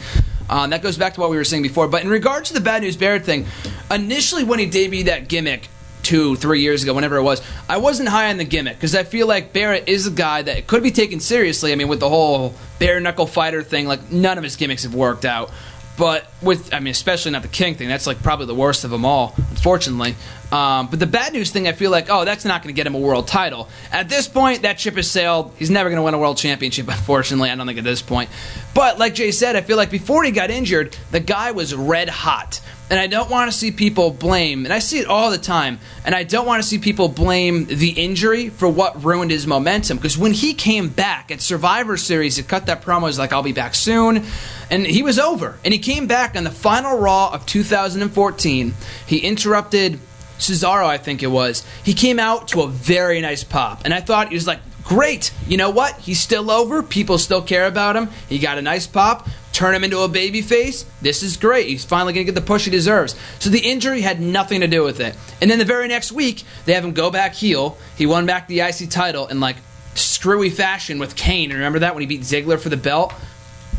And 0.48 0.72
that 0.72 0.82
goes 0.82 0.96
back 0.96 1.14
to 1.14 1.20
what 1.20 1.30
we 1.30 1.36
were 1.36 1.44
saying 1.44 1.64
before. 1.64 1.88
But 1.88 2.04
in 2.04 2.08
regards 2.08 2.50
to 2.50 2.54
the 2.54 2.60
bad 2.60 2.82
news 2.82 2.96
Barrett 2.96 3.24
thing, 3.24 3.46
initially 3.90 4.44
when 4.44 4.60
he 4.60 4.68
debuted 4.68 5.06
that 5.06 5.26
gimmick 5.26 5.68
two, 6.02 6.36
three 6.36 6.60
years 6.60 6.82
ago, 6.82 6.94
whenever 6.94 7.16
it 7.16 7.22
was, 7.22 7.42
I 7.68 7.78
wasn't 7.78 8.08
high 8.08 8.30
on 8.30 8.36
the 8.36 8.44
gimmick 8.44 8.76
because 8.76 8.94
I 8.94 9.04
feel 9.04 9.26
like 9.26 9.52
Barrett 9.52 9.88
is 9.88 10.06
a 10.06 10.10
guy 10.10 10.42
that 10.42 10.66
could 10.66 10.82
be 10.82 10.90
taken 10.90 11.20
seriously. 11.20 11.72
I 11.72 11.76
mean, 11.76 11.88
with 11.88 12.00
the 12.00 12.08
whole 12.08 12.54
bare 12.78 13.00
knuckle 13.00 13.26
fighter 13.26 13.62
thing, 13.62 13.86
like 13.86 14.10
none 14.10 14.38
of 14.38 14.44
his 14.44 14.56
gimmicks 14.56 14.84
have 14.84 14.94
worked 14.94 15.24
out. 15.24 15.50
But 16.00 16.26
with, 16.40 16.72
I 16.72 16.80
mean, 16.80 16.92
especially 16.92 17.32
not 17.32 17.42
the 17.42 17.48
King 17.48 17.74
thing. 17.74 17.86
That's 17.86 18.06
like 18.06 18.22
probably 18.22 18.46
the 18.46 18.54
worst 18.54 18.84
of 18.84 18.90
them 18.90 19.04
all, 19.04 19.34
unfortunately. 19.36 20.14
Um, 20.50 20.88
but 20.88 20.98
the 20.98 21.06
bad 21.06 21.34
news 21.34 21.50
thing, 21.50 21.68
I 21.68 21.72
feel 21.72 21.90
like, 21.90 22.06
oh, 22.08 22.24
that's 22.24 22.46
not 22.46 22.62
going 22.62 22.74
to 22.74 22.76
get 22.76 22.86
him 22.86 22.94
a 22.94 22.98
world 22.98 23.28
title. 23.28 23.68
At 23.92 24.08
this 24.08 24.26
point, 24.26 24.62
that 24.62 24.80
ship 24.80 24.94
has 24.94 25.10
sailed. 25.10 25.52
He's 25.58 25.70
never 25.70 25.90
going 25.90 25.98
to 25.98 26.02
win 26.02 26.14
a 26.14 26.18
world 26.18 26.38
championship, 26.38 26.88
unfortunately. 26.88 27.50
I 27.50 27.54
don't 27.54 27.66
think 27.66 27.78
at 27.78 27.84
this 27.84 28.00
point. 28.00 28.30
But 28.74 28.98
like 28.98 29.14
Jay 29.14 29.30
said, 29.30 29.56
I 29.56 29.60
feel 29.60 29.76
like 29.76 29.90
before 29.90 30.24
he 30.24 30.30
got 30.30 30.50
injured, 30.50 30.96
the 31.10 31.20
guy 31.20 31.50
was 31.52 31.74
red 31.74 32.08
hot. 32.08 32.60
And 32.90 32.98
I 32.98 33.06
don't 33.06 33.30
want 33.30 33.50
to 33.50 33.56
see 33.56 33.70
people 33.70 34.10
blame, 34.10 34.64
and 34.64 34.74
I 34.74 34.80
see 34.80 34.98
it 34.98 35.06
all 35.06 35.30
the 35.30 35.38
time, 35.38 35.78
and 36.04 36.12
I 36.12 36.24
don't 36.24 36.44
want 36.44 36.60
to 36.60 36.68
see 36.68 36.78
people 36.78 37.08
blame 37.08 37.66
the 37.66 37.90
injury 37.90 38.48
for 38.48 38.68
what 38.68 39.04
ruined 39.04 39.30
his 39.30 39.46
momentum. 39.46 39.96
Because 39.96 40.18
when 40.18 40.32
he 40.32 40.54
came 40.54 40.88
back 40.88 41.30
at 41.30 41.40
Survivor 41.40 41.96
Series, 41.96 42.36
he 42.36 42.42
cut 42.42 42.66
that 42.66 42.82
promo, 42.82 43.00
he 43.00 43.04
was 43.04 43.18
like, 43.18 43.32
I'll 43.32 43.44
be 43.44 43.52
back 43.52 43.76
soon, 43.76 44.24
and 44.70 44.84
he 44.84 45.04
was 45.04 45.20
over. 45.20 45.56
And 45.64 45.72
he 45.72 45.78
came 45.78 46.08
back 46.08 46.36
on 46.36 46.42
the 46.42 46.50
final 46.50 46.98
Raw 46.98 47.30
of 47.32 47.46
2014. 47.46 48.74
He 49.06 49.18
interrupted 49.18 50.00
Cesaro, 50.38 50.86
I 50.86 50.98
think 50.98 51.22
it 51.22 51.28
was. 51.28 51.64
He 51.84 51.94
came 51.94 52.18
out 52.18 52.48
to 52.48 52.62
a 52.62 52.68
very 52.68 53.20
nice 53.20 53.44
pop, 53.44 53.82
and 53.84 53.94
I 53.94 54.00
thought 54.00 54.30
he 54.30 54.34
was 54.34 54.48
like, 54.48 54.60
great. 54.84 55.32
You 55.46 55.56
know 55.56 55.70
what? 55.70 55.96
He's 55.98 56.20
still 56.20 56.50
over. 56.50 56.82
People 56.82 57.18
still 57.18 57.42
care 57.42 57.66
about 57.66 57.96
him. 57.96 58.08
He 58.28 58.38
got 58.38 58.58
a 58.58 58.62
nice 58.62 58.86
pop. 58.86 59.28
Turn 59.52 59.74
him 59.74 59.84
into 59.84 60.00
a 60.00 60.08
baby 60.08 60.42
face. 60.42 60.84
This 61.02 61.22
is 61.22 61.36
great. 61.36 61.66
He's 61.66 61.84
finally 61.84 62.12
going 62.12 62.24
to 62.24 62.32
get 62.32 62.40
the 62.40 62.46
push 62.46 62.64
he 62.64 62.70
deserves. 62.70 63.16
So 63.40 63.50
the 63.50 63.58
injury 63.58 64.00
had 64.00 64.20
nothing 64.20 64.60
to 64.60 64.68
do 64.68 64.82
with 64.84 65.00
it. 65.00 65.16
And 65.40 65.50
then 65.50 65.58
the 65.58 65.64
very 65.64 65.88
next 65.88 66.12
week, 66.12 66.44
they 66.64 66.72
have 66.74 66.84
him 66.84 66.92
go 66.92 67.10
back 67.10 67.34
heel. 67.34 67.76
He 67.96 68.06
won 68.06 68.26
back 68.26 68.46
the 68.46 68.60
IC 68.60 68.90
title 68.90 69.26
in 69.26 69.40
like 69.40 69.56
screwy 69.94 70.50
fashion 70.50 70.98
with 70.98 71.16
Kane. 71.16 71.50
And 71.50 71.58
remember 71.58 71.80
that 71.80 71.94
when 71.94 72.00
he 72.00 72.06
beat 72.06 72.22
Ziggler 72.22 72.60
for 72.60 72.68
the 72.68 72.76
belt? 72.76 73.12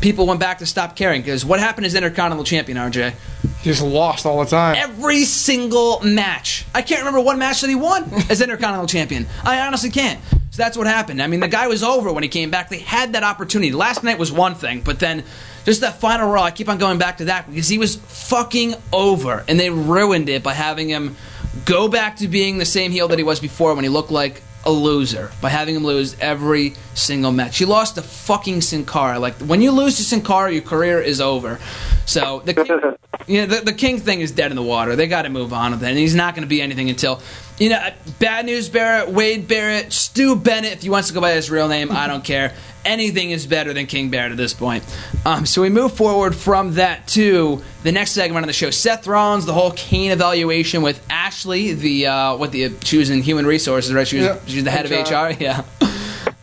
People 0.00 0.26
went 0.26 0.40
back 0.40 0.58
to 0.58 0.66
stop 0.66 0.96
caring 0.96 1.22
because 1.22 1.44
what 1.44 1.60
happened 1.60 1.86
as 1.86 1.94
Intercontinental 1.94 2.44
Champion, 2.44 2.76
RJ? 2.76 3.14
He 3.60 3.70
just 3.70 3.82
lost 3.82 4.26
all 4.26 4.42
the 4.42 4.50
time. 4.50 4.74
Every 4.76 5.24
single 5.24 6.00
match. 6.00 6.66
I 6.74 6.82
can't 6.82 7.00
remember 7.00 7.20
one 7.20 7.38
match 7.38 7.60
that 7.60 7.68
he 7.70 7.76
won 7.76 8.12
as 8.28 8.40
Intercontinental 8.42 8.88
Champion. 8.88 9.26
I 9.44 9.60
honestly 9.60 9.90
can't. 9.90 10.20
So 10.52 10.62
that's 10.62 10.76
what 10.76 10.86
happened. 10.86 11.22
I 11.22 11.28
mean, 11.28 11.40
the 11.40 11.48
guy 11.48 11.66
was 11.66 11.82
over 11.82 12.12
when 12.12 12.22
he 12.22 12.28
came 12.28 12.50
back. 12.50 12.68
They 12.68 12.80
had 12.80 13.14
that 13.14 13.22
opportunity. 13.22 13.72
Last 13.72 14.04
night 14.04 14.18
was 14.18 14.30
one 14.30 14.54
thing, 14.54 14.82
but 14.82 15.00
then 15.00 15.24
just 15.64 15.80
that 15.80 15.98
final 15.98 16.30
Raw, 16.30 16.42
I 16.42 16.50
keep 16.50 16.68
on 16.68 16.76
going 16.76 16.98
back 16.98 17.18
to 17.18 17.24
that 17.26 17.48
because 17.48 17.68
he 17.68 17.78
was 17.78 17.96
fucking 17.96 18.74
over, 18.92 19.46
and 19.48 19.58
they 19.58 19.70
ruined 19.70 20.28
it 20.28 20.42
by 20.42 20.52
having 20.52 20.90
him 20.90 21.16
go 21.64 21.88
back 21.88 22.16
to 22.16 22.28
being 22.28 22.58
the 22.58 22.66
same 22.66 22.90
heel 22.90 23.08
that 23.08 23.18
he 23.18 23.24
was 23.24 23.40
before 23.40 23.74
when 23.74 23.82
he 23.82 23.88
looked 23.88 24.10
like 24.10 24.42
a 24.66 24.70
loser 24.70 25.30
by 25.40 25.48
having 25.48 25.74
him 25.74 25.84
lose 25.84 26.16
every 26.20 26.74
single 26.92 27.32
match. 27.32 27.56
He 27.56 27.64
lost 27.64 27.94
to 27.94 28.02
fucking 28.02 28.60
Sin 28.60 28.84
Cara. 28.84 29.18
Like 29.18 29.36
when 29.36 29.62
you 29.62 29.70
lose 29.70 29.96
to 29.96 30.04
Sin 30.04 30.20
Cara, 30.20 30.52
your 30.52 30.62
career 30.62 31.00
is 31.00 31.20
over. 31.20 31.58
So 32.04 32.42
the 32.44 32.52
king, 32.52 32.66
you 33.26 33.40
know, 33.40 33.46
the, 33.46 33.64
the 33.64 33.72
king 33.72 33.98
thing 33.98 34.20
is 34.20 34.32
dead 34.32 34.50
in 34.52 34.56
the 34.56 34.62
water. 34.62 34.96
They 34.96 35.08
got 35.08 35.22
to 35.22 35.30
move 35.30 35.54
on 35.54 35.72
with 35.72 35.82
it, 35.82 35.88
and 35.88 35.98
he's 35.98 36.14
not 36.14 36.34
going 36.34 36.42
to 36.42 36.48
be 36.48 36.60
anything 36.60 36.90
until 36.90 37.22
you 37.62 37.68
know. 37.70 37.90
Bad 38.18 38.46
News 38.46 38.68
Barrett, 38.68 39.08
Wade 39.10 39.48
Barrett, 39.48 39.92
Stu 39.92 40.36
Bennett. 40.36 40.72
If 40.74 40.82
he 40.82 40.90
wants 40.90 41.08
to 41.08 41.14
go 41.14 41.20
by 41.20 41.32
his 41.32 41.50
real 41.50 41.68
name, 41.68 41.90
I 41.90 42.06
don't 42.06 42.24
care. 42.24 42.54
Anything 42.84 43.30
is 43.30 43.46
better 43.46 43.72
than 43.72 43.86
King 43.86 44.10
Barrett 44.10 44.32
at 44.32 44.36
this 44.36 44.52
point. 44.54 44.82
Um, 45.24 45.46
so 45.46 45.62
we 45.62 45.68
move 45.68 45.92
forward 45.94 46.34
from 46.34 46.74
that 46.74 47.06
to 47.08 47.62
the 47.84 47.92
next 47.92 48.10
segment 48.12 48.42
on 48.44 48.48
the 48.48 48.52
show. 48.52 48.70
Seth 48.70 49.06
Rollins, 49.06 49.46
the 49.46 49.52
whole 49.52 49.70
Kane 49.72 50.10
evaluation 50.10 50.82
with 50.82 51.04
Ashley, 51.08 51.72
the 51.74 52.06
uh, 52.08 52.36
what 52.36 52.50
the 52.52 52.72
she 52.82 52.98
was 52.98 53.10
in 53.10 53.22
human 53.22 53.46
resources, 53.46 53.92
right? 53.94 54.06
She 54.08 54.16
was, 54.18 54.26
Yeah. 54.26 54.38
she 54.46 54.56
was 54.56 54.64
the 54.64 54.70
head 54.72 54.90
HR. 54.90 54.94
of 55.14 55.38
HR. 55.38 55.42
Yeah. 55.42 55.62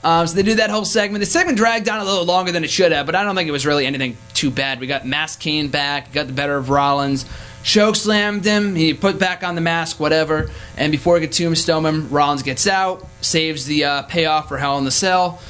Um, 0.02 0.26
so 0.28 0.36
they 0.36 0.44
do 0.44 0.56
that 0.56 0.70
whole 0.70 0.86
segment. 0.86 1.20
The 1.22 1.26
segment 1.26 1.58
dragged 1.58 1.90
on 1.90 2.00
a 2.00 2.06
little 2.06 2.24
longer 2.24 2.54
than 2.54 2.64
it 2.64 2.70
should 2.70 2.94
have, 2.94 3.06
but 3.06 3.16
I 3.16 3.24
don't 3.26 3.36
think 3.36 3.50
it 3.50 3.52
was 3.52 3.66
really 3.66 3.86
anything 3.86 4.16
too 4.34 4.50
bad. 4.50 4.80
We 4.80 4.88
got 4.88 5.06
Mask 5.06 5.42
Kane 5.42 5.68
back, 5.68 6.14
got 6.14 6.28
the 6.28 6.34
better 6.34 6.56
of 6.56 6.70
Rollins, 6.70 7.26
choke 7.64 7.96
slammed 7.96 8.46
him. 8.46 8.76
He 8.76 8.94
put 8.94 9.20
back 9.20 9.44
on 9.44 9.56
the 9.56 9.62
mask, 9.62 10.00
whatever. 10.00 10.50
And 10.78 10.92
before 10.92 11.20
he 11.20 11.26
could 11.26 11.34
tombstone 11.34 11.86
him, 11.86 12.10
Rollins 12.10 12.44
gets 12.44 12.68
out, 12.68 13.06
saves 13.22 13.66
the 13.66 13.86
uh, 13.86 14.02
payoff 14.04 14.48
for 14.48 14.58
Hell 14.58 14.78
in 14.78 14.86
the 14.86 14.92
Cell. 14.92 15.42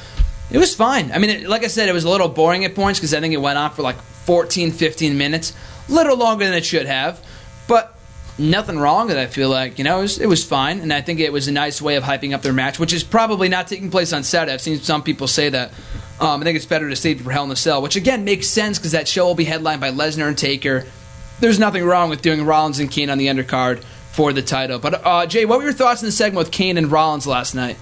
It 0.51 0.57
was 0.57 0.76
fine. 0.76 1.12
I 1.12 1.20
mean, 1.20 1.30
it, 1.30 1.49
like 1.49 1.64
I 1.64 1.68
said, 1.68 1.89
it 1.89 1.93
was 1.93 2.03
a 2.03 2.10
little 2.10 2.30
boring 2.30 2.66
at 2.66 2.76
points 2.76 2.99
because 2.99 3.14
I 3.14 3.20
think 3.20 3.34
it 3.34 3.41
went 3.41 3.57
on 3.57 3.72
for 3.72 3.84
like 3.84 3.97
14, 3.97 4.72
15 4.72 5.18
minutes, 5.18 5.53
a 5.88 5.91
little 5.91 6.18
longer 6.18 6.45
than 6.45 6.53
it 6.53 6.66
should 6.66 6.88
have. 6.88 7.24
But 7.68 7.95
nothing 8.39 8.80
wrong 8.80 9.07
with 9.07 9.18
it. 9.18 9.20
I 9.20 9.28
feel 9.28 9.49
like 9.49 9.78
you 9.78 9.84
know 9.84 9.99
it 9.99 10.01
was, 10.01 10.20
it 10.20 10.28
was 10.28 10.43
fine, 10.43 10.80
and 10.80 10.91
I 10.91 11.01
think 11.01 11.20
it 11.20 11.32
was 11.32 11.47
a 11.47 11.51
nice 11.51 11.82
way 11.82 11.97
of 11.97 12.03
hyping 12.03 12.34
up 12.34 12.41
their 12.41 12.53
match, 12.53 12.80
which 12.80 12.93
is 12.93 13.03
probably 13.03 13.49
not 13.49 13.68
taking 13.68 13.91
place 13.91 14.14
on 14.14 14.24
Saturday. 14.24 14.53
I've 14.53 14.62
seen 14.62 14.80
some 14.80 15.03
people 15.03 15.28
say 15.28 15.49
that. 15.49 15.72
Um, 16.20 16.41
I 16.41 16.43
think 16.43 16.57
it's 16.57 16.66
better 16.66 16.89
to 16.89 16.97
save 16.97 17.22
it 17.22 17.24
for 17.24 17.32
Hell 17.32 17.45
in 17.45 17.51
a 17.51 17.55
Cell, 17.55 17.82
which 17.82 17.95
again 17.95 18.26
makes 18.26 18.47
sense 18.47 18.78
because 18.78 18.91
that 18.91 19.07
show 19.07 19.26
will 19.26 19.36
be 19.36 19.45
headlined 19.45 19.80
by 19.80 19.91
Lesnar 19.91 20.28
and 20.28 20.38
Taker. 20.38 20.86
There's 21.39 21.59
nothing 21.59 21.85
wrong 21.85 22.09
with 22.09 22.21
doing 22.21 22.45
Rollins 22.45 22.79
and 22.79 22.91
Kane 22.91 23.09
on 23.09 23.17
the 23.17 23.27
undercard 23.27 23.83
for 24.11 24.33
the 24.33 24.41
title. 24.41 24.79
But 24.79 25.05
uh, 25.05 25.25
Jay, 25.25 25.45
what 25.45 25.59
were 25.59 25.63
your 25.63 25.73
thoughts 25.73 26.01
in 26.01 26.05
the 26.05 26.11
segment 26.11 26.45
with 26.45 26.51
Kane 26.51 26.77
and 26.77 26.91
Rollins 26.91 27.25
last 27.25 27.55
night? 27.55 27.77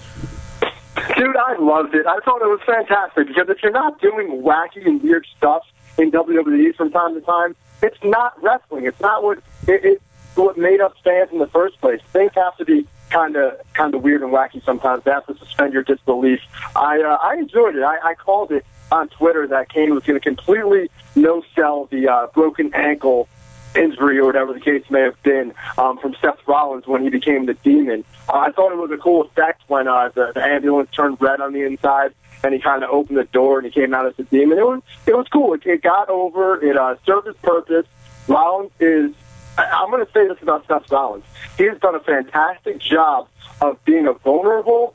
Dude, 1.18 1.36
I 1.36 1.56
loved 1.60 1.96
it. 1.96 2.06
I 2.06 2.20
thought 2.20 2.42
it 2.42 2.48
was 2.48 2.60
fantastic 2.66 3.28
because 3.28 3.50
if 3.50 3.64
you're 3.64 3.72
not 3.72 4.00
doing 4.00 4.44
wacky 4.44 4.86
and 4.86 5.02
weird 5.02 5.26
stuff 5.36 5.64
in 5.98 6.12
WWE 6.12 6.76
from 6.76 6.92
time 6.92 7.16
to 7.16 7.22
time, 7.22 7.56
it's 7.82 7.98
not 8.04 8.42
wrestling. 8.44 8.86
It's 8.86 9.00
not 9.00 9.24
what 9.24 9.40
it, 9.68 10.02
what 10.36 10.58
made 10.58 10.80
us 10.82 10.94
fans 11.04 11.32
in 11.32 11.40
the 11.40 11.48
first 11.48 11.80
place. 11.82 12.02
Things 12.14 12.32
have 12.36 12.56
to 12.58 12.66
be 12.66 12.88
kind 13.10 13.36
of 13.36 13.54
kind 13.74 13.96
of 13.96 14.04
weird 14.04 14.22
and 14.22 14.32
wacky 14.32 14.64
sometimes. 14.64 15.04
They 15.04 15.12
have 15.12 15.26
to 15.28 15.38
suspend 15.38 15.74
your 15.74 15.84
disbelief. 15.84 16.42
I 16.76 17.02
uh, 17.02 17.18
I 17.22 17.38
enjoyed 17.38 17.76
it. 17.76 17.84
I, 17.84 17.98
I 18.10 18.14
called 18.14 18.52
it 18.52 18.66
on 18.92 19.10
Twitter 19.10 19.48
that 19.48 19.70
Kane 19.70 19.94
was 19.94 20.04
going 20.04 20.20
to 20.20 20.24
completely 20.24 20.90
no 21.16 21.44
sell 21.56 21.86
the 21.86 22.08
uh, 22.08 22.28
broken 22.28 22.74
ankle 22.74 23.28
injury 23.76 24.20
or 24.20 24.26
whatever 24.26 24.54
the 24.54 24.60
case 24.60 24.84
may 24.90 25.02
have 25.02 25.22
been 25.24 25.54
um, 25.78 25.98
from 25.98 26.16
Seth 26.22 26.40
Rollins 26.48 26.88
when 26.88 27.04
he 27.04 27.10
became 27.10 27.46
the 27.46 27.54
demon. 27.56 28.04
Uh, 28.30 28.38
I 28.38 28.52
thought 28.52 28.72
it 28.72 28.78
was 28.78 28.92
a 28.92 28.98
cool 28.98 29.24
effect 29.24 29.62
when 29.68 29.88
uh, 29.88 30.10
the, 30.14 30.32
the 30.34 30.44
ambulance 30.44 30.90
turned 30.92 31.18
red 31.20 31.42
on 31.42 31.54
the 31.54 31.64
inside 31.64 32.14
and 32.44 32.54
he 32.54 32.60
kind 32.60 32.84
of 32.84 32.90
opened 32.90 33.18
the 33.18 33.24
door 33.26 33.60
and 33.60 33.66
he 33.66 33.72
came 33.72 33.94
out 33.94 34.06
as 34.06 34.14
a 34.20 34.24
demon. 34.24 34.58
It 34.58 34.66
was 34.66 34.82
it 35.06 35.16
was 35.16 35.28
cool. 35.28 35.54
It, 35.54 35.66
it 35.66 35.82
got 35.82 36.10
over. 36.10 36.64
It 36.64 36.78
uh, 36.78 36.96
served 37.06 37.28
its 37.28 37.40
purpose. 37.42 37.86
Rollins 38.28 38.72
is. 38.80 39.12
I, 39.58 39.66
I'm 39.66 39.90
going 39.90 40.06
to 40.06 40.12
say 40.12 40.28
this 40.28 40.38
about 40.42 40.68
Seth 40.68 40.90
Rollins. 40.92 41.26
He 41.58 41.66
has 41.66 41.80
done 41.80 41.96
a 41.96 42.00
fantastic 42.00 42.80
job 42.80 43.28
of 43.62 43.84
being 43.86 44.08
a 44.08 44.14
vulnerable, 44.14 44.94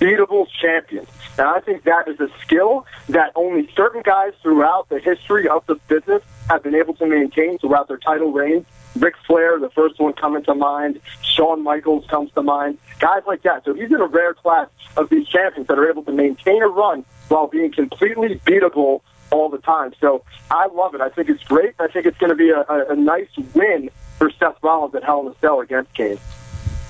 beatable 0.00 0.46
champion. 0.60 1.06
And 1.38 1.46
I 1.46 1.60
think 1.60 1.84
that 1.84 2.08
is 2.08 2.20
a 2.20 2.28
skill 2.40 2.86
that 3.08 3.32
only 3.34 3.70
certain 3.74 4.02
guys 4.02 4.32
throughout 4.42 4.88
the 4.88 4.98
history 4.98 5.48
of 5.48 5.64
the 5.66 5.76
business 5.88 6.22
have 6.48 6.62
been 6.62 6.74
able 6.74 6.94
to 6.94 7.06
maintain 7.06 7.58
throughout 7.58 7.88
their 7.88 7.98
title 7.98 8.32
reigns. 8.32 8.66
Ric 8.96 9.14
Flair, 9.26 9.58
the 9.60 9.70
first 9.70 10.00
one 10.00 10.14
coming 10.14 10.42
to 10.44 10.54
mind. 10.54 11.00
Shawn 11.22 11.62
Michaels 11.62 12.06
comes 12.08 12.32
to 12.32 12.42
mind. 12.42 12.78
Guys 12.98 13.22
like 13.26 13.42
that. 13.42 13.64
So 13.64 13.74
he's 13.74 13.90
in 13.90 14.00
a 14.00 14.06
rare 14.06 14.34
class 14.34 14.68
of 14.96 15.08
these 15.10 15.28
champions 15.28 15.68
that 15.68 15.78
are 15.78 15.88
able 15.88 16.02
to 16.04 16.12
maintain 16.12 16.62
a 16.62 16.68
run 16.68 17.04
while 17.28 17.46
being 17.46 17.70
completely 17.70 18.40
beatable 18.46 19.02
all 19.30 19.48
the 19.50 19.58
time. 19.58 19.92
So 20.00 20.24
I 20.50 20.66
love 20.68 20.94
it. 20.94 21.00
I 21.00 21.10
think 21.10 21.28
it's 21.28 21.44
great. 21.44 21.74
I 21.78 21.88
think 21.88 22.06
it's 22.06 22.18
going 22.18 22.30
to 22.30 22.36
be 22.36 22.50
a, 22.50 22.60
a, 22.60 22.92
a 22.92 22.96
nice 22.96 23.28
win 23.54 23.90
for 24.16 24.30
Seth 24.30 24.56
Rollins 24.62 24.94
at 24.94 25.04
Hell 25.04 25.20
in 25.20 25.28
a 25.28 25.34
Cell 25.38 25.60
against 25.60 25.92
Kane. 25.94 26.18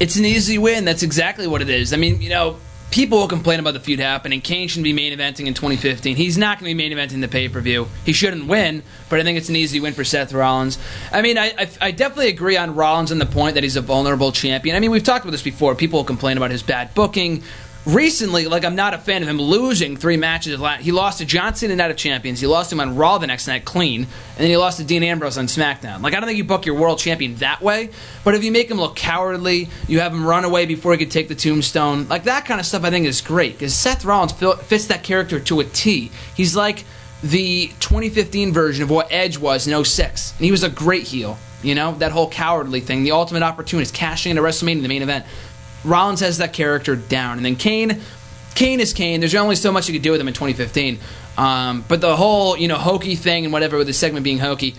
It's 0.00 0.16
an 0.16 0.24
easy 0.24 0.58
win. 0.58 0.84
That's 0.84 1.02
exactly 1.02 1.46
what 1.48 1.60
it 1.60 1.68
is. 1.68 1.92
I 1.92 1.96
mean, 1.96 2.22
you 2.22 2.30
know, 2.30 2.56
people 2.90 3.18
will 3.18 3.28
complain 3.28 3.60
about 3.60 3.74
the 3.74 3.80
feud 3.80 4.00
happening. 4.00 4.40
Kane 4.40 4.68
shouldn't 4.68 4.84
be 4.84 4.92
main 4.92 5.16
eventing 5.16 5.46
in 5.46 5.54
2015. 5.54 6.16
He's 6.16 6.38
not 6.38 6.58
going 6.58 6.70
to 6.70 6.74
be 6.76 6.88
main 6.88 6.96
eventing 6.96 7.20
the 7.20 7.28
pay 7.28 7.48
per 7.48 7.60
view. 7.60 7.88
He 8.04 8.12
shouldn't 8.12 8.46
win, 8.46 8.82
but 9.08 9.20
I 9.20 9.24
think 9.24 9.38
it's 9.38 9.48
an 9.48 9.56
easy 9.56 9.80
win 9.80 9.94
for 9.94 10.04
Seth 10.04 10.32
Rollins. 10.32 10.78
I 11.12 11.22
mean, 11.22 11.38
I, 11.38 11.52
I, 11.58 11.70
I 11.80 11.90
definitely 11.90 12.28
agree 12.28 12.56
on 12.56 12.74
Rollins 12.74 13.10
and 13.10 13.20
the 13.20 13.26
point 13.26 13.54
that 13.54 13.62
he's 13.62 13.76
a 13.76 13.82
vulnerable 13.82 14.32
champion. 14.32 14.76
I 14.76 14.80
mean, 14.80 14.90
we've 14.90 15.04
talked 15.04 15.24
about 15.24 15.32
this 15.32 15.42
before. 15.42 15.74
People 15.74 16.00
will 16.00 16.04
complain 16.04 16.36
about 16.36 16.50
his 16.50 16.62
bad 16.62 16.94
booking. 16.94 17.42
Recently, 17.86 18.46
like 18.46 18.64
I'm 18.64 18.74
not 18.74 18.92
a 18.92 18.98
fan 18.98 19.22
of 19.22 19.28
him 19.28 19.40
losing 19.40 19.96
three 19.96 20.18
matches. 20.18 20.60
He 20.80 20.92
lost 20.92 21.18
to 21.18 21.24
John 21.24 21.54
Cena 21.54 21.72
and 21.72 21.80
out 21.80 21.90
of 21.90 21.96
Champions. 21.96 22.40
He 22.40 22.46
lost 22.46 22.70
him 22.70 22.80
on 22.80 22.96
Raw 22.96 23.18
the 23.18 23.26
next 23.26 23.46
night 23.46 23.64
clean, 23.64 24.02
and 24.02 24.38
then 24.38 24.48
he 24.48 24.56
lost 24.56 24.78
to 24.78 24.84
Dean 24.84 25.02
Ambrose 25.02 25.38
on 25.38 25.46
SmackDown. 25.46 26.02
Like 26.02 26.12
I 26.12 26.20
don't 26.20 26.26
think 26.26 26.36
you 26.36 26.44
book 26.44 26.66
your 26.66 26.74
world 26.74 26.98
champion 26.98 27.36
that 27.36 27.62
way. 27.62 27.90
But 28.24 28.34
if 28.34 28.44
you 28.44 28.52
make 28.52 28.70
him 28.70 28.78
look 28.78 28.94
cowardly, 28.94 29.68
you 29.86 30.00
have 30.00 30.12
him 30.12 30.26
run 30.26 30.44
away 30.44 30.66
before 30.66 30.92
he 30.92 30.98
could 30.98 31.10
take 31.10 31.28
the 31.28 31.34
tombstone, 31.34 32.08
like 32.08 32.24
that 32.24 32.44
kind 32.44 32.60
of 32.60 32.66
stuff, 32.66 32.84
I 32.84 32.90
think 32.90 33.06
is 33.06 33.22
great 33.22 33.52
because 33.54 33.74
Seth 33.74 34.04
Rollins 34.04 34.32
fits 34.32 34.86
that 34.88 35.02
character 35.02 35.40
to 35.40 35.60
a 35.60 35.64
T. 35.64 36.10
He's 36.34 36.54
like 36.54 36.84
the 37.22 37.68
2015 37.80 38.52
version 38.52 38.82
of 38.82 38.90
what 38.90 39.08
Edge 39.10 39.38
was 39.38 39.66
in 39.66 39.84
06. 39.84 40.32
And 40.36 40.44
he 40.44 40.50
was 40.50 40.62
a 40.62 40.68
great 40.68 41.04
heel. 41.04 41.38
You 41.62 41.74
know, 41.74 41.94
that 41.94 42.12
whole 42.12 42.30
cowardly 42.30 42.80
thing, 42.80 43.02
the 43.02 43.10
ultimate 43.10 43.42
opportunist, 43.42 43.92
cashing 43.92 44.30
into 44.30 44.42
WrestleMania 44.42 44.82
the 44.82 44.88
main 44.88 45.02
event. 45.02 45.26
Rollins 45.84 46.20
has 46.20 46.38
that 46.38 46.52
character 46.52 46.96
down. 46.96 47.36
And 47.36 47.44
then 47.44 47.56
Kane, 47.56 48.00
Kane 48.54 48.80
is 48.80 48.92
Kane. 48.92 49.20
There's 49.20 49.34
only 49.34 49.56
so 49.56 49.72
much 49.72 49.88
you 49.88 49.94
could 49.94 50.02
do 50.02 50.12
with 50.12 50.20
him 50.20 50.28
in 50.28 50.34
2015. 50.34 50.98
Um, 51.36 51.84
but 51.86 52.00
the 52.00 52.16
whole, 52.16 52.56
you 52.56 52.68
know, 52.68 52.76
hokey 52.76 53.14
thing 53.14 53.44
and 53.44 53.52
whatever, 53.52 53.78
with 53.78 53.86
the 53.86 53.92
segment 53.92 54.24
being 54.24 54.38
hokey, 54.38 54.74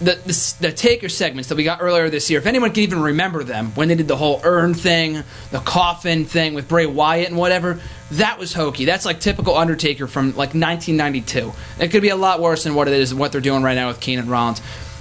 the, 0.00 0.12
the 0.26 0.54
the 0.60 0.72
Taker 0.72 1.08
segments 1.08 1.48
that 1.48 1.54
we 1.54 1.64
got 1.64 1.80
earlier 1.80 2.10
this 2.10 2.28
year, 2.28 2.38
if 2.38 2.46
anyone 2.46 2.72
can 2.72 2.82
even 2.82 3.00
remember 3.00 3.42
them, 3.42 3.68
when 3.76 3.88
they 3.88 3.94
did 3.94 4.08
the 4.08 4.16
whole 4.16 4.40
urn 4.44 4.74
thing, 4.74 5.22
the 5.50 5.58
coffin 5.60 6.26
thing 6.26 6.52
with 6.52 6.68
Bray 6.68 6.84
Wyatt 6.84 7.28
and 7.28 7.36
whatever, 7.36 7.80
that 8.12 8.38
was 8.38 8.52
hokey. 8.52 8.84
That's 8.84 9.06
like 9.06 9.20
typical 9.20 9.56
Undertaker 9.56 10.06
from 10.06 10.28
like 10.30 10.52
1992. 10.52 11.52
It 11.80 11.90
could 11.90 12.02
be 12.02 12.10
a 12.10 12.16
lot 12.16 12.40
worse 12.40 12.64
than 12.64 12.74
what 12.74 12.88
it 12.88 12.94
is, 12.94 13.14
what 13.14 13.32
they're 13.32 13.40
doing 13.40 13.62
right 13.62 13.74
now 13.74 13.88
with 13.88 14.00
Kane 14.00 14.18
and 14.18 14.28
Rollins. 14.28 14.60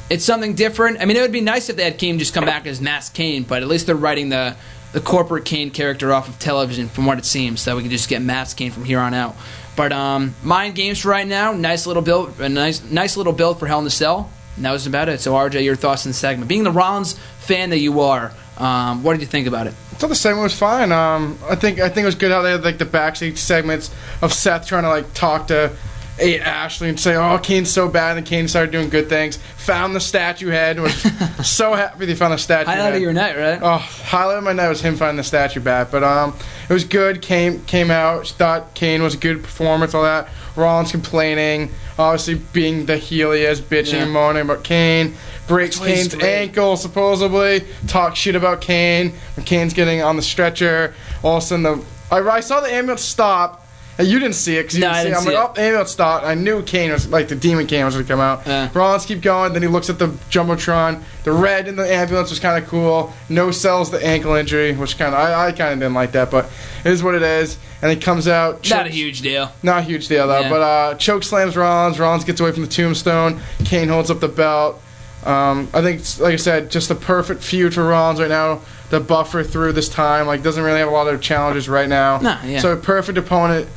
It's 0.09 0.23
something 0.23 0.53
different. 0.53 1.01
I 1.01 1.05
mean, 1.05 1.17
it 1.17 1.21
would 1.21 1.31
be 1.31 1.41
nice 1.41 1.67
if 1.69 1.75
they 1.75 1.83
had 1.83 1.97
Kane 1.97 2.19
just 2.19 2.33
come 2.33 2.45
back 2.45 2.65
as 2.67 2.79
Masked 2.79 3.15
Kane, 3.15 3.43
but 3.43 3.63
at 3.63 3.67
least 3.67 3.87
they're 3.87 3.95
writing 3.95 4.29
the 4.29 4.55
the 4.95 5.01
corporate 5.01 5.43
Kane 5.43 5.71
character 5.71 6.13
off 6.13 6.29
of 6.29 6.39
television, 6.39 6.87
from 6.87 7.05
what 7.05 7.17
it 7.17 7.25
seems, 7.25 7.59
so 7.59 7.75
we 7.75 7.81
can 7.81 7.91
just 7.91 8.07
get 8.07 8.21
Masked 8.21 8.57
Kane 8.57 8.71
from 8.71 8.85
here 8.85 8.99
on 8.99 9.13
out. 9.13 9.35
But 9.75 9.91
um, 9.91 10.33
mind 10.41 10.75
games 10.75 11.01
for 11.01 11.09
right 11.09 11.27
now. 11.27 11.51
Nice 11.51 11.85
little 11.85 12.01
build, 12.01 12.39
a 12.39 12.47
nice 12.47 12.81
nice 12.81 13.17
little 13.17 13.33
build 13.33 13.59
for 13.59 13.67
Hell 13.67 13.79
in 13.79 13.85
a 13.85 13.89
Cell. 13.89 14.31
And 14.55 14.63
that 14.63 14.71
was 14.71 14.87
about 14.87 15.09
it. 15.09 15.19
So, 15.19 15.33
RJ, 15.33 15.65
your 15.65 15.75
thoughts 15.75 16.05
on 16.05 16.11
the 16.11 16.13
segment. 16.13 16.47
Being 16.47 16.63
the 16.63 16.71
Rollins 16.71 17.19
fan 17.39 17.71
that 17.71 17.79
you 17.79 17.99
are, 17.99 18.31
um, 18.57 19.03
what 19.03 19.11
did 19.11 19.19
you 19.19 19.27
think 19.27 19.47
about 19.47 19.67
it? 19.67 19.73
I 19.91 19.95
thought 19.95 20.07
the 20.07 20.15
segment 20.15 20.43
was 20.43 20.57
fine. 20.57 20.93
Um, 20.93 21.37
I 21.49 21.55
think 21.55 21.81
I 21.81 21.89
think 21.89 22.03
it 22.03 22.07
was 22.07 22.15
good 22.15 22.31
how 22.31 22.41
they 22.41 22.51
had 22.51 22.63
like 22.63 22.77
the 22.77 22.85
backstage 22.85 23.37
segments 23.37 23.93
of 24.21 24.31
Seth 24.31 24.65
trying 24.65 24.83
to 24.83 24.89
like 24.89 25.13
talk 25.13 25.47
to 25.47 25.75
A- 26.19 26.39
Ashley 26.39 26.89
and 26.89 26.99
say, 26.99 27.15
"Oh, 27.15 27.37
Kane's 27.39 27.71
so 27.71 27.89
bad," 27.89 28.17
and 28.17 28.25
Kane 28.25 28.47
started 28.47 28.71
doing 28.71 28.89
good 28.89 29.09
things. 29.09 29.37
Found 29.57 29.95
the 29.95 29.99
statue 29.99 30.49
head. 30.49 30.79
Was 30.79 30.93
so 31.47 31.73
happy 31.73 32.05
they 32.05 32.15
found 32.15 32.33
the 32.33 32.37
statue. 32.37 32.69
Head. 32.69 32.77
Highlight 32.77 32.93
head. 32.93 32.95
of 32.97 33.01
your 33.01 33.13
night, 33.13 33.37
right? 33.37 33.59
Oh, 33.61 33.77
highlight 33.77 34.37
of 34.37 34.43
my 34.43 34.53
night 34.53 34.69
was 34.69 34.81
him 34.81 34.95
finding 34.95 35.17
the 35.17 35.23
statue 35.23 35.59
back. 35.59 35.91
But 35.91 36.03
um, 36.03 36.33
it 36.69 36.73
was 36.73 36.85
good. 36.85 37.21
Came 37.21 37.63
came 37.65 37.91
out. 37.91 38.27
Thought 38.27 38.73
Kane 38.75 39.03
was 39.03 39.15
a 39.15 39.17
good 39.17 39.43
performance. 39.43 39.93
All 39.93 40.03
that. 40.03 40.29
Rollins 40.55 40.91
complaining. 40.91 41.69
Obviously 41.99 42.35
being 42.35 42.85
the 42.85 42.97
heel 42.97 43.31
he 43.33 43.41
is, 43.43 43.59
bitching 43.61 43.93
Yeah. 43.93 44.03
and 44.03 44.11
moaning 44.11 44.43
about 44.43 44.63
Kane. 44.63 45.15
Breaks 45.47 45.75
That's 45.77 45.87
why 45.89 45.95
he's 45.95 46.07
Kane's 46.13 46.23
ankle 46.23 46.77
supposedly. 46.77 47.63
Talk 47.87 48.15
shit 48.15 48.35
about 48.35 48.61
Kane. 48.61 49.13
Kane's 49.45 49.73
getting 49.73 50.01
on 50.01 50.15
the 50.15 50.21
stretcher. 50.21 50.93
All 51.23 51.37
of 51.37 51.43
a 51.43 51.45
sudden 51.45 51.63
the 51.63 51.83
I, 52.11 52.19
I 52.19 52.39
saw 52.39 52.61
the 52.61 52.71
ambulance 52.71 53.01
stop. 53.01 53.64
And 53.97 54.07
you 54.07 54.19
didn't 54.19 54.35
see 54.35 54.57
it 54.57 54.63
because 54.63 54.75
you 54.75 54.81
No, 54.81 54.87
didn't 54.87 54.95
I 54.95 54.99
see 55.03 55.05
didn't 55.05 55.13
it. 55.15 55.17
I'm 55.17 55.23
see 55.23 55.37
like, 55.37 55.49
it. 55.57 55.59
oh, 55.59 55.63
ambulance 55.63 55.91
stopped. 55.91 56.25
I 56.25 56.33
knew 56.33 56.61
Kane 56.63 56.91
was 56.91 57.07
like 57.07 57.29
the 57.29 57.35
demon 57.35 57.65
Kane 57.65 57.85
was 57.85 57.93
going 57.95 58.05
to 58.05 58.11
come 58.11 58.19
out. 58.19 58.45
Yeah. 58.45 58.69
Rollins 58.73 59.05
keep 59.05 59.21
going. 59.21 59.53
Then 59.53 59.61
he 59.61 59.67
looks 59.69 59.89
at 59.89 59.99
the 59.99 60.07
jumbotron. 60.29 61.01
The 61.23 61.31
red 61.31 61.67
in 61.69 61.75
the 61.77 61.89
ambulance 61.91 62.29
was 62.29 62.39
kind 62.39 62.61
of 62.61 62.69
cool. 62.69 63.13
No 63.29 63.51
sells 63.51 63.91
the 63.91 64.05
ankle 64.05 64.33
injury, 64.35 64.73
which 64.73 64.97
kind 64.97 65.13
of 65.15 65.19
I, 65.19 65.47
I 65.47 65.51
kind 65.53 65.73
of 65.73 65.79
didn't 65.79 65.93
like 65.93 66.11
that, 66.11 66.29
but 66.29 66.49
it 66.83 66.91
is 66.91 67.03
what 67.03 67.15
it 67.15 67.21
is. 67.23 67.57
And 67.81 67.89
he 67.91 67.97
comes 67.97 68.27
out. 68.27 68.69
Not 68.69 68.85
a 68.85 68.89
huge 68.89 69.21
deal. 69.21 69.51
Not 69.63 69.79
a 69.79 69.81
huge 69.83 70.07
deal 70.09 70.27
though. 70.27 70.41
Yeah. 70.41 70.49
But 70.49 70.61
uh, 70.61 70.95
choke 70.95 71.23
slams 71.23 71.55
Rollins. 71.55 71.97
Rollins 71.99 72.25
gets 72.25 72.41
away 72.41 72.51
from 72.51 72.63
the 72.63 72.69
tombstone. 72.69 73.39
Kane 73.63 73.87
holds 73.87 74.11
up 74.11 74.19
the 74.19 74.27
belt. 74.27 74.81
Um, 75.23 75.69
I 75.73 75.81
think, 75.81 75.95
it's- 76.01 76.19
like 76.19 76.33
I 76.33 76.37
said, 76.37 76.69
just 76.69 76.89
the 76.89 76.95
perfect 76.95 77.41
feud 77.43 77.73
for 77.73 77.83
Rollins 77.85 78.19
right 78.19 78.29
now. 78.29 78.61
The 78.91 78.99
buffer 78.99 79.43
through 79.43 79.71
this 79.71 79.89
time, 79.89 80.27
like 80.27 80.43
doesn't 80.43 80.63
really 80.63 80.77
have 80.79 80.87
a 80.87 80.91
lot 80.91 81.07
of 81.07 81.19
challenges 81.21 81.67
right 81.67 81.89
now. 81.89 82.19
Nah, 82.19 82.43
yeah. 82.43 82.59
So 82.59 82.73
a 82.73 82.77
perfect 82.77 83.17
opponent. 83.17 83.67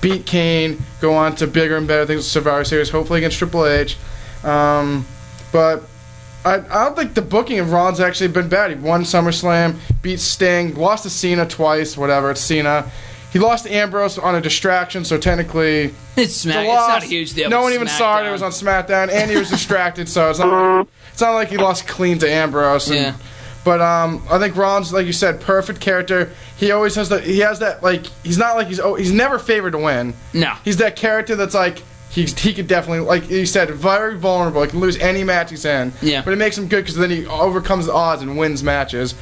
Beat 0.00 0.26
Kane. 0.26 0.82
Go 1.00 1.14
on 1.14 1.34
to 1.36 1.46
bigger 1.46 1.76
and 1.76 1.86
better 1.88 2.06
things 2.06 2.18
with 2.18 2.26
Survivor 2.26 2.64
Series. 2.64 2.90
Hopefully 2.90 3.18
against 3.18 3.38
Triple 3.38 3.66
H. 3.66 3.96
Um, 4.44 5.06
but 5.52 5.82
I, 6.44 6.54
I 6.56 6.84
don't 6.84 6.96
think 6.96 7.14
the 7.14 7.22
booking 7.22 7.58
of 7.58 7.72
Ron's 7.72 8.00
actually 8.00 8.28
been 8.28 8.48
bad. 8.48 8.70
He 8.70 8.76
won 8.76 9.02
SummerSlam, 9.02 9.76
beat 10.02 10.20
Sting, 10.20 10.74
lost 10.76 11.02
to 11.02 11.10
Cena 11.10 11.46
twice, 11.46 11.96
whatever, 11.96 12.30
it's 12.30 12.40
Cena. 12.40 12.90
He 13.32 13.38
lost 13.38 13.66
to 13.66 13.70
Ambrose 13.74 14.16
on 14.18 14.34
a 14.36 14.40
distraction, 14.40 15.04
so 15.04 15.18
technically 15.18 15.92
It's, 16.16 16.34
smack, 16.36 16.56
a 16.56 16.60
it's 16.62 16.88
not 16.88 17.02
a 17.02 17.06
huge 17.06 17.34
deal. 17.34 17.50
No 17.50 17.60
one 17.62 17.72
even 17.74 17.86
saw 17.88 18.22
it. 18.22 18.28
It 18.28 18.30
was 18.30 18.40
on 18.42 18.52
SmackDown, 18.52 19.10
and 19.10 19.30
he 19.30 19.36
was 19.36 19.50
distracted, 19.50 20.08
so 20.08 20.30
it's 20.30 20.38
not. 20.38 20.86
It's 21.12 21.20
not 21.20 21.32
like 21.32 21.48
he 21.48 21.56
lost 21.58 21.86
clean 21.86 22.18
to 22.20 22.30
Ambrose. 22.30 22.88
and- 22.88 22.96
Yeah. 22.98 23.14
But 23.68 23.82
um, 23.82 24.22
I 24.30 24.38
think 24.38 24.56
Ron's, 24.56 24.94
like 24.94 25.04
you 25.04 25.12
said, 25.12 25.42
perfect 25.42 25.78
character. 25.78 26.30
He 26.56 26.70
always 26.70 26.94
has 26.94 27.10
that. 27.10 27.22
He 27.22 27.40
has 27.40 27.58
that 27.58 27.82
like. 27.82 28.06
He's 28.24 28.38
not 28.38 28.56
like 28.56 28.68
he's. 28.68 28.80
oh, 28.80 28.94
He's 28.94 29.12
never 29.12 29.38
favored 29.38 29.72
to 29.72 29.78
win. 29.78 30.14
No. 30.32 30.54
He's 30.64 30.78
that 30.78 30.96
character 30.96 31.36
that's 31.36 31.52
like. 31.54 31.82
He's, 32.08 32.36
he 32.38 32.54
could 32.54 32.66
definitely, 32.66 33.00
like 33.00 33.28
you 33.28 33.44
said, 33.44 33.68
very 33.72 34.16
vulnerable. 34.16 34.62
He 34.62 34.70
can 34.70 34.80
lose 34.80 34.96
any 34.96 35.22
match 35.22 35.50
he's 35.50 35.66
in. 35.66 35.92
Yeah. 36.00 36.22
But 36.22 36.32
it 36.32 36.36
makes 36.36 36.56
him 36.56 36.66
good 36.68 36.80
because 36.82 36.96
then 36.96 37.10
he 37.10 37.26
overcomes 37.26 37.84
the 37.84 37.92
odds 37.92 38.22
and 38.22 38.38
wins 38.38 38.62
matches. 38.62 39.14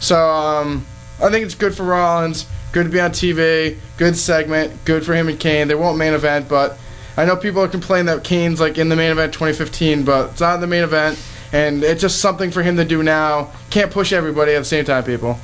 So 0.00 0.18
um, 0.18 0.84
I 1.22 1.30
think 1.30 1.44
it's 1.44 1.54
good 1.54 1.76
for 1.76 1.84
Rollins. 1.84 2.48
Good 2.72 2.86
to 2.86 2.90
be 2.90 2.98
on 2.98 3.12
TV. 3.12 3.78
Good 3.96 4.16
segment. 4.16 4.84
Good 4.84 5.06
for 5.06 5.14
him 5.14 5.28
and 5.28 5.38
Kane. 5.38 5.68
They 5.68 5.76
won't 5.76 5.98
main 5.98 6.14
event, 6.14 6.48
but 6.48 6.76
I 7.16 7.24
know 7.26 7.36
people 7.36 7.62
are 7.62 7.68
complaining 7.68 8.06
that 8.06 8.24
Kane's 8.24 8.58
like 8.60 8.76
in 8.76 8.88
the 8.88 8.96
main 8.96 9.12
event 9.12 9.32
2015, 9.32 10.04
but 10.04 10.30
it's 10.32 10.40
not 10.40 10.56
in 10.56 10.60
the 10.60 10.66
main 10.66 10.82
event, 10.82 11.16
and 11.54 11.84
it's 11.84 12.00
just 12.00 12.20
something 12.20 12.50
for 12.50 12.62
him 12.62 12.76
to 12.76 12.84
do 12.84 13.04
now. 13.04 13.52
Can't 13.70 13.92
push 13.92 14.12
everybody 14.12 14.54
at 14.54 14.58
the 14.58 14.64
same 14.64 14.84
time, 14.84 15.04
people. 15.04 15.38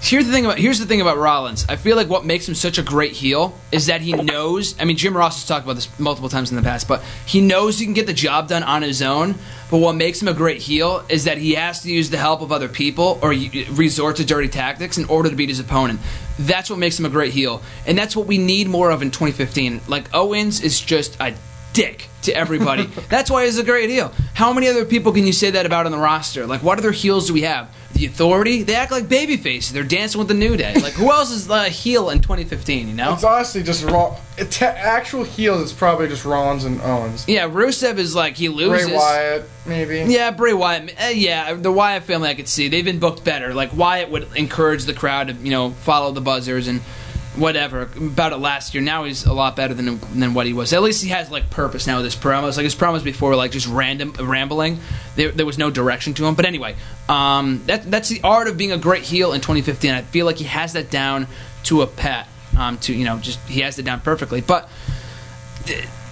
Here's 0.00 0.24
the 0.24 0.32
thing 0.32 0.46
about 0.46 0.58
here's 0.58 0.78
the 0.78 0.86
thing 0.86 1.02
about 1.02 1.18
Rollins. 1.18 1.66
I 1.68 1.76
feel 1.76 1.94
like 1.94 2.08
what 2.08 2.24
makes 2.24 2.48
him 2.48 2.54
such 2.54 2.78
a 2.78 2.82
great 2.82 3.12
heel 3.12 3.54
is 3.70 3.84
that 3.86 4.00
he 4.00 4.14
knows. 4.14 4.74
I 4.80 4.86
mean, 4.86 4.96
Jim 4.96 5.14
Ross 5.14 5.36
has 5.36 5.46
talked 5.46 5.66
about 5.66 5.74
this 5.74 6.00
multiple 6.00 6.30
times 6.30 6.50
in 6.50 6.56
the 6.56 6.62
past, 6.62 6.88
but 6.88 7.02
he 7.26 7.42
knows 7.42 7.78
he 7.78 7.84
can 7.84 7.92
get 7.92 8.06
the 8.06 8.14
job 8.14 8.48
done 8.48 8.62
on 8.62 8.80
his 8.80 9.02
own. 9.02 9.34
But 9.70 9.76
what 9.76 9.96
makes 9.96 10.22
him 10.22 10.28
a 10.28 10.32
great 10.32 10.62
heel 10.62 11.04
is 11.10 11.24
that 11.24 11.36
he 11.36 11.52
has 11.52 11.82
to 11.82 11.92
use 11.92 12.08
the 12.08 12.16
help 12.16 12.40
of 12.40 12.50
other 12.50 12.68
people 12.68 13.18
or 13.20 13.34
resort 13.72 14.16
to 14.16 14.24
dirty 14.24 14.48
tactics 14.48 14.96
in 14.96 15.04
order 15.04 15.28
to 15.28 15.36
beat 15.36 15.50
his 15.50 15.60
opponent. 15.60 16.00
That's 16.38 16.70
what 16.70 16.78
makes 16.78 16.98
him 16.98 17.04
a 17.04 17.10
great 17.10 17.34
heel, 17.34 17.60
and 17.86 17.98
that's 17.98 18.16
what 18.16 18.26
we 18.26 18.38
need 18.38 18.66
more 18.66 18.90
of 18.90 19.02
in 19.02 19.10
2015. 19.10 19.82
Like 19.86 20.14
Owens 20.14 20.62
is 20.62 20.80
just 20.80 21.20
a 21.20 21.34
dick 21.74 22.08
to 22.22 22.34
everybody. 22.34 22.84
That's 23.08 23.30
why 23.30 23.44
he's 23.44 23.58
a 23.58 23.64
great 23.64 23.90
heel. 23.90 24.12
How 24.34 24.52
many 24.52 24.68
other 24.68 24.84
people 24.84 25.12
can 25.12 25.26
you 25.26 25.32
say 25.32 25.50
that 25.50 25.66
about 25.66 25.86
on 25.86 25.92
the 25.92 25.98
roster? 25.98 26.46
Like, 26.46 26.62
what 26.62 26.78
other 26.78 26.92
heels 26.92 27.26
do 27.26 27.34
we 27.34 27.42
have? 27.42 27.74
The 27.92 28.06
Authority, 28.06 28.62
they 28.62 28.76
act 28.76 28.92
like 28.92 29.04
babyface. 29.04 29.70
They're 29.70 29.82
dancing 29.82 30.20
with 30.20 30.28
the 30.28 30.34
New 30.34 30.56
Day. 30.56 30.74
Like, 30.80 30.94
who 30.94 31.10
else 31.10 31.30
is 31.30 31.50
a 31.50 31.68
heel 31.68 32.08
in 32.10 32.20
2015? 32.22 32.88
You 32.88 32.94
know? 32.94 33.12
It's 33.12 33.24
honestly 33.24 33.62
just 33.62 33.84
raw. 33.84 34.16
It, 34.38 34.62
actual 34.62 35.24
heels, 35.24 35.60
it's 35.62 35.72
probably 35.72 36.08
just 36.08 36.24
Rollins 36.24 36.64
and 36.64 36.80
Owens. 36.80 37.26
Yeah, 37.28 37.48
Rusev 37.48 37.98
is 37.98 38.14
like 38.14 38.36
he 38.36 38.48
loses. 38.48 38.86
Bray 38.86 38.96
Wyatt, 38.96 39.50
maybe. 39.66 40.12
Yeah, 40.12 40.30
Bray 40.30 40.54
Wyatt. 40.54 40.94
Uh, 40.98 41.08
yeah, 41.08 41.52
the 41.52 41.70
Wyatt 41.70 42.04
family 42.04 42.30
I 42.30 42.34
could 42.34 42.48
see. 42.48 42.68
They've 42.68 42.84
been 42.84 43.00
booked 43.00 43.22
better. 43.24 43.52
Like 43.52 43.76
Wyatt 43.76 44.10
would 44.10 44.28
encourage 44.34 44.84
the 44.84 44.94
crowd 44.94 45.28
to, 45.28 45.34
you 45.34 45.50
know, 45.50 45.70
follow 45.70 46.12
the 46.12 46.22
buzzers 46.22 46.68
and 46.68 46.80
whatever 47.36 47.82
about 47.96 48.32
it 48.32 48.38
last 48.38 48.74
year. 48.74 48.82
Now 48.82 49.04
he's 49.04 49.24
a 49.24 49.32
lot 49.32 49.56
better 49.56 49.74
than 49.74 50.00
than 50.18 50.34
what 50.34 50.46
he 50.46 50.52
was. 50.52 50.72
At 50.72 50.82
least 50.82 51.02
he 51.02 51.10
has 51.10 51.30
like 51.30 51.50
purpose 51.50 51.86
now 51.86 51.96
with 51.96 52.04
his 52.04 52.16
promos. 52.16 52.56
Like 52.56 52.64
his 52.64 52.74
promos 52.74 53.04
before 53.04 53.30
were 53.30 53.36
like 53.36 53.52
just 53.52 53.66
random 53.66 54.12
rambling. 54.12 54.80
There, 55.16 55.30
there 55.30 55.46
was 55.46 55.58
no 55.58 55.70
direction 55.70 56.14
to 56.14 56.26
him. 56.26 56.34
But 56.34 56.44
anyway, 56.44 56.76
um, 57.08 57.62
that 57.66 57.90
that's 57.90 58.08
the 58.08 58.20
art 58.22 58.48
of 58.48 58.56
being 58.56 58.72
a 58.72 58.78
great 58.78 59.02
heel 59.02 59.32
in 59.32 59.40
2015. 59.40 59.90
I 59.92 60.02
feel 60.02 60.26
like 60.26 60.36
he 60.36 60.44
has 60.44 60.72
that 60.72 60.90
down 60.90 61.26
to 61.64 61.82
a 61.82 61.86
pet. 61.86 62.26
Um, 62.58 62.78
to 62.78 62.92
you 62.92 63.04
know, 63.04 63.18
just 63.18 63.38
he 63.48 63.60
has 63.60 63.78
it 63.78 63.84
down 63.84 64.00
perfectly. 64.00 64.40
But 64.40 64.68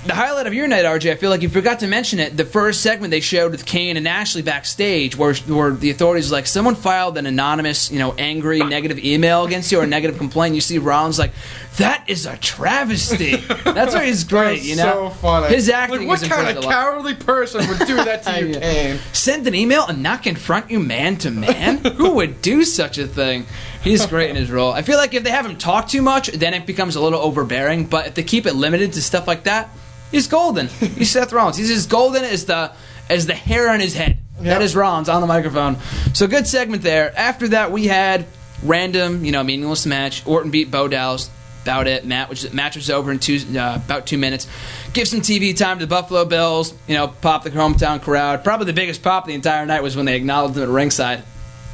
the 0.09 0.15
highlight 0.15 0.47
of 0.47 0.55
your 0.55 0.67
night, 0.67 0.87
RJ, 0.87 1.13
I 1.13 1.17
feel 1.17 1.29
like 1.29 1.43
you 1.43 1.51
forgot 1.51 1.81
to 1.81 1.87
mention 1.87 2.19
it. 2.19 2.35
The 2.35 2.47
first 2.47 2.81
segment 2.81 3.11
they 3.11 3.21
showed 3.21 3.53
with 3.53 3.67
Kane 3.67 3.99
and 3.99 4.09
Ashley 4.09 4.41
backstage, 4.41 5.15
where 5.17 5.35
where 5.35 5.73
the 5.73 5.91
authorities 5.91 6.33
like 6.33 6.47
someone 6.47 6.77
filed 6.77 7.19
an 7.19 7.27
anonymous, 7.27 7.91
you 7.91 7.99
know, 7.99 8.15
angry 8.17 8.61
negative 8.61 8.99
email 8.99 9.45
against 9.45 9.71
you 9.71 9.81
or 9.81 9.85
a 9.85 9.87
negative 9.87 10.17
complaint. 10.17 10.55
You 10.55 10.63
see 10.63 10.79
Rollins 10.79 11.19
like, 11.19 11.33
that 11.77 12.05
is 12.09 12.25
a 12.25 12.39
travesty. 12.39 13.37
That's 13.65 13.95
why 13.95 14.07
he's 14.07 14.25
great. 14.25 14.63
You 14.63 14.77
know, 14.77 14.83
so 14.83 15.11
funny. 15.11 15.55
his 15.55 15.69
acting 15.69 16.09
Like, 16.09 16.21
what 16.21 16.31
kind 16.31 16.57
of 16.57 16.65
a 16.65 16.67
cowardly 16.67 17.15
person 17.15 17.69
would 17.69 17.87
do 17.87 17.97
that 17.97 18.23
to 18.23 18.41
you. 18.49 18.55
Kane? 18.59 18.99
Send 19.13 19.47
an 19.47 19.55
email 19.55 19.85
and 19.87 20.03
not 20.03 20.23
confront 20.23 20.71
you 20.71 20.81
man 20.81 21.17
to 21.19 21.31
man? 21.31 21.77
Who 21.97 22.15
would 22.15 22.41
do 22.41 22.65
such 22.65 22.97
a 22.97 23.07
thing? 23.07 23.45
He's 23.83 24.07
great 24.07 24.31
in 24.31 24.37
his 24.37 24.51
role. 24.51 24.73
I 24.73 24.81
feel 24.81 24.97
like 24.97 25.13
if 25.13 25.23
they 25.23 25.31
have 25.31 25.45
him 25.45 25.59
talk 25.59 25.87
too 25.89 26.03
much, 26.03 26.29
then 26.29 26.55
it 26.55 26.65
becomes 26.65 26.97
a 26.97 27.01
little 27.03 27.21
overbearing. 27.21 27.85
But 27.85 28.07
if 28.07 28.15
they 28.15 28.23
keep 28.23 28.47
it 28.47 28.55
limited 28.55 28.95
to 28.95 29.03
stuff 29.03 29.27
like 29.27 29.45
that, 29.45 29.69
he's 30.11 30.27
golden. 30.29 30.69
He's 30.69 31.11
Seth 31.11 31.33
Rollins. 31.33 31.57
He's 31.57 31.71
as 31.71 31.87
golden 31.87 32.25
as 32.25 32.45
the 32.47 32.73
as 33.11 33.27
the 33.27 33.35
hair 33.35 33.71
on 33.71 33.81
his 33.81 33.95
head. 33.95 34.19
That 34.39 34.45
Yep. 34.45 34.61
is 34.63 34.77
Rollins 34.77 35.09
on 35.09 35.21
the 35.21 35.27
microphone. 35.27 35.77
So 36.15 36.27
good 36.29 36.47
segment 36.47 36.83
there. 36.83 37.13
After 37.19 37.49
that, 37.49 37.73
we 37.73 37.87
had 37.89 38.27
random, 38.63 39.25
you 39.25 39.33
know, 39.33 39.43
meaningless 39.43 39.85
match. 39.87 40.25
Orton 40.27 40.51
beat 40.51 40.71
Bo 40.71 40.89
Dallas. 40.89 41.31
About 41.65 41.87
it. 41.87 42.07
Matt, 42.07 42.31
which 42.31 42.51
match 42.55 42.77
was 42.77 42.89
over 42.89 43.11
in 43.13 43.19
two 43.19 43.39
uh, 43.59 43.79
about 43.85 44.07
two 44.07 44.17
minutes. 44.17 44.47
Give 44.95 45.07
some 45.07 45.21
TV 45.21 45.55
time 45.55 45.79
to 45.81 45.85
the 45.85 45.91
Buffalo 45.91 46.25
Bills. 46.25 46.73
You 46.87 46.95
know, 46.95 47.09
pop 47.09 47.43
the 47.45 47.51
hometown 47.51 48.01
crowd. 48.01 48.43
Probably 48.43 48.65
the 48.65 48.73
biggest 48.73 49.03
pop 49.03 49.25
of 49.25 49.29
the 49.29 49.35
entire 49.35 49.67
night 49.67 49.83
was 49.83 49.95
when 49.95 50.07
they 50.07 50.17
acknowledged 50.17 50.57
him 50.57 50.63
at 50.63 50.69
ringside. 50.71 51.25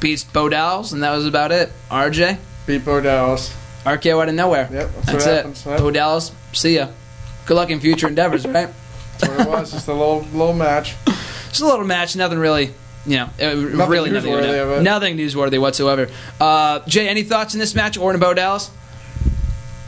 Beats 0.01 0.25
Bo 0.25 0.49
Dallas, 0.49 0.91
and 0.91 1.01
that 1.03 1.11
was 1.15 1.25
about 1.25 1.53
it. 1.53 1.71
RJ, 1.89 2.37
Beat 2.67 2.83
Bo 2.83 2.99
Dallas. 2.99 3.55
RKO 3.85 4.21
out 4.21 4.27
of 4.27 4.35
nowhere. 4.35 4.67
Yep, 4.69 4.89
that's 4.95 5.07
what 5.13 5.15
it. 5.21 5.35
happens, 5.35 5.65
right? 5.65 5.79
Bo 5.79 5.91
Dallas, 5.91 6.31
see 6.51 6.75
ya. 6.75 6.87
Good 7.45 7.55
luck 7.55 7.69
in 7.69 7.79
future 7.79 8.07
endeavors, 8.07 8.45
right? 8.45 8.69
That's 9.19 9.31
what 9.31 9.39
it 9.39 9.49
was. 9.49 9.71
Just 9.71 9.87
a 9.87 9.93
little 9.93 10.21
little 10.33 10.53
match. 10.53 10.95
Just 11.49 11.61
a 11.61 11.65
little 11.65 11.85
match, 11.85 12.15
nothing 12.15 12.39
really, 12.39 12.73
you 13.05 13.17
know, 13.17 13.29
uh, 13.41 13.55
really 13.87 14.11
nothing, 14.11 14.33
newsworthy 14.33 14.83
nothing 14.83 15.17
newsworthy 15.17 15.59
whatsoever. 15.59 16.09
Uh, 16.39 16.79
Jay, 16.87 17.07
any 17.07 17.23
thoughts 17.23 17.53
in 17.53 17.59
this 17.59 17.75
match, 17.75 17.97
Orton 17.97 18.15
and 18.15 18.21
Bo 18.21 18.33
Dallas? 18.33 18.71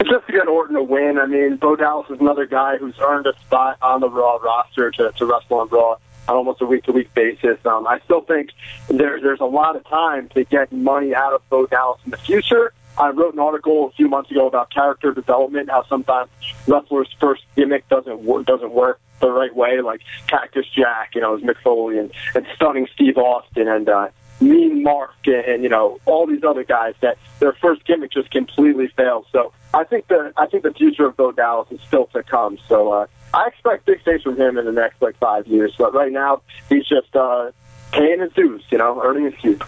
It's 0.00 0.08
just 0.08 0.26
to 0.26 0.32
get 0.32 0.46
Orton 0.46 0.76
to 0.76 0.82
win. 0.82 1.18
I 1.18 1.26
mean, 1.26 1.56
Bo 1.56 1.74
Dallas 1.74 2.08
is 2.08 2.20
another 2.20 2.46
guy 2.46 2.76
who's 2.76 2.94
earned 3.00 3.26
a 3.26 3.32
spot 3.40 3.76
on 3.82 4.00
the 4.00 4.08
Raw 4.08 4.36
roster 4.36 4.90
to, 4.92 5.12
to 5.16 5.26
wrestle 5.26 5.58
on 5.58 5.68
Raw 5.68 5.96
on 6.28 6.36
almost 6.36 6.62
a 6.62 6.66
week 6.66 6.84
to 6.84 6.92
week 6.92 7.12
basis. 7.14 7.58
Um, 7.66 7.86
I 7.86 7.98
still 8.04 8.20
think 8.20 8.50
there, 8.88 9.20
there's 9.20 9.40
a 9.40 9.46
lot 9.46 9.74
of 9.74 9.84
time 9.88 10.28
to 10.30 10.44
get 10.44 10.70
money 10.72 11.14
out 11.14 11.32
of 11.32 11.46
Bo 11.50 11.66
Dallas 11.66 12.00
in 12.04 12.12
the 12.12 12.16
future. 12.16 12.72
I 12.98 13.10
wrote 13.10 13.34
an 13.34 13.40
article 13.40 13.86
a 13.86 13.90
few 13.92 14.08
months 14.08 14.30
ago 14.30 14.46
about 14.46 14.70
character 14.72 15.12
development, 15.12 15.70
how 15.70 15.84
sometimes 15.86 16.30
wrestlers' 16.66 17.08
first 17.20 17.44
gimmick 17.56 17.88
doesn't 17.88 18.20
work, 18.22 18.46
doesn't 18.46 18.72
work 18.72 19.00
the 19.20 19.30
right 19.30 19.54
way, 19.54 19.80
like 19.80 20.00
Cactus 20.26 20.66
Jack, 20.74 21.14
you 21.14 21.20
know, 21.20 21.36
as 21.36 21.42
Mick 21.42 21.60
Foley 21.62 21.98
and, 21.98 22.10
and 22.34 22.46
stunning 22.54 22.88
Steve 22.94 23.16
Austin 23.18 23.68
and 23.68 23.88
uh, 23.88 24.08
Mean 24.40 24.82
Mark 24.82 25.14
and, 25.26 25.62
you 25.62 25.68
know 25.68 25.98
all 26.06 26.26
these 26.26 26.44
other 26.44 26.64
guys 26.64 26.94
that 27.00 27.18
their 27.40 27.52
first 27.54 27.84
gimmick 27.84 28.12
just 28.12 28.30
completely 28.30 28.88
fails. 28.88 29.26
So 29.32 29.52
I 29.74 29.84
think 29.84 30.06
the 30.08 30.32
I 30.36 30.46
think 30.46 30.62
the 30.62 30.72
future 30.72 31.06
of 31.06 31.16
Bo 31.16 31.32
Dallas 31.32 31.70
is 31.70 31.80
still 31.82 32.06
to 32.06 32.22
come. 32.22 32.58
So 32.68 32.92
uh, 32.92 33.06
I 33.34 33.48
expect 33.48 33.86
big 33.86 34.04
things 34.04 34.22
from 34.22 34.36
him 34.36 34.56
in 34.56 34.64
the 34.64 34.72
next 34.72 35.02
like 35.02 35.16
five 35.18 35.46
years. 35.46 35.74
But 35.76 35.92
right 35.92 36.12
now, 36.12 36.42
he's 36.68 36.86
just 36.86 37.14
uh, 37.16 37.50
paying 37.92 38.20
his 38.20 38.32
dues, 38.32 38.62
you 38.70 38.78
know, 38.78 39.00
earning 39.02 39.24
his 39.24 39.34
keep. 39.34 39.64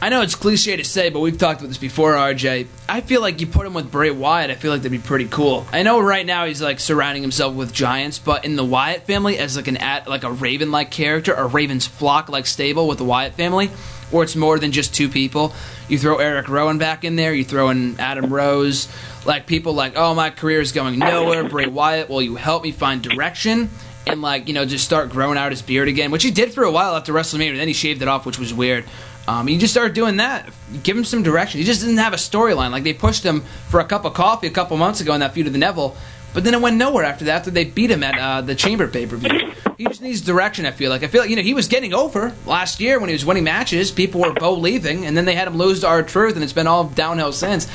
I 0.00 0.10
know 0.10 0.20
it's 0.20 0.34
cliche 0.34 0.76
to 0.76 0.84
say, 0.84 1.08
but 1.08 1.20
we've 1.20 1.38
talked 1.38 1.60
about 1.60 1.68
this 1.68 1.78
before, 1.78 2.12
RJ. 2.12 2.66
I 2.86 3.00
feel 3.00 3.22
like 3.22 3.40
you 3.40 3.46
put 3.46 3.66
him 3.66 3.72
with 3.72 3.90
Bray 3.90 4.10
Wyatt, 4.10 4.50
I 4.50 4.54
feel 4.54 4.70
like 4.70 4.82
that'd 4.82 4.92
be 4.92 4.98
pretty 4.98 5.24
cool. 5.24 5.66
I 5.72 5.82
know 5.84 6.00
right 6.00 6.26
now 6.26 6.44
he's 6.44 6.60
like 6.60 6.80
surrounding 6.80 7.22
himself 7.22 7.54
with 7.54 7.72
giants, 7.72 8.18
but 8.18 8.44
in 8.44 8.56
the 8.56 8.64
Wyatt 8.64 9.06
family, 9.06 9.38
as 9.38 9.56
like 9.56 9.68
an 9.68 9.78
at 9.78 10.06
like 10.06 10.22
a 10.22 10.30
Raven 10.30 10.70
like 10.70 10.90
character, 10.90 11.32
a 11.32 11.46
Raven's 11.46 11.86
flock 11.86 12.28
like 12.28 12.46
stable 12.46 12.86
with 12.86 12.98
the 12.98 13.04
Wyatt 13.04 13.34
family, 13.34 13.70
or 14.12 14.22
it's 14.22 14.36
more 14.36 14.58
than 14.58 14.70
just 14.70 14.94
two 14.94 15.08
people. 15.08 15.54
You 15.88 15.98
throw 15.98 16.18
Eric 16.18 16.50
Rowan 16.50 16.76
back 16.76 17.04
in 17.04 17.16
there, 17.16 17.32
you 17.32 17.44
throw 17.44 17.70
in 17.70 17.98
Adam 17.98 18.30
Rose, 18.30 18.88
like 19.24 19.46
people 19.46 19.72
like, 19.72 19.94
oh 19.96 20.14
my 20.14 20.28
career 20.28 20.60
is 20.60 20.72
going 20.72 20.98
nowhere. 20.98 21.48
Bray 21.48 21.68
Wyatt, 21.68 22.10
will 22.10 22.20
you 22.20 22.36
help 22.36 22.62
me 22.62 22.70
find 22.70 23.00
direction? 23.00 23.70
And 24.06 24.20
like 24.20 24.46
you 24.46 24.52
know, 24.52 24.66
just 24.66 24.84
start 24.84 25.08
growing 25.08 25.38
out 25.38 25.52
his 25.52 25.62
beard 25.62 25.88
again, 25.88 26.10
which 26.10 26.22
he 26.22 26.30
did 26.30 26.52
for 26.52 26.64
a 26.64 26.70
while 26.70 26.94
after 26.94 27.14
WrestleMania. 27.14 27.56
Then 27.56 27.66
he 27.66 27.74
shaved 27.74 28.02
it 28.02 28.08
off, 28.08 28.26
which 28.26 28.38
was 28.38 28.52
weird. 28.52 28.84
Um, 29.28 29.48
you 29.48 29.58
just 29.58 29.72
start 29.72 29.94
doing 29.94 30.16
that. 30.18 30.48
Give 30.82 30.96
him 30.96 31.04
some 31.04 31.22
direction. 31.22 31.58
He 31.58 31.64
just 31.64 31.80
didn't 31.80 31.96
have 31.98 32.12
a 32.12 32.16
storyline. 32.16 32.70
Like 32.70 32.84
they 32.84 32.94
pushed 32.94 33.24
him 33.24 33.40
for 33.68 33.80
a 33.80 33.84
cup 33.84 34.04
of 34.04 34.14
coffee 34.14 34.46
a 34.46 34.50
couple 34.50 34.76
months 34.76 35.00
ago 35.00 35.14
in 35.14 35.20
that 35.20 35.34
feud 35.34 35.46
with 35.46 35.52
the 35.52 35.58
Neville, 35.58 35.96
but 36.32 36.44
then 36.44 36.54
it 36.54 36.60
went 36.60 36.76
nowhere 36.76 37.04
after 37.04 37.24
that. 37.24 37.38
After 37.38 37.50
they 37.50 37.64
beat 37.64 37.90
him 37.90 38.02
at 38.02 38.18
uh, 38.18 38.40
the 38.42 38.54
Chamber 38.54 38.86
pay 38.86 39.06
per 39.06 39.16
view, 39.16 39.52
he 39.78 39.84
just 39.84 40.02
needs 40.02 40.20
direction. 40.20 40.66
I 40.66 40.70
feel 40.70 40.90
like. 40.90 41.02
I 41.02 41.08
feel 41.08 41.22
like 41.22 41.30
you 41.30 41.36
know 41.36 41.42
he 41.42 41.54
was 41.54 41.66
getting 41.66 41.92
over 41.92 42.34
last 42.46 42.78
year 42.78 43.00
when 43.00 43.08
he 43.08 43.14
was 43.14 43.24
winning 43.24 43.44
matches. 43.44 43.90
People 43.90 44.20
were 44.20 44.32
Bo 44.32 44.54
leaving, 44.54 45.06
and 45.06 45.16
then 45.16 45.24
they 45.24 45.34
had 45.34 45.48
him 45.48 45.56
lose 45.56 45.80
to 45.80 45.88
R-Truth, 45.88 46.34
and 46.34 46.44
it's 46.44 46.52
been 46.52 46.66
all 46.66 46.84
downhill 46.84 47.32
since. 47.32 47.66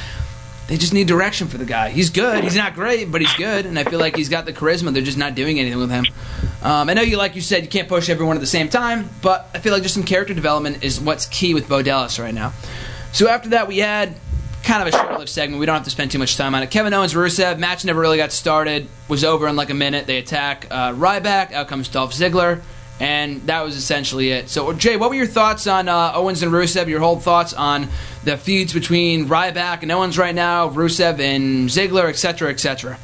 They 0.67 0.77
just 0.77 0.93
need 0.93 1.07
direction 1.07 1.47
for 1.47 1.57
the 1.57 1.65
guy. 1.65 1.89
He's 1.89 2.09
good. 2.09 2.43
He's 2.43 2.55
not 2.55 2.75
great, 2.75 3.11
but 3.11 3.19
he's 3.19 3.33
good, 3.33 3.65
and 3.65 3.77
I 3.77 3.83
feel 3.83 3.99
like 3.99 4.15
he's 4.15 4.29
got 4.29 4.45
the 4.45 4.53
charisma. 4.53 4.93
They're 4.93 5.03
just 5.03 5.17
not 5.17 5.35
doing 5.35 5.59
anything 5.59 5.79
with 5.79 5.91
him. 5.91 6.05
Um, 6.61 6.89
I 6.89 6.93
know 6.93 7.01
you, 7.01 7.17
like 7.17 7.35
you 7.35 7.41
said, 7.41 7.63
you 7.63 7.69
can't 7.69 7.89
push 7.89 8.09
everyone 8.09 8.37
at 8.37 8.39
the 8.39 8.47
same 8.47 8.69
time, 8.69 9.09
but 9.21 9.49
I 9.53 9.59
feel 9.59 9.73
like 9.73 9.83
just 9.83 9.95
some 9.95 10.03
character 10.03 10.33
development 10.33 10.83
is 10.83 11.01
what's 11.01 11.25
key 11.25 11.53
with 11.53 11.67
Bo 11.67 11.81
Dallas 11.81 12.19
right 12.19 12.33
now. 12.33 12.53
So 13.11 13.27
after 13.27 13.49
that, 13.49 13.67
we 13.67 13.79
had 13.79 14.15
kind 14.63 14.87
of 14.87 14.93
a 14.93 14.97
short-lived 14.97 15.29
segment. 15.29 15.59
We 15.59 15.65
don't 15.65 15.75
have 15.75 15.85
to 15.85 15.89
spend 15.89 16.11
too 16.11 16.19
much 16.19 16.37
time 16.37 16.55
on 16.55 16.63
it. 16.63 16.71
Kevin 16.71 16.93
Owens, 16.93 17.13
Rusev 17.13 17.57
match 17.59 17.83
never 17.83 17.99
really 17.99 18.17
got 18.17 18.31
started. 18.31 18.87
Was 19.07 19.23
over 19.23 19.47
in 19.47 19.55
like 19.55 19.71
a 19.71 19.73
minute. 19.73 20.07
They 20.07 20.19
attack 20.19 20.67
uh, 20.69 20.93
Ryback. 20.93 21.51
Out 21.51 21.67
comes 21.67 21.89
Dolph 21.89 22.13
Ziggler. 22.13 22.61
And 22.99 23.41
that 23.47 23.63
was 23.63 23.75
essentially 23.75 24.29
it. 24.29 24.47
So, 24.47 24.71
Jay, 24.73 24.95
what 24.95 25.09
were 25.09 25.15
your 25.15 25.25
thoughts 25.25 25.65
on 25.65 25.89
uh, 25.89 26.11
Owens 26.13 26.43
and 26.43 26.51
Rusev? 26.51 26.87
Your 26.87 26.99
whole 26.99 27.19
thoughts 27.19 27.51
on 27.51 27.87
the 28.23 28.37
feuds 28.37 28.73
between 28.73 29.27
Ryback 29.27 29.81
and 29.81 29.91
Owens 29.91 30.17
right 30.17 30.35
now, 30.35 30.69
Rusev 30.69 31.19
and 31.19 31.69
Ziggler, 31.69 32.09
etc., 32.09 32.49
etc. 32.49 32.97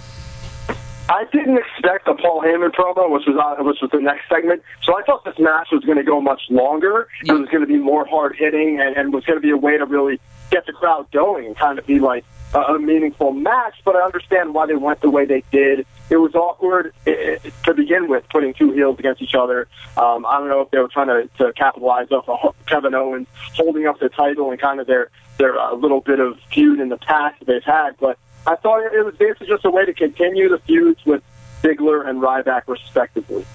I 1.10 1.24
didn't 1.32 1.58
expect 1.58 2.06
the 2.06 2.16
Paul 2.16 2.42
Heyman 2.42 2.72
promo, 2.72 3.10
which 3.10 3.24
was 3.26 3.36
which 3.66 3.78
was 3.82 3.92
the 3.92 4.00
next 4.00 4.28
segment. 4.28 4.62
So 4.84 4.98
I 4.98 5.04
thought 5.04 5.24
this 5.24 5.40
match 5.40 5.70
was 5.72 5.84
going 5.86 5.98
to 5.98 6.04
go 6.04 6.20
much 6.20 6.42
longer. 6.50 7.08
It 7.24 7.32
was 7.32 7.48
going 7.48 7.62
to 7.62 7.68
be 7.68 7.78
more 7.78 8.06
hard 8.06 8.36
hitting, 8.36 8.82
and, 8.82 8.96
and 8.98 9.14
was 9.14 9.24
going 9.24 9.38
to 9.38 9.42
be 9.42 9.52
a 9.52 9.58
way 9.58 9.78
to 9.78 9.86
really 9.86 10.20
get 10.52 10.66
the 10.66 10.74
crowd 10.74 11.10
going 11.12 11.46
and 11.46 11.56
kind 11.56 11.80
of 11.80 11.86
be 11.86 12.00
like 12.00 12.26
a, 12.54 12.60
a 12.60 12.80
meaningful 12.80 13.32
match. 13.32 13.76
But 13.86 13.96
I 13.96 14.02
understand 14.02 14.54
why 14.54 14.66
they 14.66 14.76
went 14.76 15.00
the 15.00 15.10
way 15.10 15.26
they 15.26 15.44
did. 15.52 15.86
It 16.10 16.18
was 16.18 16.34
awkward 16.36 16.94
eh, 17.06 17.38
eh, 17.44 17.50
to 17.66 17.74
begin 17.74 18.08
with, 18.08 18.28
putting 18.30 18.54
two 18.54 18.72
heels 18.72 18.98
against 19.00 19.22
each 19.22 19.36
other. 19.36 19.68
Um, 19.98 20.26
I 20.26 20.40
don't 20.40 20.48
know 20.48 20.62
if 20.62 20.72
they 20.72 20.78
were 20.78 20.88
trying 20.88 21.08
to, 21.08 21.30
to 21.38 21.54
capitalize 21.54 22.12
off 22.12 22.30
of 22.30 22.56
Kevin 22.66 22.94
Owens 22.94 23.28
holding 23.56 23.88
up 23.88 24.00
the 24.00 24.10
title 24.10 24.52
and 24.52 24.60
kind 24.60 24.80
of 24.80 24.88
their 24.88 25.10
their 25.38 25.60
uh, 25.60 25.74
little 25.76 26.02
bit 26.02 26.20
of 26.20 26.40
feud 26.52 26.80
in 26.80 26.90
the 26.90 26.98
past 26.98 27.40
that 27.40 27.46
they've 27.46 27.64
had, 27.64 27.98
but. 28.00 28.18
I 28.46 28.56
thought 28.56 28.80
it 28.94 29.04
was 29.04 29.14
basically 29.16 29.48
just 29.48 29.66
a 29.66 29.70
way 29.70 29.86
to 29.86 29.94
continue 29.94 30.48
the 30.48 30.60
feuds 30.60 31.06
with 31.06 31.22
Ziggler 31.62 32.08
and 32.08 32.22
Ryback, 32.22 32.62
respectively. 32.68 33.46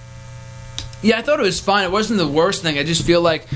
Yeah, 1.01 1.17
I 1.17 1.23
thought 1.23 1.39
it 1.39 1.43
was 1.43 1.59
fine. 1.59 1.83
It 1.83 1.91
wasn't 1.91 2.19
the 2.19 2.27
worst 2.27 2.61
thing. 2.61 2.77
I 2.77 2.83
just 2.83 3.03
feel 3.03 3.19
like 3.19 3.47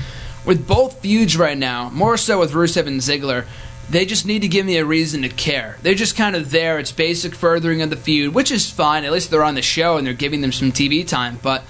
with 0.44 0.66
both 0.66 1.00
feuds 1.00 1.36
right 1.36 1.56
now, 1.56 1.90
more 1.90 2.16
so 2.16 2.40
with 2.40 2.52
Rusev 2.52 2.86
and 2.86 3.00
Ziggler, 3.00 3.46
they 3.90 4.04
just 4.04 4.26
need 4.26 4.42
to 4.42 4.48
give 4.48 4.66
me 4.66 4.76
a 4.76 4.84
reason 4.84 5.22
to 5.22 5.28
care. 5.28 5.78
They're 5.82 5.94
just 5.94 6.16
kind 6.16 6.36
of 6.36 6.50
there. 6.50 6.78
It's 6.78 6.92
basic 6.92 7.34
furthering 7.34 7.80
of 7.82 7.90
the 7.90 7.96
feud, 7.96 8.34
which 8.34 8.50
is 8.50 8.70
fine. 8.70 9.04
At 9.04 9.12
least 9.12 9.30
they're 9.30 9.44
on 9.44 9.54
the 9.54 9.62
show 9.62 9.96
and 9.96 10.06
they're 10.06 10.14
giving 10.14 10.40
them 10.40 10.52
some 10.52 10.72
TV 10.72 11.06
time. 11.06 11.38
But 11.42 11.64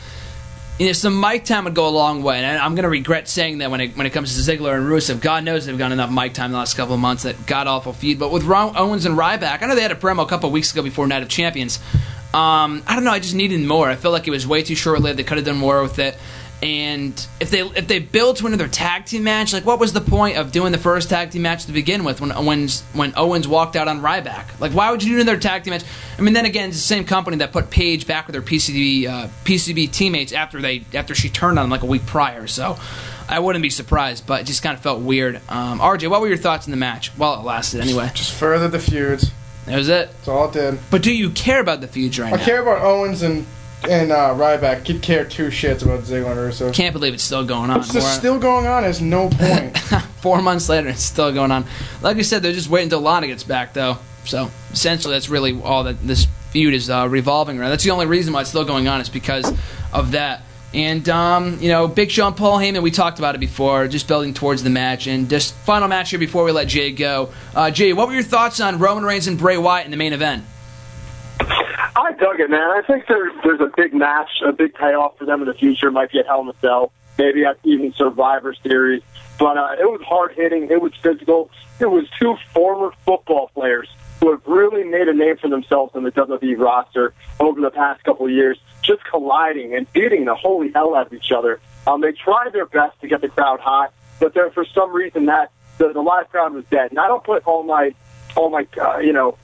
you 0.78 0.86
know, 0.86 0.92
some 0.92 1.18
mic 1.18 1.44
time 1.44 1.64
would 1.64 1.74
go 1.74 1.88
a 1.88 1.90
long 1.90 2.22
way. 2.22 2.38
And 2.38 2.58
I'm 2.58 2.74
going 2.74 2.84
to 2.84 2.88
regret 2.88 3.28
saying 3.28 3.58
that 3.58 3.70
when 3.70 3.80
it 3.80 3.96
when 3.96 4.06
it 4.06 4.12
comes 4.12 4.34
to 4.34 4.50
Ziggler 4.50 4.76
and 4.76 4.86
Rusev. 4.86 5.20
God 5.20 5.44
knows 5.44 5.66
they've 5.66 5.78
got 5.78 5.92
enough 5.92 6.10
mic 6.10 6.34
time 6.34 6.52
the 6.52 6.58
last 6.58 6.74
couple 6.74 6.94
of 6.94 7.00
months. 7.00 7.24
That 7.24 7.46
god 7.46 7.66
awful 7.66 7.92
feud. 7.92 8.18
But 8.18 8.32
with 8.32 8.44
Ron, 8.44 8.76
Owens 8.76 9.04
and 9.04 9.16
Ryback, 9.16 9.62
I 9.62 9.66
know 9.66 9.74
they 9.74 9.82
had 9.82 9.92
a 9.92 9.96
promo 9.96 10.22
a 10.22 10.26
couple 10.26 10.50
weeks 10.50 10.72
ago 10.72 10.82
before 10.82 11.06
Night 11.06 11.22
of 11.22 11.28
Champions. 11.28 11.78
Um, 12.34 12.82
I 12.86 12.94
don't 12.94 13.04
know. 13.04 13.10
I 13.10 13.20
just 13.20 13.34
needed 13.34 13.60
more. 13.60 13.88
I 13.88 13.96
feel 13.96 14.10
like 14.10 14.28
it 14.28 14.30
was 14.30 14.46
way 14.46 14.62
too 14.62 14.74
short 14.74 15.00
lived. 15.00 15.18
They 15.18 15.24
could 15.24 15.38
have 15.38 15.46
done 15.46 15.56
more 15.56 15.82
with 15.82 15.98
it. 15.98 16.16
And 16.60 17.14
if 17.38 17.50
they 17.50 17.60
if 17.60 17.86
they 17.86 18.00
build 18.00 18.38
to 18.38 18.46
another 18.46 18.66
tag 18.66 19.04
team 19.04 19.22
match, 19.22 19.52
like 19.52 19.64
what 19.64 19.78
was 19.78 19.92
the 19.92 20.00
point 20.00 20.36
of 20.38 20.50
doing 20.50 20.72
the 20.72 20.78
first 20.78 21.08
tag 21.08 21.30
team 21.30 21.42
match 21.42 21.66
to 21.66 21.72
begin 21.72 22.02
with 22.02 22.20
when 22.20 22.32
Owens 22.32 22.82
when 22.94 23.12
Owens 23.16 23.46
walked 23.46 23.76
out 23.76 23.86
on 23.86 24.00
Ryback? 24.00 24.58
Like 24.58 24.72
why 24.72 24.90
would 24.90 25.02
you 25.02 25.14
do 25.14 25.20
another 25.20 25.38
tag 25.38 25.62
team 25.62 25.70
match? 25.72 25.84
I 26.18 26.22
mean, 26.22 26.34
then 26.34 26.46
again, 26.46 26.70
it's 26.70 26.78
the 26.78 26.82
same 26.82 27.04
company 27.04 27.36
that 27.36 27.52
put 27.52 27.70
Paige 27.70 28.08
back 28.08 28.26
with 28.26 28.34
her 28.34 28.42
PCB 28.42 29.06
uh, 29.06 29.28
PCB 29.44 29.92
teammates 29.92 30.32
after 30.32 30.60
they 30.60 30.84
after 30.94 31.14
she 31.14 31.28
turned 31.28 31.60
on 31.60 31.64
them 31.64 31.70
like 31.70 31.82
a 31.82 31.86
week 31.86 32.04
prior. 32.06 32.48
So 32.48 32.76
I 33.28 33.38
wouldn't 33.38 33.62
be 33.62 33.70
surprised, 33.70 34.26
but 34.26 34.40
it 34.40 34.44
just 34.44 34.62
kind 34.62 34.74
of 34.74 34.82
felt 34.82 35.00
weird. 35.00 35.36
Um, 35.48 35.78
RJ, 35.78 36.10
what 36.10 36.20
were 36.20 36.28
your 36.28 36.38
thoughts 36.38 36.66
in 36.66 36.72
the 36.72 36.76
match? 36.76 37.16
Well, 37.16 37.38
it 37.38 37.44
lasted 37.44 37.82
anyway. 37.82 38.10
Just 38.14 38.32
further 38.34 38.66
the 38.66 38.80
feuds. 38.80 39.30
That 39.66 39.76
was 39.76 39.88
it. 39.90 40.08
That's 40.08 40.28
all 40.28 40.48
it 40.48 40.54
did. 40.54 40.78
But 40.90 41.02
do 41.02 41.14
you 41.14 41.30
care 41.30 41.60
about 41.60 41.82
the 41.82 41.88
feuds 41.88 42.18
right 42.18 42.32
I 42.32 42.36
now? 42.36 42.44
care 42.44 42.62
about 42.62 42.80
Owens 42.82 43.22
and 43.22 43.46
and 43.84 44.12
uh, 44.12 44.34
Ryback. 44.34 44.84
Could 44.84 45.02
care 45.02 45.24
two 45.24 45.48
shits 45.48 45.82
about 45.82 46.00
Ziggler 46.00 46.32
and 46.32 46.52
Rusev. 46.52 46.74
Can't 46.74 46.92
believe 46.92 47.14
it's 47.14 47.22
still 47.22 47.44
going 47.44 47.70
on. 47.70 47.80
It's 47.80 47.92
just 47.92 48.16
still 48.16 48.38
going 48.38 48.66
on. 48.66 48.82
There's 48.82 49.00
no 49.00 49.28
point. 49.28 49.78
Four 50.20 50.42
months 50.42 50.68
later, 50.68 50.88
it's 50.88 51.02
still 51.02 51.32
going 51.32 51.52
on. 51.52 51.64
Like 52.02 52.16
I 52.16 52.22
said, 52.22 52.42
they're 52.42 52.52
just 52.52 52.68
waiting 52.68 52.86
until 52.86 53.00
Lana 53.00 53.26
gets 53.28 53.44
back, 53.44 53.72
though. 53.72 53.98
So 54.24 54.50
essentially, 54.72 55.14
that's 55.14 55.28
really 55.28 55.60
all 55.62 55.84
that 55.84 56.00
this 56.06 56.26
feud 56.50 56.74
is 56.74 56.90
uh, 56.90 57.08
revolving 57.08 57.58
around. 57.58 57.70
That's 57.70 57.84
the 57.84 57.90
only 57.90 58.06
reason 58.06 58.32
why 58.32 58.40
it's 58.40 58.50
still 58.50 58.64
going 58.64 58.88
on 58.88 59.00
is 59.00 59.08
because 59.08 59.52
of 59.92 60.12
that. 60.12 60.42
And 60.74 61.08
um, 61.08 61.58
you 61.60 61.68
know, 61.68 61.88
Big 61.88 62.10
Show 62.10 62.26
and 62.26 62.36
Paul 62.36 62.58
Heyman, 62.58 62.82
we 62.82 62.90
talked 62.90 63.18
about 63.18 63.34
it 63.34 63.38
before, 63.38 63.88
just 63.88 64.06
building 64.06 64.34
towards 64.34 64.62
the 64.62 64.70
match. 64.70 65.06
And 65.06 65.30
just 65.30 65.54
final 65.54 65.88
match 65.88 66.10
here 66.10 66.18
before 66.18 66.44
we 66.44 66.52
let 66.52 66.68
Jay 66.68 66.92
go. 66.92 67.32
Uh, 67.54 67.70
Jay, 67.70 67.92
what 67.92 68.08
were 68.08 68.14
your 68.14 68.22
thoughts 68.22 68.60
on 68.60 68.78
Roman 68.78 69.04
Reigns 69.04 69.28
and 69.28 69.38
Bray 69.38 69.56
Wyatt 69.56 69.86
in 69.86 69.90
the 69.90 69.96
main 69.96 70.12
event? 70.12 70.44
I 71.98 72.12
dug 72.12 72.38
it, 72.38 72.48
man. 72.48 72.70
I 72.70 72.82
think 72.86 73.06
there's 73.08 73.32
there's 73.42 73.60
a 73.60 73.70
big 73.76 73.92
match, 73.92 74.30
a 74.46 74.52
big 74.52 74.72
payoff 74.74 75.18
for 75.18 75.24
them 75.24 75.40
in 75.42 75.48
the 75.48 75.54
future. 75.54 75.90
Might 75.90 76.12
be 76.12 76.20
at 76.20 76.26
Hell 76.26 76.42
in 76.42 76.48
a 76.48 76.54
Cell, 76.60 76.92
maybe 77.18 77.44
even 77.64 77.92
Survivor 77.94 78.54
Series. 78.54 79.02
But 79.36 79.58
uh, 79.58 79.76
it 79.80 79.90
was 79.90 80.00
hard 80.06 80.32
hitting. 80.32 80.70
It 80.70 80.80
was 80.80 80.92
physical. 81.02 81.50
It 81.80 81.86
was 81.86 82.04
two 82.20 82.36
former 82.54 82.92
football 83.04 83.50
players 83.52 83.88
who 84.20 84.30
have 84.30 84.46
really 84.46 84.84
made 84.84 85.08
a 85.08 85.12
name 85.12 85.38
for 85.38 85.48
themselves 85.48 85.94
in 85.96 86.04
the 86.04 86.12
WWE 86.12 86.56
roster 86.58 87.14
over 87.40 87.60
the 87.60 87.70
past 87.70 88.04
couple 88.04 88.26
of 88.26 88.32
years, 88.32 88.58
just 88.82 89.04
colliding 89.04 89.74
and 89.74 89.92
beating 89.92 90.24
the 90.24 90.34
holy 90.36 90.70
hell 90.72 90.94
out 90.94 91.06
of 91.08 91.12
each 91.12 91.32
other. 91.32 91.60
Um, 91.86 92.00
they 92.00 92.12
tried 92.12 92.52
their 92.52 92.66
best 92.66 93.00
to 93.00 93.08
get 93.08 93.22
the 93.22 93.28
crowd 93.28 93.58
hot, 93.58 93.92
but 94.20 94.34
there 94.34 94.50
for 94.50 94.64
some 94.64 94.92
reason 94.92 95.26
that 95.26 95.50
the, 95.78 95.92
the 95.92 96.00
live 96.00 96.28
crowd 96.30 96.52
was 96.52 96.64
dead. 96.70 96.90
And 96.90 97.00
I 97.00 97.08
don't 97.08 97.24
put 97.24 97.44
all 97.44 97.64
my 97.64 97.92
all 98.36 98.50
my 98.50 98.66
uh, 98.80 98.98
you 98.98 99.12
know 99.12 99.36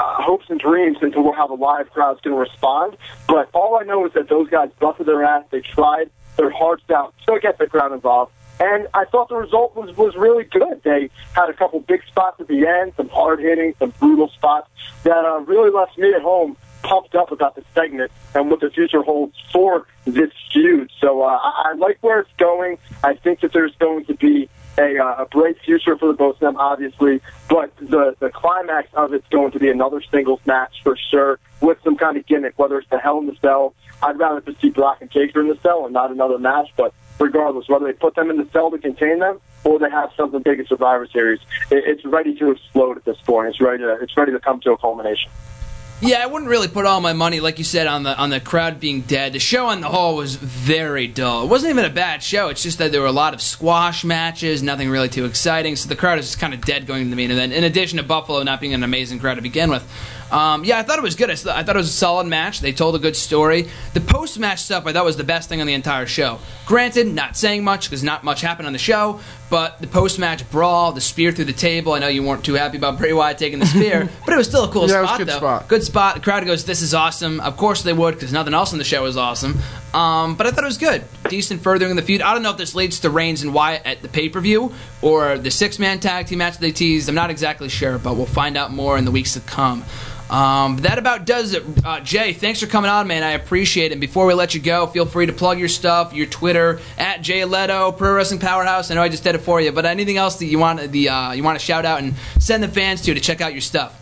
uh, 0.00 0.22
hopes 0.22 0.46
and 0.48 0.58
dreams 0.58 0.96
into 1.02 1.30
how 1.32 1.46
the 1.46 1.54
live 1.54 1.90
crowd's 1.90 2.20
going 2.22 2.34
to 2.34 2.40
respond. 2.40 2.96
But 3.28 3.50
all 3.52 3.78
I 3.78 3.84
know 3.84 4.06
is 4.06 4.12
that 4.14 4.28
those 4.28 4.48
guys 4.48 4.70
busted 4.78 5.06
their 5.06 5.22
ass. 5.22 5.44
They 5.50 5.60
tried 5.60 6.10
their 6.36 6.50
hearts 6.50 6.88
out 6.90 7.14
to 7.26 7.38
get 7.40 7.58
the 7.58 7.66
crowd 7.66 7.92
involved. 7.92 8.32
And 8.60 8.88
I 8.92 9.04
thought 9.06 9.28
the 9.28 9.36
result 9.36 9.74
was, 9.74 9.94
was 9.96 10.14
really 10.16 10.44
good. 10.44 10.82
They 10.82 11.10
had 11.34 11.48
a 11.48 11.54
couple 11.54 11.80
big 11.80 12.02
spots 12.06 12.40
at 12.40 12.48
the 12.48 12.66
end, 12.66 12.92
some 12.96 13.08
hard 13.08 13.40
hitting, 13.40 13.74
some 13.78 13.90
brutal 13.98 14.28
spots 14.28 14.68
that 15.02 15.24
uh, 15.24 15.40
really 15.40 15.70
left 15.70 15.96
me 15.98 16.12
at 16.12 16.22
home 16.22 16.56
pumped 16.82 17.14
up 17.14 17.30
about 17.30 17.54
the 17.56 17.64
segment 17.74 18.10
and 18.34 18.50
what 18.50 18.60
the 18.60 18.70
future 18.70 19.02
holds 19.02 19.34
for 19.52 19.86
this 20.04 20.30
feud. 20.52 20.90
So 21.00 21.22
uh, 21.22 21.38
I, 21.42 21.70
I 21.70 21.72
like 21.74 21.98
where 22.00 22.20
it's 22.20 22.32
going. 22.38 22.78
I 23.04 23.14
think 23.14 23.40
that 23.40 23.52
there's 23.52 23.74
going 23.76 24.04
to 24.06 24.14
be 24.14 24.48
a, 24.78 24.98
uh, 24.98 25.22
a 25.22 25.26
bright 25.26 25.56
future 25.64 25.96
for 25.96 26.08
the 26.08 26.14
both 26.14 26.36
of 26.36 26.40
them, 26.40 26.56
obviously. 26.56 27.20
But 27.48 27.76
the 27.76 28.16
the 28.18 28.30
climax 28.30 28.88
of 28.94 29.12
it's 29.12 29.26
going 29.28 29.52
to 29.52 29.58
be 29.58 29.68
another 29.70 30.02
singles 30.10 30.40
match 30.46 30.82
for 30.82 30.96
sure, 31.10 31.38
with 31.60 31.78
some 31.84 31.96
kind 31.96 32.16
of 32.16 32.26
gimmick, 32.26 32.58
whether 32.58 32.78
it's 32.78 32.88
the 32.90 32.98
Hell 32.98 33.18
in 33.18 33.26
the 33.26 33.36
Cell. 33.40 33.74
I'd 34.02 34.18
rather 34.18 34.40
just 34.40 34.60
see 34.60 34.70
Brock 34.70 34.98
and 35.00 35.10
Taker 35.10 35.40
in 35.40 35.48
the 35.48 35.58
cell 35.62 35.84
and 35.84 35.92
not 35.92 36.10
another 36.10 36.38
match. 36.38 36.68
But 36.76 36.94
regardless, 37.18 37.68
whether 37.68 37.84
they 37.84 37.92
put 37.92 38.14
them 38.14 38.30
in 38.30 38.38
the 38.38 38.48
cell 38.52 38.70
to 38.70 38.78
contain 38.78 39.18
them 39.18 39.40
or 39.64 39.78
they 39.78 39.90
have 39.90 40.10
something 40.16 40.40
big 40.40 40.58
in 40.58 40.66
Survivor 40.66 41.06
Series, 41.06 41.40
it, 41.70 41.84
it's 41.86 42.04
ready 42.04 42.34
to 42.36 42.50
explode 42.50 42.96
at 42.96 43.04
this 43.04 43.18
point. 43.18 43.48
It's 43.48 43.60
ready 43.60 43.82
to 43.82 43.98
it's 44.00 44.16
ready 44.16 44.32
to 44.32 44.40
come 44.40 44.60
to 44.60 44.72
a 44.72 44.78
culmination. 44.78 45.30
Yeah, 46.02 46.22
I 46.22 46.26
wouldn't 46.26 46.48
really 46.48 46.68
put 46.68 46.86
all 46.86 47.02
my 47.02 47.12
money, 47.12 47.40
like 47.40 47.58
you 47.58 47.64
said, 47.64 47.86
on 47.86 48.04
the 48.04 48.16
on 48.16 48.30
the 48.30 48.40
crowd 48.40 48.80
being 48.80 49.02
dead. 49.02 49.34
The 49.34 49.38
show 49.38 49.66
on 49.66 49.82
the 49.82 49.88
whole 49.88 50.16
was 50.16 50.34
very 50.34 51.06
dull. 51.06 51.44
It 51.44 51.48
wasn't 51.48 51.72
even 51.72 51.84
a 51.84 51.90
bad 51.90 52.22
show. 52.22 52.48
It's 52.48 52.62
just 52.62 52.78
that 52.78 52.90
there 52.90 53.02
were 53.02 53.06
a 53.06 53.12
lot 53.12 53.34
of 53.34 53.42
squash 53.42 54.02
matches, 54.02 54.62
nothing 54.62 54.88
really 54.88 55.10
too 55.10 55.26
exciting. 55.26 55.76
So 55.76 55.90
the 55.90 55.96
crowd 55.96 56.18
is 56.18 56.24
just 56.24 56.38
kind 56.38 56.54
of 56.54 56.62
dead 56.62 56.86
going 56.86 57.04
to 57.04 57.10
the 57.10 57.16
main 57.16 57.30
event. 57.30 57.52
In 57.52 57.64
addition 57.64 57.98
to 57.98 58.02
Buffalo 58.02 58.42
not 58.44 58.62
being 58.62 58.72
an 58.72 58.82
amazing 58.82 59.18
crowd 59.18 59.34
to 59.34 59.42
begin 59.42 59.68
with, 59.68 59.86
Um, 60.32 60.64
yeah, 60.64 60.78
I 60.78 60.82
thought 60.82 60.98
it 60.98 61.02
was 61.02 61.14
good. 61.16 61.28
I, 61.30 61.32
I 61.32 61.62
thought 61.62 61.74
it 61.74 61.76
was 61.76 61.88
a 61.88 61.92
solid 61.92 62.26
match. 62.26 62.60
They 62.60 62.72
told 62.72 62.94
a 62.94 62.98
good 62.98 63.16
story. 63.16 63.68
The 63.94 64.00
post 64.00 64.38
match 64.38 64.60
stuff 64.60 64.86
I 64.86 64.92
thought 64.92 65.04
was 65.04 65.16
the 65.16 65.24
best 65.24 65.48
thing 65.48 65.60
on 65.60 65.66
the 65.66 65.74
entire 65.74 66.06
show. 66.06 66.38
Granted, 66.66 67.08
not 67.08 67.36
saying 67.36 67.64
much 67.64 67.88
because 67.90 68.04
not 68.04 68.22
much 68.22 68.40
happened 68.40 68.66
on 68.66 68.72
the 68.72 68.78
show, 68.78 69.20
but 69.50 69.80
the 69.80 69.88
post 69.88 70.18
match 70.20 70.48
brawl, 70.50 70.92
the 70.92 71.00
spear 71.00 71.32
through 71.32 71.46
the 71.46 71.52
table. 71.52 71.92
I 71.92 71.98
know 71.98 72.06
you 72.08 72.22
weren't 72.22 72.44
too 72.44 72.54
happy 72.54 72.76
about 72.76 72.98
Bray 72.98 73.12
Wyatt 73.12 73.38
taking 73.38 73.58
the 73.58 73.66
spear, 73.66 74.08
but 74.24 74.32
it 74.32 74.36
was 74.36 74.46
still 74.46 74.64
a 74.64 74.68
cool 74.68 74.88
Yeah, 74.88 74.98
it 74.98 75.00
was 75.02 75.08
spot, 75.10 75.20
a 75.20 75.24
good 75.24 75.28
though. 75.32 75.36
spot. 75.38 75.68
Good 75.68 75.82
spot. 75.82 76.14
The 76.14 76.20
crowd 76.20 76.46
goes, 76.46 76.64
"This 76.64 76.82
is 76.82 76.94
awesome." 76.94 77.40
Of 77.40 77.56
course 77.56 77.82
they 77.82 77.92
would 77.92 78.14
because 78.14 78.32
nothing 78.32 78.54
else 78.54 78.72
on 78.72 78.78
the 78.78 78.84
show 78.84 79.02
was 79.02 79.16
awesome. 79.16 79.58
Um, 79.92 80.36
but 80.36 80.46
I 80.46 80.50
thought 80.50 80.62
it 80.64 80.68
was 80.68 80.78
good, 80.78 81.04
decent 81.28 81.62
furthering 81.62 81.96
the 81.96 82.02
feud. 82.02 82.22
I 82.22 82.32
don't 82.32 82.42
know 82.42 82.50
if 82.50 82.56
this 82.56 82.74
leads 82.74 83.00
to 83.00 83.10
Reigns 83.10 83.42
and 83.42 83.52
Wyatt 83.52 83.84
at 83.84 84.02
the 84.02 84.08
pay 84.08 84.28
per 84.28 84.40
view 84.40 84.72
or 85.02 85.36
the 85.36 85.50
six 85.50 85.78
man 85.78 85.98
tag 85.98 86.26
team 86.26 86.38
match 86.38 86.58
they 86.58 86.72
teased. 86.72 87.08
I'm 87.08 87.14
not 87.14 87.30
exactly 87.30 87.68
sure, 87.68 87.98
but 87.98 88.14
we'll 88.14 88.26
find 88.26 88.56
out 88.56 88.70
more 88.70 88.96
in 88.96 89.04
the 89.04 89.10
weeks 89.10 89.34
to 89.34 89.40
come. 89.40 89.84
Um, 90.30 90.76
that 90.78 90.98
about 90.98 91.26
does 91.26 91.54
it. 91.54 91.64
Uh, 91.84 91.98
Jay, 92.00 92.32
thanks 92.32 92.60
for 92.60 92.68
coming 92.68 92.88
on, 92.88 93.08
man. 93.08 93.24
I 93.24 93.32
appreciate 93.32 93.86
it. 93.86 93.92
And 93.92 94.00
before 94.00 94.26
we 94.26 94.34
let 94.34 94.54
you 94.54 94.60
go, 94.60 94.86
feel 94.86 95.04
free 95.04 95.26
to 95.26 95.32
plug 95.32 95.58
your 95.58 95.68
stuff, 95.68 96.14
your 96.14 96.26
Twitter 96.26 96.80
at 96.96 97.20
Jay 97.22 97.44
Leto, 97.44 97.90
Pro 97.90 98.14
Wrestling 98.14 98.38
Powerhouse. 98.38 98.92
I 98.92 98.94
know 98.94 99.02
I 99.02 99.08
just 99.08 99.24
did 99.24 99.34
it 99.34 99.40
for 99.40 99.60
you, 99.60 99.72
but 99.72 99.84
anything 99.86 100.18
else 100.18 100.36
that 100.36 100.46
you 100.46 100.60
want 100.60 100.92
the 100.92 101.08
uh, 101.08 101.32
you 101.32 101.42
want 101.42 101.58
to 101.58 101.64
shout 101.64 101.84
out 101.84 102.00
and 102.00 102.14
send 102.38 102.62
the 102.62 102.68
fans 102.68 103.02
to 103.02 103.14
to 103.14 103.20
check 103.20 103.40
out 103.40 103.52
your 103.52 103.60
stuff. 103.60 103.99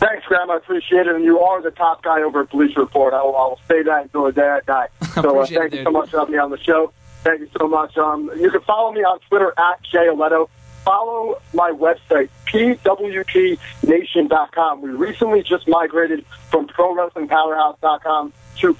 Thanks, 0.00 0.24
Graham. 0.26 0.50
I 0.50 0.56
appreciate 0.56 1.06
it. 1.06 1.14
And 1.14 1.24
you 1.24 1.38
are 1.40 1.60
the 1.62 1.70
top 1.70 2.02
guy 2.02 2.22
over 2.22 2.40
at 2.40 2.48
Police 2.50 2.76
Report. 2.76 3.12
I 3.14 3.22
will, 3.22 3.36
I 3.36 3.44
will 3.48 3.60
say 3.68 3.82
that 3.82 4.02
until 4.04 4.24
the 4.24 4.32
day 4.32 4.48
I 4.48 4.60
die. 4.60 4.88
So 5.14 5.20
uh, 5.20 5.22
Appreciate 5.42 5.56
it, 5.56 5.60
thank 5.60 5.72
you 5.72 5.78
dude. 5.80 5.86
so 5.86 5.90
much 5.92 6.10
for 6.10 6.18
having 6.20 6.32
me 6.32 6.38
on 6.38 6.50
the 6.50 6.58
show. 6.58 6.92
Thank 7.22 7.40
you 7.40 7.48
so 7.58 7.68
much. 7.68 7.96
Um, 7.98 8.30
you 8.38 8.50
can 8.50 8.60
follow 8.62 8.92
me 8.92 9.00
on 9.02 9.18
Twitter 9.28 9.52
at 9.58 9.82
Jay 9.82 10.08
Leto. 10.10 10.48
Follow 10.84 11.38
my 11.52 11.70
website, 11.70 12.30
pwpnation.com. 12.46 14.80
We 14.82 14.88
recently 14.90 15.42
just 15.42 15.68
migrated 15.68 16.24
from 16.50 16.66
ProWrestlingPowerhouse.com 16.68 18.32
to 18.60 18.74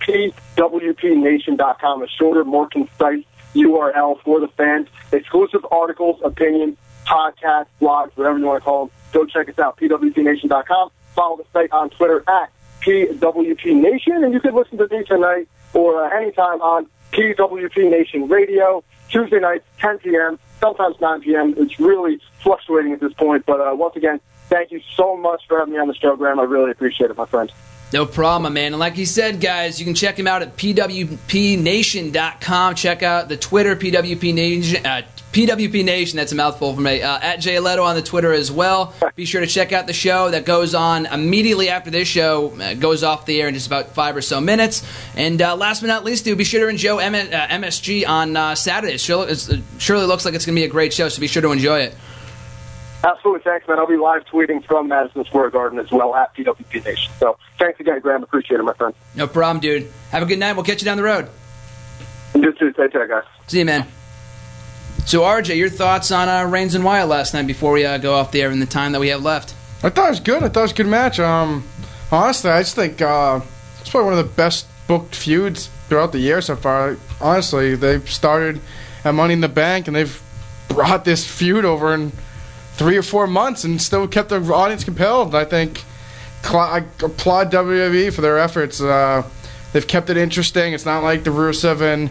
pwpnation.com, 0.57 2.03
a 2.03 2.09
shorter, 2.09 2.45
more 2.45 2.69
concise 2.69 3.25
URL 3.55 4.21
for 4.23 4.41
the 4.41 4.49
fans. 4.49 4.89
Exclusive 5.13 5.65
articles, 5.71 6.21
opinions, 6.25 6.77
podcasts, 7.07 7.67
blogs, 7.81 8.11
whatever 8.17 8.39
you 8.39 8.47
want 8.47 8.61
to 8.63 8.65
call 8.65 8.87
them. 8.87 8.95
Go 9.13 9.25
check 9.27 9.49
us 9.49 9.59
out, 9.59 9.77
pwpnation.com. 9.77 10.91
Follow 11.15 11.37
the 11.37 11.45
site 11.53 11.71
on 11.73 11.91
Twitter 11.91 12.25
at 12.29 12.51
pwpnation, 12.81 14.25
and 14.25 14.33
you 14.33 14.41
can 14.41 14.55
listen 14.55 14.79
to 14.79 14.89
me 14.89 15.05
tonight 15.05 15.49
or 15.75 16.05
uh, 16.05 16.17
anytime 16.17 16.63
on 16.63 16.87
PWP 17.13 17.91
Nation 17.91 18.29
Radio, 18.29 18.83
Tuesday 19.09 19.41
nights, 19.41 19.65
10 19.79 19.99
p.m., 19.99 20.39
sometimes 20.61 20.95
9 21.01 21.23
p.m. 21.23 21.55
It's 21.57 21.81
really 21.81 22.21
fluctuating 22.43 22.93
at 22.93 23.01
this 23.01 23.15
point, 23.15 23.45
but 23.47 23.61
uh, 23.61 23.75
once 23.75 23.97
again, 23.97 24.21
thank 24.49 24.71
you 24.71 24.81
so 24.95 25.17
much 25.17 25.43
for 25.49 25.59
having 25.59 25.75
me 25.75 25.81
on 25.81 25.89
the 25.89 25.95
show, 25.95 26.15
Graham. 26.17 26.39
I 26.39 26.45
really 26.45 26.71
appreciate 26.71 27.11
it, 27.11 27.17
my 27.17 27.27
friend. 27.27 27.51
No 27.93 28.07
problem, 28.07 28.55
man. 28.55 28.73
And 28.73 28.79
like 28.79 28.95
he 28.95 29.05
said, 29.05 29.41
guys, 29.41 29.81
you 29.81 29.85
can 29.85 29.97
check 29.97 30.17
him 30.17 30.29
out 30.29 30.43
at 30.43 30.57
pwpnation.com. 30.57 32.75
Check 32.77 33.03
out 33.03 33.29
the 33.29 33.37
Twitter, 33.37 33.75
PWP 33.75 34.33
Nation. 34.33 34.87
Uh, 34.87 35.03
PWP 35.33 35.85
Nation, 35.85 36.17
that's 36.17 36.33
a 36.33 36.35
mouthful 36.35 36.75
for 36.75 36.81
me. 36.81 37.03
Uh, 37.03 37.19
at 37.21 37.37
Jay 37.37 37.61
Leto 37.61 37.85
on 37.85 37.95
the 37.95 38.03
Twitter 38.03 38.33
as 38.33 38.51
well. 38.51 38.93
Be 39.15 39.25
sure 39.25 39.41
to 39.41 39.47
check 39.47 39.73
out 39.73 39.87
the 39.87 39.93
show 39.93 40.29
that 40.31 40.45
goes 40.45 40.75
on 40.75 41.07
immediately 41.07 41.69
after 41.69 41.89
this 41.91 42.09
show 42.09 42.49
uh, 42.61 42.75
goes 42.75 43.05
off 43.05 43.27
the 43.27 43.41
air 43.41 43.47
in 43.47 43.55
just 43.55 43.69
about 43.69 43.91
five 43.95 44.17
or 44.17 44.23
so 44.23 44.41
minutes. 44.41 44.83
And 45.15 45.41
uh, 45.41 45.55
last 45.55 45.83
but 45.83 45.87
not 45.87 46.05
least, 46.05 46.25
do 46.25 46.35
be 46.35 46.43
sure 46.43 46.63
to 46.63 46.69
enjoy 46.69 46.99
M- 46.99 47.15
uh, 47.15 47.47
MSG 47.47 48.09
on 48.09 48.37
uh, 48.37 48.57
Saturday. 48.57 48.95
It 48.95 49.01
surely, 49.01 49.23
it's- 49.25 49.49
it 49.49 49.61
surely 49.79 50.07
looks 50.07 50.25
like 50.25 50.35
it's 50.35 50.45
going 50.47 50.57
to 50.57 50.61
be 50.61 50.65
a 50.65 50.69
great 50.69 50.93
show, 50.93 51.09
so 51.09 51.21
be 51.21 51.29
sure 51.29 51.43
to 51.43 51.53
enjoy 51.53 51.81
it. 51.81 51.95
Absolutely, 53.05 53.43
thanks, 53.45 53.67
man. 53.69 53.79
I'll 53.79 53.87
be 53.87 53.97
live 53.97 54.25
tweeting 54.27 54.65
from 54.67 54.89
Madison 54.89 55.25
Square 55.25 55.51
Garden 55.51 55.79
as 55.79 55.91
well 55.93 56.15
at 56.15 56.35
PWP 56.35 56.85
Nation. 56.85 57.11
So 57.21 57.39
thanks 57.59 57.79
again, 57.81 58.01
Graham. 58.01 58.23
Appreciate 58.25 58.59
it, 58.61 58.65
my 58.65 58.75
friend. 58.75 58.95
No 59.15 59.27
problem, 59.29 59.61
dude. 59.61 59.91
Have 60.11 60.23
a 60.25 60.27
good 60.27 60.39
night. 60.41 60.53
We'll 60.55 60.65
catch 60.65 60.83
you 60.83 60.85
down 60.87 60.97
the 60.99 61.05
road. 61.05 61.29
You 62.35 62.53
too. 62.53 62.73
Take 62.73 62.93
care, 62.93 63.07
guys. 63.07 63.25
See 63.47 63.61
you, 63.61 63.65
man. 63.65 63.87
So, 65.07 65.23
RJ, 65.23 65.57
your 65.57 65.69
thoughts 65.69 66.13
on 66.13 66.29
uh, 66.29 66.45
Reigns 66.47 66.75
and 66.77 66.85
Wyatt 66.85 67.09
last 67.09 67.35
night 67.35 67.47
before 67.47 67.73
we 67.73 67.85
uh, 67.85 67.99
go 67.99 68.15
off 68.15 68.31
the 68.31 68.43
air 68.43 68.51
in 68.51 68.61
the 68.61 68.67
time 68.67 68.93
that 68.93 69.01
we 69.01 69.09
have 69.09 69.23
left? 69.23 69.55
I 69.83 69.89
thought 69.89 70.07
it 70.07 70.11
was 70.11 70.21
good. 70.21 70.43
I 70.43 70.49
thought 70.49 70.61
it 70.61 70.63
was 70.63 70.73
a 70.73 70.77
good 70.77 70.87
match. 70.87 71.19
Um, 71.19 71.65
honestly, 72.13 72.51
I 72.51 72.61
just 72.61 72.77
think 72.77 73.03
uh, 73.03 73.41
it's 73.81 73.91
probably 73.91 74.11
one 74.11 74.19
of 74.19 74.25
the 74.25 74.33
best 74.35 74.67
booked 74.87 75.17
feuds 75.17 75.69
throughout 75.89 76.13
the 76.13 76.19
year 76.21 76.41
so 76.41 76.55
far. 76.55 76.97
Honestly, 77.21 77.75
they've 77.75 78.09
started 78.09 78.61
at 79.05 79.15
Money 79.15 79.35
in 79.35 79.41
the 79.41 79.49
Bank 79.49 79.89
and 79.89 79.97
they've 79.97 80.23
brought 80.69 81.05
this 81.05 81.27
feud 81.27 81.65
over 81.65 81.93
in 81.95 82.13
three 82.75 82.97
or 82.97 83.03
four 83.03 83.27
months 83.27 83.65
and 83.65 83.81
still 83.83 84.07
kept 84.07 84.29
the 84.29 84.41
audience 84.53 84.85
compelled. 84.85 85.35
I 85.35 85.45
think 85.45 85.85
I 86.45 86.85
applaud 87.03 87.53
WWE 87.53 88.13
for 88.13 88.21
their 88.21 88.39
efforts. 88.39 88.81
Uh, 88.81 89.29
they've 89.73 89.87
kept 89.87 90.11
it 90.11 90.17
interesting. 90.17 90.73
It's 90.73 90.87
not 90.87 91.03
like 91.03 91.25
the 91.25 91.31
Rusev 91.31 91.81
and 91.81 92.11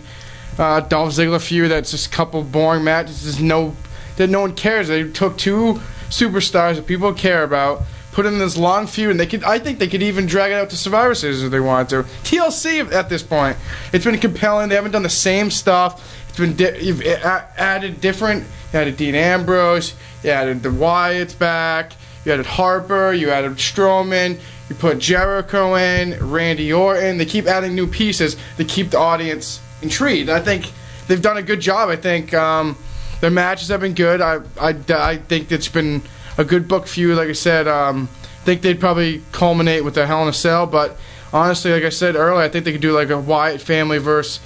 uh, 0.60 0.82
Dolph 0.82 1.14
Ziggler 1.14 1.42
feud 1.42 1.72
that's 1.72 1.92
just 1.92 2.08
a 2.08 2.10
couple 2.10 2.44
boring 2.44 2.84
matches. 2.84 3.24
There's 3.24 3.40
no 3.40 3.76
that 4.18 4.30
no 4.30 4.42
one 4.42 4.54
cares. 4.54 4.90
They 4.90 5.10
took 5.10 5.38
two 5.38 5.80
superstars 6.10 6.76
that 6.76 6.86
people 6.86 7.14
care 7.14 7.44
about, 7.44 7.84
put 8.12 8.26
in 8.26 8.38
this 8.38 8.58
long 8.58 8.86
feud, 8.86 9.12
and 9.12 9.20
they 9.20 9.26
could. 9.26 9.44
I 9.44 9.58
think 9.58 9.80
they 9.80 9.88
could 9.88 10.04
even 10.04 10.26
drag 10.26 10.52
it 10.52 10.56
out 10.56 10.70
to 10.72 10.76
Survivor 10.76 11.16
Series 11.16 11.42
if 11.42 11.50
they 11.50 11.62
wanted 11.62 11.90
to. 11.90 12.04
TLC 12.24 12.92
at 12.92 13.08
this 13.08 13.24
point, 13.24 13.58
it's 13.94 14.04
been 14.04 14.20
compelling. 14.20 14.68
They 14.68 14.76
haven't 14.76 14.92
done 14.92 15.04
the 15.04 15.10
same 15.10 15.50
stuff. 15.50 16.06
It's 16.28 16.38
been 16.38 16.56
di- 16.56 16.80
you've 16.80 17.02
added 17.02 18.02
different. 18.02 18.44
You 18.74 18.80
added 18.80 18.98
Dean 18.98 19.16
Ambrose. 19.16 19.96
You 20.24 20.32
added 20.32 20.62
the 20.62 20.70
Wyatts 20.70 21.40
back. 21.40 21.94
You 22.26 22.34
added 22.34 22.46
Harper. 22.46 23.14
You 23.14 23.30
added 23.30 23.54
Strowman. 23.54 24.38
You 24.68 24.76
put 24.76 25.00
Jericho 25.00 25.76
in, 25.76 26.20
Randy 26.30 26.72
Orton. 26.74 27.18
They 27.18 27.26
keep 27.26 27.48
adding 27.48 27.74
new 27.74 27.88
pieces 27.88 28.36
to 28.58 28.66
keep 28.66 28.92
the 28.92 29.00
audience 29.00 29.62
intrigued. 29.82 30.30
I 30.30 30.40
think 30.40 30.72
they've 31.08 31.22
done 31.22 31.38
a 31.38 31.44
good 31.44 31.60
job. 31.60 31.90
I 31.90 31.96
think 31.96 32.34
um, 32.34 32.78
their 33.22 33.32
matches 33.32 33.68
have 33.70 33.82
been 33.82 33.94
good. 33.94 34.22
I, 34.22 34.40
I, 34.60 34.76
I 34.90 35.18
think 35.18 35.52
it's 35.52 35.68
been 35.68 36.02
a 36.38 36.44
good 36.44 36.68
book 36.68 36.88
feud. 36.88 37.18
Like 37.18 37.30
I 37.30 37.34
said, 37.34 37.68
um, 37.68 38.10
I 38.42 38.46
think 38.46 38.62
they'd 38.62 38.80
probably 38.80 39.22
culminate 39.32 39.84
with 39.84 39.96
the 39.96 40.06
Hell 40.06 40.24
in 40.24 40.30
a 40.30 40.34
Cell. 40.34 40.66
But 40.66 40.98
honestly, 41.34 41.72
like 41.72 41.84
I 41.84 41.90
said 41.90 42.16
earlier, 42.16 42.42
I 42.42 42.50
think 42.50 42.66
they 42.66 42.72
could 42.72 42.82
do 42.82 42.94
like 42.94 43.10
a 43.10 43.20
Wyatt 43.20 43.62
family 43.62 43.98
versus 43.98 44.40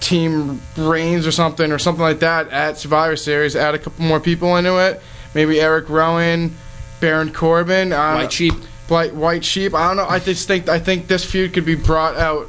Team 0.00 0.60
Reigns 0.76 1.26
or 1.26 1.32
something 1.32 1.72
or 1.72 1.78
something 1.78 2.02
like 2.02 2.20
that 2.20 2.48
at 2.50 2.78
Survivor 2.78 3.16
Series. 3.16 3.56
Add 3.56 3.74
a 3.74 3.78
couple 3.78 4.04
more 4.04 4.20
people 4.20 4.56
into 4.56 4.78
it. 4.78 5.02
Maybe 5.34 5.60
Eric 5.60 5.88
Rowan, 5.88 6.56
Baron 7.00 7.32
Corbin, 7.32 7.90
White 7.90 8.32
Sheep. 8.32 8.54
White 8.88 9.14
White 9.14 9.44
Sheep. 9.44 9.74
I 9.74 9.88
don't 9.88 9.96
know. 9.96 10.06
I 10.06 10.18
just 10.18 10.48
think 10.48 10.68
I 10.68 10.78
think 10.78 11.08
this 11.08 11.24
feud 11.24 11.52
could 11.52 11.64
be 11.64 11.74
brought 11.74 12.16
out 12.16 12.48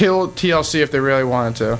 till 0.00 0.28
TLC 0.28 0.80
if 0.80 0.90
they 0.90 0.98
really 0.98 1.24
wanted 1.24 1.56
to. 1.56 1.78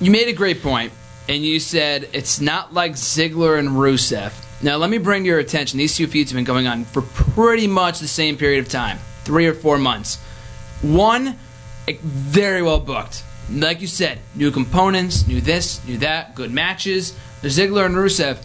You 0.00 0.10
made 0.10 0.26
a 0.26 0.32
great 0.32 0.60
point, 0.60 0.92
and 1.28 1.44
you 1.44 1.60
said 1.60 2.08
it's 2.12 2.40
not 2.40 2.74
like 2.74 2.94
Ziggler 2.94 3.60
and 3.60 3.68
Rusev. 3.68 4.32
Now, 4.60 4.76
let 4.76 4.90
me 4.90 4.98
bring 4.98 5.22
to 5.22 5.28
your 5.28 5.38
attention 5.38 5.78
these 5.78 5.96
two 5.96 6.08
feuds 6.08 6.32
have 6.32 6.36
been 6.36 6.44
going 6.44 6.66
on 6.66 6.84
for 6.84 7.00
pretty 7.00 7.68
much 7.68 8.00
the 8.00 8.08
same 8.08 8.36
period 8.36 8.58
of 8.58 8.68
time 8.68 8.98
three 9.22 9.46
or 9.46 9.54
four 9.54 9.78
months. 9.78 10.16
One, 10.82 11.36
eh, 11.86 11.98
very 12.02 12.60
well 12.60 12.80
booked. 12.80 13.22
Like 13.52 13.80
you 13.82 13.86
said, 13.86 14.18
new 14.34 14.50
components, 14.50 15.28
new 15.28 15.40
this, 15.40 15.86
new 15.86 15.98
that, 15.98 16.34
good 16.34 16.50
matches. 16.50 17.16
The 17.42 17.48
Ziggler 17.48 17.86
and 17.86 17.94
Rusev, 17.94 18.38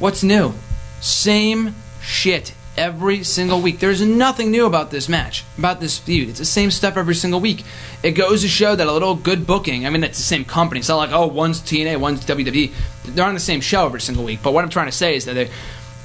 what's 0.00 0.22
new? 0.22 0.52
Same 1.00 1.74
shit 2.02 2.52
every 2.76 3.24
single 3.24 3.60
week. 3.60 3.78
There's 3.78 4.00
nothing 4.00 4.50
new 4.50 4.66
about 4.66 4.90
this 4.90 5.08
match, 5.08 5.44
about 5.58 5.80
this 5.80 5.98
feud. 5.98 6.28
It's 6.28 6.38
the 6.38 6.44
same 6.44 6.70
stuff 6.70 6.96
every 6.96 7.14
single 7.14 7.40
week. 7.40 7.64
It 8.02 8.12
goes 8.12 8.42
to 8.42 8.48
show 8.48 8.74
that 8.74 8.86
a 8.86 8.92
little 8.92 9.14
good 9.14 9.46
booking. 9.46 9.86
I 9.86 9.90
mean, 9.90 10.04
it's 10.04 10.18
the 10.18 10.24
same 10.24 10.44
company. 10.44 10.80
It's 10.80 10.88
not 10.88 10.96
like 10.96 11.12
oh, 11.12 11.26
one's 11.26 11.60
TNA, 11.60 11.98
one's 11.98 12.24
WWE. 12.24 12.72
They're 13.04 13.26
on 13.26 13.34
the 13.34 13.40
same 13.40 13.60
show 13.60 13.86
every 13.86 14.00
single 14.00 14.24
week. 14.24 14.40
But 14.42 14.52
what 14.52 14.64
I'm 14.64 14.70
trying 14.70 14.86
to 14.86 14.92
say 14.92 15.16
is 15.16 15.24
that 15.26 15.34
they. 15.34 15.50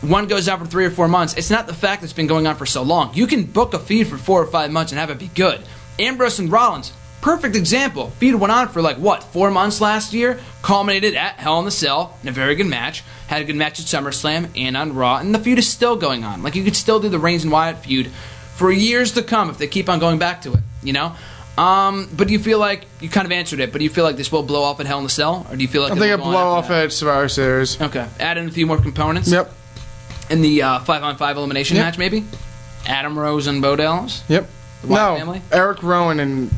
One 0.01 0.27
goes 0.27 0.47
on 0.47 0.59
for 0.59 0.65
three 0.65 0.85
or 0.85 0.91
four 0.91 1.09
months. 1.09 1.33
It's 1.33 1.49
not 1.49 1.67
the 1.67 1.73
fact 1.73 1.99
that 2.01 2.05
it's 2.05 2.13
been 2.13 2.27
going 2.27 2.47
on 2.47 2.55
for 2.55 2.65
so 2.65 2.83
long. 2.83 3.13
You 3.15 3.27
can 3.27 3.43
book 3.43 3.73
a 3.73 3.79
feud 3.79 4.07
for 4.07 4.17
four 4.17 4.41
or 4.41 4.47
five 4.47 4.71
months 4.71 4.93
and 4.93 4.99
have 4.99 5.09
it 5.09 5.19
be 5.19 5.27
good. 5.27 5.61
Ambrose 5.99 6.39
and 6.39 6.49
Rollins, 6.49 6.93
perfect 7.21 7.55
example. 7.55 8.11
Feud 8.11 8.35
went 8.35 8.51
on 8.51 8.67
for 8.69 8.81
like 8.81 8.97
what 8.97 9.23
four 9.23 9.51
months 9.51 9.81
last 9.81 10.13
year, 10.13 10.39
culminated 10.61 11.15
at 11.15 11.35
Hell 11.35 11.59
in 11.59 11.65
the 11.65 11.71
Cell 11.71 12.17
in 12.23 12.29
a 12.29 12.31
very 12.31 12.55
good 12.55 12.67
match. 12.67 13.03
Had 13.27 13.41
a 13.41 13.45
good 13.45 13.55
match 13.55 13.79
at 13.79 13.85
SummerSlam 13.85 14.49
and 14.55 14.75
on 14.75 14.95
Raw, 14.95 15.17
and 15.17 15.33
the 15.33 15.39
feud 15.39 15.59
is 15.59 15.69
still 15.69 15.95
going 15.95 16.23
on. 16.23 16.41
Like 16.43 16.55
you 16.55 16.63
could 16.63 16.75
still 16.75 16.99
do 16.99 17.09
the 17.09 17.19
Reigns 17.19 17.43
and 17.43 17.51
Wyatt 17.51 17.77
feud 17.79 18.07
for 18.55 18.71
years 18.71 19.13
to 19.13 19.23
come 19.23 19.49
if 19.49 19.57
they 19.57 19.67
keep 19.67 19.87
on 19.89 19.99
going 19.99 20.17
back 20.19 20.41
to 20.43 20.53
it. 20.53 20.59
You 20.83 20.93
know. 20.93 21.15
Um, 21.57 22.09
but 22.15 22.27
do 22.27 22.33
you 22.33 22.39
feel 22.39 22.57
like 22.57 22.85
you 23.01 23.09
kind 23.09 23.25
of 23.25 23.33
answered 23.33 23.59
it? 23.59 23.73
But 23.73 23.79
do 23.79 23.83
you 23.83 23.89
feel 23.89 24.05
like 24.05 24.15
this 24.15 24.31
will 24.31 24.43
blow 24.43 24.63
off 24.63 24.79
at 24.79 24.85
Hell 24.85 24.99
in 24.99 25.03
the 25.03 25.09
Cell, 25.09 25.45
or 25.49 25.57
do 25.57 25.61
you 25.61 25.67
feel 25.67 25.81
like 25.81 25.91
I 25.91 25.95
think 25.95 26.05
it'll 26.05 26.25
it 26.27 26.31
blow 26.31 26.47
off 26.47 26.69
at 26.69 26.93
Survivor 26.93 27.27
Series. 27.27 27.79
Okay, 27.81 28.07
add 28.19 28.37
in 28.37 28.47
a 28.47 28.51
few 28.51 28.65
more 28.65 28.77
components. 28.77 29.29
Yep. 29.29 29.51
In 30.29 30.41
the 30.41 30.61
uh, 30.61 30.79
five 30.79 31.03
on 31.03 31.17
five 31.17 31.35
elimination 31.37 31.75
Yep. 31.75 31.85
match, 31.85 31.97
maybe. 31.97 32.23
Adam 32.87 33.17
Rose 33.19 33.47
and 33.47 33.61
Bo 33.61 33.75
Dallas 33.75 34.23
Yep. 34.29 34.49
The 34.81 34.87
Wyatt 34.87 35.13
no, 35.13 35.19
family? 35.19 35.41
Eric 35.51 35.83
Rowan 35.83 36.19
and 36.19 36.49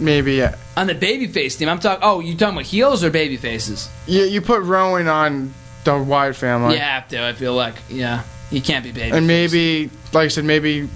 maybe 0.00 0.34
yeah. 0.34 0.56
on 0.76 0.86
the 0.86 0.94
babyface 0.94 1.58
team. 1.58 1.68
I'm 1.68 1.78
talking. 1.78 2.02
Oh, 2.02 2.20
you 2.20 2.36
talking 2.36 2.56
about 2.56 2.66
heels 2.66 3.04
or 3.04 3.10
baby 3.10 3.36
faces? 3.36 3.88
You, 4.06 4.22
you 4.22 4.40
put 4.40 4.62
Rowan 4.62 5.08
on 5.08 5.52
the 5.84 5.98
Wyatt 5.98 6.36
family. 6.36 6.74
You 6.74 6.80
have 6.80 7.08
to. 7.08 7.22
I 7.24 7.32
feel 7.32 7.54
like 7.54 7.74
yeah, 7.88 8.24
you 8.50 8.60
can't 8.60 8.84
be 8.84 8.92
baby. 8.92 9.16
And 9.16 9.26
maybe, 9.26 9.90
like 10.12 10.26
I 10.26 10.28
said, 10.28 10.44
maybe 10.44 10.88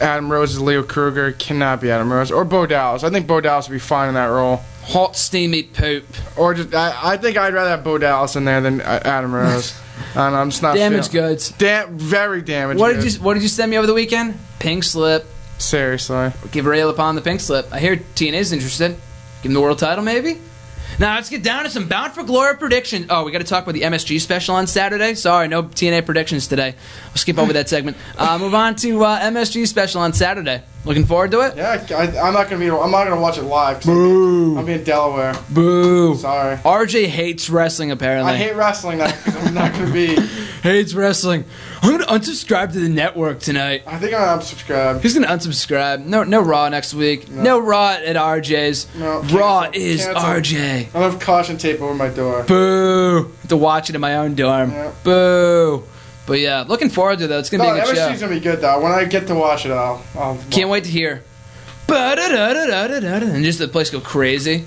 Adam 0.00 0.30
Rose 0.30 0.54
as 0.54 0.60
Leo 0.60 0.82
Kruger. 0.82 1.32
Cannot 1.32 1.80
be 1.80 1.90
Adam 1.90 2.12
Rose 2.12 2.30
or 2.30 2.44
Bo 2.44 2.66
Dallas. 2.66 3.04
I 3.04 3.10
think 3.10 3.26
Bo 3.26 3.40
Dallas 3.40 3.68
would 3.68 3.74
be 3.74 3.80
fine 3.80 4.08
in 4.08 4.14
that 4.14 4.26
role. 4.26 4.62
Hot 4.84 5.16
steamy 5.16 5.62
poop. 5.62 6.04
Or 6.36 6.54
just 6.54 6.74
I, 6.74 7.12
I 7.12 7.16
think 7.16 7.36
I'd 7.36 7.54
rather 7.54 7.70
have 7.70 7.84
Bo 7.84 7.98
Dallas 7.98 8.34
in 8.36 8.44
there 8.44 8.60
than 8.60 8.80
uh, 8.80 9.00
Adam 9.04 9.32
Rose. 9.34 9.78
and 10.14 10.34
I'm 10.34 10.50
just 10.50 10.62
not 10.62 10.74
Damaged 10.74 11.12
feeling- 11.12 11.30
goods. 11.30 11.50
Dam- 11.52 11.96
very 11.96 12.42
damaged. 12.42 12.80
What 12.80 12.92
did 12.92 13.02
goods. 13.02 13.16
you 13.16 13.22
What 13.22 13.34
did 13.34 13.42
you 13.42 13.48
send 13.48 13.70
me 13.70 13.78
over 13.78 13.86
the 13.86 13.94
weekend? 13.94 14.38
Pink 14.58 14.84
slip. 14.84 15.26
Seriously. 15.62 16.32
Give 16.50 16.66
Rail 16.66 16.90
upon 16.90 17.14
the 17.14 17.22
pink 17.22 17.40
slip. 17.40 17.72
I 17.72 17.78
hear 17.78 17.96
TNA's 17.96 18.52
interested. 18.52 18.96
Give 19.42 19.50
him 19.50 19.54
the 19.54 19.60
world 19.60 19.78
title, 19.78 20.04
maybe. 20.04 20.38
Now 20.98 21.14
let's 21.14 21.30
get 21.30 21.42
down 21.42 21.64
to 21.64 21.70
some 21.70 21.88
Bound 21.88 22.12
for 22.12 22.22
Glory 22.22 22.56
predictions. 22.56 23.06
Oh, 23.08 23.24
we 23.24 23.32
got 23.32 23.38
to 23.38 23.44
talk 23.44 23.62
about 23.62 23.72
the 23.72 23.82
MSG 23.82 24.20
special 24.20 24.56
on 24.56 24.66
Saturday. 24.66 25.14
Sorry, 25.14 25.48
no 25.48 25.62
TNA 25.62 26.04
predictions 26.04 26.48
today. 26.48 26.74
We'll 27.06 27.16
skip 27.16 27.38
over 27.38 27.54
that 27.54 27.68
segment. 27.68 27.96
Uh, 28.18 28.38
move 28.38 28.54
on 28.54 28.76
to 28.76 29.04
uh, 29.04 29.20
MSG 29.20 29.66
special 29.66 30.02
on 30.02 30.12
Saturday. 30.12 30.62
Looking 30.84 31.06
forward 31.06 31.30
to 31.30 31.40
it. 31.40 31.56
Yeah, 31.56 31.86
I, 31.90 32.18
I'm 32.18 32.34
not 32.34 32.50
gonna 32.50 32.58
be. 32.58 32.70
I'm 32.70 32.90
not 32.90 33.04
gonna 33.04 33.20
watch 33.20 33.38
it 33.38 33.42
live. 33.42 33.82
Boo. 33.84 34.58
I'll 34.58 34.66
be 34.66 34.74
in 34.74 34.84
Delaware. 34.84 35.34
Boo. 35.50 36.16
Sorry. 36.16 36.56
RJ 36.56 37.06
hates 37.06 37.48
wrestling. 37.48 37.90
Apparently, 37.90 38.32
I 38.32 38.36
hate 38.36 38.54
wrestling 38.54 38.98
now 38.98 39.06
because 39.06 39.36
I'm 39.36 39.54
not 39.54 39.72
gonna 39.72 39.92
be. 39.92 40.16
hates 40.62 40.94
wrestling. 40.94 41.44
I'm 41.82 41.90
gonna 41.98 42.06
unsubscribe 42.06 42.72
to 42.72 42.80
the 42.80 42.88
network 42.88 43.40
tonight. 43.40 43.82
I 43.86 43.98
think 43.98 44.14
I'm 44.14 44.38
unsubscribed. 44.38 45.02
He's 45.02 45.14
gonna 45.14 45.26
unsubscribe. 45.28 46.04
No, 46.04 46.24
no 46.24 46.40
Raw 46.40 46.68
next 46.68 46.94
week. 46.94 47.28
No, 47.28 47.58
Raw 47.58 47.90
at 47.92 48.16
RJ's. 48.16 48.86
No, 48.94 49.20
Raw 49.22 49.62
cancel, 49.64 49.82
is 49.82 50.04
cancel. 50.04 50.22
RJ. 50.22 50.94
I 50.94 50.98
have 51.00 51.20
caution 51.20 51.58
tape 51.58 51.80
over 51.80 51.94
my 51.94 52.08
door. 52.08 52.44
Boo! 52.44 53.32
To 53.48 53.56
watch 53.56 53.90
it 53.90 53.94
in 53.94 54.00
my 54.00 54.16
own 54.16 54.34
dorm. 54.34 54.70
Yeah. 54.70 54.92
Boo! 55.04 55.84
But 56.26 56.38
yeah, 56.38 56.64
looking 56.66 56.88
forward 56.88 57.18
to 57.18 57.26
that. 57.26 57.38
It's 57.40 57.50
gonna 57.50 57.64
No, 57.64 57.74
be 57.74 57.80
a 57.80 57.84
good 57.84 57.96
MSG's 57.96 58.20
show. 58.20 58.26
gonna 58.26 58.38
be 58.38 58.40
good 58.40 58.60
though. 58.60 58.80
When 58.80 58.92
I 58.92 59.04
get 59.04 59.26
to 59.26 59.34
watch 59.34 59.66
it, 59.66 59.72
I'll. 59.72 60.02
I'll 60.16 60.38
Can't 60.50 60.70
wait 60.70 60.84
to 60.84 60.90
hear. 60.90 61.22
And 61.88 63.44
just 63.44 63.58
the 63.58 63.68
place 63.68 63.90
go 63.90 64.00
crazy. 64.00 64.64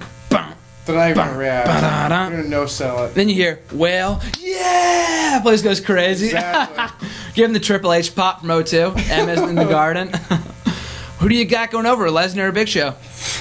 Bum, 0.86 0.96
Then 0.96 0.98
I'm 1.10 1.14
gonna 1.16 1.38
react. 1.38 1.68
ba-da-da. 1.68 2.16
I'm 2.16 2.32
gonna 2.32 2.48
no 2.48 2.66
sell 2.66 3.06
it. 3.06 3.14
Then 3.16 3.28
you 3.30 3.36
hear, 3.36 3.60
well, 3.74 4.22
yeah! 4.40 5.40
Place 5.42 5.62
goes 5.62 5.80
crazy. 5.82 6.28
Exactly. 6.28 7.08
Give 7.34 7.46
him 7.46 7.54
the 7.54 7.60
Triple 7.60 7.92
H 7.94 8.16
pop 8.16 8.40
from 8.42 8.50
O2. 8.50 8.96
MS 9.26 9.42
in 9.50 9.56
the 9.56 9.66
garden. 9.66 10.10
Who 11.20 11.30
do 11.30 11.36
you 11.36 11.46
got 11.46 11.72
going 11.72 11.86
over? 11.86 12.08
Lesnar 12.10 12.50
or 12.50 12.52
Big 12.52 12.68
Show? 12.70 12.94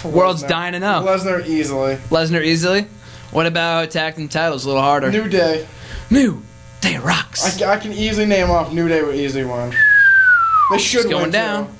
World's 0.04 0.42
Lesnar. 0.42 0.48
dying 0.48 0.72
to 0.72 0.80
know. 0.80 1.04
Lesnar 1.06 1.46
easily. 1.46 1.96
Lesnar 2.08 2.42
easily. 2.44 2.86
What 3.30 3.46
about 3.46 3.90
tag 3.90 4.14
team 4.16 4.28
titles? 4.28 4.64
A 4.64 4.68
little 4.68 4.82
harder. 4.82 5.10
New 5.10 5.28
Day. 5.28 5.66
New 6.10 6.42
Day 6.80 6.96
rocks. 6.98 7.60
I, 7.62 7.72
I 7.74 7.78
can 7.78 7.92
easily 7.92 8.26
name 8.26 8.50
off 8.50 8.72
New 8.72 8.88
Day 8.88 9.02
would 9.02 9.16
easily 9.16 9.44
win. 9.44 9.74
They 10.70 10.78
should 10.78 11.00
It's 11.02 11.10
going 11.10 11.22
win, 11.24 11.30
down. 11.32 11.66
too. 11.66 11.72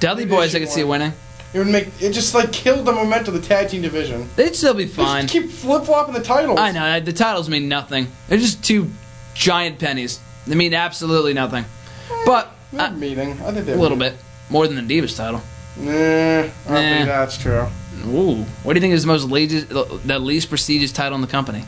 Dudley 0.00 0.26
Boyz, 0.26 0.54
I 0.54 0.60
could 0.60 0.68
see 0.68 0.82
win. 0.84 1.00
winning. 1.00 1.12
It 1.54 1.58
would 1.58 1.68
make 1.68 1.88
it 2.00 2.12
just 2.12 2.34
like 2.34 2.52
kill 2.52 2.82
the 2.84 2.92
momentum 2.92 3.34
of 3.34 3.40
the 3.42 3.48
tag 3.48 3.70
team 3.70 3.80
division. 3.82 4.28
They'd 4.36 4.54
still 4.54 4.74
be 4.74 4.86
fine. 4.86 5.22
Just 5.26 5.32
keep 5.32 5.50
flip 5.50 5.84
flopping 5.84 6.12
the 6.14 6.22
titles. 6.22 6.58
I 6.58 6.72
know 6.72 7.00
the 7.00 7.12
titles 7.12 7.48
mean 7.48 7.68
nothing. 7.68 8.06
They're 8.28 8.38
just 8.38 8.62
two 8.62 8.90
giant 9.34 9.78
pennies. 9.78 10.20
They 10.46 10.54
mean 10.54 10.74
absolutely 10.74 11.32
nothing. 11.32 11.64
But 12.26 12.50
They're 12.72 12.82
uh, 12.82 12.90
meeting. 12.90 13.32
I 13.32 13.52
think 13.52 13.58
a 13.58 13.62
they're 13.62 13.76
little 13.76 13.96
bit 13.96 14.14
more 14.50 14.66
than 14.66 14.86
the 14.86 15.00
Divas 15.00 15.16
title. 15.16 15.40
Nah, 15.78 15.90
I 15.90 16.42
don't 16.42 16.50
Nah. 16.66 16.74
think 16.74 17.06
that's 17.06 17.38
true. 17.38 17.66
Ooh, 18.06 18.44
what 18.62 18.74
do 18.74 18.78
you 18.78 18.80
think 18.80 18.94
is 18.94 19.02
the 19.02 19.08
most 19.08 19.24
legis- 19.24 19.64
the 19.64 20.18
least 20.18 20.48
prestigious 20.50 20.92
title 20.92 21.16
in 21.16 21.20
the 21.22 21.26
company? 21.26 21.64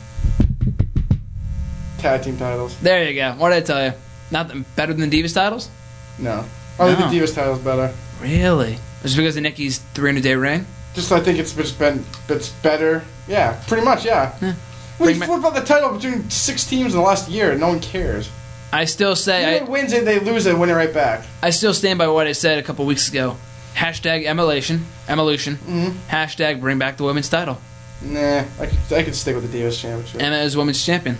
Tag 1.97 2.23
team 2.23 2.37
titles. 2.37 2.77
There 2.79 3.07
you 3.09 3.15
go. 3.15 3.33
What 3.37 3.49
did 3.49 3.57
I 3.57 3.61
tell 3.65 3.85
you? 3.85 3.93
Nothing 4.31 4.65
better 4.75 4.93
than 4.93 5.09
the 5.09 5.21
Divas 5.23 5.33
titles? 5.33 5.69
No. 6.17 6.45
I 6.79 6.93
think 6.95 7.11
the 7.11 7.19
Divas 7.19 7.35
title's 7.35 7.59
better. 7.59 7.93
Really? 8.21 8.77
Just 9.03 9.15
because 9.17 9.35
of 9.37 9.43
Nikki's 9.43 9.79
300 9.93 10.23
day 10.23 10.35
reign? 10.35 10.65
Just 10.93 11.11
I 11.11 11.19
think 11.19 11.39
it's 11.39 11.53
just 11.53 11.79
been 11.79 12.03
it's 12.29 12.49
better. 12.49 13.03
Yeah, 13.27 13.59
pretty 13.67 13.83
much. 13.83 14.05
Yeah. 14.05 14.33
Yeah. 14.41 14.55
Bring 14.97 15.15
flip 15.19 15.43
up 15.43 15.53
the 15.55 15.61
title 15.61 15.95
between 15.95 16.29
six 16.29 16.65
teams 16.65 16.93
in 16.93 16.99
the 16.99 17.05
last 17.05 17.27
year, 17.29 17.51
and 17.51 17.59
no 17.59 17.69
one 17.69 17.79
cares. 17.79 18.29
I 18.73 18.85
still 18.85 19.15
say 19.15 19.55
If 19.57 19.61
I, 19.61 19.65
they 19.65 19.71
wins 19.71 19.93
it, 19.93 20.05
they 20.05 20.19
lose 20.19 20.45
it, 20.45 20.57
win 20.57 20.69
it 20.69 20.73
right 20.73 20.93
back. 20.93 21.25
I 21.41 21.49
still 21.49 21.73
stand 21.73 21.97
by 21.97 22.07
what 22.07 22.27
I 22.27 22.33
said 22.33 22.59
a 22.59 22.63
couple 22.63 22.85
weeks 22.85 23.09
ago. 23.09 23.37
Hashtag 23.73 24.25
emulation, 24.25 24.85
evolution. 25.07 25.55
Mm-hmm. 25.55 25.97
Hashtag 26.09 26.59
bring 26.59 26.77
back 26.77 26.97
the 26.97 27.03
women's 27.03 27.29
title. 27.29 27.57
Nah, 28.01 28.43
I 28.59 28.65
could, 28.67 28.93
I 28.97 29.03
could 29.03 29.15
stick 29.15 29.35
with 29.35 29.51
the 29.51 29.57
Divas 29.57 29.79
Championship. 29.79 30.21
Emma 30.21 30.37
is 30.37 30.55
women's 30.57 30.83
champion, 30.85 31.17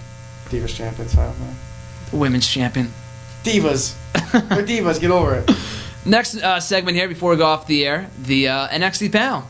Divas 0.49 0.75
Champion 0.75 1.07
title, 1.07 1.33
man. 1.39 1.55
women's 2.11 2.47
champion. 2.47 2.91
Divas. 3.43 3.95
They're 4.31 4.63
divas. 4.65 4.99
Get 4.99 5.11
over 5.11 5.35
it. 5.35 5.49
Next 6.05 6.35
uh, 6.37 6.59
segment 6.59 6.97
here 6.97 7.07
before 7.07 7.31
we 7.31 7.37
go 7.37 7.45
off 7.45 7.67
the 7.67 7.85
air, 7.85 8.09
the 8.23 8.47
uh, 8.47 8.67
NXT 8.69 9.11
panel. 9.11 9.43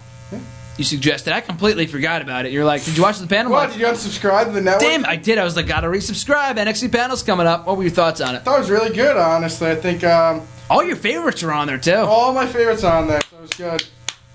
You 0.78 0.84
suggested. 0.86 1.34
I 1.34 1.41
completely 1.41 1.86
forgot 1.86 2.22
about 2.22 2.45
it. 2.45 2.52
You're 2.52 2.66
like, 2.66 2.84
did 2.84 2.97
you 2.97 3.04
watch 3.04 3.20
the 3.20 3.28
panel? 3.28 3.52
What? 3.52 3.70
like, 3.70 3.72
Did 3.74 3.82
you 3.82 3.88
unsubscribe 3.88 4.45
to 4.45 4.52
the 4.52 4.62
network? 4.62 4.82
Damn, 4.82 5.06
I 5.06 5.16
did. 5.16 5.38
I 5.38 5.43
was 5.43 5.56
like, 5.56 5.68
gotta 5.68 5.88
resubscribe. 5.88 6.56
NXT 6.56 6.91
panel's 6.91 7.24
coming 7.24 7.45
up. 7.45 7.68
What 7.68 7.78
were 7.78 7.84
your 7.84 7.91
thoughts 7.91 8.20
on 8.22 8.36
it? 8.36 8.39
I 8.39 8.41
thought 8.41 8.56
it 8.56 8.62
was 8.62 8.70
really 8.72 8.93
good, 8.95 9.16
honestly. 9.16 9.70
I 9.70 9.76
think 9.76 10.04
um, 10.04 10.41
All 10.70 10.82
your 10.84 10.95
favorites 10.95 11.43
are 11.43 11.52
on 11.52 11.68
there 11.68 11.78
too. 11.78 11.93
all 11.93 12.34
my 12.34 12.47
favorites 12.47 12.84
are 12.84 12.97
on 13.02 13.08
there, 13.08 13.22
so 13.30 13.36
it 13.38 13.41
was 13.41 13.49
good. 13.52 13.84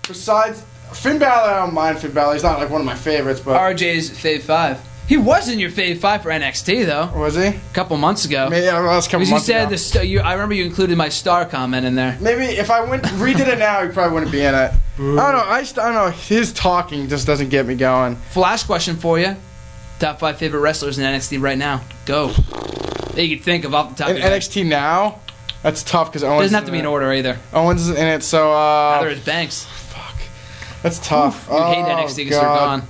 Besides 0.07 0.63
Finn 0.93 1.19
Balor, 1.19 1.51
I 1.51 1.65
don't 1.65 1.73
mind 1.73 1.99
Finn 1.99 2.13
Balor. 2.13 2.33
He's 2.33 2.43
not 2.43 2.59
like 2.59 2.69
one 2.69 2.81
of 2.81 2.85
my 2.85 2.95
favorites, 2.95 3.39
but 3.41 3.59
RJ's 3.59 4.09
Fave 4.11 4.41
Five. 4.41 4.79
He 5.07 5.15
was 5.15 5.47
in 5.47 5.57
your 5.57 5.69
Fave 5.69 5.99
Five 5.99 6.23
for 6.23 6.29
NXT 6.29 6.85
though, 6.85 7.07
was 7.17 7.35
he? 7.35 7.45
a 7.45 7.59
couple 7.73 7.95
months 7.95 8.25
ago. 8.25 8.49
Maybe 8.49 8.65
yeah, 8.65 8.79
well, 8.81 8.93
that's 8.93 9.07
a 9.07 9.09
couple 9.09 9.25
Because 9.25 9.41
you 9.41 9.53
said 9.53 9.61
ago. 9.63 9.69
the 9.71 9.77
st- 9.77 10.09
you, 10.09 10.19
I 10.19 10.33
remember 10.33 10.53
you 10.53 10.65
included 10.65 10.97
my 10.97 11.07
star 11.07 11.45
comment 11.45 11.85
in 11.85 11.95
there. 11.95 12.17
Maybe 12.19 12.43
if 12.43 12.69
I 12.69 12.81
went 12.81 13.03
redid 13.03 13.47
it 13.47 13.57
now, 13.57 13.85
he 13.85 13.91
probably 13.93 14.13
wouldn't 14.13 14.31
be 14.33 14.41
in 14.41 14.53
it. 14.53 14.57
I 14.57 14.71
don't 14.97 15.15
know. 15.15 15.43
I 15.45 15.61
just 15.61 15.79
I 15.79 15.85
don't 15.85 15.93
know. 15.93 16.11
His 16.11 16.51
talking 16.51 17.07
just 17.07 17.25
doesn't 17.25 17.49
get 17.49 17.65
me 17.65 17.75
going. 17.75 18.15
Flash 18.15 18.63
question 18.63 18.97
for 18.97 19.17
you: 19.17 19.35
Top 19.99 20.19
five 20.19 20.37
favorite 20.37 20.59
wrestlers 20.59 20.97
in 20.99 21.05
NXT 21.05 21.41
right 21.41 21.57
now? 21.57 21.81
Go. 22.05 22.29
That 23.13 23.25
you 23.25 23.37
could 23.37 23.45
think 23.45 23.63
of 23.63 23.73
off 23.73 23.89
the 23.91 23.95
top 23.95 24.09
In 24.09 24.17
of 24.17 24.21
your 24.21 24.29
head. 24.29 24.41
NXT 24.41 24.65
now, 24.65 25.19
that's 25.63 25.83
tough 25.83 26.09
because 26.09 26.23
Owens. 26.23 26.43
Doesn't 26.43 26.55
have 26.55 26.65
to 26.65 26.71
be 26.71 26.79
in 26.79 26.85
it. 26.85 26.89
order 26.89 27.11
either. 27.13 27.39
Owens 27.53 27.87
is 27.87 27.95
in 27.95 28.07
it, 28.07 28.23
so 28.23 28.49
Neither 28.51 29.07
uh, 29.07 29.11
is 29.11 29.19
Banks. 29.21 29.63
Fuck. 29.65 30.15
That's 30.83 30.99
tough. 30.99 31.47
You 31.49 31.57
hate 31.57 31.85
oh, 31.85 31.95
NXT 31.95 32.15
because 32.17 32.31
they're 32.31 32.41
gone. 32.41 32.83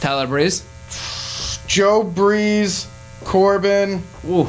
Tyler 0.00 0.26
Breeze. 0.26 0.64
Joe 1.66 2.02
Breeze, 2.02 2.86
Corbin. 3.24 4.02
Ooh. 4.26 4.48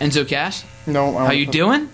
Enzo 0.00 0.26
Cass. 0.26 0.64
No, 0.86 1.16
I 1.16 1.26
How 1.26 1.32
you 1.32 1.46
doing? 1.46 1.88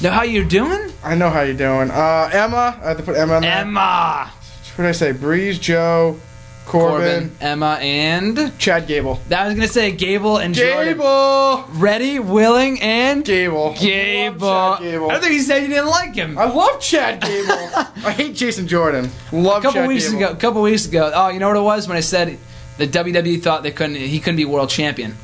Know 0.00 0.10
how 0.10 0.22
you 0.22 0.44
doing? 0.44 0.90
I 1.04 1.14
know 1.14 1.28
how 1.28 1.42
you're 1.42 1.54
doing. 1.54 1.90
Uh, 1.90 2.30
Emma. 2.32 2.78
I 2.82 2.88
had 2.88 2.96
to 2.96 3.02
put 3.02 3.16
Emma 3.16 3.36
in 3.36 3.42
there. 3.42 3.52
Emma. 3.58 4.32
What 4.74 4.84
did 4.84 4.86
I 4.86 4.92
say? 4.92 5.12
Breeze, 5.12 5.58
Joe, 5.58 6.18
Corbin, 6.66 7.00
Corbin, 7.00 7.36
Emma, 7.40 7.78
and 7.80 8.58
Chad 8.58 8.86
Gable. 8.86 9.20
I 9.34 9.46
was 9.46 9.54
gonna 9.54 9.66
say 9.66 9.90
Gable 9.92 10.36
and 10.36 10.54
Jordan. 10.54 10.94
Gable. 10.98 11.64
Ready, 11.72 12.18
willing, 12.18 12.80
and 12.80 13.24
Gable. 13.24 13.74
Gable. 13.74 14.46
Love 14.46 14.78
Chad 14.78 14.90
Gable. 14.90 15.10
I 15.10 15.12
don't 15.14 15.22
think 15.22 15.32
you 15.34 15.40
said 15.42 15.62
you 15.62 15.68
didn't 15.68 15.88
like 15.88 16.14
him. 16.14 16.38
I 16.38 16.44
love 16.44 16.80
Chad 16.80 17.20
Gable. 17.22 17.52
I 18.06 18.12
hate 18.12 18.34
Jason 18.36 18.68
Jordan. 18.68 19.10
Love 19.32 19.58
a 19.58 19.62
couple 19.62 19.80
Chad 19.80 19.88
weeks 19.88 20.06
Gable. 20.10 20.24
ago, 20.24 20.32
a 20.32 20.36
couple 20.36 20.62
weeks 20.62 20.86
ago. 20.86 21.10
Oh, 21.14 21.28
you 21.28 21.40
know 21.40 21.48
what 21.48 21.56
it 21.56 21.62
was 21.62 21.88
when 21.88 21.96
I 21.96 22.00
said 22.00 22.38
the 22.78 22.86
WWE 22.86 23.42
thought 23.42 23.62
they 23.62 23.72
couldn't, 23.72 23.96
he 23.96 24.20
couldn't 24.20 24.36
be 24.36 24.44
world 24.44 24.70
champion. 24.70 25.14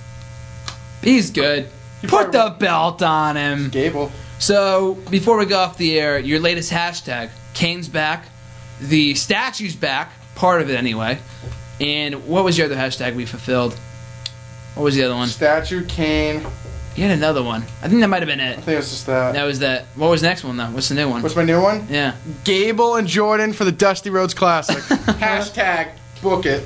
He's 1.03 1.31
good. 1.31 1.69
Put 2.03 2.33
the 2.33 2.55
belt 2.59 3.03
on 3.03 3.37
him. 3.37 3.71
Gable. 3.71 4.11
So 4.39 4.95
before 5.11 5.39
we 5.39 5.47
go 5.47 5.59
off 5.59 5.79
the 5.79 5.99
air, 5.99 6.19
your 6.19 6.41
latest 6.41 6.71
hashtag: 6.73 7.31
Kane's 7.55 7.89
back, 7.89 8.27
the 8.81 9.15
statue's 9.15 9.75
back, 9.77 10.11
part 10.37 10.63
of 10.63 10.71
it 10.71 10.77
anyway. 10.77 11.19
And 11.81 12.27
what 12.27 12.45
was 12.45 12.57
your 12.57 12.67
other 12.67 12.77
hashtag 12.77 13.15
we 13.17 13.27
fulfilled? 13.27 13.75
What 14.75 14.85
was 14.85 14.95
the 14.95 15.03
other 15.05 15.15
one? 15.15 15.29
Statue, 15.29 15.85
Kane. 15.87 16.47
You 16.95 17.03
had 17.05 17.19
another 17.19 17.43
one. 17.43 17.63
I 17.83 17.89
think 17.89 18.01
that 18.01 18.09
might 18.09 18.23
have 18.23 18.29
been 18.29 18.41
it. 18.41 18.59
I 18.59 18.61
think 18.61 18.79
it's 18.79 18.91
just 18.91 19.07
that. 19.07 19.35
That 19.35 19.45
was 19.45 19.59
that. 19.59 19.85
What 19.97 20.09
was 20.09 20.23
the 20.23 20.29
next 20.29 20.45
one 20.45 20.57
though? 20.57 20.67
What's 20.71 20.89
the 20.89 20.95
new 20.95 21.11
one? 21.11 21.23
What's 21.23 21.37
my 21.37 21.45
new 21.45 21.61
one? 21.61 21.87
Yeah. 21.91 22.15
Gable 22.45 22.97
and 22.97 23.07
Jordan 23.07 23.53
for 23.53 23.65
the 23.65 23.73
Dusty 23.73 24.09
Rhodes 24.09 24.33
Classic. 24.33 24.79
Hashtag 25.19 25.91
book 26.23 26.47
it. 26.47 26.63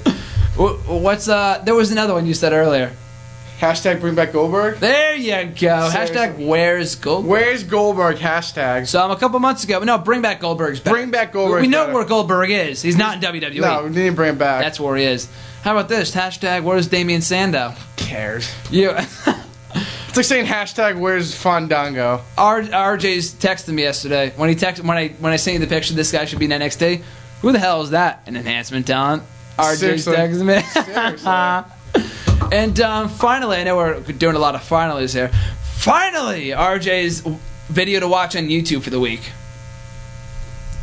What's 0.56 1.28
uh? 1.28 1.62
There 1.64 1.74
was 1.74 1.90
another 1.90 2.14
one 2.14 2.26
you 2.26 2.34
said 2.34 2.52
earlier. 2.52 2.92
Hashtag 3.60 4.00
bring 4.00 4.14
back 4.14 4.32
Goldberg. 4.32 4.78
There 4.78 5.14
you 5.16 5.32
go. 5.44 5.90
Seriously. 5.90 6.16
Hashtag 6.16 6.46
Where's 6.46 6.94
Gold. 6.94 7.26
Where's 7.26 7.62
Goldberg? 7.62 8.16
Hashtag. 8.16 8.86
So 8.88 9.02
um, 9.04 9.10
a 9.10 9.16
couple 9.16 9.38
months 9.38 9.64
ago, 9.64 9.80
no, 9.80 9.98
bring 9.98 10.22
back 10.22 10.40
Goldberg's 10.40 10.80
back. 10.80 10.94
Bring 10.94 11.10
back 11.10 11.32
Goldberg. 11.32 11.60
We 11.60 11.68
know 11.68 11.92
where 11.92 12.06
Goldberg 12.06 12.50
is. 12.50 12.80
He's 12.80 12.96
not 12.96 13.16
in 13.16 13.20
WWE. 13.20 13.60
No, 13.60 13.84
we 13.84 13.92
didn't 13.92 14.14
bring 14.14 14.30
him 14.30 14.38
back. 14.38 14.62
That's 14.62 14.80
where 14.80 14.96
he 14.96 15.04
is. 15.04 15.28
How 15.62 15.72
about 15.72 15.90
this? 15.90 16.14
Hashtag 16.14 16.62
Where's 16.62 16.88
Damien 16.88 17.20
Sandow? 17.20 17.74
cares. 17.96 18.50
You. 18.70 18.94
It's 20.08 20.16
like 20.16 20.26
saying 20.26 20.46
hashtag 20.46 20.98
Where's 20.98 21.36
Fandango. 21.36 22.22
R- 22.36 22.62
RJ's 22.62 23.32
texted 23.32 23.72
me 23.72 23.82
yesterday 23.82 24.32
when 24.34 24.48
he 24.48 24.56
texted 24.56 24.80
when 24.84 24.96
I 24.98 25.08
when 25.20 25.32
I 25.32 25.36
sent 25.36 25.52
you 25.54 25.60
the 25.60 25.68
picture. 25.68 25.94
This 25.94 26.10
guy 26.10 26.24
should 26.24 26.40
be 26.40 26.46
in 26.46 26.50
NXT. 26.50 27.00
Who 27.42 27.52
the 27.52 27.60
hell 27.60 27.82
is 27.82 27.90
that? 27.90 28.22
An 28.26 28.36
enhancement 28.36 28.88
talent. 28.88 29.22
RJ 29.56 29.76
Seriously. 29.76 30.16
texted 30.16 30.44
me. 30.44 31.70
And 32.52 32.80
um, 32.80 33.08
finally, 33.08 33.56
I 33.58 33.64
know 33.64 33.76
we're 33.76 34.00
doing 34.00 34.36
a 34.36 34.38
lot 34.38 34.54
of 34.54 34.62
finalies 34.62 35.14
here. 35.14 35.28
Finally, 35.62 36.48
RJ's 36.48 37.20
video 37.68 38.00
to 38.00 38.08
watch 38.08 38.36
on 38.36 38.48
YouTube 38.48 38.82
for 38.82 38.90
the 38.90 39.00
week? 39.00 39.32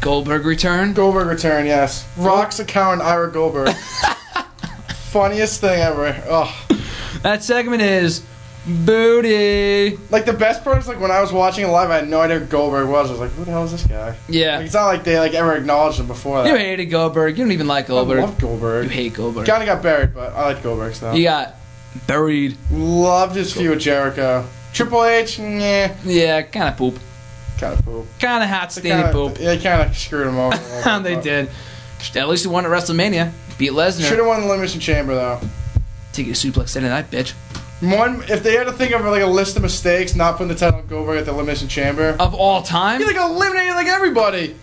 Goldberg 0.01 0.45
return. 0.45 0.93
Goldberg 0.93 1.27
return, 1.27 1.65
yes. 1.65 2.07
Rock's 2.17 2.59
account, 2.59 3.01
Ira 3.01 3.31
Goldberg. 3.31 3.75
Funniest 5.09 5.61
thing 5.61 5.79
ever. 5.79 6.23
Oh. 6.27 6.67
That 7.23 7.43
segment 7.43 7.81
is 7.81 8.23
booty. 8.67 9.97
Like 10.09 10.25
the 10.25 10.33
best 10.33 10.63
part 10.63 10.77
is 10.77 10.87
like 10.87 10.99
when 10.99 11.11
I 11.11 11.21
was 11.21 11.31
watching 11.31 11.65
it 11.65 11.67
live, 11.69 11.89
I 11.89 11.95
had 11.97 12.09
no 12.09 12.21
idea 12.21 12.39
who 12.39 12.45
Goldberg 12.45 12.89
was. 12.89 13.09
I 13.09 13.11
was 13.11 13.19
like, 13.19 13.31
"Who 13.31 13.45
the 13.45 13.51
hell 13.51 13.63
is 13.63 13.71
this 13.71 13.85
guy?" 13.85 14.15
Yeah. 14.29 14.57
Like, 14.57 14.65
it's 14.65 14.73
not 14.73 14.85
like 14.87 15.03
they 15.03 15.19
like 15.19 15.33
ever 15.33 15.55
acknowledged 15.55 15.99
him 15.99 16.07
before 16.07 16.43
that. 16.43 16.49
You 16.51 16.57
hated 16.57 16.85
Goldberg. 16.87 17.37
You 17.37 17.43
don't 17.43 17.51
even 17.53 17.67
like 17.67 17.87
Goldberg. 17.87 18.19
I 18.19 18.21
love 18.21 18.37
Goldberg. 18.39 18.83
You 18.85 18.89
hate 18.89 19.13
Goldberg. 19.13 19.45
Kind 19.47 19.63
of 19.63 19.67
got 19.67 19.81
buried, 19.83 20.13
but 20.13 20.33
I 20.33 20.45
like 20.53 20.63
Goldberg 20.63 20.93
stuff. 20.95 21.15
You 21.17 21.23
got 21.23 21.55
buried. 22.07 22.57
Loved 22.71 23.35
his 23.35 23.53
feud 23.53 23.69
with 23.71 23.79
Jericho. 23.79 24.45
Triple 24.73 25.03
H, 25.05 25.39
yeah, 25.39 25.95
Yeah, 26.03 26.41
kind 26.43 26.67
of 26.69 26.77
poop. 26.77 26.99
kind 27.59 27.73
of 27.79 27.83
poop. 27.83 28.05
Kind 28.19 28.43
of 28.43 28.49
hot, 28.49 28.71
steamy 28.71 28.89
Kinda, 28.91 29.11
poop. 29.11 29.37
Yeah, 29.39 29.55
kind 29.55 29.89
of 29.89 29.97
screwed 29.97 30.27
him 30.27 30.37
over. 30.37 30.55
they 31.01 31.15
but- 31.15 31.23
did. 31.23 31.49
At 32.15 32.29
least 32.29 32.43
he 32.43 32.49
won 32.49 32.63
at 32.63 32.69
WrestleMania. 32.69 33.31
Beat 33.57 33.71
Lesnar. 33.71 34.07
Should 34.07 34.19
have 34.19 34.27
won 34.27 34.41
the 34.41 34.45
Elimination 34.45 34.79
Chamber 34.79 35.15
though. 35.15 35.39
Take 36.13 36.27
a 36.27 36.31
suplex 36.31 36.75
into 36.75 36.89
that 36.89 37.09
bitch. 37.09 37.33
One, 37.81 38.23
if 38.27 38.41
they 38.41 38.53
had 38.55 38.63
to 38.65 38.71
think 38.73 38.91
of 38.93 39.05
like 39.05 39.21
a 39.21 39.27
list 39.27 39.55
of 39.55 39.61
mistakes, 39.61 40.15
not 40.15 40.37
putting 40.37 40.47
the 40.47 40.55
title 40.55 40.79
on 40.79 40.87
Goldberg 40.87 41.19
at 41.19 41.25
the 41.25 41.31
Elimination 41.31 41.67
Chamber, 41.67 42.15
Of 42.19 42.33
all 42.33 42.63
time, 42.63 42.99
he 42.99 43.05
like 43.05 43.15
eliminated 43.17 43.75
like 43.75 43.87
everybody. 43.87 44.55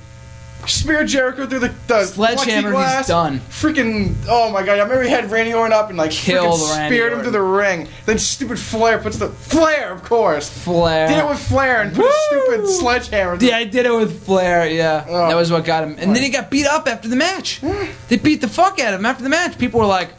Spear 0.66 1.04
Jericho 1.04 1.46
through 1.46 1.58
the, 1.58 1.74
the 1.88 2.04
Sledgehammer, 2.06 2.70
he's 2.70 2.78
plexiglass. 2.78 3.06
done. 3.06 3.38
Freaking, 3.50 4.14
oh 4.28 4.50
my 4.50 4.64
god! 4.64 4.78
I 4.78 4.82
remember 4.82 5.02
he 5.02 5.10
had 5.10 5.30
Randy 5.30 5.52
Orton 5.52 5.74
up 5.74 5.90
and 5.90 5.98
like 5.98 6.10
Killed 6.10 6.58
freaking 6.58 6.86
speared 6.86 7.12
him 7.12 7.20
through 7.20 7.32
the 7.32 7.42
ring. 7.42 7.86
Then 8.06 8.18
stupid 8.18 8.58
Flair 8.58 8.98
puts 8.98 9.18
the 9.18 9.28
Flair, 9.28 9.92
of 9.92 10.02
course. 10.04 10.48
Flair. 10.48 11.06
Did 11.08 11.18
it 11.18 11.28
with 11.28 11.38
Flair 11.38 11.82
and 11.82 11.94
put 11.94 12.06
a 12.06 12.12
stupid 12.28 12.66
sledgehammer. 12.66 13.36
Yeah, 13.44 13.58
I 13.58 13.64
did 13.64 13.84
it 13.84 13.92
with 13.94 14.24
Flair. 14.24 14.66
Yeah, 14.66 15.04
Oh. 15.06 15.28
that 15.28 15.34
was 15.36 15.52
what 15.52 15.66
got 15.66 15.84
him. 15.84 15.96
And 15.98 16.16
then 16.16 16.22
he 16.22 16.30
got 16.30 16.50
beat 16.50 16.66
up 16.66 16.88
after 16.88 17.08
the 17.08 17.16
match. 17.16 17.60
they 18.08 18.16
beat 18.16 18.40
the 18.40 18.48
fuck 18.48 18.80
out 18.80 18.94
of 18.94 19.00
him 19.00 19.06
after 19.06 19.22
the 19.22 19.28
match. 19.28 19.58
People 19.58 19.80
were 19.80 19.86
like, 19.86 20.14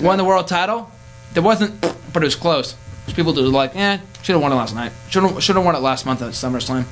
"Won 0.00 0.18
the 0.18 0.24
world 0.24 0.48
title." 0.48 0.90
There 1.34 1.42
wasn't, 1.42 1.80
but 2.12 2.22
it 2.22 2.26
was 2.26 2.36
close. 2.36 2.74
People 3.14 3.34
were 3.34 3.42
like, 3.42 3.76
"Eh, 3.76 3.98
should 4.22 4.32
have 4.32 4.42
won 4.42 4.52
it 4.52 4.56
last 4.56 4.74
night. 4.74 4.92
Should 5.10 5.24
have 5.24 5.42
should 5.42 5.56
have 5.56 5.64
won 5.64 5.74
it 5.74 5.80
last 5.80 6.06
month 6.06 6.22
at 6.22 6.30
SummerSlam." 6.30 6.84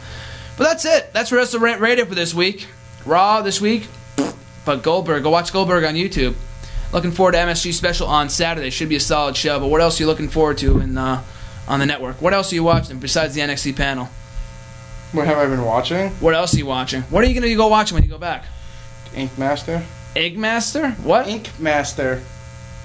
But 0.59 0.65
that's 0.65 0.85
it. 0.85 1.13
That's 1.13 1.33
Wrestle 1.33 1.61
Rant 1.61 1.81
Radio 1.81 2.05
for 2.05 2.15
this 2.15 2.35
week. 2.35 2.67
Raw 3.07 3.41
this 3.41 3.61
week, 3.61 3.89
but 4.65 4.83
Goldberg. 4.83 5.23
Go 5.23 5.31
watch 5.31 5.53
Goldberg 5.53 5.85
on 5.85 5.95
YouTube. 5.95 6.35
Looking 6.93 7.11
forward 7.11 7.33
to 7.33 7.39
MSG 7.39 7.73
special 7.73 8.07
on 8.07 8.29
Saturday. 8.29 8.69
Should 8.69 8.91
be 8.91 8.97
a 8.97 9.01
solid 9.01 9.37
show. 9.37 9.59
But 9.59 9.69
what 9.69 9.81
else 9.81 9.99
are 9.99 10.03
you 10.03 10.07
looking 10.07 10.29
forward 10.29 10.59
to 10.59 10.79
in 10.81 10.99
uh, 10.99 11.23
on 11.67 11.81
the 11.81 11.87
network? 11.87 12.21
What 12.21 12.35
else 12.35 12.53
are 12.53 12.55
you 12.55 12.65
watching 12.65 12.99
besides 12.99 13.35
the 13.35 13.41
NXT 13.41 13.77
panel? 13.77 14.09
What 15.13 15.27
have 15.27 15.39
I 15.39 15.47
been 15.47 15.65
watching? 15.65 16.11
What 16.21 16.35
else 16.35 16.55
are 16.55 16.59
you 16.59 16.67
watching? 16.67 17.03
What 17.03 17.25
are 17.25 17.27
you 17.27 17.35
going 17.35 17.49
to 17.49 17.55
go 17.55 17.69
watching 17.69 17.95
when 17.95 18.05
you 18.05 18.11
go 18.11 18.19
back? 18.19 18.45
Ink 19.15 19.37
Master. 19.39 19.83
Egg 20.17 20.37
Master? 20.39 20.91
What? 21.03 21.29
Ink 21.29 21.51
Master. 21.59 22.23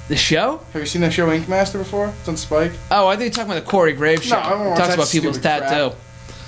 The 0.08 0.16
show? 0.16 0.62
Have 0.74 0.82
you 0.82 0.86
seen 0.86 1.02
the 1.02 1.12
show 1.12 1.32
Ink 1.32 1.50
Master 1.50 1.78
before? 1.78 2.14
It's 2.20 2.30
on 2.30 2.38
Spike. 2.38 2.72
Oh, 2.92 3.08
I 3.08 3.16
think 3.18 3.24
you're 3.24 3.32
talking 3.46 3.52
about 3.52 3.66
the 3.66 3.70
Corey 3.70 3.94
Graves 3.94 4.24
show. 4.24 4.36
No, 4.36 4.42
I 4.42 4.52
won't 4.54 4.62
It 4.68 4.70
watch 4.70 4.78
talks 4.78 4.88
that 4.90 4.94
about 4.96 5.10
people's 5.10 5.38
crap. 5.38 5.64
tattoo. 5.64 5.96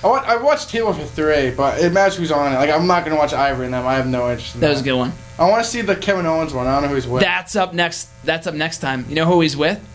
I, 0.02 0.08
I 0.08 0.36
watched 0.38 0.70
Table 0.70 0.94
for 0.94 1.04
Three, 1.04 1.52
but 1.52 1.78
it 1.80 1.92
matters 1.92 2.16
who's 2.16 2.32
on 2.32 2.54
it. 2.54 2.56
Like 2.56 2.70
I'm 2.70 2.88
not 2.88 3.04
gonna 3.04 3.18
watch 3.18 3.34
Ivory 3.34 3.66
and 3.66 3.74
them. 3.74 3.86
I 3.86 3.96
have 3.96 4.08
no 4.08 4.30
interest. 4.32 4.56
In 4.56 4.62
That 4.62 4.68
that 4.68 4.72
was 4.74 4.82
a 4.82 4.84
good 4.86 4.94
one. 4.98 5.12
I 5.38 5.50
want 5.50 5.64
to 5.64 5.70
see 5.70 5.82
the 5.82 5.96
Kevin 5.96 6.26
Owens 6.26 6.54
one. 6.54 6.68
I 6.68 6.74
don't 6.74 6.84
know 6.84 6.88
who 6.90 6.96
he's 6.96 7.08
with. 7.08 7.22
That's 7.22 7.58
up 7.58 7.74
next. 7.74 8.08
That's 8.24 8.48
up 8.48 8.54
next 8.56 8.78
time. 8.80 9.06
You 9.10 9.16
know 9.16 9.26
who 9.26 9.42
he's 9.42 9.58
with? 9.58 9.86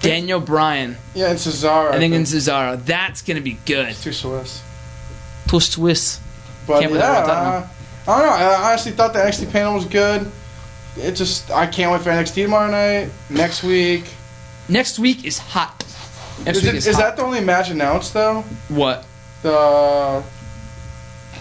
Daniel 0.00 0.38
Bryan. 0.38 0.96
yeah, 1.12 1.30
and 1.30 1.38
Cesaro. 1.38 1.90
I 1.90 1.98
think 1.98 2.14
in 2.14 2.22
Cesaro. 2.22 2.84
That's 2.84 3.22
gonna 3.22 3.40
be 3.40 3.58
good. 3.66 3.94
Too 3.96 4.12
Swiss. 4.12 4.62
Plus 5.48 5.70
Swiss. 5.70 6.20
But 6.68 6.80
Can't 6.82 6.92
yeah, 6.92 6.98
I 6.98 7.02
that 7.02 7.28
uh, 7.28 7.66
I 8.06 8.18
don't 8.20 8.26
know. 8.28 8.32
I 8.36 8.70
honestly 8.70 8.92
thought 8.92 9.12
the 9.12 9.18
NXT 9.18 9.50
panel 9.50 9.74
was 9.74 9.86
good. 9.86 10.30
It 10.98 11.12
just 11.12 11.50
I 11.50 11.66
can't 11.66 11.92
wait 11.92 12.02
for 12.02 12.10
NXT 12.10 12.44
tomorrow 12.44 12.70
night. 12.70 13.10
Next 13.30 13.62
week. 13.62 14.04
Next 14.68 14.98
week 14.98 15.24
is 15.24 15.38
hot. 15.38 15.84
Next 16.44 16.58
Is, 16.58 16.64
week 16.64 16.74
it, 16.74 16.76
is, 16.76 16.86
is 16.86 16.96
hot. 16.96 17.02
that 17.02 17.16
the 17.16 17.22
only 17.22 17.40
match 17.40 17.70
announced 17.70 18.12
though? 18.14 18.42
what? 18.68 19.04
The 19.42 20.22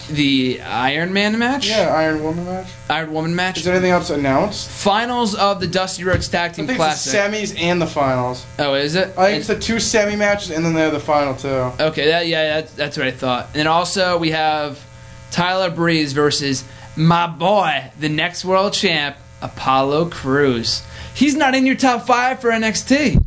The 0.09 0.61
Iron 0.61 1.11
Man 1.13 1.37
match? 1.37 1.67
yeah 1.67 1.93
Iron 1.93 2.23
Woman 2.23 2.45
match. 2.45 2.67
Iron 2.89 3.11
Woman 3.13 3.35
match? 3.35 3.57
Is 3.57 3.65
there 3.65 3.73
anything 3.75 3.91
else 3.91 4.09
announced? 4.09 4.69
Finals 4.69 5.35
of 5.35 5.59
the 5.59 5.67
Dusty 5.67 6.03
Rhodes 6.03 6.27
Tag 6.29 6.53
Team 6.53 6.65
I 6.65 6.67
think 6.67 6.79
it's 6.79 7.05
the 7.05 7.17
semis 7.17 7.59
and 7.59 7.81
the 7.81 7.85
finals. 7.87 8.45
oh, 8.59 8.73
is 8.75 8.95
it? 8.95 9.17
I 9.17 9.27
think 9.27 9.39
it's 9.39 9.47
the 9.47 9.59
two 9.59 9.79
semi 9.79 10.15
matches 10.15 10.51
and 10.51 10.63
then 10.65 10.73
they 10.73 10.81
have 10.81 10.93
the 10.93 10.99
final 10.99 11.35
two. 11.35 11.47
Okay, 11.83 12.07
that, 12.07 12.27
yeah, 12.27 12.61
that's, 12.61 12.73
that's 12.73 12.97
what 12.97 13.07
I 13.07 13.11
thought. 13.11 13.47
And 13.47 13.55
then 13.55 13.67
also 13.67 14.17
we 14.17 14.31
have 14.31 14.83
Tyler 15.31 15.69
Breeze 15.69 16.13
versus 16.13 16.63
my 16.95 17.27
boy, 17.27 17.91
the 17.99 18.09
next 18.09 18.45
world 18.45 18.73
champ, 18.73 19.17
Apollo 19.41 20.09
Crews. 20.09 20.83
He's 21.13 21.35
not 21.35 21.55
in 21.55 21.65
your 21.65 21.75
top 21.75 22.05
five 22.07 22.39
for 22.39 22.49
NXT. 22.49 23.23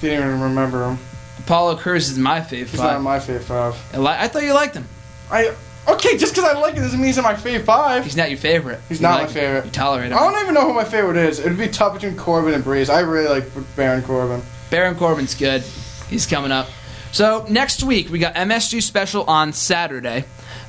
Didn't 0.00 0.28
even 0.28 0.40
remember 0.40 0.88
him. 0.90 0.98
Apollo 1.40 1.76
Crews 1.76 2.10
is 2.10 2.18
my 2.18 2.40
favorite 2.40 2.70
He's 2.70 2.80
not 2.80 3.00
my 3.02 3.18
fave 3.18 3.40
five. 3.40 3.74
I, 3.94 4.24
I 4.24 4.28
thought 4.28 4.42
you 4.42 4.52
liked 4.54 4.74
him. 4.74 4.86
I 5.30 5.54
okay, 5.88 6.16
just 6.18 6.34
because 6.34 6.48
I 6.48 6.58
like 6.58 6.74
it 6.76 6.80
doesn't 6.80 6.98
mean 6.98 7.06
he's 7.06 7.18
in 7.18 7.24
my 7.24 7.34
fave 7.34 7.62
five. 7.64 8.04
He's 8.04 8.16
not 8.16 8.28
your 8.30 8.38
favorite. 8.38 8.80
He's 8.88 9.00
You 9.00 9.06
not 9.06 9.20
like 9.20 9.28
my 9.28 9.32
favorite. 9.32 9.60
him. 9.60 9.64
You 9.66 9.70
tolerate 9.72 10.12
him. 10.12 10.18
I 10.18 10.20
don't 10.30 10.42
even 10.42 10.54
know 10.54 10.66
who 10.66 10.74
my 10.74 10.84
favorite 10.84 11.16
is. 11.16 11.38
It'd 11.40 11.56
be 11.58 11.68
tough 11.68 11.94
between 11.94 12.16
Corbin 12.16 12.54
and 12.54 12.62
Breeze. 12.62 12.90
I 12.90 13.00
really 13.00 13.28
like 13.28 13.44
Baron 13.76 14.02
Corbin. 14.02 14.42
Baron 14.70 14.94
Corbin's 14.96 15.34
good. 15.34 15.62
He's 16.10 16.26
coming 16.26 16.52
up. 16.52 16.68
So 17.12 17.46
next 17.48 17.82
week 17.82 18.10
we 18.10 18.18
got 18.18 18.34
MSG 18.34 18.82
special 18.82 19.24
on 19.24 19.52
Saturday. 19.54 20.24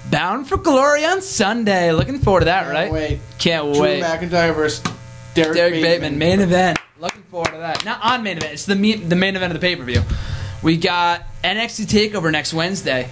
Bound 0.09 0.47
for 0.47 0.57
Glory 0.57 1.05
on 1.05 1.21
Sunday. 1.21 1.91
Looking 1.91 2.19
forward 2.19 2.41
to 2.41 2.45
that, 2.45 2.67
right? 2.67 2.89
Can't 2.89 2.91
right? 2.91 3.09
wait. 3.09 3.19
Can't 3.37 3.73
Drew 3.73 3.81
wait. 3.81 4.03
McIntyre 4.03 4.55
versus 4.55 4.83
Derek, 5.33 5.55
Derek 5.55 5.73
Bateman. 5.73 6.17
Bateman, 6.17 6.17
main 6.17 6.39
event. 6.39 6.79
Looking 6.99 7.21
forward 7.23 7.51
to 7.51 7.57
that. 7.57 7.85
Not 7.85 7.99
on 8.03 8.23
main 8.23 8.37
event. 8.37 8.53
It's 8.53 8.65
the 8.65 8.75
me- 8.75 8.95
the 8.95 9.15
main 9.15 9.35
event 9.35 9.53
of 9.53 9.59
the 9.59 9.65
pay 9.65 9.75
per 9.75 9.83
view. 9.83 10.01
We 10.61 10.77
got 10.77 11.23
NXT 11.43 11.85
Takeover 11.85 12.31
next 12.31 12.53
Wednesday. 12.53 13.09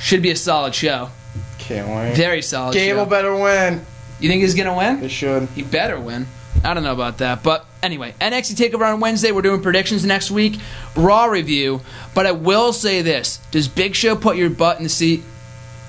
Should 0.00 0.22
be 0.22 0.30
a 0.30 0.36
solid 0.36 0.74
show. 0.74 1.10
Can't 1.58 1.88
wait. 1.88 2.16
Very 2.16 2.42
solid. 2.42 2.74
Gable 2.74 3.04
show. 3.04 3.10
better 3.10 3.34
win. 3.34 3.84
You 4.20 4.28
think 4.28 4.42
he's 4.42 4.54
gonna 4.54 4.76
win? 4.76 5.00
He 5.00 5.08
should. 5.08 5.48
He 5.54 5.62
better 5.62 6.00
win. 6.00 6.26
I 6.64 6.72
don't 6.74 6.82
know 6.82 6.92
about 6.92 7.18
that, 7.18 7.42
but 7.42 7.66
anyway, 7.82 8.14
NXT 8.20 8.54
Takeover 8.54 8.92
on 8.92 9.00
Wednesday. 9.00 9.30
We're 9.30 9.42
doing 9.42 9.62
predictions 9.62 10.04
next 10.04 10.30
week. 10.30 10.58
Raw 10.96 11.26
review. 11.26 11.80
But 12.14 12.26
I 12.26 12.32
will 12.32 12.72
say 12.72 13.02
this: 13.02 13.38
Does 13.50 13.68
Big 13.68 13.94
Show 13.94 14.16
put 14.16 14.36
your 14.36 14.50
butt 14.50 14.78
in 14.78 14.84
the 14.84 14.88
seat? 14.88 15.22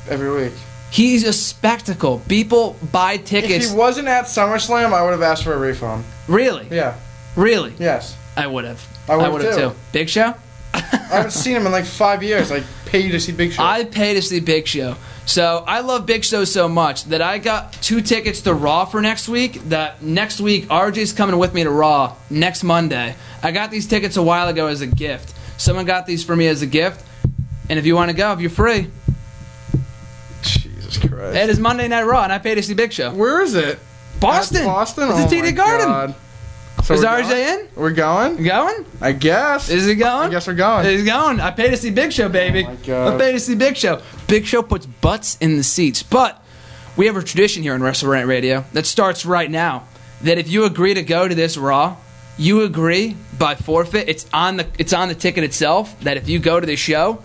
Every 0.09 0.31
week. 0.43 0.53
He's 0.89 1.25
a 1.25 1.33
spectacle. 1.33 2.21
People 2.27 2.77
buy 2.91 3.17
tickets. 3.17 3.65
If 3.65 3.71
he 3.71 3.77
wasn't 3.77 4.07
at 4.07 4.25
SummerSlam, 4.25 4.93
I 4.93 5.03
would 5.03 5.11
have 5.11 5.21
asked 5.21 5.43
for 5.43 5.53
a 5.53 5.59
refund. 5.59 6.05
really? 6.27 6.67
Yeah. 6.71 6.97
Really? 7.35 7.73
Yes. 7.77 8.17
I 8.35 8.47
would 8.47 8.65
have. 8.65 8.85
I 9.09 9.15
would 9.15 9.41
have 9.41 9.55
too. 9.55 9.69
too. 9.69 9.75
Big 9.91 10.09
Show. 10.09 10.33
I 10.73 10.79
haven't 10.79 11.31
seen 11.31 11.55
him 11.55 11.65
in 11.65 11.71
like 11.71 11.85
five 11.85 12.23
years. 12.23 12.49
Like, 12.49 12.63
pay 12.85 12.99
you 12.99 13.11
to 13.11 13.19
see 13.19 13.31
Big 13.31 13.51
Show. 13.51 13.63
I 13.63 13.83
pay 13.83 14.13
to 14.13 14.21
see 14.21 14.39
Big 14.39 14.67
Show. 14.67 14.95
So 15.25 15.63
I 15.67 15.81
love 15.81 16.05
Big 16.05 16.23
Show 16.23 16.45
so 16.45 16.69
much 16.69 17.03
that 17.05 17.21
I 17.21 17.37
got 17.37 17.73
two 17.73 18.01
tickets 18.01 18.41
to 18.41 18.53
Raw 18.53 18.85
for 18.85 19.01
next 19.01 19.27
week. 19.27 19.61
That 19.69 20.01
next 20.01 20.39
week 20.39 20.67
RJ's 20.67 21.13
coming 21.13 21.37
with 21.37 21.53
me 21.53 21.63
to 21.63 21.69
Raw 21.69 22.15
next 22.29 22.63
Monday. 22.63 23.15
I 23.43 23.51
got 23.51 23.69
these 23.69 23.87
tickets 23.87 24.17
a 24.17 24.23
while 24.23 24.47
ago 24.47 24.67
as 24.67 24.81
a 24.81 24.87
gift. 24.87 25.33
Someone 25.59 25.85
got 25.85 26.05
these 26.05 26.23
for 26.23 26.35
me 26.35 26.47
as 26.47 26.61
a 26.61 26.67
gift. 26.67 27.03
And 27.69 27.77
if 27.77 27.85
you 27.85 27.95
want 27.95 28.09
to 28.09 28.15
go, 28.15 28.31
if 28.31 28.39
you're 28.39 28.49
free, 28.49 28.89
Jesus 30.87 31.09
Christ. 31.09 31.37
it 31.37 31.49
is 31.49 31.59
Monday 31.59 31.87
Night 31.87 32.03
Raw, 32.03 32.23
and 32.23 32.33
I 32.33 32.39
paid 32.39 32.55
to 32.55 32.63
see 32.63 32.73
Big 32.73 32.93
Show. 32.93 33.13
Where 33.13 33.41
is 33.41 33.55
it? 33.55 33.79
Boston. 34.19 34.61
At 34.61 34.65
Boston? 34.65 35.09
It's 35.09 35.19
oh 35.19 35.23
at 35.23 35.29
TD 35.29 35.55
Garden. 35.55 35.87
God. 35.87 36.15
So 36.83 36.93
Is 36.93 37.03
RJ 37.03 37.29
going? 37.29 37.59
in? 37.59 37.67
We're 37.75 37.91
going? 37.91 38.43
Going? 38.43 38.85
I 39.01 39.11
guess. 39.11 39.69
Is 39.69 39.85
he 39.85 39.95
going? 39.95 40.29
I 40.29 40.31
guess 40.31 40.47
we're 40.47 40.53
going. 40.53 40.85
He's 40.85 41.03
going. 41.03 41.41
I 41.41 41.51
paid 41.51 41.71
to 41.71 41.77
see 41.77 41.89
Big 41.89 42.13
Show, 42.13 42.29
baby. 42.29 42.63
Oh 42.65 42.69
my 42.69 42.75
God. 42.75 43.13
I 43.13 43.17
pay 43.17 43.31
to 43.33 43.39
see 43.39 43.55
Big 43.55 43.75
Show. 43.75 44.01
Big 44.27 44.45
Show 44.45 44.61
puts 44.63 44.85
butts 44.85 45.37
in 45.41 45.57
the 45.57 45.63
seats. 45.63 46.01
But 46.03 46.41
we 46.95 47.07
have 47.07 47.17
a 47.17 47.23
tradition 47.23 47.63
here 47.63 47.73
on 47.73 47.81
Wrestle 47.81 48.09
Rant 48.09 48.27
Radio 48.27 48.63
that 48.73 48.85
starts 48.85 49.25
right 49.25 49.51
now. 49.51 49.87
That 50.21 50.37
if 50.37 50.49
you 50.49 50.65
agree 50.65 50.93
to 50.93 51.03
go 51.03 51.27
to 51.27 51.35
this 51.35 51.57
Raw, 51.57 51.97
you 52.37 52.63
agree 52.63 53.17
by 53.37 53.55
forfeit. 53.55 54.07
It's 54.07 54.25
on 54.31 54.57
the 54.57 54.67
it's 54.79 54.93
on 54.93 55.09
the 55.09 55.15
ticket 55.15 55.43
itself. 55.43 55.99
That 56.01 56.17
if 56.17 56.29
you 56.29 56.39
go 56.39 56.59
to 56.59 56.65
the 56.65 56.75
show, 56.75 57.21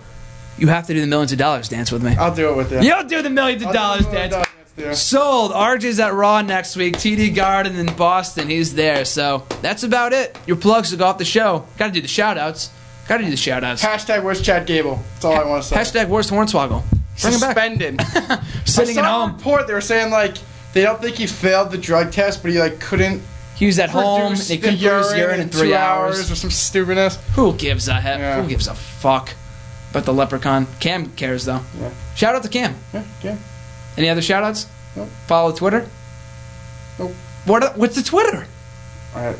you 0.62 0.68
have 0.68 0.86
to 0.86 0.94
do 0.94 1.00
the 1.00 1.06
millions 1.08 1.32
of 1.32 1.38
dollars 1.38 1.68
dance 1.68 1.90
with 1.90 2.02
me. 2.04 2.14
I'll 2.16 2.34
do 2.34 2.50
it 2.50 2.56
with 2.56 2.72
you. 2.72 2.80
You'll 2.80 3.02
do 3.04 3.20
the 3.20 3.30
millions 3.30 3.62
of 3.62 3.68
I'll 3.68 3.74
dollars 3.74 4.02
it 4.02 4.10
with 4.10 4.14
dance. 4.30 4.34
you. 4.76 4.84
Yeah. 4.84 4.92
Sold. 4.94 5.50
RJ's 5.52 5.98
at 6.00 6.14
Raw 6.14 6.40
next 6.40 6.76
week. 6.76 6.94
TD 6.96 7.34
Garden 7.34 7.76
in 7.76 7.92
Boston. 7.96 8.48
He's 8.48 8.74
there. 8.74 9.04
So 9.04 9.44
that's 9.60 9.82
about 9.82 10.12
it. 10.12 10.38
Your 10.46 10.56
plugs 10.56 10.90
to 10.90 10.96
go 10.96 11.04
off 11.06 11.18
the 11.18 11.24
show. 11.26 11.66
Got 11.78 11.88
to 11.88 11.92
do 11.92 12.00
the 12.00 12.08
shout 12.08 12.38
outs. 12.38 12.70
Got 13.08 13.18
to 13.18 13.24
do 13.24 13.30
the 13.30 13.36
shout 13.36 13.64
outs. 13.64 13.84
Hashtag 13.84 14.22
where's 14.22 14.40
Chad 14.40 14.66
Gable? 14.66 14.98
That's 15.14 15.24
all 15.26 15.34
I 15.34 15.44
want 15.44 15.64
to 15.64 15.68
say. 15.68 15.76
Hashtag 15.76 16.08
worst 16.08 16.30
Hornswoggle. 16.30 16.82
Bring 17.20 17.34
him 17.34 17.40
back. 17.40 17.54
Suspended. 17.56 18.00
Sitting 18.64 18.96
I 18.98 19.00
at 19.00 19.04
saw 19.04 19.24
a 19.24 19.26
home. 19.26 19.36
report 19.36 19.66
they 19.66 19.74
were 19.74 19.80
saying 19.82 20.10
like 20.10 20.36
they 20.72 20.82
don't 20.82 21.00
think 21.02 21.16
he 21.16 21.26
failed 21.26 21.70
the 21.70 21.76
drug 21.78 22.10
test, 22.12 22.40
but 22.42 22.50
he 22.52 22.58
like 22.58 22.80
couldn't 22.80 23.20
He 23.56 23.66
was 23.66 23.78
at 23.78 23.90
home. 23.90 24.28
produce 24.30 24.48
They 24.48 24.56
the 24.56 24.62
couldn't 24.70 24.78
produce 24.80 25.16
urine 25.18 25.34
in 25.34 25.40
in 25.42 25.48
three 25.50 25.74
hours. 25.74 26.16
hours 26.16 26.30
or 26.30 26.34
some 26.36 26.50
stupidness. 26.50 27.16
Who 27.34 27.52
gives 27.54 27.88
a 27.88 27.94
heck? 28.00 28.18
Yeah. 28.20 28.40
Who 28.40 28.48
gives 28.48 28.68
a 28.68 28.74
fuck? 28.74 29.34
About 29.92 30.06
the 30.06 30.12
leprechaun. 30.14 30.66
Cam 30.80 31.06
cares 31.10 31.44
though. 31.44 31.60
Yeah. 31.78 31.90
Shout 32.16 32.34
out 32.34 32.42
to 32.44 32.48
Cam. 32.48 32.74
Yeah, 32.94 33.04
yeah. 33.22 33.36
Any 33.98 34.08
other 34.08 34.22
shout 34.22 34.42
outs? 34.42 34.66
Nope. 34.96 35.08
Follow 35.26 35.52
Twitter? 35.52 35.86
Nope. 36.98 37.12
What, 37.44 37.76
what's 37.76 37.94
the 37.96 38.02
Twitter? 38.02 38.46
Alright. 39.14 39.36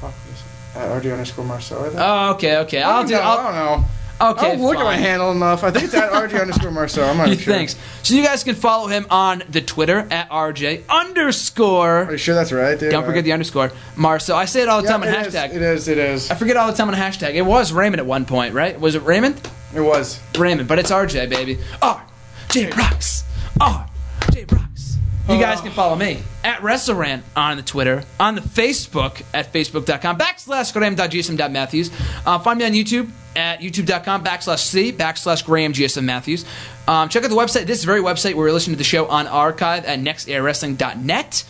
Fuck 0.00 0.12
this. 0.28 0.42
At 0.74 0.90
uh, 0.92 0.96
RD 0.96 1.06
underscore 1.06 1.46
Marcel. 1.46 1.80
I 1.80 1.88
think. 1.88 1.96
Oh, 1.98 2.30
okay, 2.34 2.56
okay. 2.58 2.82
I'll 2.82 3.04
do. 3.04 3.14
don't 3.14 3.22
know, 3.22 3.26
I 3.26 3.34
I'll, 3.34 3.42
don't 3.42 3.54
know. 3.54 4.30
okay, 4.32 4.46
I 4.52 4.56
don't 4.56 4.66
look 4.66 4.76
at 4.76 4.84
my 4.84 4.96
handle 4.96 5.32
enough. 5.32 5.64
I 5.64 5.70
think 5.70 5.84
it's 5.86 5.94
at 5.94 6.12
RJ 6.12 6.42
underscore 6.42 6.70
Marcel. 6.72 7.08
I'm 7.08 7.16
not 7.16 7.28
sure. 7.38 7.54
thinks. 7.54 7.76
So 8.02 8.14
you 8.14 8.22
guys 8.22 8.44
can 8.44 8.54
follow 8.54 8.88
him 8.88 9.06
on 9.08 9.42
the 9.48 9.62
Twitter 9.62 10.06
at 10.10 10.28
RJ 10.28 10.82
underscore. 10.90 12.04
Are 12.04 12.12
you 12.12 12.18
sure 12.18 12.34
that's 12.34 12.52
right, 12.52 12.78
dude? 12.78 12.90
Don't 12.90 13.06
forget 13.06 13.24
the 13.24 13.32
underscore. 13.32 13.72
Marcel. 13.96 14.36
I 14.36 14.44
say 14.44 14.60
it 14.60 14.68
all 14.68 14.82
the 14.82 14.88
yeah, 14.88 14.92
time 14.92 15.02
on 15.02 15.08
it 15.08 15.26
is, 15.26 15.34
hashtag. 15.34 15.54
It 15.54 15.62
is. 15.62 15.88
It 15.88 15.96
is. 15.98 16.30
I 16.30 16.34
forget 16.34 16.58
all 16.58 16.70
the 16.70 16.76
time 16.76 16.88
on 16.88 16.94
hashtag. 16.94 17.34
It 17.34 17.42
was 17.42 17.72
Raymond 17.72 18.00
at 18.00 18.06
one 18.06 18.26
point, 18.26 18.52
right? 18.52 18.78
Was 18.78 18.94
it 18.94 19.02
Raymond? 19.02 19.40
It 19.76 19.82
was. 19.82 20.20
Raymond, 20.38 20.68
but 20.68 20.78
it's 20.78 20.90
RJ, 20.90 21.28
baby. 21.28 21.56
RJ 21.82 22.76
Rocks. 22.76 23.24
RJ 23.58 24.52
Rocks. 24.52 24.98
You 25.28 25.38
guys 25.40 25.60
can 25.60 25.72
follow 25.72 25.96
me 25.96 26.22
at 26.44 26.60
WrestleRant 26.60 27.22
on 27.34 27.56
the 27.56 27.62
Twitter, 27.62 28.04
on 28.20 28.36
the 28.36 28.40
Facebook 28.40 29.22
at 29.34 29.52
facebook.com 29.52 30.18
backslash 30.18 30.72
graham.gsm.matthews. 30.72 31.90
Uh, 32.24 32.38
find 32.38 32.60
me 32.60 32.64
on 32.64 32.72
YouTube 32.72 33.10
at 33.34 33.60
youtube.com 33.60 34.24
backslash 34.24 34.60
c 34.60 34.92
backslash 34.92 35.44
graham 35.44 35.72
gsm 35.72 36.04
matthews. 36.04 36.44
Um, 36.88 37.08
check 37.08 37.24
out 37.24 37.30
the 37.30 37.36
website, 37.36 37.66
this 37.66 37.84
very 37.84 38.00
website 38.00 38.34
where 38.34 38.46
we're 38.46 38.52
listening 38.52 38.76
to 38.76 38.78
the 38.78 38.84
show 38.84 39.06
on 39.08 39.26
archive 39.26 39.84
at 39.84 39.98
nextairwrestling.net. 39.98 41.44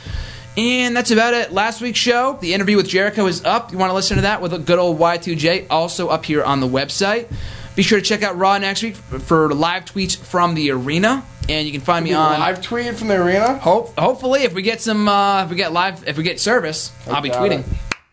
And 0.57 0.97
that's 0.97 1.11
about 1.11 1.35
it. 1.35 1.53
Last 1.53 1.83
week's 1.83 1.99
show, 1.99 2.39
the 2.41 2.55
interview 2.55 2.79
with 2.79 2.89
Jericho 2.89 3.27
is 3.27 3.45
up. 3.45 3.72
You 3.72 3.79
want 3.79 3.91
to 3.91 3.95
listen 3.95 4.16
to 4.16 4.22
that 4.22 4.41
with 4.41 4.55
a 4.55 4.59
good 4.59 4.79
old 4.79 4.99
Y2J, 4.99 5.66
also 5.68 6.09
up 6.09 6.24
here 6.24 6.43
on 6.43 6.61
the 6.61 6.68
website. 6.68 7.31
Be 7.77 7.83
sure 7.83 8.01
to 8.01 8.05
check 8.05 8.22
out 8.22 8.39
Raw 8.39 8.57
next 8.59 8.83
week 8.83 8.97
for 8.97 9.53
live 9.53 9.85
tweets 9.85 10.16
from 10.16 10.55
the 10.55 10.70
arena. 10.70 11.22
And 11.49 11.64
you 11.66 11.72
can 11.72 11.83
find 11.83 12.05
me 12.05 12.12
on 12.12 12.41
live 12.41 12.61
tweet 12.62 12.97
from 12.97 13.09
the 13.09 13.22
arena. 13.22 13.59
Hope, 13.59 13.97
hopefully, 13.97 14.43
if 14.43 14.53
we 14.55 14.62
get 14.62 14.81
some, 14.81 15.07
uh, 15.07 15.45
if 15.45 15.51
we 15.51 15.57
get 15.57 15.72
live, 15.72 16.09
if 16.09 16.16
we 16.16 16.24
get 16.24 16.41
service, 16.41 16.91
I'll 17.07 17.20
be 17.22 17.31
tweeting. 17.31 17.61
it. 17.61 17.66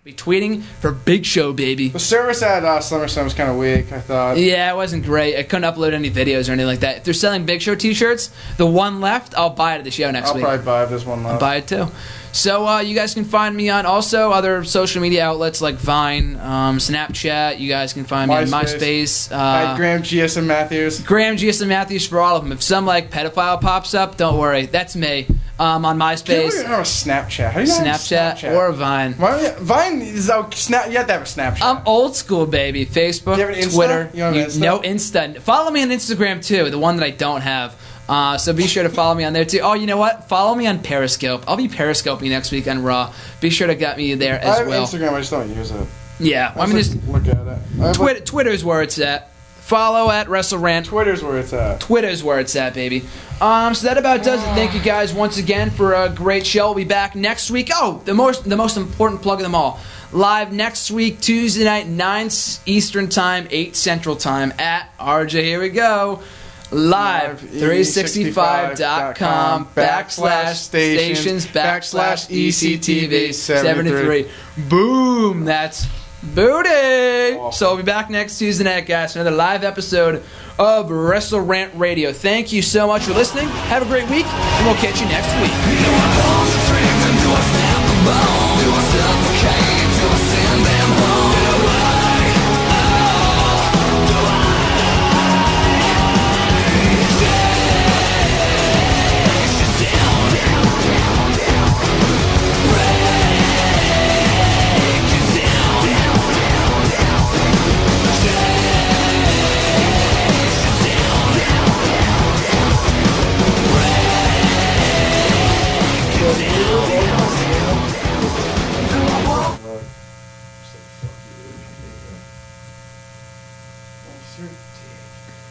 Be 0.03 0.11
tweeting 0.11 0.63
for 0.63 0.91
Big 0.91 1.25
Show, 1.25 1.53
baby. 1.53 1.87
The 1.87 1.97
service 1.97 2.43
at 2.43 2.65
uh, 2.65 2.79
SummerSlam 2.79 3.23
was 3.23 3.33
kind 3.33 3.49
of 3.49 3.55
weak. 3.55 3.89
I 3.93 4.01
thought. 4.01 4.37
Yeah, 4.37 4.69
it 4.69 4.75
wasn't 4.75 5.05
great. 5.05 5.37
I 5.37 5.43
couldn't 5.43 5.63
upload 5.73 5.93
any 5.93 6.11
videos 6.11 6.49
or 6.49 6.51
anything 6.51 6.65
like 6.65 6.81
that. 6.81 6.97
If 6.97 7.03
they're 7.05 7.13
selling 7.13 7.45
Big 7.45 7.61
Show 7.61 7.73
T-shirts, 7.73 8.29
the 8.57 8.65
one 8.65 8.99
left, 8.99 9.33
I'll 9.37 9.51
buy 9.51 9.75
it 9.75 9.77
at 9.77 9.83
the 9.85 9.91
show 9.91 10.11
next 10.11 10.35
week. 10.35 10.43
I'll 10.43 10.57
probably 10.57 10.65
buy 10.65 10.85
this 10.87 11.05
one 11.05 11.23
left. 11.23 11.35
I'll 11.35 11.39
buy 11.39 11.55
it 11.55 11.67
too. 11.67 11.87
So 12.33 12.67
uh, 12.67 12.79
you 12.81 12.95
guys 12.95 13.13
can 13.13 13.23
find 13.23 13.55
me 13.55 13.69
on 13.69 13.85
also 13.85 14.31
other 14.31 14.65
social 14.65 15.01
media 15.01 15.23
outlets 15.23 15.61
like 15.61 15.75
Vine, 15.75 16.35
um, 16.35 16.79
Snapchat. 16.79 17.59
You 17.59 17.69
guys 17.69 17.93
can 17.93 18.03
find 18.03 18.29
me 18.29 18.35
on 18.35 18.47
MySpace. 18.47 19.29
MySpace. 19.29 19.31
Uh, 19.31 19.77
Graham 19.77 20.01
GSM 20.01 20.45
Matthews. 20.45 20.99
Graham 20.99 21.37
GSM 21.37 21.67
Matthews 21.67 22.05
for 22.05 22.19
all 22.19 22.35
of 22.35 22.43
them. 22.43 22.51
If 22.51 22.61
some 22.61 22.85
like 22.85 23.09
pedophile 23.09 23.61
pops 23.61 23.93
up, 23.93 24.17
don't 24.17 24.37
worry, 24.37 24.65
that's 24.65 24.97
me. 24.97 25.27
Um, 25.59 25.85
on 25.85 25.99
MySpace, 25.99 26.65
have 26.65 26.79
Snapchat. 26.79 27.51
How 27.51 27.59
do 27.59 27.65
you 27.65 27.77
not 27.77 27.85
have 27.85 27.99
a 27.99 28.03
Snapchat, 28.03 28.55
or 28.55 28.71
Vine. 28.71 29.13
Why, 29.13 29.53
Vine 29.59 30.01
is 30.01 30.27
out. 30.29 30.53
Snap. 30.55 30.89
You 30.89 30.97
have 30.97 31.05
to 31.07 31.13
have 31.13 31.21
a 31.21 31.25
Snapchat. 31.25 31.61
I'm 31.61 31.83
old 31.85 32.15
school, 32.15 32.47
baby. 32.47 32.87
Facebook, 32.87 33.37
You 33.37 33.45
have 33.45 33.55
an 33.55 33.61
Insta? 33.61 33.75
Twitter. 33.75 34.09
You 34.15 34.23
have 34.23 34.33
Insta? 34.33 34.59
No 34.59 34.79
Insta. 34.79 35.39
Follow 35.39 35.69
me 35.69 35.83
on 35.83 35.89
Instagram 35.89 36.43
too, 36.43 36.71
the 36.71 36.79
one 36.79 36.97
that 36.97 37.05
I 37.05 37.11
don't 37.11 37.41
have. 37.41 37.79
Uh, 38.09 38.37
so 38.37 38.51
be 38.51 38.67
sure 38.67 38.83
to 38.83 38.89
follow 38.89 39.13
me 39.15 39.23
on 39.23 39.33
there 39.33 39.45
too. 39.45 39.59
Oh, 39.59 39.75
you 39.75 39.85
know 39.85 39.97
what? 39.97 40.27
Follow 40.27 40.55
me 40.55 40.65
on 40.65 40.79
Periscope. 40.79 41.43
I'll 41.47 41.55
be 41.55 41.67
periscoping 41.67 42.29
next 42.29 42.51
week 42.51 42.67
on 42.67 42.81
Raw. 42.83 43.13
Be 43.39 43.49
sure 43.49 43.67
to 43.67 43.75
get 43.75 43.97
me 43.97 44.15
there 44.15 44.39
as 44.39 44.55
I 44.55 44.57
have 44.59 44.67
well. 44.67 44.85
Instagram. 44.87 45.13
I 45.13 45.19
just 45.19 45.31
don't 45.31 45.55
use 45.55 45.71
it. 45.71 45.87
Yeah, 46.19 46.53
I 46.55 46.65
mean, 46.65 46.77
just 46.77 46.95
look 47.07 47.27
at 47.27 47.37
it. 47.37 47.37
I 47.37 47.57
like, 47.77 47.95
Twitter, 47.95 48.19
Twitter's 48.21 48.63
where 48.63 48.81
it's 48.81 48.99
at. 48.99 49.29
Follow 49.73 50.11
at 50.11 50.27
WrestleRant. 50.27 50.85
Twitter's 50.85 51.23
where 51.23 51.39
it's 51.39 51.51
at. 51.51 51.79
Twitter's 51.79 52.23
where 52.23 52.39
it's 52.39 52.55
at, 52.55 52.75
baby. 52.75 53.03
Um, 53.41 53.73
so 53.73 53.87
that 53.87 53.97
about 53.97 54.23
does 54.23 54.39
it. 54.39 54.45
Thank 54.53 54.75
you 54.75 54.79
guys 54.79 55.15
once 55.15 55.39
again 55.39 55.71
for 55.71 55.95
a 55.95 56.09
great 56.09 56.45
show. 56.45 56.67
We'll 56.67 56.75
be 56.75 56.83
back 56.83 57.15
next 57.15 57.49
week. 57.49 57.71
Oh, 57.73 57.99
the 58.05 58.13
most 58.13 58.47
the 58.47 58.55
most 58.55 58.77
important 58.77 59.23
plug 59.23 59.39
of 59.39 59.43
them 59.43 59.55
all. 59.55 59.79
Live 60.11 60.53
next 60.53 60.91
week, 60.91 61.21
Tuesday 61.21 61.63
night, 61.63 61.87
9 61.87 62.29
Eastern 62.67 63.09
Time, 63.09 63.47
8 63.49 63.75
Central 63.75 64.15
Time 64.15 64.53
at 64.59 64.95
RJ. 64.99 65.41
Here 65.41 65.59
we 65.59 65.69
go. 65.69 66.21
Live, 66.69 67.41
365.com 67.41 69.65
backslash 69.69 70.53
stations 70.53 71.47
backslash 71.47 72.29
ECTV 72.29 73.33
73. 73.33 74.29
Boom! 74.69 75.45
That's 75.45 75.87
booty! 76.35 77.37
So 77.51 77.69
we'll 77.69 77.77
be 77.77 77.83
back 77.83 78.09
next 78.09 78.37
Tuesday 78.37 78.63
night, 78.63 78.85
guys, 78.85 79.13
for 79.13 79.19
another 79.19 79.35
live 79.35 79.63
episode 79.63 80.23
of 80.57 80.89
Wrestle 80.91 81.41
Rant 81.41 81.73
Radio. 81.75 82.13
Thank 82.13 82.51
you 82.53 82.61
so 82.61 82.87
much 82.87 83.03
for 83.03 83.13
listening. 83.13 83.47
Have 83.47 83.81
a 83.81 83.85
great 83.85 84.09
week, 84.09 84.25
and 84.25 84.65
we'll 84.65 84.75
catch 84.75 84.99
you 85.01 85.07
next 85.07 85.33
week. 85.41 86.62